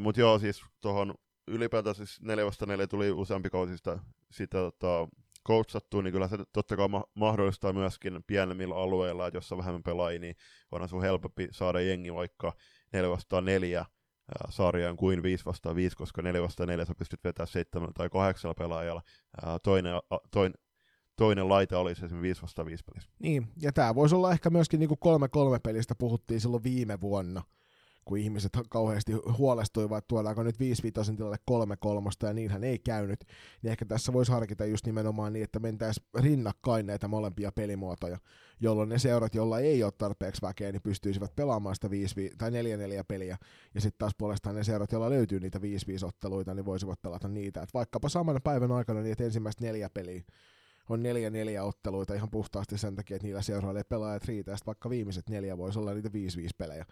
Mutta 0.00 0.20
joo, 0.20 0.38
siis 0.38 0.62
tuohon 0.80 1.14
ylipäätään 1.48 1.94
siis 1.94 2.22
4 2.22 2.46
vasta 2.46 2.66
4 2.66 2.86
tuli 2.86 3.10
useampi 3.10 3.50
kausi 3.50 3.76
sitä, 4.30 4.58
tota, 4.58 5.08
coachattua, 5.46 6.02
niin 6.02 6.12
kyllä 6.12 6.28
se 6.28 6.36
totta 6.52 6.76
kai 6.76 6.88
ma- 6.88 7.04
mahdollistaa 7.14 7.72
myöskin 7.72 8.24
pienemmillä 8.26 8.76
alueilla, 8.76 9.26
että 9.26 9.36
jos 9.36 9.52
on 9.52 9.58
vähemmän 9.58 9.82
pelaajia, 9.82 10.20
niin 10.20 10.36
onhan 10.72 10.88
sun 10.88 11.02
helpompi 11.02 11.48
saada 11.50 11.80
jengi 11.80 12.14
vaikka 12.14 12.52
4 12.92 13.10
vastaan 13.10 13.44
4 13.44 13.86
sarjaan 14.48 14.96
kuin 14.96 15.22
5 15.22 15.44
vastaan 15.44 15.76
5, 15.76 15.96
koska 15.96 16.22
4 16.22 16.42
vastaan 16.42 16.68
4 16.68 16.84
sä 16.84 16.94
pystyt 16.98 17.24
vetämään 17.24 17.48
7 17.48 17.94
tai 17.94 18.10
8 18.10 18.54
pelaajalla. 18.58 19.02
Ää, 19.46 19.58
toinen, 19.58 19.94
toin, 20.30 20.54
toinen 21.16 21.48
laite 21.48 21.76
olisi 21.76 22.04
esimerkiksi 22.04 22.22
5 22.22 22.42
vastaan 22.42 22.66
5 22.66 22.84
pelissä. 22.84 23.10
Niin, 23.18 23.48
ja 23.62 23.72
tämä 23.72 23.94
voisi 23.94 24.14
olla 24.14 24.32
ehkä 24.32 24.50
myöskin 24.50 24.80
niin 24.80 24.88
kuin 25.00 25.20
3-3 25.56 25.60
pelistä 25.62 25.94
puhuttiin 25.94 26.40
silloin 26.40 26.62
viime 26.62 27.00
vuonna, 27.00 27.42
kun 28.06 28.18
ihmiset 28.18 28.52
kauheasti 28.68 29.12
huolestuivat, 29.12 29.98
että 29.98 30.08
tuodaanko 30.08 30.42
nyt 30.42 30.60
5 30.60 30.92
tilalle 31.16 31.36
3 31.44 31.76
kolmosta, 31.76 32.26
ja 32.26 32.32
niinhän 32.32 32.64
ei 32.64 32.78
käynyt, 32.78 33.24
niin 33.62 33.70
ehkä 33.70 33.84
tässä 33.84 34.12
voisi 34.12 34.32
harkita 34.32 34.64
just 34.64 34.86
nimenomaan 34.86 35.32
niin, 35.32 35.44
että 35.44 35.58
mentäisiin 35.58 36.06
rinnakkain 36.14 36.86
näitä 36.86 37.08
molempia 37.08 37.52
pelimuotoja, 37.52 38.18
jolloin 38.60 38.88
ne 38.88 38.98
seurat, 38.98 39.34
joilla 39.34 39.58
ei 39.58 39.82
ole 39.82 39.92
tarpeeksi 39.98 40.42
väkeä, 40.42 40.72
niin 40.72 40.82
pystyisivät 40.82 41.36
pelaamaan 41.36 41.74
sitä 41.74 41.90
5 41.90 42.30
tai 42.38 42.50
4-4 42.50 42.54
peliä, 43.08 43.36
ja 43.74 43.80
sitten 43.80 43.98
taas 43.98 44.12
puolestaan 44.18 44.56
ne 44.56 44.64
seurat, 44.64 44.92
joilla 44.92 45.10
löytyy 45.10 45.40
niitä 45.40 45.58
5-5 45.58 45.62
otteluita, 46.06 46.54
niin 46.54 46.66
voisivat 46.66 47.02
pelata 47.02 47.28
niitä, 47.28 47.62
että 47.62 47.78
vaikkapa 47.78 48.08
samana 48.08 48.40
päivän 48.40 48.72
aikana 48.72 49.00
että 49.00 49.24
ensimmäistä 49.24 49.64
neljä 49.64 49.90
peliä 49.90 50.22
on 50.88 51.02
neljä 51.02 51.30
neljä 51.30 51.64
otteluita 51.64 52.14
ihan 52.14 52.30
puhtaasti 52.30 52.78
sen 52.78 52.96
takia, 52.96 53.16
että 53.16 53.26
niillä 53.26 53.42
seuroilla 53.42 53.84
pelaajat 53.88 54.24
riitä, 54.24 54.50
ja 54.50 54.56
vaikka 54.66 54.90
viimeiset 54.90 55.28
neljä 55.28 55.58
voisi 55.58 55.78
olla 55.78 55.94
niitä 55.94 56.08
5-5 56.08 56.12
pelejä 56.58 56.86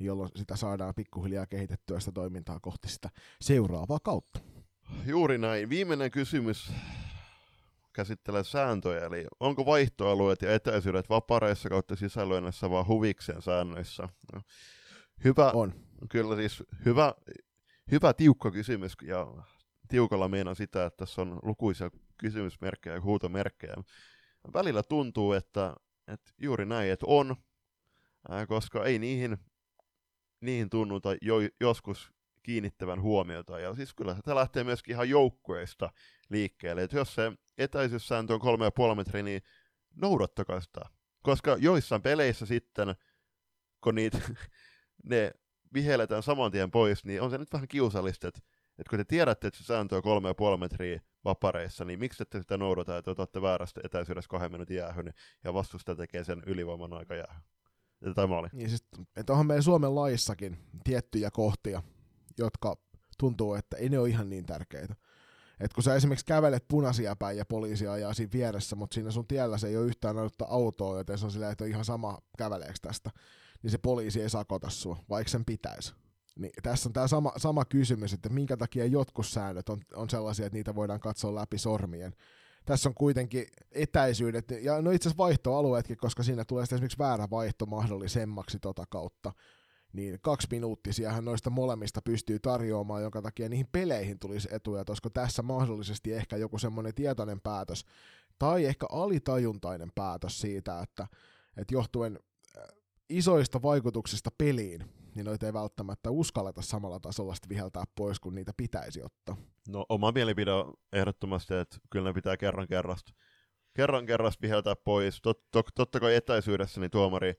jolloin 0.00 0.30
sitä 0.36 0.56
saadaan 0.56 0.94
pikkuhiljaa 0.94 1.46
kehitettyä 1.46 2.00
sitä 2.00 2.12
toimintaa 2.12 2.60
kohti 2.60 2.88
sitä 2.88 3.10
seuraavaa 3.40 3.98
kautta. 4.02 4.40
Juuri 5.06 5.38
näin. 5.38 5.70
Viimeinen 5.70 6.10
kysymys 6.10 6.72
käsittelee 7.92 8.44
sääntöjä, 8.44 9.06
eli 9.06 9.26
onko 9.40 9.66
vaihtoalueet 9.66 10.42
ja 10.42 10.54
etäisyydet 10.54 11.08
vapareissa 11.08 11.68
kautta 11.68 11.96
sisällöinnässä 11.96 12.70
vaan 12.70 12.86
huvikseen 12.86 13.42
säännöissä? 13.42 14.08
No, 14.32 14.40
hyvä, 15.24 15.50
on. 15.50 15.74
Kyllä 16.10 16.36
siis 16.36 16.62
hyvä, 16.84 17.14
hyvä 17.90 18.12
tiukka 18.12 18.50
kysymys, 18.50 18.96
ja 19.02 19.26
tiukalla 19.88 20.28
meinaa 20.28 20.54
sitä, 20.54 20.86
että 20.86 20.96
tässä 20.96 21.22
on 21.22 21.38
lukuisia 21.42 21.90
kysymysmerkkejä 22.16 22.94
ja 22.96 23.02
huutomerkkejä. 23.02 23.74
Välillä 24.54 24.82
tuntuu, 24.82 25.32
että, 25.32 25.74
että 26.08 26.32
juuri 26.38 26.66
näin, 26.66 26.92
että 26.92 27.06
on, 27.08 27.36
koska 28.48 28.84
ei 28.84 28.98
niihin 28.98 29.38
niihin 30.40 30.70
tunnuta 30.70 31.08
jo, 31.22 31.36
joskus 31.60 32.12
kiinnittävän 32.42 33.02
huomiota. 33.02 33.60
Ja 33.60 33.74
siis 33.74 33.94
kyllä 33.94 34.16
tämä 34.24 34.34
lähtee 34.34 34.64
myöskin 34.64 34.92
ihan 34.92 35.08
joukkueista 35.08 35.90
liikkeelle. 36.28 36.82
Että 36.82 36.96
jos 36.96 37.14
se 37.14 37.32
etäisyyssääntö 37.58 38.34
on 38.34 38.40
kolme 38.40 38.64
ja 38.64 38.70
puoli 38.70 38.94
metriä, 38.94 39.22
niin 39.22 39.42
noudattakaa 39.94 40.60
sitä. 40.60 40.80
Koska 41.22 41.56
joissain 41.60 42.02
peleissä 42.02 42.46
sitten, 42.46 42.94
kun 43.80 43.94
niitä, 43.94 44.18
ne 45.10 45.32
vihelletään 45.74 46.22
saman 46.22 46.50
tien 46.50 46.70
pois, 46.70 47.04
niin 47.04 47.22
on 47.22 47.30
se 47.30 47.38
nyt 47.38 47.52
vähän 47.52 47.68
kiusallista, 47.68 48.28
että, 48.28 48.40
että 48.78 48.90
kun 48.90 48.98
te 48.98 49.04
tiedätte, 49.04 49.46
että 49.46 49.58
se 49.58 49.64
sääntö 49.64 49.96
on 49.96 50.02
kolme 50.02 50.28
ja 50.28 50.34
puoli 50.34 50.56
metriä 50.56 51.00
vapareissa, 51.24 51.84
niin 51.84 51.98
miksi 51.98 52.22
ette 52.22 52.40
sitä 52.40 52.56
noudata, 52.56 52.98
että 52.98 53.10
otatte 53.10 53.42
väärästä 53.42 53.80
etäisyydessä 53.84 54.28
kahden 54.28 54.52
minuutin 54.52 54.76
jäähyn 54.76 55.12
ja 55.44 55.54
vastusta 55.54 55.96
tekee 55.96 56.24
sen 56.24 56.42
ylivoiman 56.46 56.92
aika 56.92 57.14
jäähyn. 57.14 57.42
Tai 58.14 58.26
maali. 58.26 58.48
Niin 58.52 58.68
siis, 58.68 58.84
että 59.16 59.32
onhan 59.32 59.46
meidän 59.46 59.62
Suomen 59.62 59.94
laissakin 59.94 60.58
tiettyjä 60.84 61.30
kohtia, 61.30 61.82
jotka 62.38 62.76
tuntuu, 63.18 63.54
että 63.54 63.76
ei 63.76 63.88
ne 63.88 63.98
ole 63.98 64.08
ihan 64.08 64.30
niin 64.30 64.46
tärkeitä. 64.46 64.94
Et 65.60 65.72
kun 65.72 65.82
sä 65.82 65.94
esimerkiksi 65.94 66.26
kävelet 66.26 66.64
punaisia 66.68 67.16
päin 67.16 67.38
ja 67.38 67.44
poliisi 67.44 67.88
ajaa 67.88 68.14
siinä 68.14 68.32
vieressä, 68.32 68.76
mutta 68.76 68.94
siinä 68.94 69.10
sun 69.10 69.26
tiellä 69.26 69.58
se 69.58 69.68
ei 69.68 69.76
ole 69.76 69.86
yhtään 69.86 70.18
ainutta 70.18 70.44
autoa, 70.48 70.98
joten 70.98 71.18
se 71.18 71.24
on 71.24 71.30
silleen, 71.30 71.52
että 71.52 71.64
on 71.64 71.70
ihan 71.70 71.84
sama 71.84 72.18
käveleeksi 72.38 72.82
tästä, 72.82 73.10
niin 73.62 73.70
se 73.70 73.78
poliisi 73.78 74.22
ei 74.22 74.30
sakota 74.30 74.70
sua, 74.70 74.98
vaikka 75.10 75.30
sen 75.30 75.44
pitäisi. 75.44 75.94
Niin 76.38 76.52
tässä 76.62 76.88
on 76.88 76.92
tämä 76.92 77.08
sama, 77.08 77.32
sama 77.36 77.64
kysymys, 77.64 78.12
että 78.12 78.28
minkä 78.28 78.56
takia 78.56 78.86
jotkut 78.86 79.26
säännöt 79.26 79.68
on, 79.68 79.80
on 79.94 80.10
sellaisia, 80.10 80.46
että 80.46 80.56
niitä 80.56 80.74
voidaan 80.74 81.00
katsoa 81.00 81.34
läpi 81.34 81.58
sormien, 81.58 82.12
tässä 82.68 82.88
on 82.88 82.94
kuitenkin 82.94 83.46
etäisyydet, 83.72 84.50
ja 84.62 84.82
no 84.82 84.90
itse 84.90 85.08
asiassa 85.08 85.22
vaihtoalueetkin, 85.22 85.96
koska 85.96 86.22
siinä 86.22 86.44
tulee 86.44 86.64
sitten 86.64 86.76
esimerkiksi 86.76 86.98
väärä 86.98 87.28
vaihto 87.30 87.66
mahdollisemmaksi 87.66 88.58
tota 88.58 88.84
kautta, 88.90 89.32
niin 89.92 90.18
kaksi 90.20 90.48
minuuttisiahan 90.50 91.24
noista 91.24 91.50
molemmista 91.50 92.02
pystyy 92.02 92.38
tarjoamaan, 92.38 93.02
jonka 93.02 93.22
takia 93.22 93.48
niihin 93.48 93.68
peleihin 93.72 94.18
tulisi 94.18 94.48
etuja, 94.52 94.84
koska 94.84 95.10
tässä 95.10 95.42
mahdollisesti 95.42 96.12
ehkä 96.12 96.36
joku 96.36 96.58
semmoinen 96.58 96.94
tietoinen 96.94 97.40
päätös, 97.40 97.84
tai 98.38 98.64
ehkä 98.64 98.86
alitajuntainen 98.92 99.92
päätös 99.94 100.40
siitä, 100.40 100.80
että, 100.82 101.06
että 101.56 101.74
johtuen 101.74 102.18
äh, 102.58 102.62
isoista 103.08 103.62
vaikutuksista 103.62 104.30
peliin, 104.38 104.84
niin 105.18 105.26
noita 105.26 105.46
ei 105.46 105.52
välttämättä 105.52 106.10
uskalleta 106.10 106.62
samalla 106.62 107.00
tasolla 107.00 107.34
sitten 107.34 107.48
viheltää 107.48 107.84
pois, 107.94 108.20
kun 108.20 108.34
niitä 108.34 108.52
pitäisi 108.56 109.02
ottaa. 109.02 109.36
No 109.68 109.86
oma 109.88 110.12
mielipide 110.12 110.52
on 110.52 110.74
ehdottomasti, 110.92 111.54
että 111.54 111.76
kyllä 111.90 112.08
ne 112.08 112.14
pitää 112.14 112.36
kerran 112.36 112.68
kerrasta, 112.68 113.12
kerran 113.74 114.06
kerrasta 114.06 114.42
viheltää 114.42 114.76
pois. 114.76 115.20
Tot, 115.22 115.50
tot, 115.50 115.66
totta 115.74 116.00
kai 116.00 116.14
etäisyydessä 116.14 116.80
niin 116.80 116.90
tuomari 116.90 117.34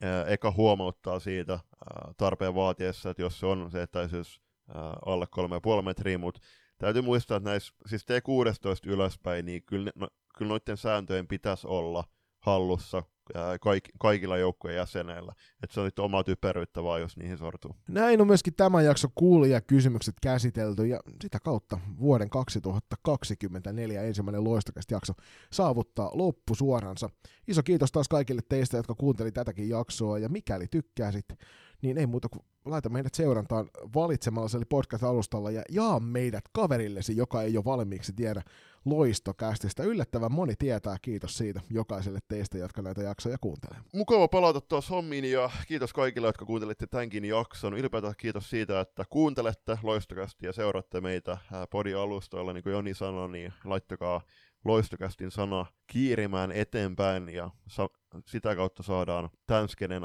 ää, 0.00 0.24
eka 0.24 0.50
huomauttaa 0.50 1.20
siitä 1.20 1.52
ää, 1.52 2.12
tarpeen 2.16 2.54
vaatiessa, 2.54 3.10
että 3.10 3.22
jos 3.22 3.40
se 3.40 3.46
on 3.46 3.70
se 3.70 3.82
etäisyys 3.82 4.40
ää, 4.74 4.96
alle 5.06 5.26
3,5 5.76 5.82
metriä, 5.82 6.18
mutta 6.18 6.40
täytyy 6.78 7.02
muistaa, 7.02 7.36
että 7.36 7.50
näissä, 7.50 7.74
siis 7.86 8.02
T16 8.02 8.90
ylöspäin, 8.90 9.46
niin 9.46 9.62
kyllä, 9.62 9.90
no, 9.94 10.08
kyllä 10.38 10.48
noiden 10.48 10.76
sääntöjen 10.76 11.28
pitäisi 11.28 11.66
olla 11.66 12.04
hallussa 12.38 13.02
kaik, 13.60 13.84
kaikilla 13.98 14.36
joukkueen 14.36 14.76
jäsenillä. 14.76 15.32
Että 15.62 15.74
se 15.74 15.80
on 15.80 15.84
nyt 15.84 15.98
oma 15.98 16.24
typeryyttä 16.24 16.82
vaan, 16.82 17.00
jos 17.00 17.16
niihin 17.16 17.38
sortuu. 17.38 17.76
Näin 17.88 18.20
on 18.20 18.26
myöskin 18.26 18.54
tämä 18.54 18.82
jakso 18.82 19.08
kuulija 19.14 19.60
kysymykset 19.60 20.14
käsitelty 20.22 20.86
ja 20.86 21.00
sitä 21.22 21.38
kautta 21.40 21.78
vuoden 22.00 22.30
2024 22.30 24.02
ensimmäinen 24.02 24.44
loistokästä 24.44 24.94
jakso 24.94 25.12
saavuttaa 25.52 26.10
loppusuoransa. 26.14 27.10
Iso 27.48 27.62
kiitos 27.62 27.92
taas 27.92 28.08
kaikille 28.08 28.42
teistä, 28.48 28.76
jotka 28.76 28.94
kuunteli 28.94 29.32
tätäkin 29.32 29.68
jaksoa 29.68 30.18
ja 30.18 30.28
mikäli 30.28 30.66
tykkäsit, 30.68 31.26
niin 31.82 31.98
ei 31.98 32.06
muuta 32.06 32.28
kuin 32.28 32.42
laita 32.64 32.88
meidät 32.88 33.14
seurantaan 33.14 33.70
valitsemalla 33.94 34.64
podcast-alustalla 34.68 35.50
ja 35.50 35.62
jaa 35.70 36.00
meidät 36.00 36.44
kaverillesi, 36.52 37.16
joka 37.16 37.42
ei 37.42 37.56
ole 37.56 37.64
valmiiksi 37.64 38.12
tiedä 38.12 38.42
loistokästistä. 38.84 39.82
Yllättävän 39.82 40.32
moni 40.32 40.54
tietää, 40.58 40.96
kiitos 41.02 41.38
siitä 41.38 41.60
jokaiselle 41.70 42.18
teistä, 42.28 42.58
jotka 42.58 42.82
näitä 42.82 43.02
jaksoja 43.02 43.38
kuuntelee. 43.40 43.78
Mukava 43.94 44.28
palata 44.28 44.60
tuossa 44.60 44.94
hommiin 44.94 45.24
ja 45.24 45.50
kiitos 45.68 45.92
kaikille, 45.92 46.26
jotka 46.26 46.44
kuuntelitte 46.44 46.86
tämänkin 46.86 47.24
jakson. 47.24 47.78
Ylipäätään 47.78 48.14
kiitos 48.18 48.50
siitä, 48.50 48.80
että 48.80 49.04
kuuntelette 49.10 49.78
loistokästi 49.82 50.46
ja 50.46 50.52
seuraatte 50.52 51.00
meitä 51.00 51.38
podi-alustoilla, 51.70 52.52
niin 52.52 52.62
kuin 52.62 52.72
Joni 52.72 52.94
sanoi, 52.94 53.28
niin 53.28 53.52
laittakaa 53.64 54.20
loistokästin 54.64 55.30
sana 55.30 55.66
kiirimään 55.86 56.52
eteenpäin 56.52 57.28
ja 57.28 57.50
sa- 57.68 57.88
sitä 58.26 58.56
kautta 58.56 58.82
saadaan 58.82 59.30
tämskenen 59.46 60.02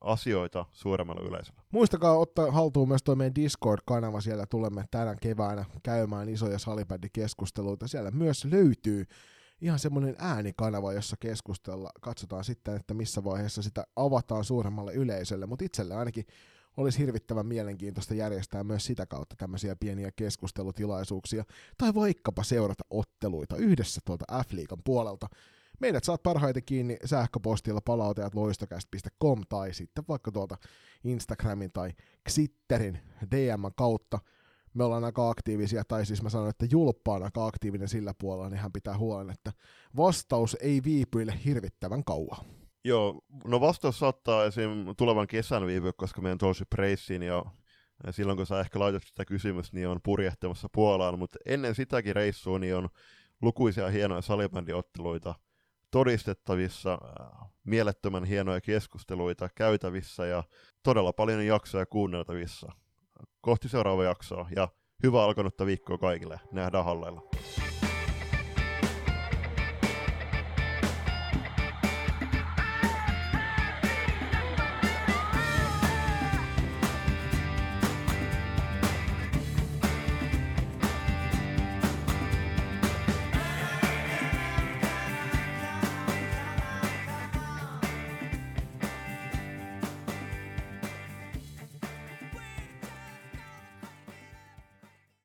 asioita 0.00 0.64
suuremmalle 0.72 1.28
yleisölle. 1.28 1.60
Muistakaa 1.70 2.18
ottaa 2.18 2.50
haltuun 2.50 2.88
myös 2.88 3.02
tuo 3.02 3.14
meidän 3.14 3.34
Discord-kanava, 3.34 4.20
siellä 4.20 4.46
tulemme 4.46 4.84
tänä 4.90 5.16
keväänä 5.20 5.64
käymään 5.82 6.28
isoja 6.28 6.58
salibändikeskusteluita. 6.58 7.88
Siellä 7.88 8.10
myös 8.10 8.44
löytyy 8.44 9.04
ihan 9.60 9.78
semmoinen 9.78 10.16
äänikanava, 10.18 10.92
jossa 10.92 11.16
keskustella. 11.20 11.90
Katsotaan 12.00 12.44
sitten, 12.44 12.76
että 12.76 12.94
missä 12.94 13.24
vaiheessa 13.24 13.62
sitä 13.62 13.84
avataan 13.96 14.44
suuremmalle 14.44 14.94
yleisölle, 14.94 15.46
mutta 15.46 15.64
itselle 15.64 15.94
ainakin 15.94 16.26
olisi 16.76 16.98
hirvittävän 16.98 17.46
mielenkiintoista 17.46 18.14
järjestää 18.14 18.64
myös 18.64 18.84
sitä 18.84 19.06
kautta 19.06 19.36
tämmöisiä 19.38 19.76
pieniä 19.76 20.10
keskustelutilaisuuksia, 20.16 21.44
tai 21.78 21.94
vaikkapa 21.94 22.42
seurata 22.42 22.84
otteluita 22.90 23.56
yhdessä 23.56 24.00
tuolta 24.04 24.24
F-liigan 24.48 24.82
puolelta. 24.84 25.26
Meidät 25.80 26.04
saat 26.04 26.22
parhaiten 26.22 26.64
kiinni 26.64 26.96
sähköpostilla 27.04 27.80
palautajat 27.84 28.34
loistokäst.com 28.34 29.42
tai 29.48 29.74
sitten 29.74 30.04
vaikka 30.08 30.32
tuolta 30.32 30.56
Instagramin 31.04 31.72
tai 31.72 31.90
Xitterin 32.28 32.98
DM 33.30 33.64
kautta. 33.76 34.18
Me 34.74 34.84
ollaan 34.84 35.04
aika 35.04 35.30
aktiivisia, 35.30 35.84
tai 35.84 36.06
siis 36.06 36.22
mä 36.22 36.28
sanon, 36.28 36.48
että 36.48 36.66
Julppa 36.70 37.14
on 37.14 37.22
aika 37.22 37.46
aktiivinen 37.46 37.88
sillä 37.88 38.14
puolella, 38.18 38.50
niin 38.50 38.60
hän 38.60 38.72
pitää 38.72 38.98
huolen, 38.98 39.30
että 39.30 39.52
vastaus 39.96 40.56
ei 40.60 40.80
viipyille 40.84 41.34
hirvittävän 41.44 42.04
kauan. 42.04 42.46
Joo, 42.84 43.20
no 43.44 43.60
vastaus 43.60 43.98
saattaa 43.98 44.44
esim. 44.44 44.70
tulevan 44.96 45.26
kesän 45.26 45.66
viipyä, 45.66 45.92
koska 45.96 46.20
meidän 46.20 46.38
tosi 46.38 46.64
Preissiin 46.64 47.22
ja 47.22 47.44
silloin 48.10 48.36
kun 48.36 48.46
sä 48.46 48.60
ehkä 48.60 48.78
laitat 48.78 49.02
sitä 49.06 49.24
kysymystä, 49.24 49.76
niin 49.76 49.88
on 49.88 50.00
purjehtimassa 50.02 50.68
Puolaan, 50.72 51.18
mutta 51.18 51.38
ennen 51.46 51.74
sitäkin 51.74 52.16
reissua 52.16 52.58
niin 52.58 52.76
on 52.76 52.88
lukuisia 53.42 53.88
hienoja 53.88 54.22
salibändiotteluita 54.22 55.34
todistettavissa, 55.90 56.98
mielettömän 57.64 58.24
hienoja 58.24 58.60
keskusteluita 58.60 59.48
käytävissä 59.54 60.26
ja 60.26 60.44
todella 60.82 61.12
paljon 61.12 61.46
jaksoja 61.46 61.86
kuunneltavissa. 61.86 62.72
Kohti 63.40 63.68
seuraavaa 63.68 64.04
jaksoa 64.04 64.48
ja 64.56 64.68
hyvää 65.02 65.22
alkanutta 65.22 65.66
viikkoa 65.66 65.98
kaikille. 65.98 66.40
Nähdään 66.52 66.84
halleilla. 66.84 67.22